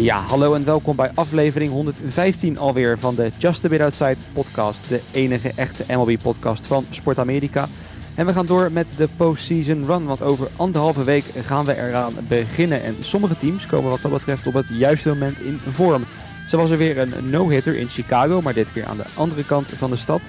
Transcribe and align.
Ja, 0.00 0.20
hallo 0.20 0.54
en 0.54 0.64
welkom 0.64 0.96
bij 0.96 1.10
aflevering 1.14 1.70
115 1.70 2.58
alweer 2.58 2.98
van 2.98 3.14
de 3.14 3.30
Just 3.38 3.64
a 3.64 3.68
Bit 3.68 3.80
Outside 3.80 4.16
podcast. 4.32 4.88
De 4.88 5.00
enige 5.12 5.52
echte 5.56 5.84
MLB-podcast 5.88 6.66
van 6.66 6.86
Sport 6.90 7.18
Amerika. 7.18 7.68
En 8.14 8.26
we 8.26 8.32
gaan 8.32 8.46
door 8.46 8.72
met 8.72 8.92
de 8.96 9.08
postseason 9.16 9.86
run, 9.86 10.04
want 10.04 10.22
over 10.22 10.48
anderhalve 10.56 11.04
week 11.04 11.24
gaan 11.24 11.64
we 11.64 11.76
eraan 11.76 12.12
beginnen. 12.28 12.82
En 12.82 12.96
sommige 13.00 13.38
teams 13.38 13.66
komen 13.66 13.90
wat 13.90 14.02
dat 14.02 14.12
betreft 14.12 14.46
op 14.46 14.54
het 14.54 14.68
juiste 14.68 15.08
moment 15.08 15.40
in 15.40 15.60
vorm. 15.70 16.04
Zo 16.48 16.56
was 16.56 16.70
er 16.70 16.78
weer 16.78 16.98
een 16.98 17.30
no-hitter 17.30 17.76
in 17.76 17.88
Chicago, 17.88 18.40
maar 18.42 18.54
dit 18.54 18.72
keer 18.72 18.84
aan 18.84 18.96
de 18.96 19.06
andere 19.14 19.44
kant 19.44 19.66
van 19.66 19.90
de 19.90 19.96
stad. 19.96 20.20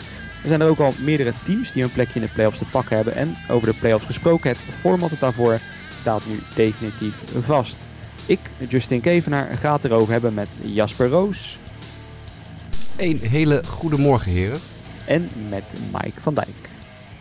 Er 0.41 0.47
zijn 0.47 0.61
er 0.61 0.69
ook 0.69 0.79
al 0.79 0.93
meerdere 1.03 1.33
teams 1.43 1.71
die 1.71 1.83
een 1.83 1.91
plekje 1.91 2.19
in 2.19 2.25
de 2.25 2.33
playoffs 2.33 2.57
te 2.57 2.65
pakken 2.65 2.95
hebben. 2.95 3.15
En 3.15 3.37
over 3.49 3.67
de 3.67 3.79
playoffs 3.79 4.05
gesproken, 4.05 4.49
het 4.49 4.59
format 4.79 5.11
daarvoor 5.19 5.59
staat 5.99 6.25
nu 6.25 6.39
definitief 6.55 7.15
vast. 7.45 7.77
Ik, 8.31 8.39
Justin 8.69 9.01
Kevenaar, 9.01 9.55
ga 9.55 9.73
het 9.73 9.83
erover 9.83 10.11
hebben 10.11 10.33
met 10.33 10.49
Jasper 10.63 11.07
Roos. 11.07 11.57
Een 12.97 13.19
hele 13.19 13.63
goede 13.63 13.97
morgen, 13.97 14.31
heren. 14.31 14.59
En 15.05 15.29
met 15.49 15.63
Mike 15.93 16.21
van 16.21 16.33
Dijk. 16.33 16.69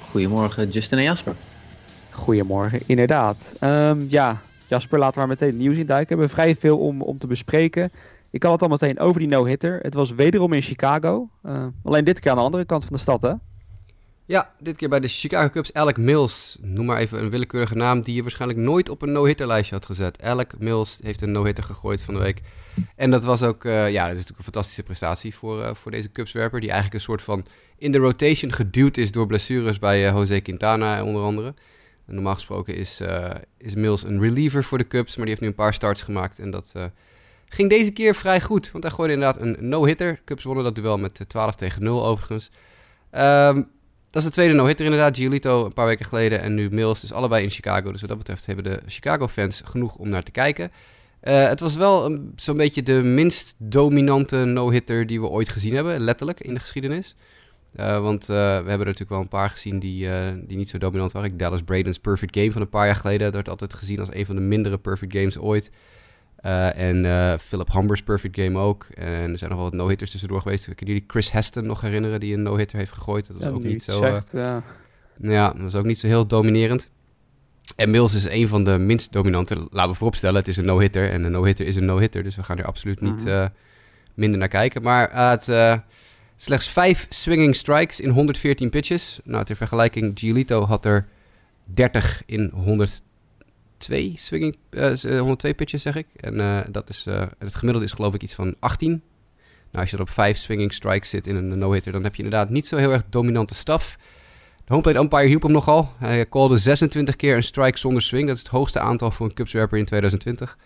Goedemorgen, 0.01 0.69
Justin 0.69 0.99
en 0.99 1.05
Jasper. 1.05 1.35
Goedemorgen, 2.11 2.81
inderdaad. 2.87 3.57
Um, 3.61 4.07
ja, 4.09 4.41
Jasper, 4.67 4.99
laten 4.99 5.21
we 5.21 5.27
maar 5.27 5.37
meteen 5.41 5.57
nieuws 5.57 5.77
in 5.77 5.87
duiken. 5.87 6.17
We 6.17 6.23
hebben 6.23 6.43
vrij 6.43 6.57
veel 6.57 6.79
om, 6.79 7.03
om 7.03 7.19
te 7.19 7.27
bespreken. 7.27 7.93
Ik 8.31 8.41
kan 8.41 8.53
het 8.53 8.63
al 8.63 8.69
meteen 8.69 8.99
over 8.99 9.21
die 9.21 9.29
no-hitter. 9.29 9.79
Het 9.83 9.95
was 9.95 10.11
wederom 10.11 10.53
in 10.53 10.63
Chicago. 10.63 11.29
Uh, 11.47 11.67
alleen 11.85 12.05
dit 12.05 12.21
keer 12.21 12.31
aan 12.31 12.37
de 12.37 12.43
andere 12.43 12.65
kant 12.65 12.85
van 12.85 12.97
de 12.97 13.03
stad, 13.03 13.23
hè? 13.23 13.33
Ja, 14.31 14.53
dit 14.59 14.77
keer 14.77 14.89
bij 14.89 15.01
de 15.01 15.09
Chicago 15.09 15.51
Cubs. 15.51 15.73
Alec 15.73 15.97
Mills, 15.97 16.59
noem 16.61 16.87
maar 16.87 16.99
even 16.99 17.19
een 17.19 17.31
willekeurige 17.31 17.75
naam 17.75 18.03
die 18.03 18.15
je 18.15 18.23
waarschijnlijk 18.23 18.61
nooit 18.61 18.89
op 18.89 19.03
een 19.03 19.13
no-hitter 19.13 19.47
lijstje 19.47 19.75
had 19.75 19.87
gezet. 19.87 20.23
Alec 20.23 20.59
Mills 20.59 20.99
heeft 21.03 21.23
een 21.23 21.33
no-hitter 21.33 21.65
gegooid 21.65 22.03
van 22.03 22.15
de 22.15 22.21
week. 22.21 22.41
En 22.97 23.11
dat 23.11 23.25
was 23.25 23.43
ook, 23.43 23.65
uh, 23.65 23.73
ja, 23.73 24.01
dat 24.01 24.11
is 24.11 24.17
natuurlijk 24.17 24.39
een 24.39 24.45
fantastische 24.45 24.83
prestatie 24.83 25.35
voor, 25.35 25.61
uh, 25.61 25.75
voor 25.75 25.91
deze 25.91 26.13
Cubs-werper. 26.13 26.61
Die 26.61 26.69
eigenlijk 26.69 26.99
een 26.99 27.05
soort 27.05 27.23
van 27.23 27.47
in 27.79 27.93
de 27.93 27.99
rotation 27.99 28.53
geduwd 28.53 28.97
is 28.97 29.13
door 29.13 29.27
blessures 29.27 29.79
bij 29.79 30.07
uh, 30.07 30.13
Jose 30.13 30.41
Quintana 30.41 31.05
onder 31.05 31.23
andere. 31.23 31.55
En 32.07 32.15
normaal 32.15 32.35
gesproken 32.35 32.75
is, 32.75 33.01
is 33.59 33.75
Mills 33.75 34.03
een 34.03 34.21
reliever 34.21 34.65
voor 34.65 34.79
de 34.79 34.87
Cubs, 34.87 35.17
maar 35.17 35.27
die 35.27 35.35
heeft 35.35 35.41
nu 35.41 35.49
een 35.49 35.65
paar 35.65 35.75
starts 35.75 36.03
gemaakt. 36.03 36.39
En 36.39 36.51
dat 36.51 36.75
ging 37.49 37.71
deze 37.71 37.93
keer 37.93 38.15
vrij 38.15 38.41
goed, 38.41 38.71
want 38.71 38.85
hij 38.85 38.93
gooide 38.93 39.15
inderdaad 39.15 39.43
een 39.43 39.57
no-hitter. 39.69 40.21
Cubs 40.25 40.45
wonnen 40.45 40.65
dat 40.65 40.75
duel 40.75 40.99
met 40.99 41.25
12 41.29 41.55
tegen 41.55 41.83
0 41.83 42.07
overigens. 42.07 42.51
Um, 43.13 43.71
dat 44.11 44.23
is 44.23 44.29
de 44.29 44.35
tweede 44.35 44.55
no-hitter 44.55 44.85
inderdaad. 44.85 45.17
Giolito 45.17 45.65
een 45.65 45.73
paar 45.73 45.87
weken 45.87 46.07
geleden 46.07 46.41
en 46.41 46.55
nu 46.55 46.69
Mills. 46.71 47.01
Dus 47.01 47.13
allebei 47.13 47.43
in 47.43 47.51
Chicago. 47.51 47.93
Dus 47.93 48.01
wat 48.01 48.09
dat 48.09 48.19
betreft 48.19 48.47
hebben 48.47 48.65
de 48.65 48.81
Chicago-fans 48.87 49.63
genoeg 49.65 49.97
om 49.97 50.09
naar 50.09 50.23
te 50.23 50.31
kijken. 50.31 50.71
Uh, 51.23 51.47
het 51.49 51.61
was 51.61 51.77
wel 51.77 52.19
zo'n 52.37 52.57
beetje 52.57 52.83
de 52.83 53.03
minst 53.03 53.55
dominante 53.59 54.37
no-hitter 54.37 55.07
die 55.07 55.21
we 55.21 55.29
ooit 55.29 55.49
gezien 55.49 55.75
hebben. 55.75 56.01
Letterlijk 56.01 56.41
in 56.41 56.55
de 56.55 56.61
geschiedenis. 56.61 57.17
Uh, 57.77 58.01
want 58.01 58.23
uh, 58.23 58.29
we 58.29 58.35
hebben 58.43 58.71
er 58.73 58.79
natuurlijk 58.79 59.11
wel 59.11 59.21
een 59.21 59.29
paar 59.29 59.51
gezien 59.51 59.79
die, 59.79 60.09
die 60.47 60.57
niet 60.57 60.69
zo 60.69 60.79
dominant 60.79 61.13
waren. 61.13 61.37
Dallas 61.37 61.63
Braden's 61.63 61.99
Perfect 61.99 62.37
Game 62.37 62.53
van 62.53 62.61
een 62.61 62.69
paar 62.69 62.87
jaar 62.87 62.97
geleden. 62.97 63.21
Dat 63.21 63.35
werd 63.35 63.49
altijd 63.49 63.75
gezien 63.75 64.01
als 64.01 64.09
een 64.13 64.27
van 64.27 64.35
de 64.35 64.41
mindere 64.41 64.79
Perfect 64.79 65.13
Games 65.13 65.39
ooit. 65.39 65.71
Uh, 66.47 66.79
en 66.79 67.05
uh, 67.05 67.35
Philip 67.39 67.73
Humbers 67.73 68.03
perfect 68.03 68.37
game 68.41 68.59
ook. 68.59 68.87
En 68.95 69.31
er 69.31 69.39
zijn 69.39 69.51
nog 69.51 69.59
wel 69.59 69.71
wat 69.71 69.79
no-hitters 69.79 70.11
tussendoor 70.11 70.41
geweest. 70.41 70.65
Kunnen 70.65 70.95
jullie 70.95 71.05
Chris 71.07 71.31
Heston 71.31 71.67
nog 71.67 71.81
herinneren 71.81 72.21
die 72.21 72.35
een 72.35 72.43
no-hitter 72.43 72.79
heeft 72.79 72.93
gegooid? 72.93 73.27
Dat 73.27 73.37
was 73.37 73.45
ja, 73.45 73.51
ook 73.51 73.63
niet 73.63 73.83
zo. 73.83 73.99
Zegt, 73.99 74.35
uh, 74.35 74.41
ja. 74.43 74.63
ja, 75.21 75.53
dat 75.53 75.63
was 75.63 75.75
ook 75.75 75.85
niet 75.85 75.99
zo 75.99 76.07
heel 76.07 76.27
dominerend. 76.27 76.91
En 77.77 77.91
Mills 77.91 78.15
is 78.15 78.25
een 78.25 78.49
van 78.49 78.65
de 78.65 78.79
minst 78.79 79.13
dominante. 79.13 79.69
Laten 79.71 79.91
we 79.91 79.97
vooropstellen, 79.97 80.37
het 80.37 80.49
is 80.49 80.57
een 80.57 80.65
no-hitter. 80.65 81.11
En 81.11 81.25
een 81.25 81.33
no-hitter 81.33 81.67
is 81.67 81.77
een 81.77 81.85
no-hitter. 81.85 82.23
Dus 82.23 82.37
we 82.37 82.43
gaan 82.43 82.59
er 82.59 82.65
absoluut 82.65 83.01
niet 83.01 83.25
Mhm. 83.25 83.49
minder 84.15 84.39
naar 84.39 84.49
kijken. 84.49 84.83
Maar 84.83 85.13
had 85.13 85.51
slechts 86.37 86.69
vijf 86.69 87.07
swinging 87.09 87.57
strikes 87.57 88.01
in 88.01 88.11
114 88.11 88.71
pitches. 88.71 89.21
Nou, 89.25 89.45
ter 89.45 89.57
vergelijking, 89.57 90.19
Giolito 90.19 90.67
had 90.67 90.85
er 90.85 91.07
30 91.65 92.23
in 92.27 92.51
100 92.55 93.03
2 93.81 94.13
swinging, 94.17 94.57
uh, 94.71 95.21
102 95.21 95.55
pitches 95.55 95.83
zeg 95.83 95.97
ik. 95.97 96.07
En 96.17 96.35
uh, 96.35 96.61
dat 96.71 96.89
is, 96.89 97.07
uh, 97.07 97.23
het 97.39 97.55
gemiddelde 97.55 97.87
is 97.87 97.93
geloof 97.93 98.15
ik 98.15 98.23
iets 98.23 98.35
van 98.35 98.55
18. 98.59 98.91
Nou, 98.91 99.03
als 99.71 99.91
je 99.91 99.97
er 99.97 100.03
op 100.03 100.11
5 100.11 100.37
swinging 100.37 100.75
strikes 100.75 101.09
zit 101.09 101.27
in 101.27 101.37
een 101.37 101.59
no-hitter, 101.59 101.93
dan 101.93 102.03
heb 102.03 102.15
je 102.15 102.23
inderdaad 102.23 102.51
niet 102.51 102.67
zo 102.67 102.77
heel 102.77 102.93
erg 102.93 103.03
dominante 103.09 103.55
staf. 103.55 103.97
De 104.57 104.77
home 104.77 104.83
plate 104.83 104.99
umpire 104.99 105.27
hielp 105.27 105.43
hem 105.43 105.53
nogal. 105.53 105.93
Hij 105.99 106.29
callde 106.29 106.59
26 106.59 107.17
keer 107.17 107.37
een 107.37 107.43
strike 107.43 107.79
zonder 107.79 108.03
swing. 108.03 108.27
Dat 108.27 108.37
is 108.37 108.43
het 108.43 108.53
hoogste 108.53 108.81
aantal 108.81 109.11
voor 109.11 109.27
een 109.27 109.35
Cubswerper 109.35 109.79
in 109.79 109.85
2020. 109.85 110.59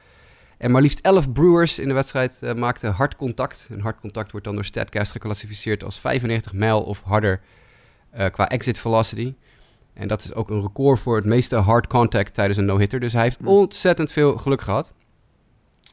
En 0.59 0.71
maar 0.71 0.83
liefst 0.83 1.01
11 1.01 1.33
Brewers 1.33 1.79
in 1.79 1.89
de 1.89 1.95
wedstrijd 1.95 2.39
uh, 2.43 2.55
maakten 2.55 2.93
hard 2.93 3.17
contact. 3.17 3.69
En 3.71 3.81
hard 3.81 4.01
contact 4.01 4.31
wordt 4.31 4.47
dan 4.47 4.55
door 4.55 4.65
StatCast 4.65 5.13
geclassificeerd 5.13 5.85
als 5.85 5.99
95 5.99 6.53
mijl 6.53 6.83
of 6.83 7.03
harder 7.03 7.41
qua 8.31 8.49
exit 8.49 8.79
velocity. 8.79 9.35
En 9.95 10.09
dat 10.09 10.25
is 10.25 10.35
ook 10.35 10.51
een 10.51 10.61
record 10.61 11.01
voor 11.01 11.17
het 11.17 11.25
meeste 11.25 11.57
hard 11.57 11.87
contact 11.87 12.35
tijdens 12.35 12.59
een 12.59 12.65
no-hitter. 12.65 13.01
Dus 13.01 13.13
hij 13.13 13.23
heeft 13.23 13.39
ontzettend 13.45 14.11
veel 14.11 14.39
geluk 14.39 14.61
gehad. 14.61 14.93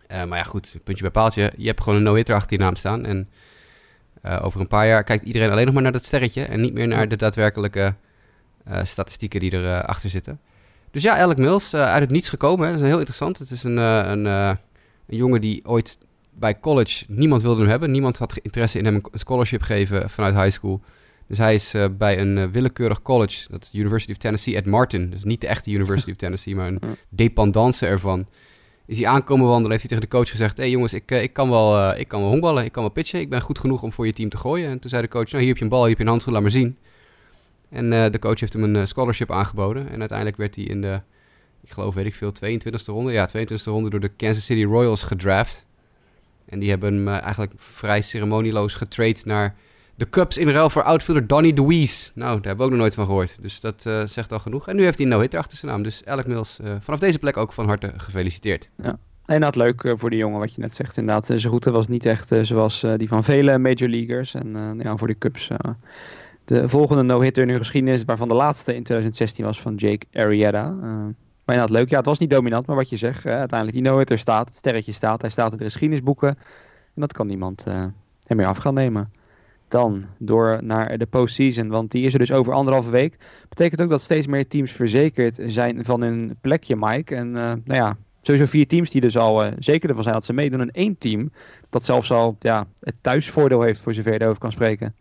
Uh, 0.07 0.23
maar 0.23 0.37
ja, 0.37 0.43
goed, 0.43 0.75
puntje 0.83 1.03
bij 1.03 1.11
paaltje. 1.11 1.53
Je 1.57 1.67
hebt 1.67 1.81
gewoon 1.81 1.97
een 1.97 2.03
no-hitter 2.03 2.35
achter 2.35 2.57
je 2.57 2.63
naam 2.63 2.75
staan. 2.75 3.05
En 3.05 3.29
uh, 4.25 4.39
over 4.41 4.59
een 4.59 4.67
paar 4.67 4.87
jaar 4.87 5.03
kijkt 5.03 5.25
iedereen 5.25 5.51
alleen 5.51 5.65
nog 5.65 5.73
maar 5.73 5.83
naar 5.83 5.91
dat 5.91 6.05
sterretje. 6.05 6.43
En 6.43 6.61
niet 6.61 6.73
meer 6.73 6.87
naar 6.87 7.07
de 7.07 7.15
daadwerkelijke 7.15 7.95
uh, 8.67 8.83
statistieken 8.83 9.39
die 9.39 9.53
erachter 9.53 9.85
achter 9.85 10.09
zitten. 10.09 10.39
Dus 10.91 11.03
ja, 11.03 11.17
Alec 11.17 11.37
Mills, 11.37 11.73
uit 11.73 12.01
het 12.01 12.11
niets 12.11 12.29
gekomen. 12.29 12.65
Hè. 12.65 12.71
Dat 12.71 12.81
is 12.81 12.87
heel 12.87 12.97
interessant. 12.97 13.37
Het 13.37 13.51
is 13.51 13.63
een, 13.63 13.77
een, 13.77 14.25
een 14.25 14.57
jongen 15.05 15.41
die 15.41 15.67
ooit 15.67 15.97
bij 16.33 16.59
college... 16.59 17.05
Niemand 17.07 17.41
wilde 17.41 17.61
hem 17.61 17.69
hebben. 17.69 17.91
Niemand 17.91 18.17
had 18.17 18.37
interesse 18.37 18.77
in 18.77 18.85
hem 18.85 18.95
een 18.95 19.19
scholarship 19.19 19.61
geven 19.61 20.09
vanuit 20.09 20.35
high 20.35 20.49
school... 20.49 20.81
Dus 21.31 21.39
hij 21.39 21.53
is 21.53 21.73
uh, 21.73 21.85
bij 21.97 22.19
een 22.19 22.37
uh, 22.37 22.45
willekeurig 22.45 23.01
college, 23.01 23.47
dat 23.49 23.63
is 23.63 23.69
de 23.69 23.77
University 23.77 24.11
of 24.11 24.17
Tennessee 24.17 24.57
at 24.57 24.65
Martin. 24.65 25.09
Dus 25.09 25.23
niet 25.23 25.41
de 25.41 25.47
echte 25.47 25.71
University 25.71 26.09
of 26.09 26.15
Tennessee, 26.25 26.55
maar 26.55 26.67
een 26.67 26.81
dependance 27.09 27.85
ervan. 27.85 28.27
Is 28.85 28.97
hij 28.97 29.07
aankomen 29.07 29.45
wandelen, 29.45 29.71
heeft 29.71 29.81
hij 29.81 29.89
tegen 29.89 30.09
de 30.09 30.17
coach 30.17 30.29
gezegd... 30.29 30.57
hé 30.57 30.63
hey 30.63 30.71
jongens, 30.71 30.93
ik, 30.93 31.11
uh, 31.11 31.21
ik, 31.21 31.33
kan 31.33 31.49
wel, 31.49 31.95
ik 31.97 32.07
kan 32.07 32.21
wel 32.21 32.29
honkballen, 32.29 32.65
ik 32.65 32.71
kan 32.71 32.83
wel 32.83 32.91
pitchen. 32.91 33.19
Ik 33.19 33.29
ben 33.29 33.41
goed 33.41 33.59
genoeg 33.59 33.83
om 33.83 33.91
voor 33.91 34.05
je 34.05 34.13
team 34.13 34.29
te 34.29 34.37
gooien. 34.37 34.69
En 34.69 34.79
toen 34.79 34.89
zei 34.89 35.01
de 35.01 35.07
coach, 35.07 35.31
nou 35.31 35.37
hier 35.37 35.47
heb 35.47 35.57
je 35.57 35.63
een 35.63 35.69
bal, 35.69 35.79
hier 35.79 35.89
heb 35.89 35.97
je 35.97 36.03
een 36.03 36.09
handschoen, 36.09 36.33
laat 36.33 36.41
maar 36.41 36.51
zien. 36.51 36.77
En 37.69 37.89
de 38.11 38.19
coach 38.19 38.39
heeft 38.39 38.53
hem 38.53 38.63
een 38.63 38.87
scholarship 38.87 39.31
aangeboden. 39.31 39.89
En 39.89 39.99
uiteindelijk 39.99 40.37
werd 40.37 40.55
hij 40.55 40.63
in 40.63 40.81
de, 40.81 41.01
ik 41.63 41.71
geloof 41.71 41.93
weet 41.93 42.05
ik 42.05 42.15
veel, 42.15 42.31
22e 42.45 42.85
ronde... 42.85 43.11
ja, 43.11 43.29
22e 43.37 43.63
ronde 43.63 43.89
door 43.89 43.99
de 43.99 44.09
Kansas 44.09 44.45
City 44.45 44.63
Royals 44.63 45.03
gedraft. 45.03 45.65
En 46.45 46.59
die 46.59 46.69
hebben 46.69 46.93
hem 46.93 47.07
eigenlijk 47.07 47.51
vrij 47.55 48.01
ceremonieloos 48.01 48.73
getrade 48.73 49.19
naar... 49.23 49.55
De 50.01 50.09
Cubs 50.09 50.37
in 50.37 50.49
ruil 50.49 50.69
voor 50.69 50.83
outfielder 50.83 51.27
Donny 51.27 51.53
DeWeese. 51.53 52.11
Nou, 52.15 52.33
daar 52.35 52.41
hebben 52.41 52.57
we 52.57 52.63
ook 52.63 52.69
nog 52.69 52.79
nooit 52.79 52.93
van 52.93 53.05
gehoord. 53.05 53.37
Dus 53.41 53.59
dat 53.59 53.85
uh, 53.87 54.03
zegt 54.03 54.31
al 54.31 54.39
genoeg. 54.39 54.67
En 54.67 54.75
nu 54.75 54.83
heeft 54.83 54.97
hij 54.97 55.05
een 55.05 55.13
no-hitter 55.13 55.39
achter 55.39 55.57
zijn 55.57 55.71
naam. 55.71 55.83
Dus 55.83 56.05
Alec 56.05 56.27
Mills, 56.27 56.59
uh, 56.63 56.75
vanaf 56.79 56.99
deze 56.99 57.19
plek 57.19 57.37
ook 57.37 57.53
van 57.53 57.65
harte 57.65 57.93
gefeliciteerd. 57.97 58.69
Ja. 58.83 58.97
En 59.25 59.41
dat 59.41 59.55
leuk 59.55 59.83
uh, 59.83 59.93
voor 59.97 60.09
de 60.09 60.15
jongen, 60.15 60.39
wat 60.39 60.53
je 60.53 60.61
net 60.61 60.75
zegt. 60.75 60.97
Inderdaad, 60.97 61.25
zijn 61.25 61.39
route 61.39 61.71
was 61.71 61.87
niet 61.87 62.05
echt 62.05 62.33
zoals 62.41 62.85
die 62.97 63.07
van 63.07 63.23
vele 63.23 63.57
major 63.57 63.89
leaguers. 63.89 64.33
En 64.33 64.79
ja, 64.83 64.97
voor 64.97 65.07
de 65.07 65.17
Cubs. 65.17 65.49
de 66.45 66.69
volgende 66.69 67.03
no-hitter 67.03 67.43
in 67.43 67.49
hun 67.49 67.57
geschiedenis, 67.57 68.03
waarvan 68.03 68.27
de 68.27 68.33
laatste 68.33 68.75
in 68.75 68.83
2016 68.83 69.45
was 69.45 69.61
van 69.61 69.75
Jake 69.75 70.05
Arrieta. 70.13 70.71
maar 70.71 71.15
inderdaad, 71.45 71.69
leuk. 71.69 71.89
Ja, 71.89 71.97
het 71.97 72.05
was 72.05 72.19
niet 72.19 72.29
dominant, 72.29 72.65
maar 72.65 72.75
wat 72.75 72.89
je 72.89 72.97
zegt. 72.97 73.25
uiteindelijk, 73.25 73.73
die 73.73 73.91
no-hitter 73.91 74.17
staat, 74.17 74.47
het 74.47 74.57
sterretje 74.57 74.91
staat. 74.91 75.21
Hij 75.21 75.29
staat 75.29 75.51
in 75.51 75.57
de 75.57 75.63
geschiedenisboeken. 75.63 76.29
En 76.93 77.01
dat 77.01 77.13
kan 77.13 77.27
niemand 77.27 77.63
hem 77.63 78.37
meer 78.37 78.47
af 78.47 78.57
gaan 78.57 78.73
nemen 78.73 79.19
dan 79.71 80.05
door 80.17 80.59
naar 80.63 80.97
de 80.97 81.05
postseason. 81.05 81.67
Want 81.67 81.91
die 81.91 82.05
is 82.05 82.13
er 82.13 82.19
dus 82.19 82.31
over 82.31 82.53
anderhalve 82.53 82.89
week. 82.89 83.17
Betekent 83.49 83.81
ook 83.81 83.89
dat 83.89 84.01
steeds 84.01 84.27
meer 84.27 84.47
teams 84.47 84.71
verzekerd 84.71 85.39
zijn 85.47 85.85
van 85.85 86.01
hun 86.01 86.37
plekje, 86.41 86.75
Mike. 86.75 87.15
En 87.15 87.27
uh, 87.27 87.33
nou 87.33 87.59
ja, 87.65 87.97
sowieso 88.21 88.45
vier 88.45 88.67
teams 88.67 88.89
die 88.89 89.01
dus 89.01 89.17
al 89.17 89.45
uh, 89.45 89.51
zeker 89.59 89.89
ervan 89.89 90.03
zijn 90.03 90.15
dat 90.15 90.25
ze 90.25 90.33
meedoen. 90.33 90.61
En 90.61 90.71
één 90.71 90.97
team 90.97 91.31
dat 91.69 91.85
zelfs 91.85 92.11
al 92.11 92.35
ja, 92.39 92.67
het 92.79 92.95
thuisvoordeel 93.01 93.61
heeft, 93.61 93.81
voor 93.81 93.93
zover 93.93 94.13
je 94.13 94.21
erover 94.21 94.39
kan 94.39 94.51
spreken. 94.51 94.95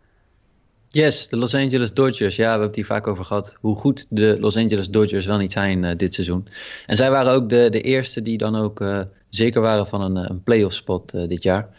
Yes, 0.87 1.27
de 1.29 1.37
Los 1.37 1.55
Angeles 1.55 1.93
Dodgers. 1.93 2.35
Ja, 2.35 2.43
we 2.43 2.49
hebben 2.49 2.67
het 2.67 2.75
hier 2.75 2.85
vaak 2.85 3.07
over 3.07 3.25
gehad. 3.25 3.57
Hoe 3.59 3.75
goed 3.75 4.05
de 4.09 4.37
Los 4.39 4.57
Angeles 4.57 4.89
Dodgers 4.89 5.25
wel 5.25 5.37
niet 5.37 5.51
zijn 5.51 5.83
uh, 5.83 5.91
dit 5.97 6.13
seizoen. 6.13 6.47
En 6.85 6.95
zij 6.95 7.11
waren 7.11 7.33
ook 7.33 7.49
de, 7.49 7.69
de 7.69 7.81
eerste 7.81 8.21
die 8.21 8.37
dan 8.37 8.55
ook 8.55 8.83
zeker 9.29 9.61
waren 9.61 9.87
van 9.87 10.01
een, 10.01 10.29
een 10.29 10.43
playoff 10.43 10.73
spot 10.73 11.11
dit 11.11 11.43
jaar. 11.43 11.69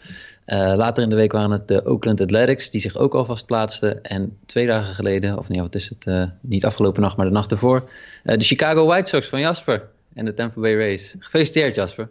Uh, 0.47 0.73
later 0.75 1.03
in 1.03 1.09
de 1.09 1.15
week 1.15 1.31
waren 1.31 1.51
het 1.51 1.67
de 1.67 1.85
Oakland 1.85 2.21
Athletics, 2.21 2.69
die 2.69 2.81
zich 2.81 2.97
ook 2.97 3.13
alvast 3.13 3.45
plaatsten. 3.45 4.03
En 4.03 4.37
twee 4.45 4.67
dagen 4.67 4.93
geleden, 4.93 5.37
of 5.37 5.49
nee, 5.49 5.61
wat 5.61 5.75
is 5.75 5.89
het? 5.89 6.05
Uh, 6.05 6.23
niet 6.41 6.65
afgelopen 6.65 7.01
nacht, 7.01 7.17
maar 7.17 7.25
de 7.25 7.31
nacht 7.31 7.51
ervoor. 7.51 7.89
Uh, 8.23 8.35
de 8.35 8.43
Chicago 8.43 8.85
White 8.85 9.09
Sox 9.09 9.27
van 9.27 9.39
Jasper 9.39 9.89
en 10.13 10.25
de 10.25 10.33
Tampa 10.33 10.61
Bay 10.61 10.77
Rays. 10.77 11.15
Gefeliciteerd, 11.19 11.75
Jasper. 11.75 12.09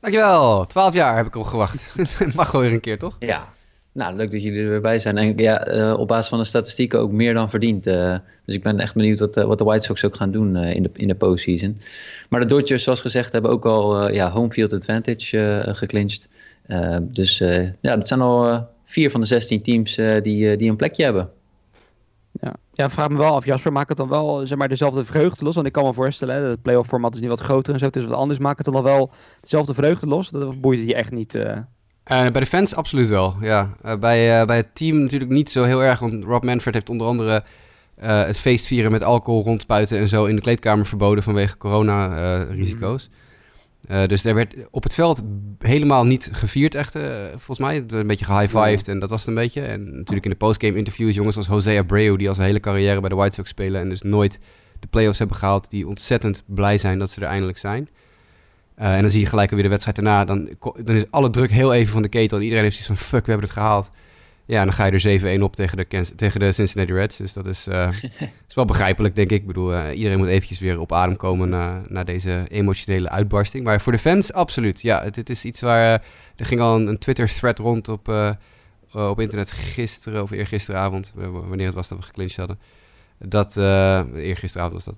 Dankjewel. 0.00 0.66
Twaalf 0.66 0.94
jaar 0.94 1.16
heb 1.16 1.26
ik 1.26 1.36
al 1.36 1.44
gewacht. 1.44 1.94
Mag 2.34 2.48
gewoon 2.48 2.64
weer 2.64 2.74
een 2.74 2.80
keer, 2.80 2.98
toch? 2.98 3.16
Ja. 3.18 3.48
Nou, 3.94 4.16
leuk 4.16 4.32
dat 4.32 4.42
jullie 4.42 4.62
er 4.62 4.68
weer 4.68 4.80
bij 4.80 4.98
zijn. 4.98 5.18
En 5.18 5.36
ja, 5.36 5.94
op 5.94 6.08
basis 6.08 6.28
van 6.28 6.38
de 6.38 6.44
statistieken 6.44 6.98
ook 6.98 7.10
meer 7.10 7.34
dan 7.34 7.50
verdiend. 7.50 7.84
Dus 7.84 8.54
ik 8.54 8.62
ben 8.62 8.80
echt 8.80 8.94
benieuwd 8.94 9.20
wat, 9.20 9.34
wat 9.34 9.58
de 9.58 9.64
White 9.64 9.84
Sox 9.84 10.04
ook 10.04 10.16
gaan 10.16 10.30
doen 10.30 10.56
in 10.56 10.82
de, 10.82 10.90
in 10.92 11.08
de 11.08 11.14
postseason. 11.14 11.80
Maar 12.28 12.40
de 12.40 12.46
Dodgers, 12.46 12.82
zoals 12.82 13.00
gezegd, 13.00 13.32
hebben 13.32 13.50
ook 13.50 13.64
al 13.64 14.12
ja, 14.12 14.30
home 14.30 14.52
field 14.52 14.72
advantage 14.72 15.62
geclinched. 15.66 16.28
Dus 17.02 17.38
ja, 17.80 17.96
dat 17.96 18.08
zijn 18.08 18.20
al 18.20 18.66
vier 18.84 19.10
van 19.10 19.20
de 19.20 19.26
16 19.26 19.62
teams 19.62 19.94
die, 19.94 20.56
die 20.56 20.70
een 20.70 20.76
plekje 20.76 21.04
hebben. 21.04 21.30
Ja. 22.40 22.54
ja, 22.72 22.90
vraag 22.90 23.08
me 23.08 23.18
wel 23.18 23.34
af, 23.34 23.44
Jasper, 23.44 23.72
maakt 23.72 23.88
het 23.88 23.96
dan 23.96 24.08
wel 24.08 24.46
zeg 24.46 24.58
maar, 24.58 24.68
dezelfde 24.68 25.04
vreugde 25.04 25.44
los? 25.44 25.54
Want 25.54 25.66
ik 25.66 25.72
kan 25.72 25.84
me 25.84 25.92
voorstellen, 25.92 26.34
hè, 26.34 26.42
het 26.42 26.62
playoff 26.62 26.88
format 26.88 27.14
is 27.14 27.20
niet 27.20 27.28
wat 27.28 27.40
groter 27.40 27.72
en 27.72 27.78
zo, 27.78 27.84
het 27.84 27.96
is 27.96 28.04
wat 28.04 28.16
anders. 28.16 28.38
Maakt 28.38 28.64
het 28.64 28.74
dan 28.74 28.82
wel 28.82 29.10
dezelfde 29.40 29.74
vreugde 29.74 30.06
los? 30.06 30.28
Dat 30.28 30.60
boeit 30.60 30.78
het 30.78 30.88
je 30.88 30.94
echt 30.94 31.10
niet? 31.10 31.34
Uh... 31.34 31.56
bij 32.04 32.30
de 32.30 32.46
fans 32.46 32.74
absoluut 32.74 33.08
wel, 33.08 33.36
ja. 33.40 33.70
Uh, 33.84 33.96
bij, 33.96 34.40
uh, 34.40 34.46
bij 34.46 34.56
het 34.56 34.74
team 34.74 34.96
natuurlijk 34.96 35.30
niet 35.30 35.50
zo 35.50 35.64
heel 35.64 35.82
erg, 35.82 35.98
want 35.98 36.24
Rob 36.24 36.44
Manfred 36.44 36.74
heeft 36.74 36.90
onder 36.90 37.06
andere 37.06 37.42
het 37.96 38.38
feestvieren 38.38 38.90
met 38.90 39.04
alcohol 39.04 39.42
rondspuiten 39.42 39.98
en 39.98 40.08
zo 40.08 40.24
in 40.24 40.36
de 40.36 40.42
kleedkamer 40.42 40.86
verboden 40.86 41.22
vanwege 41.22 41.56
corona-risico's. 41.56 43.08
Mm. 43.08 43.14
Uh, 43.92 44.06
dus 44.06 44.24
er 44.24 44.34
werd 44.34 44.54
op 44.70 44.82
het 44.82 44.94
veld 44.94 45.22
helemaal 45.58 46.04
niet 46.04 46.28
gevierd, 46.32 46.74
echt, 46.74 46.96
uh, 46.96 47.26
volgens 47.28 47.58
mij. 47.58 47.84
Een 47.88 48.06
beetje 48.06 48.24
gehigh-fived 48.24 48.88
en 48.88 48.98
dat 48.98 49.10
was 49.10 49.20
het 49.20 49.28
een 49.28 49.34
beetje. 49.34 49.60
En 49.60 49.84
natuurlijk 49.84 50.24
in 50.24 50.30
de 50.30 50.36
postgame 50.36 50.76
interviews 50.76 51.14
jongens 51.14 51.36
als 51.36 51.46
Jose 51.46 51.78
Abreu... 51.78 52.16
die 52.16 52.28
al 52.28 52.34
zijn 52.34 52.46
hele 52.46 52.60
carrière 52.60 53.00
bij 53.00 53.08
de 53.08 53.14
White 53.14 53.34
Sox 53.34 53.48
spelen... 53.48 53.80
en 53.80 53.88
dus 53.88 54.02
nooit 54.02 54.38
de 54.80 54.86
playoffs 54.86 55.18
hebben 55.18 55.36
gehaald... 55.36 55.70
die 55.70 55.86
ontzettend 55.86 56.42
blij 56.46 56.78
zijn 56.78 56.98
dat 56.98 57.10
ze 57.10 57.20
er 57.20 57.26
eindelijk 57.26 57.58
zijn. 57.58 57.88
Uh, 58.78 58.94
en 58.94 59.00
dan 59.00 59.10
zie 59.10 59.20
je 59.20 59.26
gelijk 59.26 59.50
weer 59.50 59.62
de 59.62 59.68
wedstrijd 59.68 59.96
daarna. 59.96 60.24
Dan, 60.24 60.48
dan 60.82 60.94
is 60.94 61.10
alle 61.10 61.30
druk 61.30 61.50
heel 61.50 61.74
even 61.74 61.92
van 61.92 62.02
de 62.02 62.08
ketel... 62.08 62.36
en 62.36 62.42
iedereen 62.42 62.64
heeft 62.64 62.76
zoiets 62.76 63.00
van... 63.00 63.08
fuck, 63.08 63.24
we 63.24 63.30
hebben 63.30 63.48
het 63.48 63.58
gehaald. 63.58 63.88
Ja, 64.46 64.64
dan 64.64 64.72
ga 64.72 64.84
je 64.84 65.20
er 65.20 65.38
7-1 65.38 65.42
op 65.42 65.56
tegen 65.56 65.76
de, 65.76 66.14
tegen 66.16 66.40
de 66.40 66.52
Cincinnati 66.52 66.92
Reds. 66.92 67.16
Dus 67.16 67.32
dat 67.32 67.46
is, 67.46 67.68
uh, 67.68 67.88
is 68.48 68.54
wel 68.54 68.64
begrijpelijk, 68.64 69.14
denk 69.14 69.30
ik. 69.30 69.40
Ik 69.40 69.46
bedoel, 69.46 69.72
uh, 69.72 69.96
iedereen 69.96 70.18
moet 70.18 70.28
eventjes 70.28 70.58
weer 70.58 70.80
op 70.80 70.92
adem 70.92 71.16
komen 71.16 71.48
na, 71.48 71.82
na 71.88 72.04
deze 72.04 72.44
emotionele 72.48 73.08
uitbarsting. 73.08 73.64
Maar 73.64 73.80
voor 73.80 73.92
de 73.92 73.98
fans, 73.98 74.32
absoluut. 74.32 74.80
Ja, 74.80 75.02
het, 75.02 75.16
het 75.16 75.30
is 75.30 75.44
iets 75.44 75.60
waar... 75.60 75.82
Uh, 75.82 76.06
er 76.36 76.46
ging 76.46 76.60
al 76.60 76.76
een, 76.76 76.86
een 76.86 76.98
Twitter-thread 76.98 77.58
rond 77.58 77.88
op, 77.88 78.08
op 78.92 79.20
internet 79.20 79.50
gisteren 79.50 80.22
of 80.22 80.30
eergisteravond. 80.30 81.12
Wanneer 81.14 81.66
het 81.66 81.74
was 81.74 81.88
dat 81.88 81.98
we 81.98 82.04
geclinched 82.04 82.36
hadden. 82.36 82.58
Dat, 83.18 83.56
eergisteravond 84.16 84.74
was 84.74 84.84
dat 84.84 84.96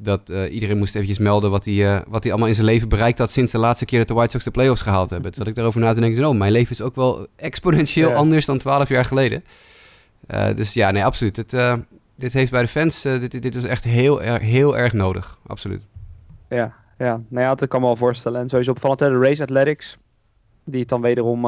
dat 0.00 0.30
uh, 0.30 0.52
iedereen 0.52 0.78
moest 0.78 0.94
eventjes 0.94 1.18
melden 1.18 1.50
wat 1.50 1.64
hij, 1.64 1.74
uh, 1.74 2.00
wat 2.06 2.22
hij 2.22 2.32
allemaal 2.32 2.48
in 2.48 2.54
zijn 2.54 2.66
leven 2.66 2.88
bereikt 2.88 3.18
had 3.18 3.30
sinds 3.30 3.52
de 3.52 3.58
laatste 3.58 3.84
keer 3.84 3.98
dat 3.98 4.08
de 4.08 4.14
White 4.14 4.30
Sox 4.30 4.44
de 4.44 4.50
playoffs 4.50 4.80
gehaald 4.80 5.10
hebben. 5.10 5.32
Toen 5.32 5.46
ik 5.46 5.54
daarover 5.54 5.80
na 5.80 5.92
te 5.92 6.00
denken, 6.00 6.24
oh, 6.24 6.36
mijn 6.36 6.52
leven 6.52 6.70
is 6.70 6.82
ook 6.82 6.94
wel 6.94 7.26
exponentieel 7.36 8.12
anders 8.12 8.46
dan 8.46 8.58
twaalf 8.58 8.88
jaar 8.88 9.04
geleden. 9.04 9.44
Uh, 10.30 10.54
dus 10.54 10.74
ja, 10.74 10.90
nee, 10.90 11.04
absoluut. 11.04 11.36
Het, 11.36 11.56
dit 12.16 12.32
heeft 12.32 12.50
bij 12.50 12.62
de 12.62 12.68
fans, 12.68 13.02
dit, 13.02 13.42
dit 13.42 13.54
is 13.54 13.64
echt 13.64 13.84
heel, 13.84 14.22
er, 14.22 14.40
heel 14.40 14.76
erg 14.76 14.92
nodig, 14.92 15.38
absoluut. 15.46 15.86
Ja, 16.48 16.74
ja, 16.98 17.20
nou 17.28 17.44
ja, 17.44 17.54
dat 17.54 17.68
kan 17.68 17.80
me 17.80 17.86
wel 17.86 17.96
voorstellen. 17.96 18.40
En 18.40 18.48
sowieso 18.48 18.70
opvallend, 18.70 18.98
de 18.98 19.18
Race 19.18 19.42
Athletics, 19.42 19.96
die 20.64 20.80
het 20.80 20.88
dan 20.88 21.00
wederom 21.00 21.46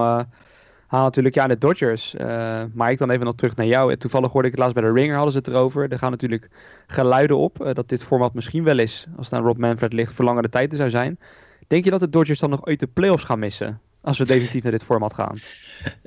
haal 0.91 1.05
natuurlijk 1.05 1.35
ja, 1.35 1.47
de 1.47 1.59
Dodgers. 1.59 2.15
Uh, 2.15 2.63
maar 2.73 2.91
ik 2.91 2.99
dan 2.99 3.11
even 3.11 3.25
nog 3.25 3.35
terug 3.35 3.57
naar 3.57 3.67
jou. 3.67 3.97
Toevallig 3.97 4.33
hoorde 4.33 4.49
ik 4.49 4.55
het 4.55 4.63
laatst 4.63 4.81
bij 4.81 4.91
de 4.91 5.01
Ringer, 5.01 5.15
hadden 5.15 5.33
ze 5.33 5.39
het 5.39 5.49
erover. 5.49 5.93
Er 5.93 5.99
gaan 5.99 6.11
natuurlijk 6.11 6.49
geluiden 6.87 7.37
op 7.37 7.63
uh, 7.63 7.73
dat 7.73 7.89
dit 7.89 8.05
format 8.05 8.35
misschien 8.35 8.65
wel 8.65 8.79
is, 8.79 9.07
als 9.17 9.31
het 9.31 9.41
Rob 9.41 9.59
Manfred 9.59 9.93
ligt, 9.93 10.13
voor 10.13 10.25
langere 10.25 10.49
tijd 10.49 10.75
zou 10.75 10.91
zijn. 10.91 11.19
Denk 11.67 11.85
je 11.85 11.91
dat 11.91 12.01
de 12.01 12.09
Dodgers 12.09 12.39
dan 12.39 12.51
nog 12.51 12.67
ooit 12.67 12.81
de 12.81 12.87
playoffs 12.87 13.25
gaan 13.25 13.39
missen? 13.39 13.81
Als 14.02 14.19
we 14.19 14.26
definitief 14.26 14.62
naar 14.62 14.73
dit 14.73 14.85
format 14.85 15.14
gaan. 15.14 15.37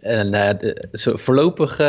En, 0.02 0.34
uh, 0.34 1.16
voorlopig 1.16 1.82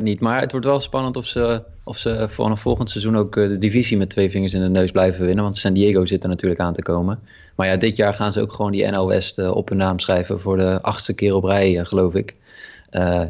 niet. 0.00 0.20
Maar 0.20 0.40
het 0.40 0.50
wordt 0.50 0.66
wel 0.66 0.80
spannend 0.80 1.16
of 1.16 1.26
ze, 1.26 1.62
of 1.84 1.98
ze 1.98 2.26
vanaf 2.28 2.60
volgend 2.60 2.90
seizoen 2.90 3.16
ook 3.16 3.34
de 3.34 3.58
divisie 3.58 3.96
met 3.96 4.10
twee 4.10 4.30
vingers 4.30 4.54
in 4.54 4.60
de 4.60 4.68
neus 4.68 4.90
blijven 4.90 5.26
winnen. 5.26 5.44
Want 5.44 5.56
San 5.56 5.72
Diego 5.72 6.06
zit 6.06 6.22
er 6.22 6.28
natuurlijk 6.28 6.60
aan 6.60 6.74
te 6.74 6.82
komen. 6.82 7.18
Maar 7.54 7.66
ja, 7.66 7.76
dit 7.76 7.96
jaar 7.96 8.14
gaan 8.14 8.32
ze 8.32 8.40
ook 8.40 8.52
gewoon 8.52 8.72
die 8.72 8.86
NL 8.86 9.06
West 9.06 9.38
op 9.38 9.68
hun 9.68 9.78
naam 9.78 9.98
schrijven 9.98 10.40
voor 10.40 10.56
de 10.56 10.82
achtste 10.82 11.12
keer 11.12 11.34
op 11.34 11.44
rij, 11.44 11.84
geloof 11.84 12.14
ik. 12.14 12.36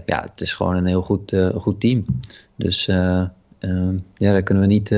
Ja, 0.06 0.22
het 0.30 0.40
is 0.40 0.54
gewoon 0.54 0.76
een 0.76 0.86
heel 0.86 1.02
goed, 1.02 1.36
goed 1.54 1.80
team. 1.80 2.04
Dus 2.56 2.88
ehm, 2.88 3.94
ja, 4.16 4.32
daar 4.32 4.42
kunnen 4.42 4.68
we 4.68 4.70
niet... 4.70 4.94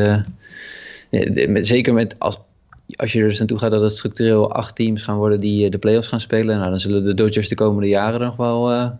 zeker 1.67 1.95
met 1.95 2.15
als, 2.19 2.39
als 2.97 3.13
je 3.13 3.21
er 3.21 3.29
dus 3.29 3.39
naartoe 3.39 3.59
gaat 3.59 3.71
dat 3.71 3.83
het 3.83 3.93
structureel 3.93 4.53
acht 4.53 4.77
teams 4.77 5.03
gaan 5.03 5.17
worden 5.17 5.41
die 5.41 5.71
de 5.71 5.79
playoffs 5.79 6.09
gaan 6.09 6.21
spelen. 6.21 6.59
Nou, 6.59 6.71
dan 6.71 6.81
zullen 6.81 7.05
de 7.05 7.15
Dodgers 7.15 7.49
de 7.49 7.55
komende 7.55 7.89
jaren 7.89 8.21
nog 8.21 8.37
wel, 8.37 8.91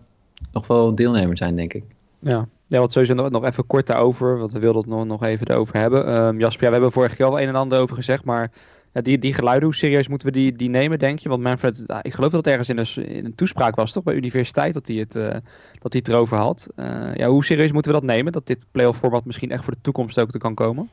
nog 0.51 0.67
wel 0.67 0.95
deelnemer 0.95 1.37
zijn, 1.37 1.55
denk 1.55 1.73
ik. 1.73 1.83
Ja, 2.19 2.47
ja, 2.67 2.79
wat 2.79 2.91
sowieso 2.91 3.13
nog, 3.13 3.29
nog 3.29 3.43
even 3.43 3.67
kort 3.67 3.87
daarover, 3.87 4.37
want 4.37 4.51
we 4.51 4.59
wilden 4.59 4.81
het 4.81 4.89
nog, 4.89 5.05
nog 5.05 5.23
even 5.23 5.47
erover 5.47 5.75
hebben. 5.75 6.17
Um, 6.17 6.39
Jasper, 6.39 6.63
ja, 6.63 6.67
we 6.67 6.73
hebben 6.73 6.91
vorige 6.91 7.15
keer 7.15 7.25
al 7.25 7.39
een 7.39 7.47
en 7.47 7.55
ander 7.55 7.79
over 7.79 7.95
gezegd, 7.95 8.23
maar 8.23 8.51
ja, 8.93 9.01
die, 9.01 9.17
die 9.17 9.33
geluiden, 9.33 9.65
hoe 9.65 9.75
serieus 9.75 10.07
moeten 10.07 10.27
we 10.27 10.33
die, 10.33 10.55
die 10.55 10.69
nemen, 10.69 10.99
denk 10.99 11.19
je? 11.19 11.29
Want 11.29 11.41
Manfred, 11.41 11.83
ik 12.01 12.13
geloof 12.13 12.31
dat 12.31 12.45
het 12.45 12.47
ergens 12.47 12.69
in 12.69 12.77
een, 12.77 13.15
in 13.15 13.25
een 13.25 13.35
toespraak 13.35 13.75
was, 13.75 13.91
toch? 13.91 14.03
Bij 14.03 14.13
universiteit, 14.13 14.73
dat 14.73 14.87
hij 14.87 14.95
het, 14.95 15.15
uh, 15.15 15.35
dat 15.79 15.93
het 15.93 16.07
erover 16.07 16.37
had. 16.37 16.67
Uh, 16.75 17.15
ja, 17.15 17.27
hoe 17.27 17.45
serieus 17.45 17.71
moeten 17.71 17.91
we 17.91 17.99
dat 17.99 18.07
nemen? 18.07 18.31
Dat 18.31 18.47
dit 18.47 18.65
playoff 18.71 18.99
format 18.99 19.25
misschien 19.25 19.51
echt 19.51 19.63
voor 19.63 19.73
de 19.73 19.81
toekomst 19.81 20.19
ook 20.19 20.31
te 20.31 20.37
kan 20.37 20.53
komen? 20.53 20.89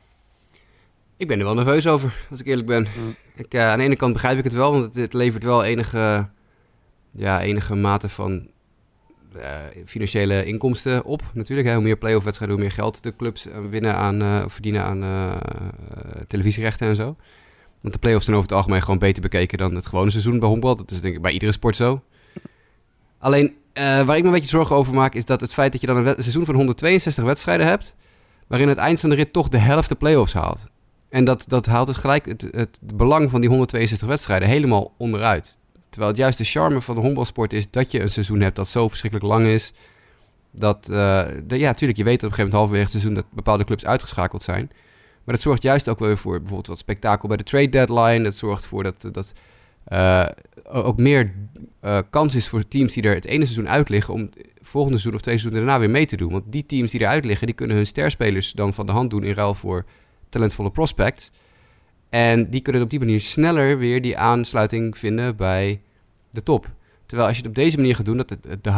Ik 1.21 1.27
ben 1.27 1.39
er 1.39 1.45
wel 1.45 1.53
nerveus 1.53 1.87
over, 1.87 2.13
als 2.29 2.39
ik 2.39 2.45
eerlijk 2.45 2.67
ben. 2.67 2.87
Ik, 3.35 3.53
uh, 3.53 3.69
aan 3.69 3.77
de 3.77 3.83
ene 3.83 3.95
kant 3.95 4.13
begrijp 4.13 4.37
ik 4.37 4.43
het 4.43 4.53
wel, 4.53 4.71
want 4.71 4.85
het, 4.85 4.95
het 4.95 5.13
levert 5.13 5.43
wel 5.43 5.63
enige, 5.63 6.29
ja, 7.11 7.41
enige 7.41 7.75
mate 7.75 8.09
van 8.09 8.49
financiële 9.85 10.45
inkomsten 10.45 11.03
op. 11.03 11.21
Natuurlijk, 11.33 11.67
hè. 11.67 11.73
hoe 11.73 11.83
meer 11.83 11.97
playoff 11.97 12.23
wedstrijden, 12.23 12.57
hoe 12.57 12.65
meer 12.65 12.75
geld 12.75 13.03
de 13.03 13.15
clubs 13.15 13.47
winnen 13.69 13.95
aan, 13.95 14.49
verdienen 14.49 14.83
aan 14.83 15.39
televisierechten 16.27 16.87
en 16.87 16.95
zo. 16.95 17.15
Want 17.81 17.93
de 17.93 17.99
play-offs 17.99 18.25
zijn 18.25 18.37
over 18.37 18.49
het 18.49 18.57
algemeen 18.57 18.81
gewoon 18.81 18.99
beter 18.99 19.21
bekeken 19.21 19.57
dan 19.57 19.75
het 19.75 19.85
gewone 19.85 20.11
seizoen 20.11 20.39
bij 20.39 20.47
honkbal. 20.47 20.75
Dat 20.75 20.91
is 20.91 21.01
denk 21.01 21.15
ik 21.15 21.21
bij 21.21 21.31
iedere 21.31 21.51
sport 21.51 21.75
zo. 21.75 22.01
Alleen, 23.17 23.55
waar 23.73 24.17
ik 24.17 24.21
me 24.21 24.27
een 24.27 24.31
beetje 24.31 24.47
zorgen 24.47 24.75
over 24.75 24.93
maak, 24.93 25.13
is 25.13 25.25
dat 25.25 25.41
het 25.41 25.53
feit 25.53 25.71
dat 25.71 25.81
je 25.81 25.87
dan 25.87 26.05
een, 26.05 26.15
seizoen 26.17 26.45
van 26.45 26.55
162 26.55 27.23
wedstrijden 27.23 27.67
hebt, 27.67 27.95
waarin 28.47 28.67
het 28.67 28.77
eind 28.77 28.99
van 28.99 29.09
de 29.09 29.15
rit 29.15 29.33
toch 29.33 29.49
de 29.49 29.57
helft 29.57 29.89
de 29.89 29.95
play-offs 29.95 30.33
haalt. 30.33 30.69
En 31.11 31.25
dat, 31.25 31.43
dat 31.47 31.65
haalt 31.65 31.87
dus 31.87 31.97
gelijk 31.97 32.25
het, 32.25 32.47
het, 32.51 32.79
belang 32.93 33.29
van 33.29 33.39
die 33.39 33.49
162 33.49 34.07
wedstrijden 34.07 34.47
helemaal 34.47 34.93
onderuit. 34.97 35.57
Terwijl 35.89 36.11
het 36.11 36.21
juist 36.21 36.37
de 36.37 36.43
charme 36.43 36.81
van 36.81 36.95
de 36.95 37.01
honkbalsport 37.01 37.53
is 37.53 37.71
dat 37.71 37.91
je 37.91 38.01
een 38.01 38.09
seizoen 38.09 38.41
hebt 38.41 38.55
dat 38.55 38.67
zo 38.67 38.87
verschrikkelijk 38.87 39.29
lang 39.29 39.45
is. 39.45 39.73
Dat, 40.51 40.85
de, 40.85 41.43
ja, 41.47 41.67
natuurlijk, 41.67 41.99
je 41.99 42.03
weet 42.03 42.19
dat 42.19 42.29
op 42.29 42.37
een 42.37 42.37
gegeven 42.37 42.37
moment 42.37 42.53
halverwege 42.53 42.83
het 42.83 42.91
seizoen 42.91 43.13
dat 43.13 43.25
bepaalde 43.29 43.63
clubs 43.63 43.85
uitgeschakeld 43.85 44.43
zijn. 44.43 44.69
Maar 45.23 45.35
dat 45.35 45.43
zorgt 45.43 45.63
juist 45.63 45.89
ook 45.89 45.99
weer 45.99 46.17
voor 46.17 46.37
bijvoorbeeld 46.37 46.67
wat 46.67 46.77
spektakel 46.77 47.27
bij 47.27 47.37
de 47.37 47.43
trade 47.43 47.69
deadline. 47.69 48.23
Dat 48.23 48.35
zorgt 48.35 48.63
ervoor 48.63 48.83
dat, 48.83 49.09
dat 49.11 49.33
uh, 49.87 50.27
ook 50.63 50.97
meer 50.97 51.33
uh, 51.83 51.97
kans 52.09 52.35
is 52.35 52.47
voor 52.47 52.67
teams 52.67 52.93
die 52.93 53.03
er 53.03 53.15
het 53.15 53.25
ene 53.25 53.45
seizoen 53.45 53.69
uit 53.69 53.89
liggen... 53.89 54.13
om 54.13 54.29
volgende 54.61 54.97
seizoen 54.97 55.13
of 55.13 55.21
twee 55.21 55.37
seizoenen 55.37 55.67
daarna 55.67 55.79
weer 55.85 55.93
mee 55.93 56.05
te 56.05 56.17
doen. 56.17 56.31
Want 56.31 56.43
die 56.47 56.65
teams 56.65 56.91
die 56.91 57.01
eruit 57.01 57.25
liggen, 57.25 57.47
die 57.47 57.55
kunnen 57.55 57.75
hun 57.75 57.87
sterspelers 57.87 58.51
dan 58.51 58.73
van 58.73 58.85
de 58.85 58.91
hand 58.91 59.09
doen... 59.09 59.23
in 59.23 59.33
ruil 59.33 59.53
voor 59.53 59.85
talentvolle 60.31 60.71
prospects. 60.71 61.31
En 62.09 62.49
die 62.49 62.61
kunnen 62.61 62.81
op 62.81 62.89
die 62.89 62.99
manier 62.99 63.21
sneller 63.21 63.77
weer 63.77 64.01
die 64.01 64.17
aansluiting 64.17 64.97
vinden 64.97 65.35
bij 65.35 65.81
de 66.31 66.43
top. 66.43 66.69
Terwijl 67.05 67.29
als 67.29 67.37
je 67.37 67.43
het 67.43 67.57
op 67.57 67.63
deze 67.63 67.77
manier 67.77 67.95
gaat 67.95 68.05
doen, 68.05 68.17
dat 68.17 68.27
de, 68.27 68.37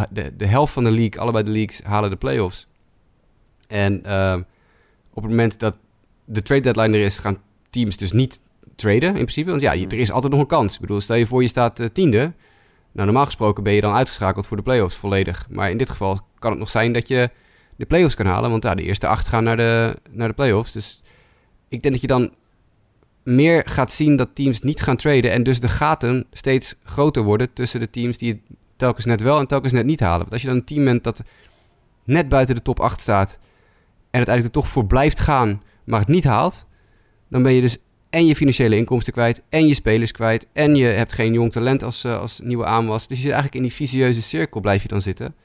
de, 0.10 0.36
de, 0.36 0.46
helft 0.48 0.74
van 0.74 0.84
de 0.84 0.92
league, 0.92 1.22
allebei 1.22 1.44
de 1.44 1.52
leagues, 1.52 1.82
halen 1.84 2.10
de 2.10 2.16
playoffs. 2.16 2.68
En 3.68 4.04
uh, 4.06 4.36
op 5.14 5.24
het 5.24 5.32
moment 5.32 5.60
dat 5.60 5.78
de 6.26 6.42
trade 6.42 6.62
deadline 6.62 6.98
er 6.98 7.04
is, 7.04 7.18
gaan 7.18 7.38
teams 7.70 7.98
dus 7.98 8.12
niet 8.12 8.40
traden 8.76 9.10
in 9.10 9.14
principe. 9.14 9.50
Want 9.50 9.62
ja, 9.62 9.74
er 9.74 9.94
is 9.94 10.12
altijd 10.12 10.32
nog 10.32 10.42
een 10.42 10.48
kans. 10.48 10.74
Ik 10.74 10.82
bedoel, 10.82 11.02
stel 11.02 11.16
je 11.16 11.26
voor 11.26 11.42
je 11.42 11.48
staat 11.48 11.80
uh, 11.80 11.88
tiende. 11.88 12.34
Nou, 12.92 13.06
normaal 13.06 13.26
gesproken 13.26 13.64
ben 13.64 13.74
je 13.74 13.82
dan 13.82 13.94
uitgeschakeld 13.94 14.48
voor 14.48 14.58
de 14.58 14.64
playoffs 14.64 14.96
volledig. 14.96 15.48
Maar 15.50 15.70
in 15.70 15.78
dit 15.78 15.90
geval 15.90 16.20
kan 16.40 16.52
het 16.52 16.60
nog 16.60 16.70
zijn 16.70 16.94
dat 16.94 17.08
je 17.08 17.30
de 17.76 17.86
playoffs 17.86 18.16
kan 18.16 18.26
halen. 18.26 18.50
Want 18.50 18.64
ja, 18.64 18.76
de 18.76 18.84
eerste 18.84 19.08
acht 19.08 19.28
gaan 19.28 19.44
naar 19.44 19.58
de, 19.58 19.98
naar 20.10 20.28
de 20.28 20.34
playoffs. 20.34 20.72
Dus 20.72 21.02
ik 21.74 21.82
denk 21.82 21.94
dat 21.94 22.02
je 22.02 22.08
dan 22.08 22.34
meer 23.24 23.62
gaat 23.66 23.92
zien 23.92 24.16
dat 24.16 24.30
teams 24.34 24.62
niet 24.62 24.82
gaan 24.82 24.96
traden. 24.96 25.32
En 25.32 25.44
dus 25.44 25.60
de 25.60 25.70
gaten 25.70 26.26
steeds 26.32 26.76
groter 26.84 27.24
worden 27.24 27.54
tussen 27.54 27.80
de 27.80 27.90
teams 27.90 28.18
die 28.18 28.32
het 28.32 28.58
telkens 28.76 29.06
net 29.06 29.22
wel 29.22 29.40
en 29.40 29.48
telkens 29.48 29.74
net 29.74 29.86
niet 29.86 30.00
halen. 30.00 30.20
Want 30.20 30.32
als 30.32 30.42
je 30.42 30.48
dan 30.48 30.56
een 30.56 30.66
team 30.66 30.84
bent 30.84 31.04
dat 31.04 31.24
net 32.04 32.30
buiten 32.30 32.56
de 32.56 32.62
top 32.62 32.80
8 32.80 33.02
staat. 33.02 33.40
En 34.10 34.20
uiteindelijk 34.20 34.56
er 34.56 34.62
toch 34.62 34.72
voor 34.72 34.86
blijft 34.86 35.20
gaan 35.20 35.62
maar 35.84 36.00
het 36.00 36.10
niet 36.10 36.24
haalt, 36.24 36.66
dan 37.28 37.44
ben 37.44 37.54
je 37.54 37.62
dus 37.62 37.78
en 38.10 38.26
je 38.26 38.36
financiële 38.36 38.76
inkomsten 38.76 39.14
kwijt, 39.14 39.42
en 39.50 39.68
je 39.68 39.74
spelers 39.74 40.12
kwijt, 40.12 40.48
en 40.54 40.76
je 40.76 40.86
hebt 40.86 41.14
geen 41.14 41.34
jong 41.34 41.52
talent 41.52 41.84
als, 41.84 42.06
uh, 42.06 42.20
als 42.20 42.40
nieuwe 42.44 42.66
aanwas. 42.66 43.08
Dus 43.08 43.18
je 43.18 43.24
zit 43.24 43.34
eigenlijk 43.34 43.64
in 43.64 43.68
die 43.70 43.78
visieuze 43.78 44.22
cirkel 44.22 44.62
blijf 44.62 44.82
je 44.82 44.88
dan 44.88 45.02
zitten, 45.02 45.36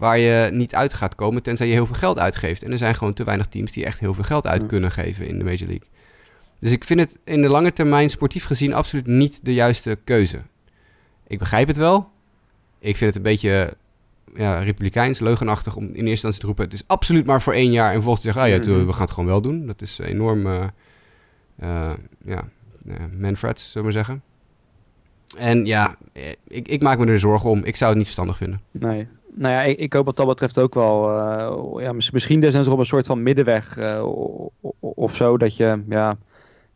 waar 0.00 0.18
je 0.18 0.50
niet 0.52 0.74
uit 0.74 0.94
gaat 0.94 1.14
komen 1.14 1.42
tenzij 1.42 1.66
je 1.66 1.72
heel 1.72 1.86
veel 1.86 1.94
geld 1.94 2.18
uitgeeft. 2.18 2.62
En 2.62 2.72
er 2.72 2.78
zijn 2.78 2.94
gewoon 2.94 3.12
te 3.12 3.24
weinig 3.24 3.46
teams 3.46 3.72
die 3.72 3.84
echt 3.84 4.00
heel 4.00 4.14
veel 4.14 4.24
geld 4.24 4.46
uit 4.46 4.66
kunnen 4.66 4.90
geven 4.90 5.26
in 5.26 5.38
de 5.38 5.44
Major 5.44 5.68
League. 5.68 5.88
Dus 6.58 6.72
ik 6.72 6.84
vind 6.84 7.00
het 7.00 7.18
in 7.24 7.42
de 7.42 7.48
lange 7.48 7.72
termijn 7.72 8.10
sportief 8.10 8.44
gezien 8.44 8.74
absoluut 8.74 9.06
niet 9.06 9.44
de 9.44 9.54
juiste 9.54 9.98
keuze. 10.04 10.40
Ik 11.26 11.38
begrijp 11.38 11.66
het 11.66 11.76
wel. 11.76 12.10
Ik 12.78 12.96
vind 12.96 13.14
het 13.14 13.16
een 13.16 13.30
beetje 13.30 13.76
ja, 14.34 14.58
republikeins, 14.58 15.18
leugenachtig 15.18 15.76
om 15.76 15.84
in 15.84 15.90
eerste 15.90 16.08
instantie 16.08 16.40
te 16.40 16.46
roepen... 16.46 16.64
het 16.64 16.74
is 16.74 16.86
absoluut 16.86 17.26
maar 17.26 17.42
voor 17.42 17.52
één 17.52 17.72
jaar 17.72 17.86
en 17.86 17.92
vervolgens 17.92 18.24
te 18.24 18.32
zeggen... 18.32 18.52
ah 18.52 18.64
ja, 18.64 18.70
Mhm. 18.72 18.86
we 18.86 18.92
gaan 18.92 19.02
het 19.02 19.10
gewoon 19.10 19.28
wel 19.28 19.40
doen. 19.40 19.66
Dat 19.66 19.82
is 19.82 19.98
enorm, 19.98 20.46
eh 20.46 20.64
eh 21.58 21.92
ja, 22.24 22.48
uh, 22.86 22.94
manfreds, 23.18 23.70
zullen 23.70 23.88
we 23.88 23.94
maar 23.94 24.04
zeggen. 24.04 24.22
En 25.36 25.66
ja, 25.66 25.96
eh, 26.12 26.22
ik, 26.48 26.68
ik 26.68 26.82
maak 26.82 26.98
me 26.98 27.06
er 27.06 27.18
zorgen 27.18 27.50
om. 27.50 27.64
Ik 27.64 27.76
zou 27.76 27.88
het 27.88 27.96
niet 27.96 28.06
verstandig 28.06 28.36
vinden. 28.36 28.60
Nee. 28.70 29.08
Nou 29.34 29.54
ja, 29.54 29.62
ik, 29.62 29.78
ik 29.78 29.92
hoop 29.92 30.04
wat 30.04 30.16
dat 30.16 30.26
betreft 30.26 30.58
ook 30.58 30.74
wel. 30.74 31.10
eh, 31.18 31.82
ja, 31.84 31.92
mis- 31.92 32.10
misschien 32.10 32.40
desnoods 32.40 32.68
op 32.68 32.78
een 32.78 32.84
soort 32.84 33.06
van 33.06 33.22
middenweg 33.22 33.76
eh, 33.76 34.04
of 34.80 35.16
zo. 35.16 35.38
Dat 35.38 35.56
je, 35.56 35.82
ja, 35.88 36.16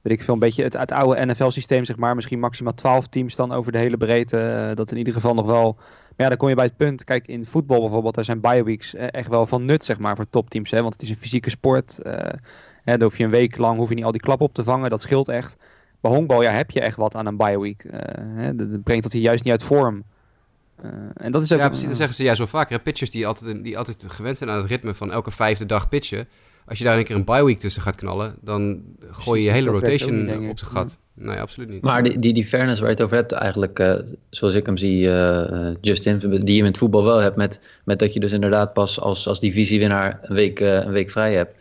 weet 0.02 0.12
ik 0.12 0.22
veel, 0.22 0.34
een 0.34 0.40
beetje 0.40 0.62
het, 0.62 0.92
oude 0.92 1.26
NFL-systeem, 1.26 1.84
zeg 1.84 1.96
maar. 1.96 2.14
Misschien 2.14 2.38
maximaal 2.38 2.74
12 2.74 3.06
teams 3.08 3.36
dan 3.36 3.52
over 3.52 3.72
de 3.72 3.78
hele 3.78 3.96
breedte. 3.96 4.38
eh, 4.38 4.76
dat 4.76 4.90
in 4.90 4.96
ieder 4.98 5.12
geval 5.12 5.34
nog 5.34 5.46
wel. 5.46 5.74
Maar 5.78 6.14
ja, 6.16 6.28
dan 6.28 6.36
kom 6.36 6.48
je 6.48 6.54
bij 6.54 6.64
het 6.64 6.76
punt. 6.76 7.04
Kijk, 7.04 7.26
in 7.26 7.46
voetbal 7.46 7.80
bijvoorbeeld, 7.80 8.14
daar 8.14 8.24
zijn 8.24 8.40
bye-weeks 8.40 8.94
eh, 8.94 9.06
echt 9.10 9.28
wel 9.28 9.46
van 9.46 9.64
nut, 9.64 9.84
zeg 9.84 9.98
maar, 9.98 10.16
voor 10.16 10.30
topteams. 10.30 10.70
Hè? 10.70 10.80
Want 10.80 10.92
het 10.92 11.02
is 11.02 11.10
een 11.10 11.16
fysieke 11.16 11.50
sport. 11.50 11.98
hè, 12.84 12.92
dan 12.98 13.02
hoef 13.02 13.18
je 13.18 13.24
een 13.24 13.30
week 13.30 13.56
lang 13.56 13.78
hoef 13.78 13.88
je 13.88 13.94
niet 13.94 14.04
al 14.04 14.12
die 14.12 14.20
klappen 14.20 14.46
op 14.46 14.54
te 14.54 14.64
vangen. 14.64 14.90
Dat 14.90 15.00
scheelt 15.00 15.28
echt. 15.28 15.56
Bij 16.00 16.10
honkbal 16.12 16.42
ja, 16.42 16.50
heb 16.50 16.70
je 16.70 16.80
echt 16.80 16.96
wat 16.96 17.14
aan 17.14 17.26
een 17.26 17.36
bye-week. 17.36 17.84
hè? 18.34 18.54
Dat, 18.56 18.70
dat 18.70 18.82
brengt 18.82 19.02
dat 19.02 19.12
hier 19.12 19.22
juist 19.22 19.44
niet 19.44 19.52
uit 19.52 19.62
vorm. 19.62 20.02
Eh, 20.82 20.90
en 21.14 21.32
dat 21.32 21.42
is 21.42 21.52
ook 21.52 21.58
Ja, 21.58 21.68
precies. 21.68 21.86
Dat 21.86 21.96
zeggen 21.96 22.14
ze 22.16 22.22
juist 22.22 22.38
wel 22.38 22.48
vaker. 22.48 22.76
hè. 22.76 22.82
Pitchers 22.82 23.10
die 23.10 23.26
altijd, 23.26 23.64
die 23.64 23.78
altijd 23.78 24.04
gewend 24.08 24.38
zijn 24.38 24.50
aan 24.50 24.58
het 24.58 24.66
ritme 24.66 24.94
van 24.94 25.12
elke 25.12 25.30
vijfde 25.30 25.66
dag 25.66 25.88
pitchen. 25.88 26.28
Als 26.66 26.78
je 26.78 26.84
daar 26.84 26.98
een 26.98 27.04
keer 27.04 27.16
een 27.16 27.24
bye 27.24 27.44
week 27.44 27.58
tussen 27.58 27.82
gaat 27.82 27.96
knallen, 27.96 28.34
dan 28.40 28.82
gooi 29.10 29.40
je 29.40 29.46
je 29.46 29.52
hele 29.52 29.70
rotation 29.70 30.24
niet, 30.24 30.50
op 30.50 30.58
zijn 30.58 30.70
gat. 30.70 30.98
Nee, 31.14 31.40
absoluut 31.40 31.68
niet. 31.68 31.82
Maar 31.82 32.02
die, 32.02 32.18
die, 32.18 32.32
die 32.32 32.46
fairness 32.46 32.80
waar 32.80 32.88
je 32.88 32.94
het 32.94 33.04
over 33.04 33.16
hebt, 33.16 33.32
eigenlijk 33.32 33.78
eh, 33.78 33.94
zoals 34.30 34.54
ik 34.54 34.66
hem 34.66 34.76
zie, 34.76 35.06
eh, 35.10 35.68
eh, 35.68 35.76
Justin, 35.80 36.18
die 36.18 36.54
je 36.54 36.58
in 36.58 36.64
het 36.64 36.78
voetbal 36.78 37.04
wel 37.04 37.18
hebt, 37.18 37.36
met, 37.36 37.60
met 37.84 37.98
dat 37.98 38.14
je 38.14 38.20
dus 38.20 38.32
inderdaad 38.32 38.72
pas 38.72 39.00
als, 39.00 39.28
als 39.28 39.40
divisiewinnaar 39.40 40.18
een 40.22 40.34
week, 40.34 40.60
eh, 40.60 40.74
een 40.74 40.92
week 40.92 41.10
vrij 41.10 41.34
hebt. 41.34 41.54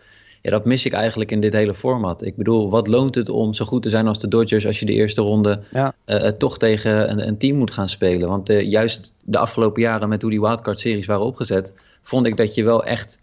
Ja, 0.44 0.52
dat 0.52 0.66
mis 0.66 0.86
ik 0.86 0.94
eigenlijk 0.94 1.32
in 1.32 1.40
dit 1.40 1.54
hele 1.54 1.76
format. 1.76 2.26
Ik 2.26 2.36
bedoel, 2.36 2.70
wat 2.70 2.88
loont 2.88 3.16
het 3.16 3.30
om 3.30 3.54
zo 3.54 3.66
goed 3.66 3.82
te 3.82 3.90
zijn 3.90 4.08
als 4.08 4.20
de 4.20 4.28
Dodgers 4.28 4.66
als 4.66 4.80
je 4.80 4.86
de 4.86 4.94
eerste 4.94 5.22
ronde 5.22 5.60
Ja. 5.72 5.94
eh, 6.06 6.28
eh, 6.28 6.34
toch 6.38 6.58
tegen 6.58 7.10
een, 7.10 7.28
een 7.28 7.38
team 7.38 7.58
moet 7.58 7.72
gaan 7.72 7.90
spelen? 7.90 8.30
Want 8.30 8.50
eh, 8.50 8.70
juist 8.70 9.14
de 9.22 9.38
afgelopen 9.38 9.82
jaren 9.82 10.10
met 10.10 10.22
hoe 10.22 10.32
die 10.32 10.42
wildcard-series 10.42 11.06
waren 11.06 11.26
opgezet, 11.26 11.74
vond 12.02 12.26
ik 12.26 12.38
dat 12.38 12.54
je 12.54 12.64
wel 12.64 12.84
echt 12.84 13.22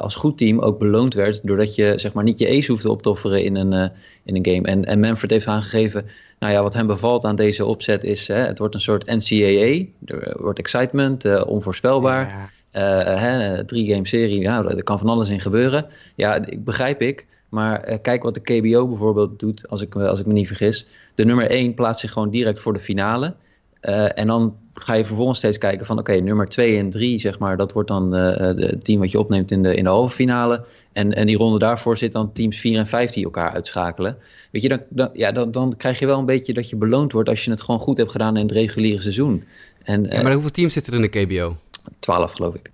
als 0.00 0.14
goed 0.14 0.38
team 0.38 0.58
ook 0.60 0.78
beloond 0.78 1.14
werd. 1.14 1.40
Doordat 1.46 1.74
je 1.74 1.92
zeg 1.96 2.12
maar 2.12 2.24
niet 2.24 2.38
je 2.38 2.48
ace 2.48 2.72
hoefde 2.72 2.90
op 2.90 3.02
te 3.02 3.10
offeren 3.10 3.44
in 3.44 3.56
een, 3.56 3.90
in 4.24 4.36
een 4.36 4.54
game. 4.54 4.66
En, 4.68 4.84
en 4.84 5.00
Manfred 5.00 5.30
heeft 5.30 5.46
aangegeven, 5.46 6.06
nou 6.38 6.52
ja, 6.52 6.62
wat 6.62 6.74
hem 6.74 6.86
bevalt 6.86 7.24
aan 7.24 7.36
deze 7.36 7.64
opzet 7.64 8.04
is, 8.04 8.28
hè, 8.28 8.34
het 8.34 8.58
wordt 8.58 8.74
een 8.74 8.80
soort 8.80 9.06
NCAA. 9.06 9.84
Er 10.04 10.36
wordt 10.40 10.58
excitement, 10.58 11.44
onvoorspelbaar. 11.44 12.28
Ja. 12.28 12.50
Eh, 12.74 13.20
hè, 13.20 13.64
drie 13.64 13.92
game 13.92 14.06
serie, 14.06 14.40
ja, 14.40 14.64
er 14.64 14.82
kan 14.82 14.98
van 14.98 15.08
alles 15.08 15.28
in 15.28 15.40
gebeuren. 15.40 15.86
Ja, 16.14 16.34
ik 16.46 16.64
begrijp 16.64 17.02
ik. 17.02 17.26
Maar 17.48 17.80
eh, 17.80 17.98
kijk 18.02 18.22
wat 18.22 18.34
de 18.34 18.40
KBO 18.40 18.88
bijvoorbeeld 18.88 19.38
doet, 19.40 19.68
als 19.68 19.82
ik, 19.82 19.94
me- 19.94 20.08
als 20.08 20.20
ik 20.20 20.26
me 20.26 20.32
niet 20.32 20.46
vergis. 20.46 20.86
De 21.14 21.24
nummer 21.24 21.50
1 21.50 21.74
plaatst 21.74 22.00
zich 22.00 22.12
gewoon 22.12 22.30
direct 22.30 22.62
voor 22.62 22.72
de 22.72 22.78
finale. 22.78 23.34
Eh, 23.80 24.18
en 24.18 24.26
dan 24.26 24.56
ga 24.74 24.94
je 24.94 25.04
vervolgens 25.04 25.38
steeds 25.38 25.58
kijken 25.58 25.86
van... 25.86 25.98
oké, 25.98 26.12
nummer 26.14 26.48
2 26.48 26.78
en 26.78 26.90
3, 26.90 27.18
zeg 27.20 27.38
maar... 27.38 27.56
dat 27.56 27.72
wordt 27.72 27.88
dan 27.88 28.12
het 28.12 28.84
team 28.84 29.00
wat 29.00 29.10
je 29.10 29.18
opneemt 29.18 29.50
in 29.50 29.62
de, 29.62 29.74
in 29.74 29.84
de 29.84 29.90
halve 29.90 30.14
finale. 30.14 30.64
En, 30.92 31.12
en 31.14 31.26
die 31.26 31.36
ronde 31.36 31.58
daarvoor 31.58 31.96
zit 31.98 32.12
dan 32.12 32.32
teams 32.32 32.60
4 32.60 32.78
en 32.78 32.86
5 32.86 33.10
die 33.12 33.24
elkaar 33.24 33.50
uitschakelen. 33.52 34.16
Weet 34.50 34.62
je, 34.62 34.68
dan, 34.68 34.80
dan, 34.88 35.08
ja, 35.12 35.32
dan, 35.32 35.50
dan 35.50 35.74
krijg 35.76 35.98
je 35.98 36.06
wel 36.06 36.18
een 36.18 36.24
beetje 36.26 36.52
dat 36.52 36.68
je 36.70 36.76
beloond 36.76 37.12
wordt... 37.12 37.28
als 37.28 37.44
je 37.44 37.50
het 37.50 37.62
gewoon 37.62 37.80
goed 37.80 37.98
hebt 37.98 38.10
gedaan 38.10 38.36
in 38.36 38.42
het 38.42 38.52
reguliere 38.52 39.00
seizoen. 39.00 39.44
En 39.82 40.06
Ja, 40.10 40.22
maar 40.22 40.32
hoeveel 40.32 40.50
teams 40.50 40.72
zitten 40.72 40.92
er 40.92 41.04
in 41.04 41.10
de 41.10 41.24
KBO? 41.24 41.56
12 41.98 42.32
geloof 42.32 42.54
ik. 42.54 42.70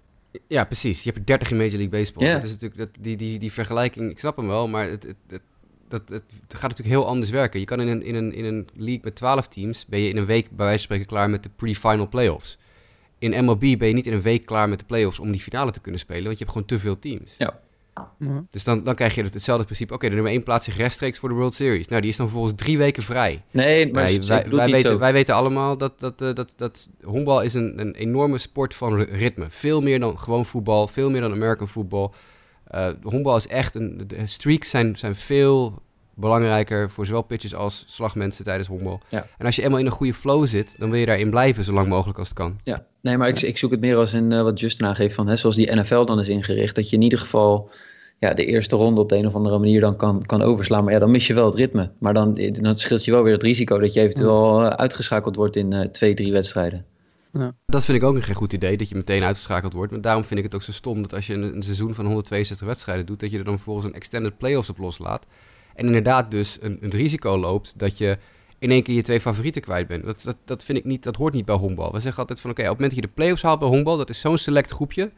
Ja, 0.46 0.64
precies. 0.64 1.02
Je 1.02 1.10
hebt 1.10 1.18
er 1.18 1.26
30 1.26 1.50
in 1.50 1.56
Major 1.56 1.72
League 1.72 1.88
Baseball. 1.88 2.26
Ja. 2.26 2.34
Dat 2.34 2.44
is 2.44 2.50
natuurlijk, 2.50 2.80
dat, 2.80 2.88
die, 3.00 3.16
die, 3.16 3.38
die 3.38 3.52
vergelijking, 3.52 4.10
ik 4.10 4.18
snap 4.18 4.36
hem 4.36 4.46
wel, 4.46 4.68
maar 4.68 4.88
het, 4.88 5.02
het, 5.02 5.16
het, 5.28 5.42
dat, 5.88 6.08
het, 6.08 6.22
gaat 6.48 6.70
natuurlijk 6.70 6.88
heel 6.96 7.06
anders 7.06 7.30
werken. 7.30 7.60
Je 7.60 7.66
kan 7.66 7.80
in 7.80 7.88
een, 7.88 8.02
in, 8.02 8.14
een, 8.14 8.34
in 8.34 8.44
een 8.44 8.68
league 8.74 9.00
met 9.02 9.14
12 9.14 9.48
teams, 9.48 9.86
ben 9.86 10.00
je 10.00 10.08
in 10.08 10.16
een 10.16 10.26
week 10.26 10.46
bij 10.48 10.66
wijze 10.66 10.72
van 10.72 10.78
spreken 10.78 11.06
klaar 11.06 11.30
met 11.30 11.42
de 11.42 11.50
pre-final 11.56 12.08
playoffs. 12.08 12.58
In 13.18 13.44
MLB 13.44 13.78
ben 13.78 13.88
je 13.88 13.94
niet 13.94 14.06
in 14.06 14.12
een 14.12 14.20
week 14.20 14.46
klaar 14.46 14.68
met 14.68 14.78
de 14.78 14.84
playoffs 14.84 15.18
om 15.18 15.32
die 15.32 15.40
finale 15.40 15.70
te 15.70 15.80
kunnen 15.80 16.00
spelen, 16.00 16.24
want 16.24 16.38
je 16.38 16.44
hebt 16.44 16.56
gewoon 16.56 16.68
te 16.68 16.78
veel 16.78 16.98
teams. 16.98 17.34
Ja. 17.38 17.60
Ja. 18.18 18.44
Dus 18.50 18.64
dan, 18.64 18.82
dan 18.82 18.94
krijg 18.94 19.14
je 19.14 19.22
het, 19.22 19.34
hetzelfde 19.34 19.64
principe. 19.64 19.94
Oké, 19.94 20.08
de 20.08 20.14
nummer 20.14 20.32
1 20.32 20.42
plaatst 20.42 20.64
zich 20.64 20.76
rechtstreeks 20.76 21.18
voor 21.18 21.28
de 21.28 21.34
World 21.34 21.54
Series. 21.54 21.88
Nou, 21.88 22.00
die 22.00 22.10
is 22.10 22.16
dan 22.16 22.26
vervolgens 22.26 22.62
drie 22.62 22.78
weken 22.78 23.02
vrij. 23.02 23.42
Nee, 23.50 23.92
maar 23.92 24.04
wij, 24.04 24.20
wij, 24.48 24.70
weten, 24.70 24.90
zo. 24.90 24.98
wij 24.98 25.12
weten 25.12 25.34
allemaal 25.34 25.76
dat, 25.76 26.00
dat, 26.00 26.22
eh, 26.22 26.34
dat, 26.34 26.52
dat 26.56 26.88
honkbal 27.02 27.42
is 27.42 27.54
een, 27.54 27.80
een 27.80 27.94
enorme 27.94 28.38
sport 28.38 28.74
van 28.74 28.94
ri- 28.94 29.10
ritme. 29.16 29.46
Veel 29.48 29.80
meer 29.80 30.00
dan 30.00 30.18
gewoon 30.18 30.46
voetbal, 30.46 30.86
veel 30.88 31.10
meer 31.10 31.20
dan 31.20 31.32
American 31.32 31.68
voetbal. 31.68 32.14
Eh 32.64 32.88
honkbal 33.02 33.36
is 33.36 33.46
echt 33.46 33.74
een. 33.74 34.04
De 34.06 34.26
streaks 34.26 34.70
zijn, 34.70 34.98
zijn 34.98 35.14
veel 35.14 35.82
belangrijker 36.20 36.90
voor 36.90 37.06
zowel 37.06 37.22
pitchers 37.22 37.54
als 37.54 37.84
slagmensen 37.86 38.44
tijdens 38.44 38.68
honkbal. 38.68 39.00
Ja. 39.08 39.26
En 39.38 39.46
als 39.46 39.56
je 39.56 39.62
eenmaal 39.62 39.78
in 39.78 39.86
een 39.86 39.92
goede 39.92 40.14
flow 40.14 40.46
zit, 40.46 40.78
dan 40.78 40.90
wil 40.90 41.00
je 41.00 41.06
daarin 41.06 41.30
blijven 41.30 41.64
zo 41.64 41.72
lang 41.72 41.88
mogelijk 41.88 42.18
als 42.18 42.28
het 42.28 42.36
kan. 42.36 42.58
Ja, 42.64 42.86
nee, 43.00 43.16
maar 43.16 43.28
ik, 43.28 43.42
ik 43.42 43.58
zoek 43.58 43.70
het 43.70 43.80
meer 43.80 43.96
als 43.96 44.12
in 44.12 44.32
eh, 44.32 44.42
wat 44.42 44.60
Justin 44.60 44.86
aangeeft 44.86 45.14
van 45.14 45.26
hè, 45.26 45.36
zoals 45.36 45.56
die 45.56 45.74
NFL 45.74 46.04
dan 46.04 46.20
is 46.20 46.28
ingericht. 46.28 46.74
Dat 46.74 46.90
je 46.90 46.96
in 46.96 47.02
ieder 47.02 47.18
geval 47.18 47.70
ja, 48.18 48.34
de 48.34 48.44
eerste 48.44 48.76
ronde 48.76 49.00
op 49.00 49.08
de 49.08 49.16
een 49.16 49.26
of 49.26 49.34
andere 49.34 49.58
manier 49.58 49.80
dan 49.80 49.96
kan, 49.96 50.26
kan 50.26 50.42
overslaan. 50.42 50.84
Maar 50.84 50.92
ja, 50.92 50.98
dan 50.98 51.10
mis 51.10 51.26
je 51.26 51.34
wel 51.34 51.46
het 51.46 51.54
ritme. 51.54 51.90
Maar 51.98 52.14
dan, 52.14 52.34
dan 52.52 52.76
scheelt 52.76 53.04
je 53.04 53.10
wel 53.10 53.22
weer 53.22 53.32
het 53.32 53.42
risico 53.42 53.78
dat 53.78 53.92
je 53.92 54.00
eventueel 54.00 54.62
eh, 54.62 54.68
uitgeschakeld 54.68 55.36
wordt 55.36 55.56
in 55.56 55.72
eh, 55.72 55.88
twee, 55.88 56.14
drie 56.14 56.32
wedstrijden. 56.32 56.84
Dat 57.66 57.84
vind 57.84 57.98
ik 57.98 58.04
ook 58.04 58.14
een 58.14 58.22
geen 58.22 58.34
goed 58.34 58.52
idee, 58.52 58.76
dat 58.76 58.88
je 58.88 58.94
meteen 58.94 59.22
uitgeschakeld 59.22 59.72
wordt. 59.72 59.92
Maar 59.92 60.00
daarom 60.00 60.24
vind 60.24 60.38
ik 60.38 60.44
het 60.44 60.54
ook 60.54 60.62
zo 60.62 60.72
stom 60.72 61.02
dat 61.02 61.14
als 61.14 61.26
je 61.26 61.34
een, 61.34 61.54
een 61.54 61.62
seizoen 61.62 61.94
van 61.94 62.04
162 62.04 62.66
wedstrijden 62.66 63.06
doet, 63.06 63.20
dat 63.20 63.30
je 63.30 63.38
er 63.38 63.44
dan 63.44 63.54
vervolgens 63.54 63.86
een 63.86 63.94
extended 63.94 64.38
playoffs 64.38 64.70
op 64.70 64.78
loslaat. 64.78 65.26
En 65.80 65.86
inderdaad 65.86 66.30
dus 66.30 66.58
een, 66.60 66.78
een 66.80 66.90
risico 66.90 67.38
loopt 67.38 67.72
dat 67.76 67.98
je 67.98 68.18
in 68.58 68.70
één 68.70 68.82
keer 68.82 68.94
je 68.94 69.02
twee 69.02 69.20
favorieten 69.20 69.62
kwijt 69.62 69.86
bent. 69.86 70.04
Dat, 70.04 70.22
dat, 70.22 70.36
dat 70.44 70.64
vind 70.64 70.78
ik 70.78 70.84
niet, 70.84 71.02
dat 71.02 71.16
hoort 71.16 71.34
niet 71.34 71.44
bij 71.44 71.54
honkbal. 71.54 71.92
We 71.92 72.00
zeggen 72.00 72.20
altijd 72.20 72.40
van 72.40 72.50
oké, 72.50 72.60
op 72.60 72.66
het 72.68 72.76
moment 72.76 72.94
dat 72.94 73.04
je 73.04 73.08
de 73.08 73.14
playoffs 73.20 73.42
haalt 73.42 73.58
bij 73.58 73.68
honkbal, 73.68 73.96
dat 73.96 74.08
is 74.10 74.20
zo'n 74.20 74.38
select 74.38 74.70
groepje, 74.70 75.10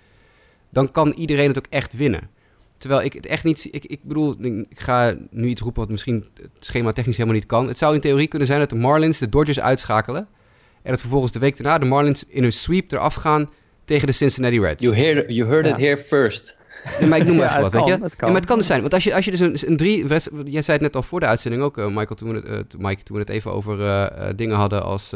dan 0.71 0.90
kan 0.90 1.12
iedereen 1.12 1.49
het 1.49 1.59
ook 1.59 1.66
echt 1.69 1.92
winnen. 1.97 2.31
Terwijl 2.76 3.02
ik 3.02 3.12
het 3.12 3.26
echt 3.26 3.45
niet... 3.45 3.69
Ik, 3.71 3.85
ik 3.85 4.02
bedoel, 4.02 4.37
ik 4.69 4.81
ga 4.81 5.16
nu 5.31 5.49
iets 5.49 5.61
roepen 5.61 5.81
wat 5.81 5.90
misschien 5.90 6.26
het 6.40 6.50
schema 6.61 6.92
technisch 6.92 7.16
helemaal 7.16 7.38
niet 7.38 7.47
kan. 7.47 7.69
Het 7.69 7.78
zou 7.78 7.95
in 7.95 8.00
theorie 8.00 8.26
kunnen 8.28 8.49
zijn 8.49 8.61
dat 8.61 8.71
de 8.71 8.76
Marlins 8.76 9.19
de 9.19 9.28
Dodgers 9.28 9.61
uitschakelen. 9.61 10.28
En 10.83 10.90
dat 10.90 11.00
vervolgens 11.00 11.33
de 11.33 11.38
week 11.38 11.57
daarna 11.57 11.78
de 11.78 11.87
Marlins 11.87 12.25
in 12.28 12.45
een 12.45 12.52
sweep 12.52 12.92
eraf 12.92 13.14
gaan 13.14 13.50
tegen 13.85 14.07
de 14.07 14.12
Cincinnati 14.12 14.61
Reds. 14.61 14.83
You, 14.83 14.97
hear, 14.97 15.33
you 15.33 15.49
heard 15.49 15.66
Ja. 15.66 15.73
it 15.73 15.81
here 15.81 16.04
first. 16.04 16.57
Nee, 17.00 17.09
maar 17.09 17.19
ik 17.19 17.26
noem 17.26 17.37
maar 17.37 17.49
even 17.50 17.62
wat, 17.62 17.73
weet 17.73 17.81
kan, 17.81 17.91
je? 17.91 17.97
het 18.02 18.11
Ja, 18.12 18.17
kan. 18.17 18.29
maar 18.29 18.41
het 18.41 18.49
kan 18.49 18.59
dus 18.59 18.67
zijn. 18.67 18.81
Want 18.81 18.95
als 18.95 19.05
je, 19.05 19.14
als 19.14 19.25
je 19.25 19.31
dus 19.31 19.41
een, 19.41 19.57
een 19.71 19.76
drie... 19.76 20.07
Jij 20.45 20.62
zei 20.62 20.73
het 20.76 20.81
net 20.81 20.97
al 20.97 21.02
voor 21.02 21.21
de 21.21 21.26
uitzending 21.26 21.62
ook, 21.62 21.79
eh, 21.79 21.87
Michael, 21.87 22.14
toen 22.14 22.29
we 22.33 22.35
het, 22.50 22.75
eh, 22.75 22.81
Mike, 22.81 23.02
toen 23.02 23.17
we 23.17 23.23
het 23.23 23.31
even 23.31 23.52
over 23.52 23.87
eh, 23.87 24.29
dingen 24.37 24.57
hadden 24.57 24.83
als 24.83 25.14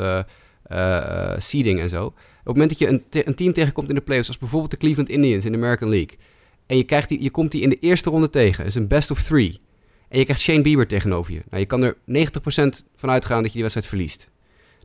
seeding 1.37 1.81
en 1.81 1.89
zo. 1.89 2.05
Op 2.07 2.15
het 2.55 2.63
moment 2.63 2.69
dat 2.69 2.79
je 2.79 2.89
een, 2.95 3.03
te- 3.09 3.27
een 3.27 3.35
team 3.35 3.53
tegenkomt 3.53 3.89
in 3.89 3.95
de 3.95 4.01
playoffs, 4.01 4.29
als 4.29 4.39
bijvoorbeeld 4.39 4.71
de 4.71 4.77
Cleveland 4.77 5.09
Indians 5.09 5.45
in 5.45 5.53
de 5.53 5.59
American 5.59 5.89
League, 5.89 6.19
en 6.67 6.77
je, 6.77 6.85
krijgt 6.85 7.09
die, 7.09 7.23
je 7.23 7.31
komt 7.31 7.51
die 7.51 7.61
in 7.63 7.69
de 7.69 7.79
eerste 7.81 8.11
ronde 8.11 8.31
tegen, 8.31 8.65
is 8.65 8.75
een 8.75 8.89
best 8.89 9.11
of 9.11 9.23
three, 9.23 9.61
en 10.09 10.19
je 10.19 10.25
krijgt 10.25 10.43
Shane 10.43 10.63
Bieber 10.63 10.87
tegenover 10.87 11.33
je. 11.33 11.43
Nou, 11.51 11.61
je 11.61 11.67
kan 11.67 11.83
er 11.83 11.97
90% 11.97 12.85
van 12.97 13.11
uitgaan 13.11 13.37
dat 13.37 13.47
je 13.47 13.53
die 13.53 13.61
wedstrijd 13.61 13.87
verliest. 13.87 14.29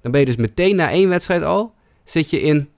Dan 0.01 0.11
ben 0.11 0.19
je 0.19 0.25
dus 0.25 0.35
meteen 0.35 0.75
na 0.75 0.89
één 0.91 1.09
wedstrijd 1.09 1.43
al, 1.43 1.73
zit 2.03 2.29
je 2.29 2.41
in 2.41 2.69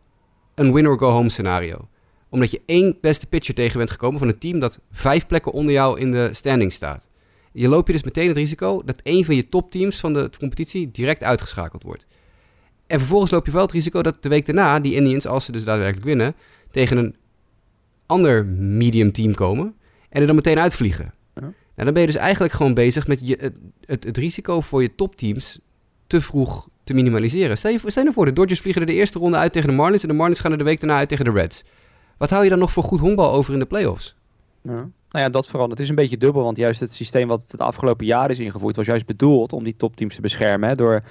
een 0.56 0.74
win-or-go-home 0.74 1.30
scenario 1.30 1.88
omdat 2.34 2.52
je 2.52 2.62
één 2.66 2.98
beste 3.02 3.26
pitcher 3.26 3.54
tegen 3.54 3.78
bent 3.78 3.92
gekomen 3.92 4.20
van 4.20 4.28
een 4.28 4.38
team 4.38 4.60
dat 4.60 4.80
vijf 4.92 5.28
plekken 5.28 5.52
onder 5.52 5.74
jou 5.74 6.00
in 6.00 6.12
de 6.12 6.30
standing 6.32 6.74
staat. 6.74 7.08
Je 7.52 7.68
loop 7.68 7.88
je 7.88 7.94
dus 7.94 8.04
meteen 8.04 8.28
het 8.28 8.38
risico 8.38 8.82
dat 8.86 9.02
één 9.02 9.26
van 9.26 9.36
je 9.36 9.50
topteams 9.50 10.00
van 10.00 10.14
de 10.14 10.30
competitie 10.40 10.92
direct 10.92 11.24
uitgeschakeld 11.24 11.84
wordt. 11.84 12.06
En 12.88 13.00
vervolgens 13.00 13.32
loop 13.32 13.46
je 13.46 13.52
wel 13.52 13.62
het 13.62 13.72
risico 13.72 14.02
dat 14.02 14.24
de 14.24 14.30
week 14.30 14.46
daarna 14.46 14.80
die 14.80 14.94
Indians, 14.94 15.28
als 15.28 15.46
ze 15.46 15.52
dus 15.52 15.64
daadwerkelijk 15.64 16.06
winnen, 16.06 16.36
tegen 16.72 16.98
een 16.98 17.16
ander 18.06 18.46
medium 18.56 19.12
team 19.12 19.34
komen 19.34 19.76
en 20.10 20.22
er 20.22 20.28
dan 20.28 20.36
meteen 20.36 20.60
uitvliegen. 20.60 21.14
Ja. 21.36 21.42
Nou, 21.42 21.54
dan 21.76 21.94
ben 21.94 22.02
je 22.02 22.08
dus 22.08 22.16
eigenlijk 22.16 22.54
gewoon 22.54 22.74
bezig 22.74 23.08
met 23.08 23.28
je, 23.28 23.38
het, 23.40 23.56
het, 23.86 24.04
het 24.04 24.18
risico 24.18 24.62
voor 24.62 24.82
je 24.82 24.96
topteams 24.96 25.60
te 26.08 26.22
vroeg 26.22 26.68
te 26.84 26.94
minimaliseren. 26.94 27.58
Stel 27.58 27.72
je, 27.72 27.80
stel 27.86 28.04
je 28.04 28.12
voor, 28.12 28.26
de 28.26 28.34
Dodgers 28.34 28.62
vliegen 28.62 28.82
er 28.82 28.88
de 28.88 28.94
eerste 28.94 29.20
ronde 29.20 29.38
uit 29.38 29.54
tegen 29.54 29.70
de 29.70 29.76
Marlins 29.76 30.02
en 30.02 30.08
de 30.08 30.14
Marlins 30.14 30.40
gaan 30.40 30.52
er 30.52 30.58
de 30.58 30.64
week 30.64 30.80
daarna 30.80 30.98
uit 30.98 31.10
tegen 31.10 31.26
de 31.26 31.32
Reds. 31.32 31.64
Wat 32.18 32.30
hou 32.30 32.44
je 32.44 32.50
dan 32.50 32.60
nog 32.60 32.72
voor 32.72 32.84
goed 32.84 33.00
honkbal 33.00 33.32
over 33.32 33.54
in 33.54 33.60
de 33.60 33.66
playoffs? 33.66 34.16
Ja. 34.62 34.72
Nou 35.12 35.26
ja, 35.26 35.30
dat 35.30 35.48
vooral. 35.48 35.70
Het 35.70 35.80
is 35.80 35.90
een 35.90 35.96
beetje 35.96 36.18
dubbel, 36.18 36.44
want 36.44 36.58
juist 36.58 36.80
het 36.80 36.94
systeem 36.94 37.28
wat 37.28 37.46
het 37.52 37.62
afgelopen 37.62 38.06
jaar 38.06 38.30
is 38.30 38.40
ingevoerd, 38.40 38.76
was 38.76 38.86
juist 38.86 39.06
bedoeld 39.06 39.54
om 39.54 39.64
die 39.64 39.76
topteams 39.78 40.16
te 40.16 40.22
beschermen. 40.22 40.70
Hè, 40.70 40.76
door 40.76 41.04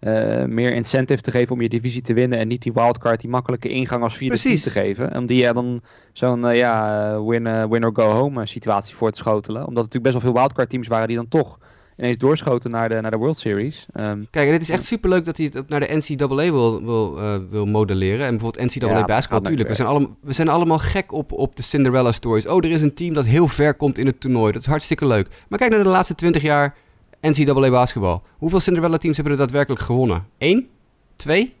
eh, 0.00 0.44
meer 0.44 0.72
incentive 0.72 1.22
te 1.22 1.30
geven 1.30 1.54
om 1.54 1.60
je 1.60 1.68
divisie 1.68 2.02
te 2.02 2.12
winnen 2.12 2.38
en 2.38 2.48
niet 2.48 2.62
die 2.62 2.72
wildcard, 2.72 3.20
die 3.20 3.30
makkelijke 3.30 3.68
ingang 3.68 4.02
als 4.02 4.16
vierde 4.16 4.38
team 4.38 4.56
te 4.56 4.70
geven. 4.70 5.16
Om 5.16 5.26
die 5.26 5.36
ja, 5.36 5.52
dan 5.52 5.80
zo'n 6.12 6.46
eh, 6.46 6.56
ja, 6.56 7.22
win, 7.22 7.46
eh, 7.46 7.64
win 7.64 7.84
or 7.84 7.90
go 7.94 8.10
home 8.10 8.40
eh, 8.40 8.46
situatie 8.46 8.94
voor 8.94 9.10
te 9.10 9.18
schotelen. 9.18 9.66
Omdat 9.66 9.84
er 9.84 9.90
natuurlijk 9.90 10.12
best 10.12 10.22
wel 10.22 10.32
veel 10.32 10.40
wildcard 10.40 10.70
teams 10.70 10.88
waren 10.88 11.08
die 11.08 11.16
dan 11.16 11.28
toch 11.28 11.58
ineens 12.00 12.18
doorschoten 12.18 12.70
naar 12.70 12.88
de, 12.88 13.00
naar 13.00 13.10
de 13.10 13.16
World 13.16 13.38
Series. 13.38 13.86
Um, 13.94 14.26
Kijk, 14.30 14.46
en 14.46 14.52
het 14.52 14.62
is 14.62 14.70
echt 14.70 14.84
superleuk 14.84 15.24
dat 15.24 15.36
hij 15.36 15.50
het 15.52 15.68
naar 15.68 15.80
de 15.80 15.94
NCAA 15.96 16.26
wil, 16.26 16.84
wil, 16.84 17.18
uh, 17.18 17.36
wil 17.50 17.66
modelleren. 17.66 18.26
En 18.26 18.30
bijvoorbeeld 18.30 18.74
NCAA 18.74 18.98
ja, 18.98 19.04
basketbal, 19.04 19.40
natuurlijk. 19.40 19.68
We 19.68 19.74
zijn, 19.74 19.88
allemaal, 19.88 20.16
we 20.20 20.32
zijn 20.32 20.48
allemaal 20.48 20.78
gek 20.78 21.12
op, 21.12 21.32
op 21.32 21.56
de 21.56 21.62
Cinderella 21.62 22.12
stories. 22.12 22.46
Oh, 22.46 22.64
er 22.64 22.70
is 22.70 22.82
een 22.82 22.94
team 22.94 23.14
dat 23.14 23.24
heel 23.24 23.48
ver 23.48 23.74
komt 23.74 23.98
in 23.98 24.06
het 24.06 24.20
toernooi. 24.20 24.52
Dat 24.52 24.60
is 24.60 24.66
hartstikke 24.66 25.06
leuk. 25.06 25.28
Maar 25.48 25.58
kijk 25.58 25.70
naar 25.70 25.82
de 25.82 25.88
laatste 25.88 26.14
20 26.14 26.42
jaar 26.42 26.74
NCAA 27.20 27.70
basketbal. 27.70 28.22
Hoeveel 28.38 28.60
Cinderella 28.60 28.96
teams 28.96 29.16
hebben 29.16 29.34
er 29.34 29.38
daadwerkelijk 29.38 29.82
gewonnen? 29.82 30.26
Eén? 30.38 30.68
Twee? 31.16 31.54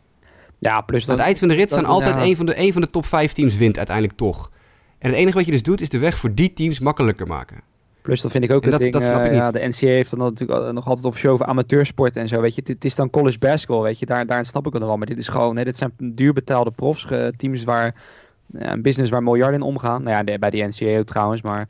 Ja, 0.58 0.80
plus 0.80 1.00
dat... 1.00 1.10
Aan 1.10 1.16
het 1.16 1.24
eind 1.24 1.38
van 1.38 1.48
de 1.48 1.54
rit 1.54 1.70
zijn 1.70 1.86
altijd 1.86 2.14
ja. 2.14 2.24
een, 2.24 2.36
van 2.36 2.46
de, 2.46 2.58
een 2.58 2.72
van 2.72 2.82
de 2.82 2.90
top 2.90 3.06
5 3.06 3.32
teams 3.32 3.56
wint 3.56 3.76
uiteindelijk 3.76 4.16
toch. 4.16 4.50
En 4.98 5.08
het 5.08 5.18
enige 5.18 5.36
wat 5.36 5.46
je 5.46 5.52
dus 5.52 5.62
doet, 5.62 5.80
is 5.80 5.88
de 5.88 5.98
weg 5.98 6.18
voor 6.18 6.34
die 6.34 6.52
teams 6.52 6.80
makkelijker 6.80 7.26
maken. 7.26 7.69
Plus 8.02 8.20
dat 8.20 8.30
vind 8.30 8.44
ik 8.44 8.50
ook 8.50 8.64
een 8.64 8.78
ding, 8.78 8.92
dat 8.92 9.02
snap 9.02 9.24
ik 9.24 9.30
uh, 9.30 9.36
ja, 9.36 9.50
de 9.50 9.66
NCAA 9.66 9.88
heeft 9.88 10.10
dan 10.10 10.18
natuurlijk 10.18 10.72
nog 10.72 10.86
altijd 10.86 11.06
op 11.06 11.16
show 11.16 11.32
over 11.32 11.46
amateursport 11.46 12.16
en 12.16 12.28
zo, 12.28 12.40
weet 12.40 12.54
je. 12.54 12.62
Het, 12.64 12.84
is 12.84 12.94
dan 12.94 13.10
college 13.10 13.38
basketball, 13.38 13.82
weet 13.82 13.98
je. 13.98 14.06
Daar, 14.06 14.26
daar 14.26 14.44
snap 14.44 14.66
ik 14.66 14.72
het 14.72 14.80
nog 14.80 14.88
wel, 14.88 14.98
maar 14.98 15.06
dit 15.06 15.18
is 15.18 15.28
gewoon, 15.28 15.54
nee, 15.54 15.64
dit 15.64 15.76
zijn 15.76 15.92
duurbetaalde 15.98 16.70
profs, 16.70 17.06
uh, 17.10 17.26
teams 17.26 17.64
waar, 17.64 17.94
een 18.52 18.82
business 18.82 19.10
waar 19.10 19.22
miljarden 19.22 19.60
in 19.60 19.66
omgaan. 19.66 20.02
Nou 20.02 20.24
ja, 20.24 20.38
bij 20.38 20.50
de 20.50 20.98
ook 20.98 21.06
trouwens, 21.06 21.42
maar... 21.42 21.68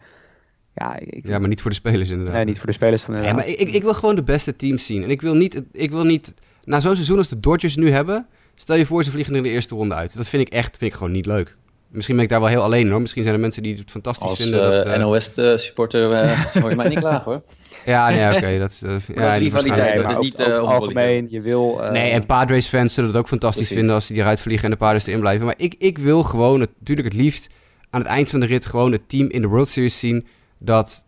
Ja, 0.74 0.98
ik, 0.98 1.26
ja, 1.26 1.38
maar 1.38 1.48
niet 1.48 1.60
voor 1.60 1.70
de 1.70 1.76
spelers 1.76 2.10
inderdaad. 2.10 2.34
Nee, 2.34 2.44
niet 2.44 2.58
voor 2.58 2.66
de 2.66 2.72
spelers 2.72 3.04
dan 3.04 3.14
inderdaad. 3.14 3.38
maar 3.38 3.48
ik, 3.48 3.70
ik 3.70 3.82
wil 3.82 3.94
gewoon 3.94 4.14
de 4.14 4.22
beste 4.22 4.56
teams 4.56 4.86
zien. 4.86 5.02
En 5.02 5.10
ik 5.10 5.20
wil 5.20 5.34
niet, 5.34 5.62
ik 5.72 5.90
wil 5.90 6.04
niet 6.04 6.34
na 6.64 6.80
zo'n 6.80 6.94
seizoen 6.94 7.16
als 7.16 7.28
de 7.28 7.40
Dodgers 7.40 7.76
nu 7.76 7.90
hebben, 7.90 8.26
stel 8.54 8.76
je 8.76 8.86
voor 8.86 9.04
ze 9.04 9.10
vliegen 9.10 9.34
in 9.34 9.42
de 9.42 9.48
eerste 9.48 9.74
ronde 9.74 9.94
uit. 9.94 10.16
Dat 10.16 10.28
vind 10.28 10.46
ik 10.46 10.52
echt, 10.52 10.76
vind 10.76 10.90
ik 10.90 10.96
gewoon 10.96 11.12
niet 11.12 11.26
leuk. 11.26 11.56
Misschien 11.90 12.14
ben 12.14 12.24
ik 12.24 12.30
daar 12.30 12.40
wel 12.40 12.48
heel 12.48 12.62
alleen 12.62 12.90
hoor. 12.90 13.00
Misschien 13.00 13.22
zijn 13.22 13.34
er 13.34 13.40
mensen 13.40 13.62
die 13.62 13.76
het 13.76 13.90
fantastisch 13.90 14.28
Als, 14.28 14.40
vinden. 14.40 14.74
Als 14.74 14.84
dat, 14.84 14.96
uh, 14.96 15.02
NOS-supporter 15.02 16.24
uh, 16.24 16.44
hoor 16.52 16.70
je 16.70 16.76
mij 16.76 16.88
niet 16.88 16.98
klagen 16.98 17.24
hoor. 17.24 17.42
Ja, 17.84 18.10
nee, 18.10 18.36
oké. 18.36 18.58
dat 18.64 18.70
is, 18.70 18.82
uh, 18.82 18.90
ja, 18.90 19.22
dat 19.22 19.32
is 19.32 19.38
rivaliteit, 19.38 20.02
dat 20.02 20.10
is 20.10 20.16
niet 20.18 20.42
algemeen. 20.42 21.26
Je 21.30 21.40
wil... 21.40 21.80
nee, 21.90 22.10
en 22.10 22.26
Padres-fans 22.26 22.94
zullen 22.94 23.10
het 23.10 23.18
ook 23.18 23.28
fantastisch 23.28 23.56
precies. 23.56 23.76
vinden 23.76 23.94
als 23.94 24.06
ze 24.06 24.12
die 24.12 24.22
eruit 24.22 24.40
vliegen 24.40 24.64
en 24.64 24.70
de 24.70 24.76
Padres 24.76 25.06
erin 25.06 25.20
blijven. 25.20 25.46
Maar 25.46 25.54
ik, 25.58 25.74
ik 25.78 25.98
wil 25.98 26.22
gewoon, 26.22 26.58
natuurlijk 26.58 27.08
het 27.08 27.16
liefst, 27.16 27.48
aan 27.90 28.00
het 28.00 28.08
eind 28.08 28.30
van 28.30 28.40
de 28.40 28.46
rit 28.46 28.66
gewoon 28.66 28.92
het 28.92 29.08
team 29.08 29.30
in 29.30 29.40
de 29.40 29.48
World 29.48 29.68
Series 29.68 29.98
zien 29.98 30.26
dat 30.58 31.06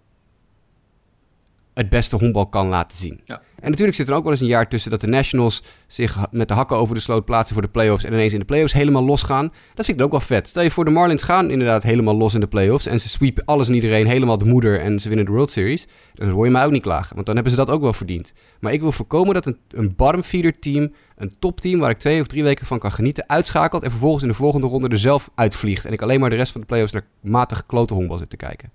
het 1.74 1.88
beste 1.88 2.16
honkbal 2.16 2.46
kan 2.46 2.66
laten 2.68 2.98
zien. 2.98 3.20
Ja. 3.24 3.42
En 3.62 3.70
natuurlijk 3.70 3.96
zit 3.96 4.08
er 4.08 4.14
ook 4.14 4.22
wel 4.22 4.32
eens 4.32 4.40
een 4.40 4.46
jaar 4.46 4.68
tussen 4.68 4.90
dat 4.90 5.00
de 5.00 5.06
Nationals 5.06 5.62
zich 5.86 6.18
met 6.30 6.48
de 6.48 6.54
hakken 6.54 6.76
over 6.76 6.94
de 6.94 7.00
sloot 7.00 7.24
plaatsen 7.24 7.54
voor 7.54 7.62
de 7.62 7.70
playoffs 7.70 8.04
en 8.04 8.12
ineens 8.12 8.32
in 8.32 8.38
de 8.38 8.44
playoffs 8.44 8.72
helemaal 8.72 9.04
losgaan. 9.04 9.52
Dat 9.74 9.84
vind 9.84 9.98
ik 9.98 10.04
ook 10.04 10.10
wel 10.10 10.20
vet. 10.20 10.48
Stel 10.48 10.62
je 10.62 10.70
voor, 10.70 10.84
de 10.84 10.90
Marlins 10.90 11.22
gaan 11.22 11.50
inderdaad 11.50 11.82
helemaal 11.82 12.16
los 12.16 12.34
in 12.34 12.40
de 12.40 12.46
playoffs 12.46 12.86
en 12.86 13.00
ze 13.00 13.08
sweepen 13.08 13.44
alles 13.44 13.68
en 13.68 13.74
iedereen 13.74 14.06
helemaal 14.06 14.38
de 14.38 14.44
moeder 14.44 14.80
en 14.80 15.00
ze 15.00 15.08
winnen 15.08 15.26
de 15.26 15.32
World 15.32 15.50
Series. 15.50 15.86
Dan 16.14 16.28
hoor 16.28 16.44
je 16.44 16.50
mij 16.50 16.64
ook 16.64 16.70
niet 16.70 16.82
klagen, 16.82 17.14
want 17.14 17.26
dan 17.26 17.34
hebben 17.34 17.52
ze 17.52 17.58
dat 17.58 17.70
ook 17.70 17.82
wel 17.82 17.92
verdiend. 17.92 18.32
Maar 18.60 18.72
ik 18.72 18.80
wil 18.80 18.92
voorkomen 18.92 19.34
dat 19.34 19.46
een, 19.46 19.58
een 19.68 19.96
bottom-feeder 19.96 20.58
team, 20.58 20.92
een 21.16 21.34
topteam 21.38 21.80
waar 21.80 21.90
ik 21.90 21.98
twee 21.98 22.20
of 22.20 22.26
drie 22.26 22.42
weken 22.42 22.66
van 22.66 22.78
kan 22.78 22.92
genieten, 22.92 23.28
uitschakelt 23.28 23.82
en 23.82 23.90
vervolgens 23.90 24.22
in 24.22 24.28
de 24.28 24.34
volgende 24.34 24.66
ronde 24.66 24.88
er 24.88 24.98
zelf 24.98 25.30
uitvliegt. 25.34 25.84
En 25.84 25.92
ik 25.92 26.02
alleen 26.02 26.20
maar 26.20 26.30
de 26.30 26.36
rest 26.36 26.52
van 26.52 26.60
de 26.60 26.66
playoffs 26.66 26.92
naar 26.92 27.06
matig 27.20 27.66
klote 27.66 27.94
honkbal 27.94 28.18
zit 28.18 28.30
te 28.30 28.36
kijken. 28.36 28.72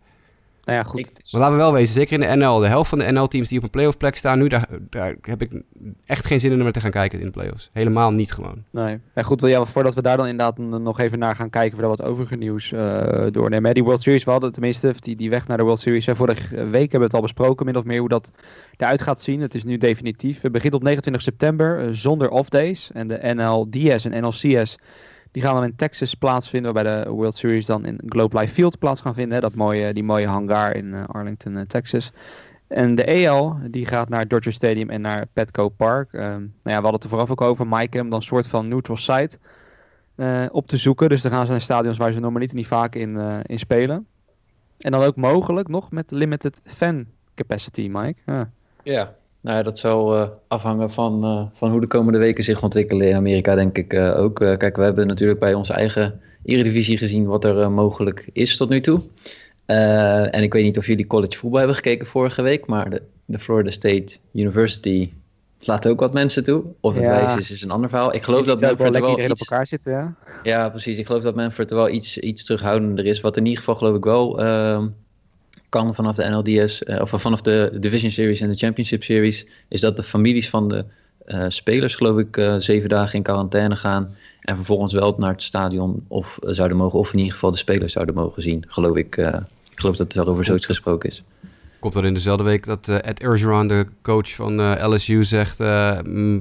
Nou 0.67 0.79
ja, 0.79 0.85
goed. 0.85 0.99
Ik, 0.99 1.31
maar 1.31 1.41
laten 1.41 1.55
we 1.55 1.61
wel 1.61 1.73
wezen, 1.73 1.93
zeker 1.93 2.13
in 2.13 2.29
de 2.29 2.35
NL, 2.35 2.59
de 2.59 2.67
helft 2.67 2.89
van 2.89 2.99
de 2.99 3.11
NL-teams 3.11 3.47
die 3.47 3.57
op 3.57 3.63
een 3.63 3.69
playoff 3.69 3.97
plek 3.97 4.15
staan 4.15 4.39
nu, 4.39 4.47
daar, 4.47 4.67
daar 4.89 5.15
heb 5.21 5.41
ik 5.41 5.61
echt 6.05 6.25
geen 6.25 6.39
zin 6.39 6.51
in 6.51 6.61
om 6.61 6.71
te 6.71 6.81
gaan 6.81 6.91
kijken 6.91 7.19
in 7.19 7.25
de 7.25 7.31
playoffs. 7.31 7.69
Helemaal 7.73 8.11
niet 8.11 8.31
gewoon. 8.31 8.63
Nee. 8.71 8.99
En 9.13 9.23
goed, 9.23 9.41
ja, 9.41 9.65
voordat 9.65 9.95
we 9.95 10.01
daar 10.01 10.17
dan 10.17 10.27
inderdaad 10.27 10.57
nog 10.57 10.99
even 10.99 11.19
naar 11.19 11.35
gaan 11.35 11.49
kijken, 11.49 11.79
we 11.79 11.85
wat 11.85 12.03
overige 12.03 12.35
nieuws 12.35 12.71
uh, 12.71 13.25
doornemen. 13.31 13.73
Die 13.73 13.83
World 13.83 14.01
Series, 14.01 14.23
we 14.23 14.31
hadden 14.31 14.51
tenminste 14.51 14.93
die, 14.99 15.15
die 15.15 15.29
weg 15.29 15.47
naar 15.47 15.57
de 15.57 15.63
World 15.63 15.79
Series. 15.79 16.07
Vorige 16.11 16.55
week 16.55 16.91
hebben 16.91 16.99
we 16.99 17.05
het 17.05 17.13
al 17.13 17.21
besproken, 17.21 17.65
min 17.65 17.77
of 17.77 17.83
meer 17.83 17.99
hoe 17.99 18.09
dat 18.09 18.31
eruit 18.77 19.01
gaat 19.01 19.21
zien. 19.21 19.41
Het 19.41 19.55
is 19.55 19.63
nu 19.63 19.77
definitief. 19.77 20.41
Het 20.41 20.51
begint 20.51 20.73
op 20.73 20.83
29 20.83 21.21
september, 21.21 21.83
uh, 21.83 21.89
zonder 21.91 22.29
off-days. 22.29 22.89
En 22.93 23.07
de 23.07 23.33
NLDS 23.33 24.05
en 24.05 24.21
NLCS 24.21 24.77
die 25.31 25.41
gaan 25.41 25.53
dan 25.53 25.63
in 25.63 25.75
Texas 25.75 26.13
plaatsvinden, 26.13 26.73
waarbij 26.73 27.03
de 27.03 27.09
World 27.09 27.35
Series 27.35 27.65
dan 27.65 27.85
in 27.85 28.01
Globe 28.05 28.39
Life 28.39 28.53
Field 28.53 28.79
plaats 28.79 29.01
gaan 29.01 29.13
vinden. 29.13 29.41
Dat 29.41 29.55
mooie, 29.55 29.93
die 29.93 30.03
mooie 30.03 30.27
hangar 30.27 30.75
in 30.75 30.85
uh, 30.85 31.03
Arlington, 31.07 31.55
uh, 31.55 31.61
Texas. 31.61 32.11
En 32.67 32.95
de 32.95 33.03
EL, 33.03 33.57
die 33.69 33.85
gaat 33.85 34.09
naar 34.09 34.27
Dodger 34.27 34.53
Stadium 34.53 34.89
en 34.89 35.01
naar 35.01 35.25
Petco 35.33 35.69
Park. 35.69 36.13
Um, 36.13 36.21
nou 36.21 36.31
ja, 36.39 36.49
we 36.63 36.71
hadden 36.71 36.93
het 36.93 37.03
er 37.03 37.09
vooraf 37.09 37.31
ook 37.31 37.41
over, 37.41 37.67
Mike, 37.67 37.99
om 38.01 38.09
dan 38.09 38.19
een 38.19 38.25
soort 38.25 38.47
van 38.47 38.67
neutral 38.67 38.97
site 38.97 39.37
uh, 40.15 40.45
op 40.51 40.67
te 40.67 40.77
zoeken. 40.77 41.09
Dus 41.09 41.21
dan 41.21 41.31
gaan 41.31 41.45
ze 41.45 41.51
naar 41.51 41.61
stadions 41.61 41.97
waar 41.97 42.11
ze 42.11 42.19
normaliter 42.19 42.55
niet 42.55 42.67
vaak 42.67 42.95
in, 42.95 43.41
in 43.41 43.59
spelen. 43.59 44.07
En 44.77 44.91
dan 44.91 45.01
ook 45.01 45.15
mogelijk 45.15 45.67
nog 45.67 45.91
met 45.91 46.11
limited 46.11 46.61
fan 46.63 47.05
capacity, 47.35 47.89
Mike. 47.91 48.19
Ja. 48.25 48.49
ja. 48.83 49.15
Nou, 49.41 49.63
dat 49.63 49.79
zal 49.79 50.15
uh, 50.15 50.27
afhangen 50.47 50.91
van, 50.91 51.25
uh, 51.25 51.45
van 51.53 51.71
hoe 51.71 51.81
de 51.81 51.87
komende 51.87 52.19
weken 52.19 52.43
zich 52.43 52.63
ontwikkelen 52.63 53.07
in 53.07 53.15
Amerika, 53.15 53.55
denk 53.55 53.77
ik 53.77 53.93
uh, 53.93 54.19
ook. 54.19 54.35
kijk, 54.35 54.75
we 54.75 54.83
hebben 54.83 55.07
natuurlijk 55.07 55.39
bij 55.39 55.53
onze 55.53 55.73
eigen 55.73 56.21
Eredivisie 56.43 56.97
gezien 56.97 57.25
wat 57.25 57.43
er 57.43 57.71
mogelijk 57.71 58.29
is 58.33 58.57
tot 58.57 58.69
nu 58.69 58.81
toe. 58.81 59.01
en 59.65 60.43
ik 60.43 60.53
weet 60.53 60.63
niet 60.63 60.77
of 60.77 60.87
jullie 60.87 61.07
college 61.07 61.37
voetbal 61.37 61.59
hebben 61.59 61.75
gekeken 61.75 62.07
vorige 62.07 62.41
week, 62.41 62.65
maar 62.65 62.89
de, 62.89 63.01
de 63.25 63.39
Florida 63.39 63.71
State 63.71 64.17
University 64.33 65.11
laat 65.59 65.87
ook 65.87 65.99
wat 65.99 66.13
mensen 66.13 66.43
toe. 66.43 66.63
Of 66.79 66.95
het 66.95 67.05
ja. 67.05 67.11
wijs 67.11 67.35
is, 67.35 67.51
is 67.51 67.61
een 67.61 67.71
ander 67.71 67.89
verhaal. 67.89 68.13
Ik 68.13 68.23
geloof 68.23 68.45
dat 68.45 68.61
Manfred 68.61 68.95
er 68.95 69.01
wel 69.01 69.19
iets... 69.19 69.31
op 69.31 69.39
elkaar 69.39 69.67
zitten, 69.67 69.91
ja. 69.91 70.15
Ja, 70.43 70.69
precies. 70.69 70.97
Ik 70.97 71.05
geloof 71.05 71.23
dat 71.23 71.35
Manfred 71.35 71.71
wel 71.71 71.89
iets, 71.89 72.17
iets 72.17 72.45
terughoudender 72.45 73.05
is. 73.05 73.21
Wat 73.21 73.37
in 73.37 73.43
ieder 73.43 73.59
geval 73.59 73.75
geloof 73.75 73.95
ik 73.95 74.03
wel 74.03 74.39
ehm, 74.39 74.87
kan 75.69 75.95
vanaf 75.95 76.15
de 76.15 76.29
NLDS, 76.29 76.83
uh, 76.83 77.01
of 77.01 77.09
vanaf 77.15 77.41
de 77.41 77.77
Division 77.79 78.11
Series 78.11 78.39
en 78.39 78.49
de 78.49 78.55
Championship 78.55 79.03
Series, 79.03 79.45
is 79.67 79.81
dat 79.81 79.95
de 79.95 80.03
families 80.03 80.49
van 80.49 80.69
de 80.69 80.85
uh, 81.27 81.45
spelers, 81.47 81.95
geloof 81.95 82.17
ik, 82.19 82.37
uh, 82.37 82.55
zeven 82.59 82.89
dagen 82.89 83.15
in 83.15 83.23
quarantaine 83.23 83.75
gaan. 83.75 84.15
En 84.41 84.55
vervolgens 84.55 84.93
wel 84.93 85.15
naar 85.17 85.31
het 85.31 85.43
stadion 85.43 86.05
of 86.07 86.37
zouden 86.41 86.77
mogen, 86.77 86.99
of 86.99 87.13
in 87.13 87.17
ieder 87.17 87.33
geval 87.33 87.51
de 87.51 87.57
spelers 87.57 87.93
zouden 87.93 88.15
mogen 88.15 88.41
zien, 88.41 88.63
geloof 88.67 88.95
ik. 88.95 89.17
ik 89.17 89.79
geloof 89.79 89.95
dat 89.95 90.13
er 90.13 90.29
over 90.29 90.45
zoiets 90.45 90.65
gesproken 90.65 91.09
is. 91.09 91.23
Komt 91.79 91.95
er 91.95 92.05
in 92.05 92.13
dezelfde 92.13 92.43
week 92.43 92.65
dat 92.65 92.87
Ed 92.87 93.19
Ergeron, 93.19 93.67
de 93.67 93.85
coach 94.01 94.35
van 94.35 94.83
LSU, 94.93 95.23
zegt: 95.23 95.57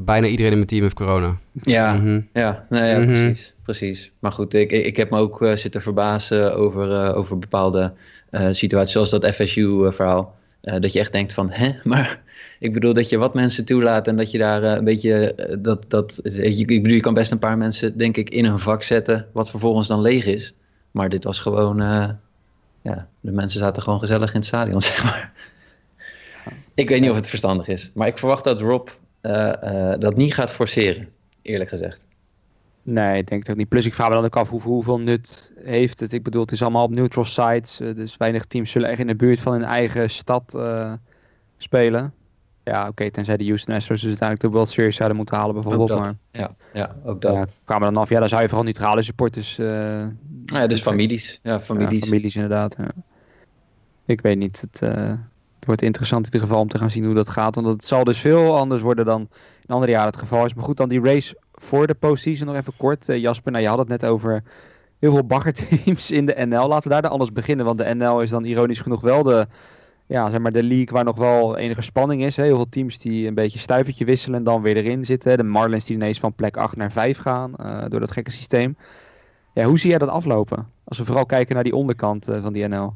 bijna 0.04 0.26
iedereen 0.26 0.50
in 0.50 0.56
mijn 0.56 0.66
team 0.66 0.82
heeft 0.82 0.94
corona. 0.94 1.38
Ja, 1.62 1.94
mm 1.94 2.00
-hmm. 2.00 2.28
ja, 2.32 2.66
nee, 2.68 2.90
ja 2.90 2.98
mm 2.98 3.04
-hmm. 3.04 3.12
precies, 3.12 3.54
precies. 3.66 4.10
Maar 4.18 4.32
goed, 4.32 4.54
ik, 4.54 4.72
ik 4.72 4.96
heb 4.96 5.10
me 5.10 5.18
ook 5.18 5.46
zitten 5.54 5.82
verbazen 5.82 6.54
over, 6.54 7.14
over 7.14 7.38
bepaalde 7.38 7.92
uh, 8.30 8.48
situaties 8.50 8.92
zoals 8.92 9.10
dat 9.10 9.26
FSU-verhaal. 9.34 10.34
Dat 10.60 10.92
je 10.92 10.98
echt 10.98 11.12
denkt 11.12 11.32
van, 11.32 11.50
hè, 11.50 11.74
maar 11.84 12.22
ik 12.58 12.72
bedoel 12.72 12.92
dat 12.92 13.08
je 13.08 13.18
wat 13.18 13.34
mensen 13.34 13.64
toelaat 13.64 14.06
en 14.06 14.16
dat 14.16 14.30
je 14.30 14.38
daar 14.38 14.62
een 14.62 14.84
beetje, 14.84 15.34
dat, 15.58 15.84
dat, 15.90 16.20
je, 16.22 16.64
ik 16.66 16.82
bedoel, 16.82 16.96
je 16.96 17.00
kan 17.00 17.14
best 17.14 17.32
een 17.32 17.38
paar 17.38 17.58
mensen, 17.58 17.98
denk 17.98 18.16
ik, 18.16 18.30
in 18.30 18.44
een 18.44 18.58
vak 18.58 18.82
zetten, 18.82 19.26
wat 19.32 19.50
vervolgens 19.50 19.88
dan 19.88 20.00
leeg 20.00 20.26
is. 20.26 20.54
Maar 20.90 21.08
dit 21.08 21.24
was 21.24 21.38
gewoon, 21.38 21.76
ja, 22.82 23.08
de 23.20 23.32
mensen 23.32 23.60
zaten 23.60 23.82
gewoon 23.82 23.98
gezellig 23.98 24.30
in 24.30 24.38
het 24.38 24.46
stadion, 24.46 24.80
zeg 24.90 25.04
maar. 25.04 25.32
Ik 26.74 26.88
weet 26.88 27.00
niet 27.00 27.10
of 27.10 27.16
het 27.16 27.28
verstandig 27.28 27.68
is, 27.68 27.90
maar 27.94 28.06
ik 28.06 28.18
verwacht 28.18 28.44
dat 28.44 28.60
Rob 28.60 28.88
dat 29.98 30.16
niet 30.16 30.34
gaat 30.34 30.52
forceren, 30.52 31.08
eerlijk 31.42 31.70
gezegd. 31.70 32.05
Nee, 32.88 33.18
ik 33.18 33.26
denk 33.26 33.42
het 33.42 33.50
ook 33.50 33.56
niet. 33.56 33.68
Plus 33.68 33.86
ik 33.86 33.94
vraag 33.94 34.08
me 34.08 34.14
dan 34.14 34.24
ook 34.24 34.36
af 34.36 34.48
hoe, 34.48 34.62
hoeveel 34.62 34.98
nut 34.98 35.52
heeft 35.64 36.00
het. 36.00 36.12
Ik 36.12 36.22
bedoel, 36.22 36.42
het 36.42 36.52
is 36.52 36.62
allemaal 36.62 36.84
op 36.84 36.90
neutral 36.90 37.24
sites. 37.24 37.80
Uh, 37.80 37.94
dus 37.94 38.16
weinig 38.16 38.44
teams 38.44 38.70
zullen 38.70 38.88
echt 38.88 38.98
in 38.98 39.06
de 39.06 39.16
buurt 39.16 39.40
van 39.40 39.52
hun 39.52 39.64
eigen 39.64 40.10
stad 40.10 40.52
uh, 40.56 40.92
spelen. 41.56 42.12
Ja, 42.64 42.80
oké, 42.80 42.88
okay, 42.88 43.10
tenzij 43.10 43.36
de 43.36 43.44
Houston 43.44 43.74
Astros 43.74 44.00
dus 44.00 44.08
uiteindelijk 44.08 44.48
de 44.48 44.56
World 44.56 44.68
Series 44.68 44.96
zouden 44.96 45.16
moeten 45.16 45.36
halen 45.36 45.54
bijvoorbeeld. 45.54 46.00
Maar, 46.00 46.12
ja, 46.30 46.54
ja, 46.72 46.96
ook 47.04 47.20
dat. 47.20 47.34
Ja, 47.34 47.46
kwamen 47.64 47.92
dan 47.92 48.02
af. 48.02 48.08
Ja, 48.08 48.18
dan 48.18 48.28
zou 48.28 48.42
je 48.42 48.48
vooral 48.48 48.64
neutrale 48.64 49.02
supporters... 49.02 49.58
Uh, 49.58 49.66
nou 49.66 50.12
ja, 50.46 50.66
dus 50.66 50.80
families. 50.80 51.40
Ja, 51.42 51.60
families. 51.60 51.98
Ja, 51.98 52.06
families 52.06 52.34
inderdaad. 52.34 52.76
Ja. 52.78 52.90
Ik 54.04 54.20
weet 54.20 54.38
niet. 54.38 54.60
Het, 54.60 54.80
het 54.80 55.66
wordt 55.66 55.82
interessant 55.82 56.26
in 56.26 56.32
ieder 56.32 56.48
geval 56.48 56.62
om 56.62 56.68
te 56.68 56.78
gaan 56.78 56.90
zien 56.90 57.04
hoe 57.04 57.14
dat 57.14 57.28
gaat. 57.28 57.54
Want 57.54 57.66
het 57.66 57.84
zal 57.84 58.04
dus 58.04 58.18
veel 58.18 58.58
anders 58.58 58.80
worden 58.80 59.04
dan 59.04 59.20
in 59.66 59.74
andere 59.74 59.92
jaren 59.92 60.10
het 60.10 60.16
geval 60.16 60.44
is. 60.44 60.54
Maar 60.54 60.64
goed, 60.64 60.76
dan 60.76 60.88
die 60.88 61.00
race 61.00 61.36
voor 61.66 61.86
de 61.86 61.94
postseason 61.94 62.46
nog 62.46 62.56
even 62.56 62.72
kort. 62.76 63.08
Uh, 63.08 63.18
Jasper, 63.18 63.52
nou, 63.52 63.64
je 63.64 63.70
had 63.70 63.78
het 63.78 63.88
net 63.88 64.04
over 64.06 64.42
heel 64.98 65.12
veel 65.12 65.26
baggerteams 65.26 66.10
in 66.18 66.26
de 66.26 66.46
NL. 66.46 66.68
Laten 66.68 66.88
we 66.88 66.88
daar 66.88 67.02
dan 67.02 67.10
anders 67.10 67.32
beginnen. 67.32 67.66
Want 67.66 67.78
de 67.78 67.94
NL 67.94 68.20
is 68.20 68.30
dan 68.30 68.44
ironisch 68.44 68.80
genoeg 68.80 69.00
wel 69.00 69.22
de, 69.22 69.46
ja, 70.06 70.30
zeg 70.30 70.40
maar 70.40 70.52
de 70.52 70.62
league 70.62 70.94
waar 70.94 71.04
nog 71.04 71.16
wel 71.16 71.56
enige 71.56 71.82
spanning 71.82 72.24
is. 72.24 72.36
Heel 72.36 72.56
veel 72.56 72.68
teams 72.68 72.98
die 72.98 73.26
een 73.26 73.34
beetje 73.34 73.58
stuivertje 73.58 74.04
wisselen 74.04 74.38
en 74.38 74.44
dan 74.44 74.62
weer 74.62 74.76
erin 74.76 75.04
zitten. 75.04 75.36
De 75.36 75.42
Marlins 75.42 75.84
die 75.84 75.96
ineens 75.96 76.18
van 76.18 76.34
plek 76.34 76.56
8 76.56 76.76
naar 76.76 76.92
5 76.92 77.18
gaan 77.18 77.54
uh, 77.60 77.84
door 77.88 78.00
dat 78.00 78.10
gekke 78.10 78.30
systeem. 78.30 78.76
Ja, 79.52 79.64
hoe 79.64 79.78
zie 79.78 79.90
jij 79.90 79.98
dat 79.98 80.08
aflopen? 80.08 80.68
Als 80.84 80.98
we 80.98 81.04
vooral 81.04 81.26
kijken 81.26 81.54
naar 81.54 81.64
die 81.64 81.76
onderkant 81.76 82.28
uh, 82.28 82.42
van 82.42 82.52
die 82.52 82.68
NL. 82.68 82.94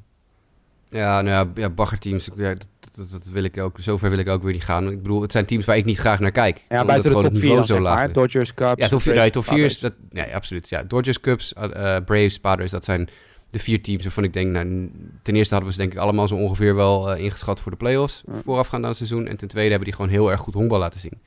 Ja, 0.91 1.21
nou 1.21 1.37
ja, 1.37 1.53
ja 1.55 1.71
baggerteams, 1.71 2.29
ja, 2.37 2.55
dat, 2.55 2.69
dat, 2.97 3.11
dat, 3.11 3.29
wil 3.33 3.45
ik 3.45 3.59
ook, 3.59 3.77
zover 3.81 4.11
wil 4.11 4.19
ik 4.19 4.29
ook 4.29 4.43
weer 4.43 4.53
niet 4.53 4.65
gaan. 4.65 4.91
Ik 4.91 5.03
bedoel, 5.03 5.23
het 5.23 5.33
zijn 5.33 5.47
teams 5.47 5.65
waar 5.65 5.77
ik 5.77 5.85
niet 5.85 5.99
graag 5.99 6.19
naar 6.21 6.31
kijk. 6.31 6.65
Ja, 6.69 6.85
buiten 6.85 7.15
de 7.15 7.29
top 7.29 7.39
4 7.39 7.65
zo 7.65 7.81
laag 7.81 8.13
Dodgers, 8.13 8.55
Cubs. 8.55 8.83
Ja, 8.83 8.89
top 8.89 9.03
4, 9.03 9.15
nee, 9.15 9.31
top 9.31 9.45
4 9.45 9.65
is, 9.65 9.79
dat, 9.79 9.93
nee, 10.11 10.35
absoluut. 10.35 10.69
Ja, 10.69 10.83
Dodgers, 10.83 11.21
Cubs, 11.21 11.53
uh, 11.59 11.97
Braves, 12.05 12.39
Padres, 12.39 12.71
dat 12.71 12.85
zijn 12.85 13.09
de 13.51 13.59
vier 13.59 13.83
teams 13.83 14.03
waarvan 14.03 14.25
ik 14.25 14.33
denk, 14.33 14.51
nou, 14.51 14.91
ten 15.23 15.37
eerste 15.37 15.55
hadden 15.55 15.73
we 15.73 15.77
ze 15.77 15.83
denk 15.83 15.93
ik 15.93 15.99
allemaal 15.99 16.29
zo 16.29 16.35
ongeveer 16.35 16.75
wel 16.75 17.15
uh, 17.15 17.25
ingeschat 17.25 17.61
voor 17.61 17.71
de 17.71 17.79
playoffs 17.79 18.23
Ja. 18.27 18.41
voorafgaand 18.41 18.83
aan 18.83 18.89
het 18.89 18.99
seizoen. 18.99 19.27
En 19.27 19.37
ten 19.37 19.49
tweede 19.49 19.71
hebben 19.71 19.89
die 19.89 19.97
gewoon 19.97 20.11
heel 20.11 20.31
erg 20.31 20.41
goed 20.41 20.55
honkbal 20.55 20.79
laten 20.79 21.01
zien. 21.01 21.21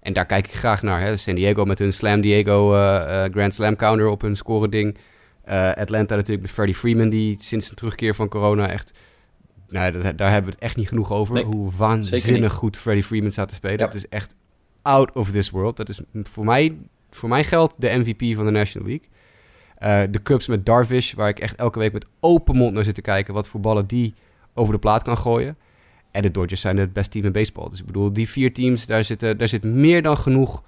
En 0.00 0.12
daar 0.12 0.26
kijk 0.26 0.46
ik 0.46 0.54
graag 0.54 0.82
naar. 0.82 1.00
Hè. 1.00 1.16
San 1.16 1.34
Diego 1.34 1.64
met 1.64 1.78
hun 1.78 1.92
Slam 1.92 2.20
Diego 2.20 2.74
eh, 2.74 3.24
eh, 3.24 3.32
Grand 3.32 3.54
Slam 3.54 3.76
counter 3.76 4.06
op 4.06 4.20
hun 4.20 4.36
scoren 4.36 4.70
ding. 4.70 4.96
Eh, 5.44 5.72
Atlanta 5.72 6.14
natuurlijk 6.14 6.42
met 6.42 6.50
Freddie 6.50 6.74
Freeman, 6.74 7.08
die 7.08 7.36
sinds 7.40 7.64
zijn 7.64 7.76
terugkeer 7.76 8.14
van 8.14 8.28
corona 8.28 8.68
echt... 8.68 8.92
Nou, 9.68 9.92
dat- 9.92 10.18
daar 10.18 10.30
hebben 10.32 10.50
we 10.50 10.56
het 10.56 10.64
echt 10.64 10.76
niet 10.76 10.88
genoeg 10.88 11.12
over. 11.12 11.34
Nee, 11.34 11.44
hoe 11.44 11.70
waanzinnig 11.76 12.52
goed 12.52 12.76
Freddie 12.76 13.04
Freeman 13.04 13.30
staat 13.30 13.48
te 13.48 13.54
spelen. 13.54 13.78
Ja. 13.78 13.84
Dat 13.84 13.94
is 13.94 14.08
echt 14.08 14.34
out 14.82 15.12
of 15.12 15.30
this 15.30 15.50
world. 15.50 15.76
Dat 15.76 15.88
is 15.88 16.00
voor 16.22 16.44
mij, 16.44 16.76
voor 17.10 17.28
mijn 17.28 17.44
geld 17.44 17.74
de 17.78 17.88
MVP 17.88 18.36
van 18.36 18.44
de 18.44 18.50
National 18.50 18.88
League. 18.88 19.08
Eh, 19.78 20.12
de 20.12 20.22
Cubs 20.22 20.46
met 20.46 20.66
Darvish, 20.66 21.12
waar 21.12 21.28
ik 21.28 21.38
echt 21.40 21.56
elke 21.56 21.78
week 21.78 21.92
met 21.92 22.06
open 22.20 22.56
mond 22.56 22.72
naar 22.74 22.84
zit 22.84 22.94
te 22.94 23.00
kijken... 23.02 23.34
wat 23.34 23.48
voor 23.48 23.60
ballen 23.60 23.86
die 23.86 24.14
over 24.54 24.72
de 24.72 24.78
plaat 24.78 25.02
kan 25.02 25.18
gooien. 25.18 25.56
En 26.10 26.22
de 26.22 26.30
Dodgers 26.30 26.60
zijn 26.60 26.76
het 26.76 26.92
beste 26.92 27.10
team 27.10 27.24
in 27.24 27.32
baseball. 27.32 27.68
Dus 27.68 27.80
ik 27.80 27.86
bedoel, 27.86 28.12
die 28.12 28.28
vier 28.28 28.52
teams, 28.52 28.86
daar, 28.86 29.04
zitten, 29.04 29.38
daar 29.38 29.48
zit 29.48 29.64
meer 29.64 30.02
dan 30.02 30.16
genoeg 30.18 30.62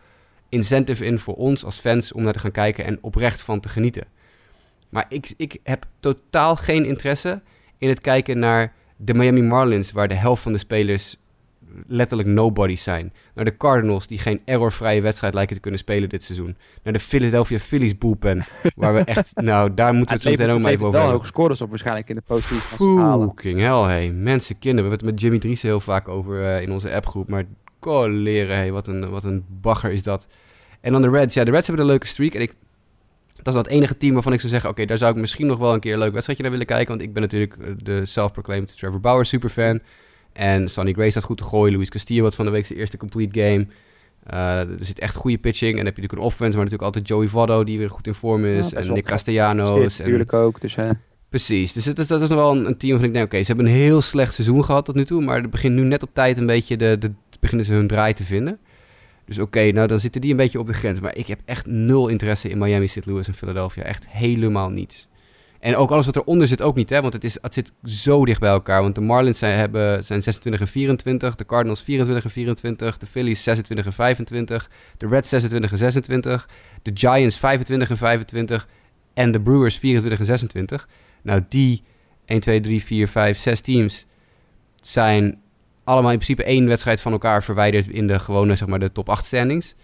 incentive 0.49 1.05
in 1.05 1.19
voor 1.19 1.35
ons 1.35 1.65
als 1.65 1.79
fans 1.79 2.13
om 2.13 2.23
naar 2.23 2.33
te 2.33 2.39
gaan 2.39 2.51
kijken 2.51 2.85
en 2.85 2.99
oprecht 3.01 3.41
van 3.41 3.61
te 3.61 3.69
genieten. 3.69 4.05
Maar 4.89 5.07
ik, 5.09 5.35
ik 5.37 5.57
heb 5.63 5.87
totaal 6.01 6.57
geen 6.57 6.85
interesse 6.85 7.41
in 7.79 7.89
het 7.89 8.01
kijken 8.01 8.39
naar 8.39 8.73
de 9.05 9.15
Miami 9.15 9.43
Marlins, 9.43 9.93
waar 9.93 10.09
de 10.09 10.15
helft 10.15 10.43
van 10.43 10.53
de 10.53 10.59
spelers 10.59 11.17
letterlijk 11.87 12.29
nobodies 12.29 12.83
zijn. 12.83 13.13
Naar 13.35 13.45
de 13.45 13.57
Cardinals, 13.57 14.07
die 14.07 14.19
geen 14.19 14.41
errorvrije 14.45 15.01
wedstrijd 15.01 15.35
lijken 15.35 15.55
te 15.55 15.61
kunnen 15.61 15.81
spelen 15.81 16.09
dit 16.09 16.23
seizoen. 16.23 16.57
Naar 16.83 16.93
de 16.93 17.01
Philadelphia 17.01 17.59
Phillies 17.59 17.99
bullpen, 17.99 18.47
waar 18.75 18.95
we 18.95 19.01
echt, 19.01 19.33
nou, 19.51 19.75
daar 19.75 19.95
moeten 19.95 20.17
we 20.17 20.23
het 20.23 20.23
zo 20.23 20.31
meteen 20.31 20.55
ook 20.55 20.63
maar 20.63 20.71
even 20.71 20.87
over 20.87 20.99
wel 20.99 21.09
hebben. 21.09 21.21
hoge 21.21 21.33
scores 21.33 21.61
op 21.61 21.69
waarschijnlijk 21.69 22.09
in 22.09 22.15
de 22.15 22.23
postseason. 22.27 23.29
Fucking 23.29 23.61
hell, 23.61 23.83
hey. 23.83 24.11
Mensen, 24.13 24.59
kinderen. 24.59 24.91
We 24.91 24.97
hebben 24.97 25.09
het 25.09 25.15
met 25.15 25.21
Jimmy 25.21 25.39
Dries 25.39 25.63
heel 25.63 25.81
vaak 25.81 26.09
over 26.09 26.45
eh, 26.45 26.63
in 26.63 26.73
onze 26.73 26.95
appgroep. 26.95 27.29
Maar 27.29 27.45
leren, 28.09 28.57
hey. 28.57 28.73
Wat 28.73 28.87
een, 28.87 29.11
wat 29.11 29.25
een 29.25 29.45
bagger 29.49 29.93
is 29.93 30.03
dat. 30.03 30.27
En 30.81 30.93
dan 30.93 31.03
de 31.03 31.11
Reds. 31.11 31.35
Ja, 31.35 31.45
de 31.45 31.51
Reds 31.51 31.67
hebben 31.67 31.85
een 31.85 31.91
leuke 31.91 32.07
streak. 32.07 32.35
En 32.35 32.41
ik, 32.41 32.55
dat 33.43 33.55
is 33.55 33.61
dan 33.61 33.63
het 33.63 33.73
enige 33.73 33.97
team 33.97 34.13
waarvan 34.13 34.33
ik 34.33 34.41
zou 34.41 34.53
zeggen... 34.53 34.71
Oké, 34.71 34.85
daar 34.85 34.99
zou 34.99 35.13
ik 35.13 35.21
misschien 35.21 35.47
nog 35.47 35.59
wel 35.59 35.75
een 35.75 35.81
keer 35.81 35.93
een 35.93 35.99
leuk 35.99 36.13
wedstrijdje 36.13 36.45
naar 36.45 36.53
willen 36.53 36.69
kijken. 36.69 36.89
Want 36.89 37.01
ik 37.01 37.13
ben 37.13 37.23
natuurlijk 37.23 37.57
eh, 37.57 37.67
de 37.77 38.07
self-proclaimed 38.07 38.77
Trevor 38.77 39.01
Bauer 39.01 39.27
superfan. 39.27 39.81
En 40.33 40.69
Sonny 40.69 40.93
Gray 40.93 41.11
staat 41.11 41.25
goed 41.25 41.37
te 41.37 41.45
gooien. 41.45 41.75
Luis 41.75 41.89
Castillo 41.89 42.23
had 42.23 42.35
van 42.35 42.45
de 42.45 42.51
week 42.51 42.67
zijn 42.67 42.79
eerste 42.79 42.97
complete 42.97 43.41
game. 43.41 43.67
Eh, 44.27 44.59
er 44.59 44.85
zit 44.85 44.99
echt 44.99 45.15
goede 45.15 45.39
pitching. 45.39 45.71
En 45.71 45.77
dan 45.77 45.87
heb 45.87 45.97
je 45.97 46.03
natuurlijk 46.03 46.23
een 46.23 46.33
offense, 46.33 46.57
maar 46.57 46.65
natuurlijk 46.65 46.95
altijd 46.95 47.09
Joey 47.09 47.27
Votto... 47.27 47.65
die 47.65 47.79
weer 47.79 47.91
goed 47.91 48.07
in 48.07 48.15
vorm 48.15 48.45
is. 48.45 48.73
en 48.73 48.93
Nick. 48.93 49.05
Castellanos. 49.05 49.99
En, 49.99 50.05
natuurlijk 50.05 50.33
ook. 50.33 50.61
Dus, 50.61 50.75
hè. 50.75 50.91
Precies, 51.29 51.73
dus 51.73 51.85
het 51.85 51.99
is, 51.99 52.07
dat 52.07 52.23
is 52.23 52.29
nog 52.29 52.39
wel 52.39 52.51
een, 52.51 52.67
een 52.67 52.77
team 52.77 52.91
waarvan 52.91 53.09
ik 53.09 53.15
denk, 53.15 53.27
oké, 53.27 53.39
ze 53.39 53.47
hebben 53.47 53.67
een 53.67 53.81
heel 53.81 54.01
slecht 54.01 54.35
seizoen 54.35 54.65
gehad 54.65 54.85
tot 54.85 54.95
nu 54.95 55.05
toe, 55.05 55.23
maar 55.23 55.41
het 55.41 55.51
begint 55.51 55.75
nu 55.75 55.83
net 55.83 56.03
op 56.03 56.11
tijd 56.13 56.39
een 56.39 56.47
beetje, 56.47 56.77
de, 56.77 56.97
de, 56.99 57.13
beginnen 57.41 57.67
ze 57.67 57.73
hun 57.73 57.87
draai 57.87 58.13
te 58.13 58.25
vinden. 58.25 58.59
Dus 59.31 59.39
oké, 59.39 59.71
nou 59.71 59.87
dan 59.87 60.01
zitten 60.01 60.21
die 60.21 60.31
een 60.31 60.37
beetje 60.37 60.59
op 60.59 60.67
de 60.67 60.73
grens, 60.73 61.01
maar 61.01 61.17
ik 61.17 61.27
heb 61.27 61.41
echt 61.45 61.67
nul 61.67 62.09
interesse 62.09 62.49
in 62.49 62.59
Miami, 62.59 62.87
St. 62.87 63.07
Louis 63.07 63.29
en 63.29 63.35
Philadelphia, 63.35 63.83
echt 63.83 64.09
helemaal 64.09 64.71
niets. 64.71 65.09
En 65.61 65.77
ook 65.77 65.91
alles 65.91 66.07
wat 66.07 66.17
eronder 66.17 66.47
zit 66.47 66.63
ook 66.63 66.77
niet, 66.77 66.91
hè, 66.91 67.01
want 67.01 67.13
het, 67.13 67.25
is, 67.25 67.39
het 67.41 67.55
zit 67.55 67.73
zo 67.85 68.25
dicht 68.25 68.41
bij 68.41 68.51
elkaar, 68.51 68.83
want 68.83 68.95
de 68.95 69.01
Marlins 69.01 69.39
zijn, 69.39 69.59
hebben, 69.59 70.05
zijn 70.05 70.23
26 70.23 70.61
en 70.61 70.69
24, 70.69 71.35
de 71.35 71.47
Cardinals 71.47 71.83
24 71.83 72.25
en 72.25 72.31
24, 72.31 72.99
de 72.99 73.07
Phillies 73.07 73.43
26 73.43 73.87
en 73.87 73.93
25, 73.93 74.71
de 74.97 75.07
Reds 75.07 75.29
26 75.29 75.73
en 75.73 75.79
26, 75.79 76.49
de 76.83 76.91
Giants 76.95 77.39
25 77.39 77.91
en 77.91 77.97
25 77.97 78.69
en 79.15 79.33
de 79.33 79.41
Brewers 79.41 79.79
24 79.79 80.21
en 80.21 80.27
26. 80.27 80.89
Nou, 81.23 81.45
die 81.49 81.83
1, 82.25 82.41
2, 82.41 82.61
3, 82.61 82.83
4, 82.83 83.09
5, 83.09 83.39
6 83.39 83.61
teams 83.61 84.07
zijn 84.81 85.41
allemaal 85.91 86.11
in 86.11 86.19
principe 86.19 86.45
één 86.45 86.67
wedstrijd 86.67 87.01
van 87.01 87.13
elkaar 87.13 87.43
verwijderd 87.43 87.89
in 87.89 88.07
de 88.07 88.19
gewone, 88.19 88.57
zeg 88.57 88.69
maar, 88.69 88.79
de 88.79 88.93
top 88.93 89.09
8 89.09 89.25
standings. 89.25 89.75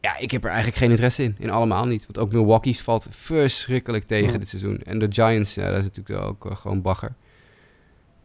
Ja, 0.00 0.18
ik 0.18 0.30
heb 0.30 0.42
er 0.42 0.48
eigenlijk 0.48 0.78
geen 0.78 0.90
interesse 0.90 1.22
in. 1.22 1.36
In 1.38 1.50
allemaal 1.50 1.84
niet. 1.86 2.02
Want 2.02 2.18
ook 2.18 2.32
Milwaukee's 2.32 2.80
valt 2.80 3.06
verschrikkelijk 3.10 4.04
tegen 4.04 4.32
Ja. 4.32 4.38
dit 4.38 4.48
seizoen. 4.48 4.78
En 4.78 4.98
de 4.98 5.06
Giants, 5.10 5.54
ja, 5.54 5.68
dat 5.70 5.78
is 5.78 5.84
natuurlijk 5.84 6.26
ook 6.26 6.46
eh, 6.46 6.56
gewoon 6.56 6.82
bagger. 6.82 7.14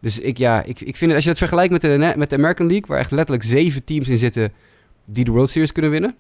Dus 0.02 0.20
ik, 0.20 0.38
ja, 0.38 0.64
ik, 0.64 0.82
ik 0.82 0.96
vind 0.96 1.02
het, 1.02 1.14
als 1.14 1.24
je 1.24 1.30
het 1.30 1.38
vergelijkt 1.40 1.72
met 1.72 1.82
de, 1.82 2.14
met 2.18 2.30
de 2.30 2.36
American 2.36 2.68
League, 2.68 2.86
waar 2.88 2.98
echt 3.00 3.12
letterlijk 3.12 3.48
zeven 3.48 3.84
teams 3.84 4.08
in 4.08 4.18
zitten 4.18 4.54
die 5.06 5.24
de 5.26 5.32
World 5.32 5.50
Series 5.50 5.72
kunnen 5.72 5.92
winnen, 5.92 6.16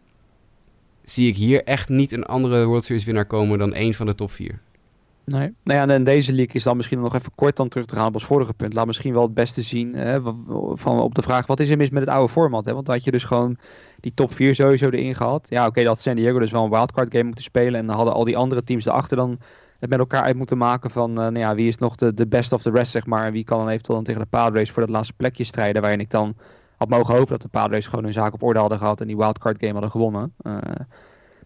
zie 1.04 1.28
ik 1.28 1.36
hier 1.36 1.64
echt 1.64 1.90
niet 1.90 2.12
een 2.12 2.26
andere 2.26 2.66
World 2.66 2.84
Series 2.84 3.04
winnaar 3.06 3.26
komen 3.26 3.60
dan 3.60 3.74
één 3.74 3.94
van 3.94 4.06
de 4.06 4.16
top 4.16 4.32
vier. 4.32 4.60
Nee. 5.32 5.54
Nou 5.64 5.80
ja, 5.80 5.94
en 5.94 6.04
deze 6.04 6.34
league 6.34 6.54
is 6.54 6.64
dan 6.64 6.78
misschien 6.78 7.02
nog 7.02 7.16
even 7.16 7.32
kort 7.36 7.56
dan 7.56 7.70
terug 7.70 7.86
te 7.86 7.96
gaan 7.96 8.08
op 8.08 8.14
ons 8.14 8.26
vorige 8.26 8.54
punt. 8.54 8.74
Laat 8.74 8.86
misschien 8.86 9.14
wel 9.14 9.22
het 9.22 9.34
beste 9.34 9.62
zien 9.62 9.94
hè, 9.94 10.22
van, 10.72 11.00
op 11.00 11.16
de 11.16 11.22
vraag, 11.22 11.48
wat 11.48 11.60
is 11.60 11.70
er 11.70 11.78
mis 11.78 11.90
met 11.90 12.02
het 12.02 12.12
oude 12.12 12.32
format? 12.32 12.66
Hè? 12.66 12.74
Want 12.74 12.86
dan 12.86 12.96
had 12.96 13.04
je 13.04 13.12
dus 13.12 13.24
gewoon 13.24 13.58
die 14.00 14.14
top 14.14 14.34
4 14.34 14.56
sowieso 14.56 14.90
erin 14.90 15.16
gehad. 15.16 15.48
Ja, 15.50 15.66
oké, 15.66 15.80
dat 15.80 15.88
had 15.88 16.02
San 16.02 16.16
Diego 16.16 16.40
dus 16.40 16.52
wel 16.52 16.64
een 16.64 16.70
wildcard 16.70 17.12
game 17.12 17.24
moeten 17.24 17.44
spelen. 17.44 17.80
En 17.80 17.88
dan 17.88 17.96
hadden 17.96 18.14
al 18.14 18.24
die 18.24 18.38
andere 18.38 18.64
teams 18.64 18.86
erachter 18.86 19.18
dan 19.18 19.40
het 19.80 19.90
met 19.90 20.00
elkaar 20.00 20.24
uit 20.24 20.36
moeten 20.36 20.58
maken 20.58 20.90
van, 20.90 21.10
eh, 21.10 21.16
nou 21.16 21.40
ja, 21.40 21.56
wie 21.56 21.68
is 21.68 21.78
nog 21.78 21.96
de, 21.96 22.14
de 22.14 22.28
best 22.28 22.54
of 22.54 22.62
the 22.62 22.72
rest, 22.72 22.92
zeg 22.92 23.06
maar. 23.06 23.26
En 23.26 23.32
wie 23.32 23.44
kan 23.44 23.58
dan 23.58 23.70
eventueel 23.70 23.96
dan 23.96 24.06
tegen 24.06 24.22
de 24.22 24.28
Padres 24.30 24.72
voor 24.72 24.82
dat 24.82 24.92
laatste 24.92 25.14
plekje 25.14 25.44
strijden. 25.44 25.82
Waarin 25.82 26.00
ik 26.00 26.10
dan 26.10 26.36
had 26.78 26.90
mogen 26.90 27.14
hopen 27.14 27.30
dat 27.30 27.42
de 27.42 27.48
Padres 27.48 27.88
gewoon 27.88 28.04
hun 28.04 28.14
zaak 28.14 28.34
op 28.34 28.44
orde 28.44 28.60
hadden 28.60 28.78
gehad 28.78 29.02
en 29.02 29.08
die 29.08 29.18
wildcard 29.18 29.60
game 29.60 29.72
hadden 29.72 29.92
gewonnen. 29.92 30.34
Eh, 30.38 30.52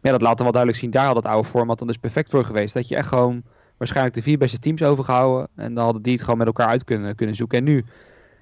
maar 0.02 0.12
dat 0.12 0.22
laat 0.22 0.36
dan 0.36 0.44
wel 0.44 0.52
duidelijk 0.52 0.82
zien. 0.82 0.92
Daar 0.92 1.06
had 1.06 1.16
het 1.16 1.26
oude 1.26 1.48
format 1.48 1.78
dan 1.78 1.88
dus 1.88 1.98
perfect 1.98 2.30
voor 2.30 2.46
geweest. 2.46 2.74
Dat 2.74 2.88
je 2.88 2.96
echt 2.96 3.08
gewoon 3.08 3.44
waarschijnlijk 3.82 4.16
de 4.16 4.22
vier 4.22 4.38
beste 4.38 4.60
teams 4.60 4.84
overgehouden. 4.84 5.48
En 5.56 5.74
dan 5.74 5.84
hadden 5.84 6.02
die 6.02 6.14
het 6.14 6.22
gewoon 6.22 6.38
met 6.38 6.48
elkaar 6.48 6.68
uit 6.68 6.84
kunnen, 6.84 7.16
kunnen 7.16 7.36
zoeken. 7.36 7.58
En 7.58 7.64
nu 7.64 7.86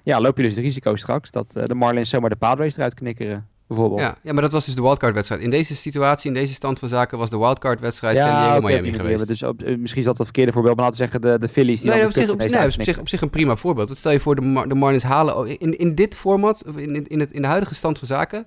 ja, 0.02 0.20
loop 0.20 0.36
je 0.36 0.42
dus 0.42 0.54
het 0.54 0.64
risico 0.64 0.96
straks 0.96 1.30
dat 1.30 1.56
eh, 1.56 1.64
de 1.64 1.74
Marlins 1.74 2.10
zomaar 2.10 2.30
de 2.30 2.36
Padres 2.36 2.76
eruit 2.76 2.94
knikkeren. 2.94 3.48
Bijvoorbeeld. 3.66 4.00
Ja, 4.00 4.16
ja, 4.22 4.32
maar 4.32 4.42
dat 4.42 4.52
was 4.52 4.64
dus 4.66 4.74
de 4.74 4.82
wildcard-wedstrijd. 4.82 5.42
In 5.42 5.50
deze 5.50 5.76
situatie, 5.76 6.28
in 6.28 6.34
deze 6.34 6.54
stand 6.54 6.78
van 6.78 6.88
zaken, 6.88 7.18
was 7.18 7.30
de 7.30 7.38
wildcard-wedstrijd 7.38 8.18
San 8.18 8.28
Diego 8.28 8.46
oké, 8.46 8.56
op 8.56 8.62
Miami 8.62 8.90
die 8.90 9.00
geweest. 9.00 9.26
Dus 9.26 9.42
op, 9.42 9.62
eh, 9.62 9.76
misschien 9.76 10.00
is 10.00 10.06
dat 10.06 10.16
het 10.16 10.26
verkeerde 10.26 10.52
voorbeeld. 10.52 10.76
Maar 10.76 10.84
laten 10.84 11.00
we 11.00 11.10
zeggen 11.10 11.30
de, 11.30 11.38
de 11.46 11.52
Phillies. 11.52 11.80
Die 11.80 11.90
Nee, 11.90 12.04
op 12.04 12.12
zich, 12.12 12.30
op, 12.30 12.38
nee, 12.38 12.48
zich, 12.48 12.58
uitknikken. 12.58 13.00
op 13.00 13.08
zich 13.08 13.20
een 13.20 13.30
prima 13.30 13.56
voorbeeld. 13.56 13.88
Wat 13.88 13.96
stel 13.98 14.12
je 14.12 14.20
voor, 14.20 14.34
de, 14.34 14.40
Mar- 14.40 14.68
de 14.68 14.74
Marlins 14.74 15.02
halen... 15.02 15.36
oh, 15.36 15.48
In, 15.48 15.78
in 15.78 15.94
dit 15.94 16.14
format, 16.14 16.64
of 16.68 16.76
in, 16.76 17.06
in, 17.08 17.20
het, 17.20 17.32
in 17.32 17.42
de 17.42 17.48
huidige 17.48 17.74
stand 17.74 17.98
van 17.98 18.06
zaken... 18.06 18.46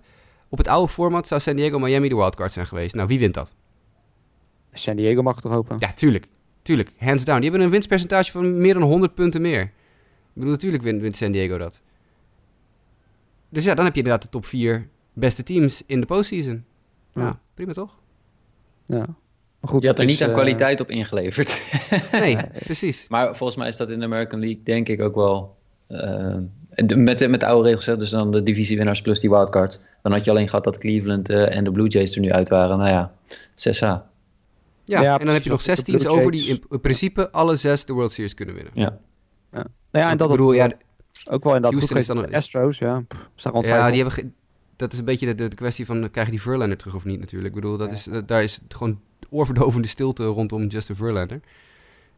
Op 0.49 0.57
het 0.57 0.67
oude 0.67 0.91
format 0.91 1.27
zou 1.27 1.41
San 1.41 1.55
Diego 1.55 1.79
Miami 1.79 2.09
de 2.09 2.15
wildcard 2.15 2.51
zijn 2.53 2.67
geweest. 2.67 2.95
Nou, 2.95 3.07
wie 3.07 3.19
wint 3.19 3.33
dat? 3.33 3.55
San 4.73 4.95
Diego 4.95 5.21
mag 5.21 5.41
toch 5.41 5.51
hopen? 5.51 5.75
Ja, 5.79 5.93
tuurlijk. 5.93 6.27
Tuurlijk, 6.63 6.91
hands 6.97 7.23
down. 7.23 7.39
Die 7.39 7.49
hebben 7.49 7.65
een 7.65 7.71
winstpercentage 7.73 8.31
van 8.31 8.61
meer 8.61 8.73
dan 8.73 8.83
100 8.83 9.13
punten 9.13 9.41
meer. 9.41 9.61
Ik 9.61 9.69
bedoel, 10.33 10.51
natuurlijk 10.51 10.83
wint, 10.83 11.01
wint 11.01 11.15
San 11.15 11.31
Diego 11.31 11.57
dat. 11.57 11.81
Dus 13.49 13.63
ja, 13.63 13.73
dan 13.75 13.85
heb 13.85 13.93
je 13.93 13.99
inderdaad 13.99 14.23
de 14.23 14.29
top 14.29 14.45
4 14.45 14.87
beste 15.13 15.43
teams 15.43 15.83
in 15.85 15.99
de 15.99 16.05
postseason. 16.05 16.63
Ja, 17.13 17.21
Ja. 17.21 17.39
prima 17.53 17.73
toch? 17.73 17.95
Ja. 18.85 18.97
Maar 19.59 19.71
goed, 19.71 19.81
Je 19.81 19.87
had 19.87 19.99
er 19.99 20.05
niet 20.05 20.21
aan 20.23 20.29
eh, 20.29 20.35
kwaliteit 20.35 20.81
op 20.81 20.89
ingeleverd. 20.89 21.61
Nee, 22.11 22.37
precies. 22.59 23.05
Maar 23.09 23.35
volgens 23.35 23.57
mij 23.59 23.67
is 23.67 23.77
dat 23.77 23.89
in 23.89 23.99
de 23.99 24.05
American 24.05 24.39
League 24.39 24.61
denk 24.63 24.89
ik 24.89 25.01
ook 25.01 25.15
wel... 25.15 25.55
eh, 25.87 26.35
met, 26.95 27.19
de, 27.19 27.27
met 27.27 27.39
de 27.39 27.45
oude 27.45 27.67
regels, 27.67 27.85
hè, 27.85 27.97
dus 27.97 28.09
dan 28.09 28.31
de 28.31 28.43
divisiewinnaars 28.43 29.01
plus 29.01 29.19
die 29.19 29.29
wildcard. 29.29 29.79
Dan 30.01 30.11
had 30.11 30.23
je 30.23 30.29
alleen 30.29 30.49
gehad 30.49 30.63
dat 30.63 30.77
Cleveland 30.77 31.29
eh, 31.29 31.55
en 31.55 31.63
de 31.63 31.71
Blue 31.71 31.87
Jays 31.87 32.15
er 32.15 32.21
nu 32.21 32.31
uit 32.31 32.49
waren. 32.49 32.77
Nou 32.77 32.89
ja, 32.89 33.13
6A. 33.55 34.12
Ja, 34.85 35.01
Ja, 35.01 35.19
en 35.19 35.25
dan 35.25 35.33
heb 35.33 35.43
je 35.43 35.49
nog 35.49 35.61
zes 35.61 35.83
teams 35.83 36.07
over 36.07 36.31
die 36.31 36.47
in, 36.47 36.63
in 36.69 36.81
principe 36.81 37.31
alle 37.31 37.55
zes 37.55 37.85
de 37.85 37.93
World 37.93 38.11
Series 38.11 38.33
kunnen 38.33 38.55
winnen. 38.55 38.73
Ja. 38.75 38.99
Nou 39.51 39.65
ja, 39.91 40.09
en 40.09 40.17
dat 40.17 40.29
ik 40.29 40.35
bedoel, 40.35 40.53
het 40.53 40.75
ja, 41.11 41.31
ook 41.31 41.43
wel 41.43 41.55
inderdaad 41.55 41.71
Houston 41.71 41.87
goed 41.87 41.97
is 41.97 42.05
dan 42.05 42.15
de 42.31 42.37
Astros. 42.37 42.77
Ja, 42.77 43.03
Pff, 43.07 43.29
Ja, 43.65 43.91
die 43.91 44.01
hebben 44.03 44.33
dat 44.75 44.93
is 44.93 44.99
een 44.99 45.05
beetje 45.05 45.25
de, 45.25 45.35
de, 45.35 45.47
de 45.47 45.55
kwestie 45.55 45.85
van, 45.85 46.09
krijg 46.11 46.25
je 46.27 46.31
die 46.33 46.41
Verlander 46.41 46.77
terug 46.77 46.95
of 46.95 47.05
niet 47.05 47.19
natuurlijk. 47.19 47.55
Ik 47.55 47.61
bedoel, 47.61 47.77
dat 47.77 47.91
is, 47.91 48.03
dat- 48.03 48.27
daar 48.27 48.43
is 48.43 48.59
gewoon 48.67 48.99
oorverdovende 49.29 49.87
stilte 49.87 50.25
rondom 50.25 50.67
Justin 50.67 50.95
Verlander. 50.95 51.39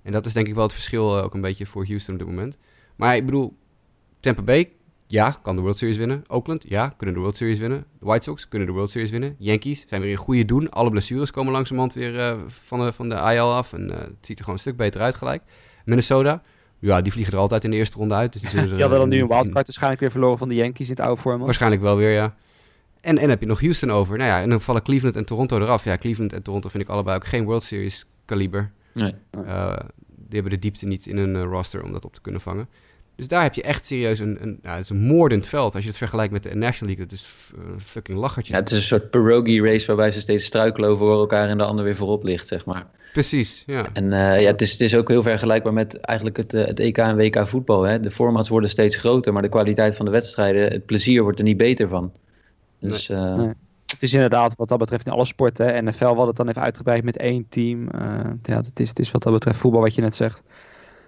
En 0.02 0.12
dat 0.12 0.26
is 0.26 0.34
denk 0.34 0.48
ik 0.48 0.54
wel 0.54 0.64
het 0.64 0.74
verschil 0.74 1.18
eh, 1.18 1.24
ook 1.24 1.34
een 1.34 1.42
beetje 1.42 1.66
voor 1.66 1.86
Houston 1.86 2.14
op 2.14 2.20
dit 2.20 2.30
moment. 2.30 2.58
Maar 2.96 3.16
ik 3.16 3.26
bedoel, 3.26 3.54
Tampa 4.20 4.42
Bay, 4.42 4.72
ja, 5.08 5.38
kan 5.42 5.56
de 5.56 5.62
World 5.62 5.78
Series 5.78 5.98
winnen. 5.98 6.24
Oakland, 6.28 6.66
ja, 6.68 6.94
kunnen 6.98 7.16
de 7.16 7.22
World 7.22 7.38
Series 7.38 7.60
winnen. 7.60 7.86
De 8.00 8.06
White 8.06 8.24
Sox 8.24 8.48
kunnen 8.48 8.68
de 8.68 8.74
World 8.74 8.90
Series 8.90 9.12
winnen. 9.12 9.36
Yankees 9.38 9.84
zijn 9.88 10.02
weer 10.02 10.10
in 10.12 10.18
goede 10.18 10.46
doen. 10.46 10.70
Alle 10.70 10.90
blessures 10.90 11.32
komen 11.32 11.52
langzamerhand 11.54 11.94
weer 11.96 12.20
eh, 12.20 12.38
van, 12.48 12.80
de, 12.86 12.94
van 12.94 13.10
de 13.10 13.16
IL 13.16 13.54
af. 13.54 13.74
En 13.74 13.92
eh, 13.92 13.98
het 14.00 14.12
ziet 14.22 14.38
er 14.38 14.44
gewoon 14.44 14.54
een 14.54 14.60
stuk 14.60 14.78
beter 14.78 15.02
uit 15.02 15.16
gelijk. 15.16 15.44
Minnesota, 15.86 16.42
ja, 16.80 17.02
die 17.02 17.12
vliegen 17.12 17.34
er 17.34 17.40
altijd 17.40 17.64
in 17.64 17.72
de 17.72 17.78
eerste 17.78 17.98
ronde 17.98 18.14
uit. 18.14 18.34
Dus 18.34 18.42
die, 18.42 18.50
zullen 18.60 18.66
er, 18.66 18.72
Die 18.74 18.82
hadden 18.82 19.00
dan 19.00 19.10
eh, 19.12 19.16
nu 19.16 19.22
een 19.24 19.30
in- 19.30 19.36
wildcard 19.36 19.66
waarschijnlijk 19.66 20.02
weer 20.02 20.12
verloren 20.12 20.38
van 20.38 20.48
de 20.50 20.56
Yankees 20.56 20.88
in 20.90 20.94
het 20.96 21.06
oude 21.06 21.22
format. 21.22 21.46
Waarschijnlijk 21.46 21.82
wel 21.82 21.96
weer, 21.98 22.12
ja. 22.12 22.36
En, 23.02 23.18
en 23.18 23.30
heb 23.30 23.40
je 23.40 23.46
nog 23.46 23.60
Houston 23.60 23.92
over. 23.92 24.18
Nou 24.18 24.30
ja, 24.30 24.42
en 24.42 24.50
dan 24.50 24.62
vallen 24.62 24.82
Cleveland 24.84 25.16
en 25.16 25.26
Toronto 25.26 25.60
eraf. 25.60 25.84
Ja, 25.84 25.98
Cleveland 25.98 26.34
en 26.34 26.42
Toronto 26.42 26.70
vind 26.70 26.84
ik 26.84 26.90
allebei 26.90 27.16
ook 27.16 27.26
geen 27.26 27.46
World 27.46 27.64
Series 27.64 28.06
kaliber. 28.26 28.72
Nee. 28.94 29.14
Eh, 29.46 29.76
die 30.08 30.34
hebben 30.40 30.52
de 30.52 30.60
diepte 30.60 30.86
niet 30.86 31.06
in 31.06 31.18
hun 31.18 31.36
eh, 31.36 31.42
roster 31.44 31.84
om 31.84 31.92
dat 31.92 32.06
op 32.06 32.14
te 32.14 32.22
kunnen 32.22 32.42
vangen. 32.42 32.68
Dus 33.16 33.28
daar 33.28 33.44
heb 33.44 33.54
je 33.54 33.62
echt 33.62 33.86
serieus 33.86 34.20
een, 34.20 34.38
een, 34.42 34.60
ja, 34.62 34.72
het 34.72 34.84
is 34.84 34.90
een 34.90 35.06
moordend 35.06 35.48
veld. 35.48 35.74
Als 35.74 35.84
je 35.84 35.90
het 35.90 35.98
vergelijkt 35.98 36.34
met 36.34 36.44
de 36.44 36.56
National 36.56 36.96
League, 36.96 37.06
dat 37.06 37.12
is 37.12 37.52
een 37.74 37.80
fucking 37.80 38.18
lachertje. 38.18 38.54
Ja, 38.54 38.60
het 38.60 38.72
is 38.72 38.78
een 38.78 38.84
soort 38.84 39.10
pierogi 39.10 39.62
race 39.62 39.88
waarbij 39.88 40.12
ze 40.12 40.22
steeds 40.22 40.46
struikelen 40.46 40.90
over 40.90 41.12
elkaar 41.12 41.50
en 41.50 41.58
de 41.58 41.64
ander 41.64 41.84
weer 41.86 41.96
voorop 41.96 42.24
ligt, 42.24 42.48
zeg 42.48 42.66
maar. 42.66 42.86
Precies, 43.14 43.64
ja. 43.66 43.86
En 43.94 44.04
uh, 44.04 44.42
ja, 44.42 44.52
het 44.52 44.62
is, 44.62 44.72
het 44.72 44.82
is 44.82 44.96
ook 44.96 45.08
heel 45.08 45.24
vergelijkbaar 45.24 45.74
met 45.74 46.00
eigenlijk 46.00 46.38
het, 46.38 46.54
uh, 46.54 46.66
het 46.66 46.80
EK 46.80 46.98
en 46.98 47.16
WK 47.16 47.48
voetbal. 47.48 47.84
Hè? 47.84 48.00
De 48.00 48.12
formats 48.12 48.50
worden 48.50 48.70
steeds 48.70 48.96
groter, 48.96 49.34
maar 49.34 49.42
de 49.42 49.50
kwaliteit 49.50 49.96
van 49.96 50.06
de 50.06 50.12
wedstrijden, 50.12 50.72
het 50.72 50.86
plezier 50.86 51.22
wordt 51.22 51.38
er 51.40 51.46
niet 51.46 51.58
beter 51.58 51.88
van. 51.88 52.12
Dus, 52.80 53.08
nee. 53.08 53.20
Uh, 53.20 53.36
nee. 53.36 53.54
Het 53.86 54.04
is 54.04 54.14
inderdaad 54.14 54.56
wat 54.56 54.68
dat 54.68 54.80
betreft 54.80 55.06
in 55.06 55.12
alle 55.12 55.26
sporten. 55.26 55.86
NFL 55.86 56.14
wat 56.14 56.28
het 56.28 56.36
dan 56.36 56.46
heeft 56.46 56.58
uitgebreid 56.58 57.04
met 57.04 57.18
één 57.18 57.46
team. 57.50 57.90
ja, 58.44 58.58
het 58.58 58.80
is, 58.80 58.90
het 58.90 59.00
is 59.00 59.12
wat 59.12 59.24
dat 59.24 59.34
betreft 59.34 59.60
voetbal 59.60 59.82
wat 59.82 59.96
je 59.96 60.02
net 60.02 60.16
zegt 60.16 60.44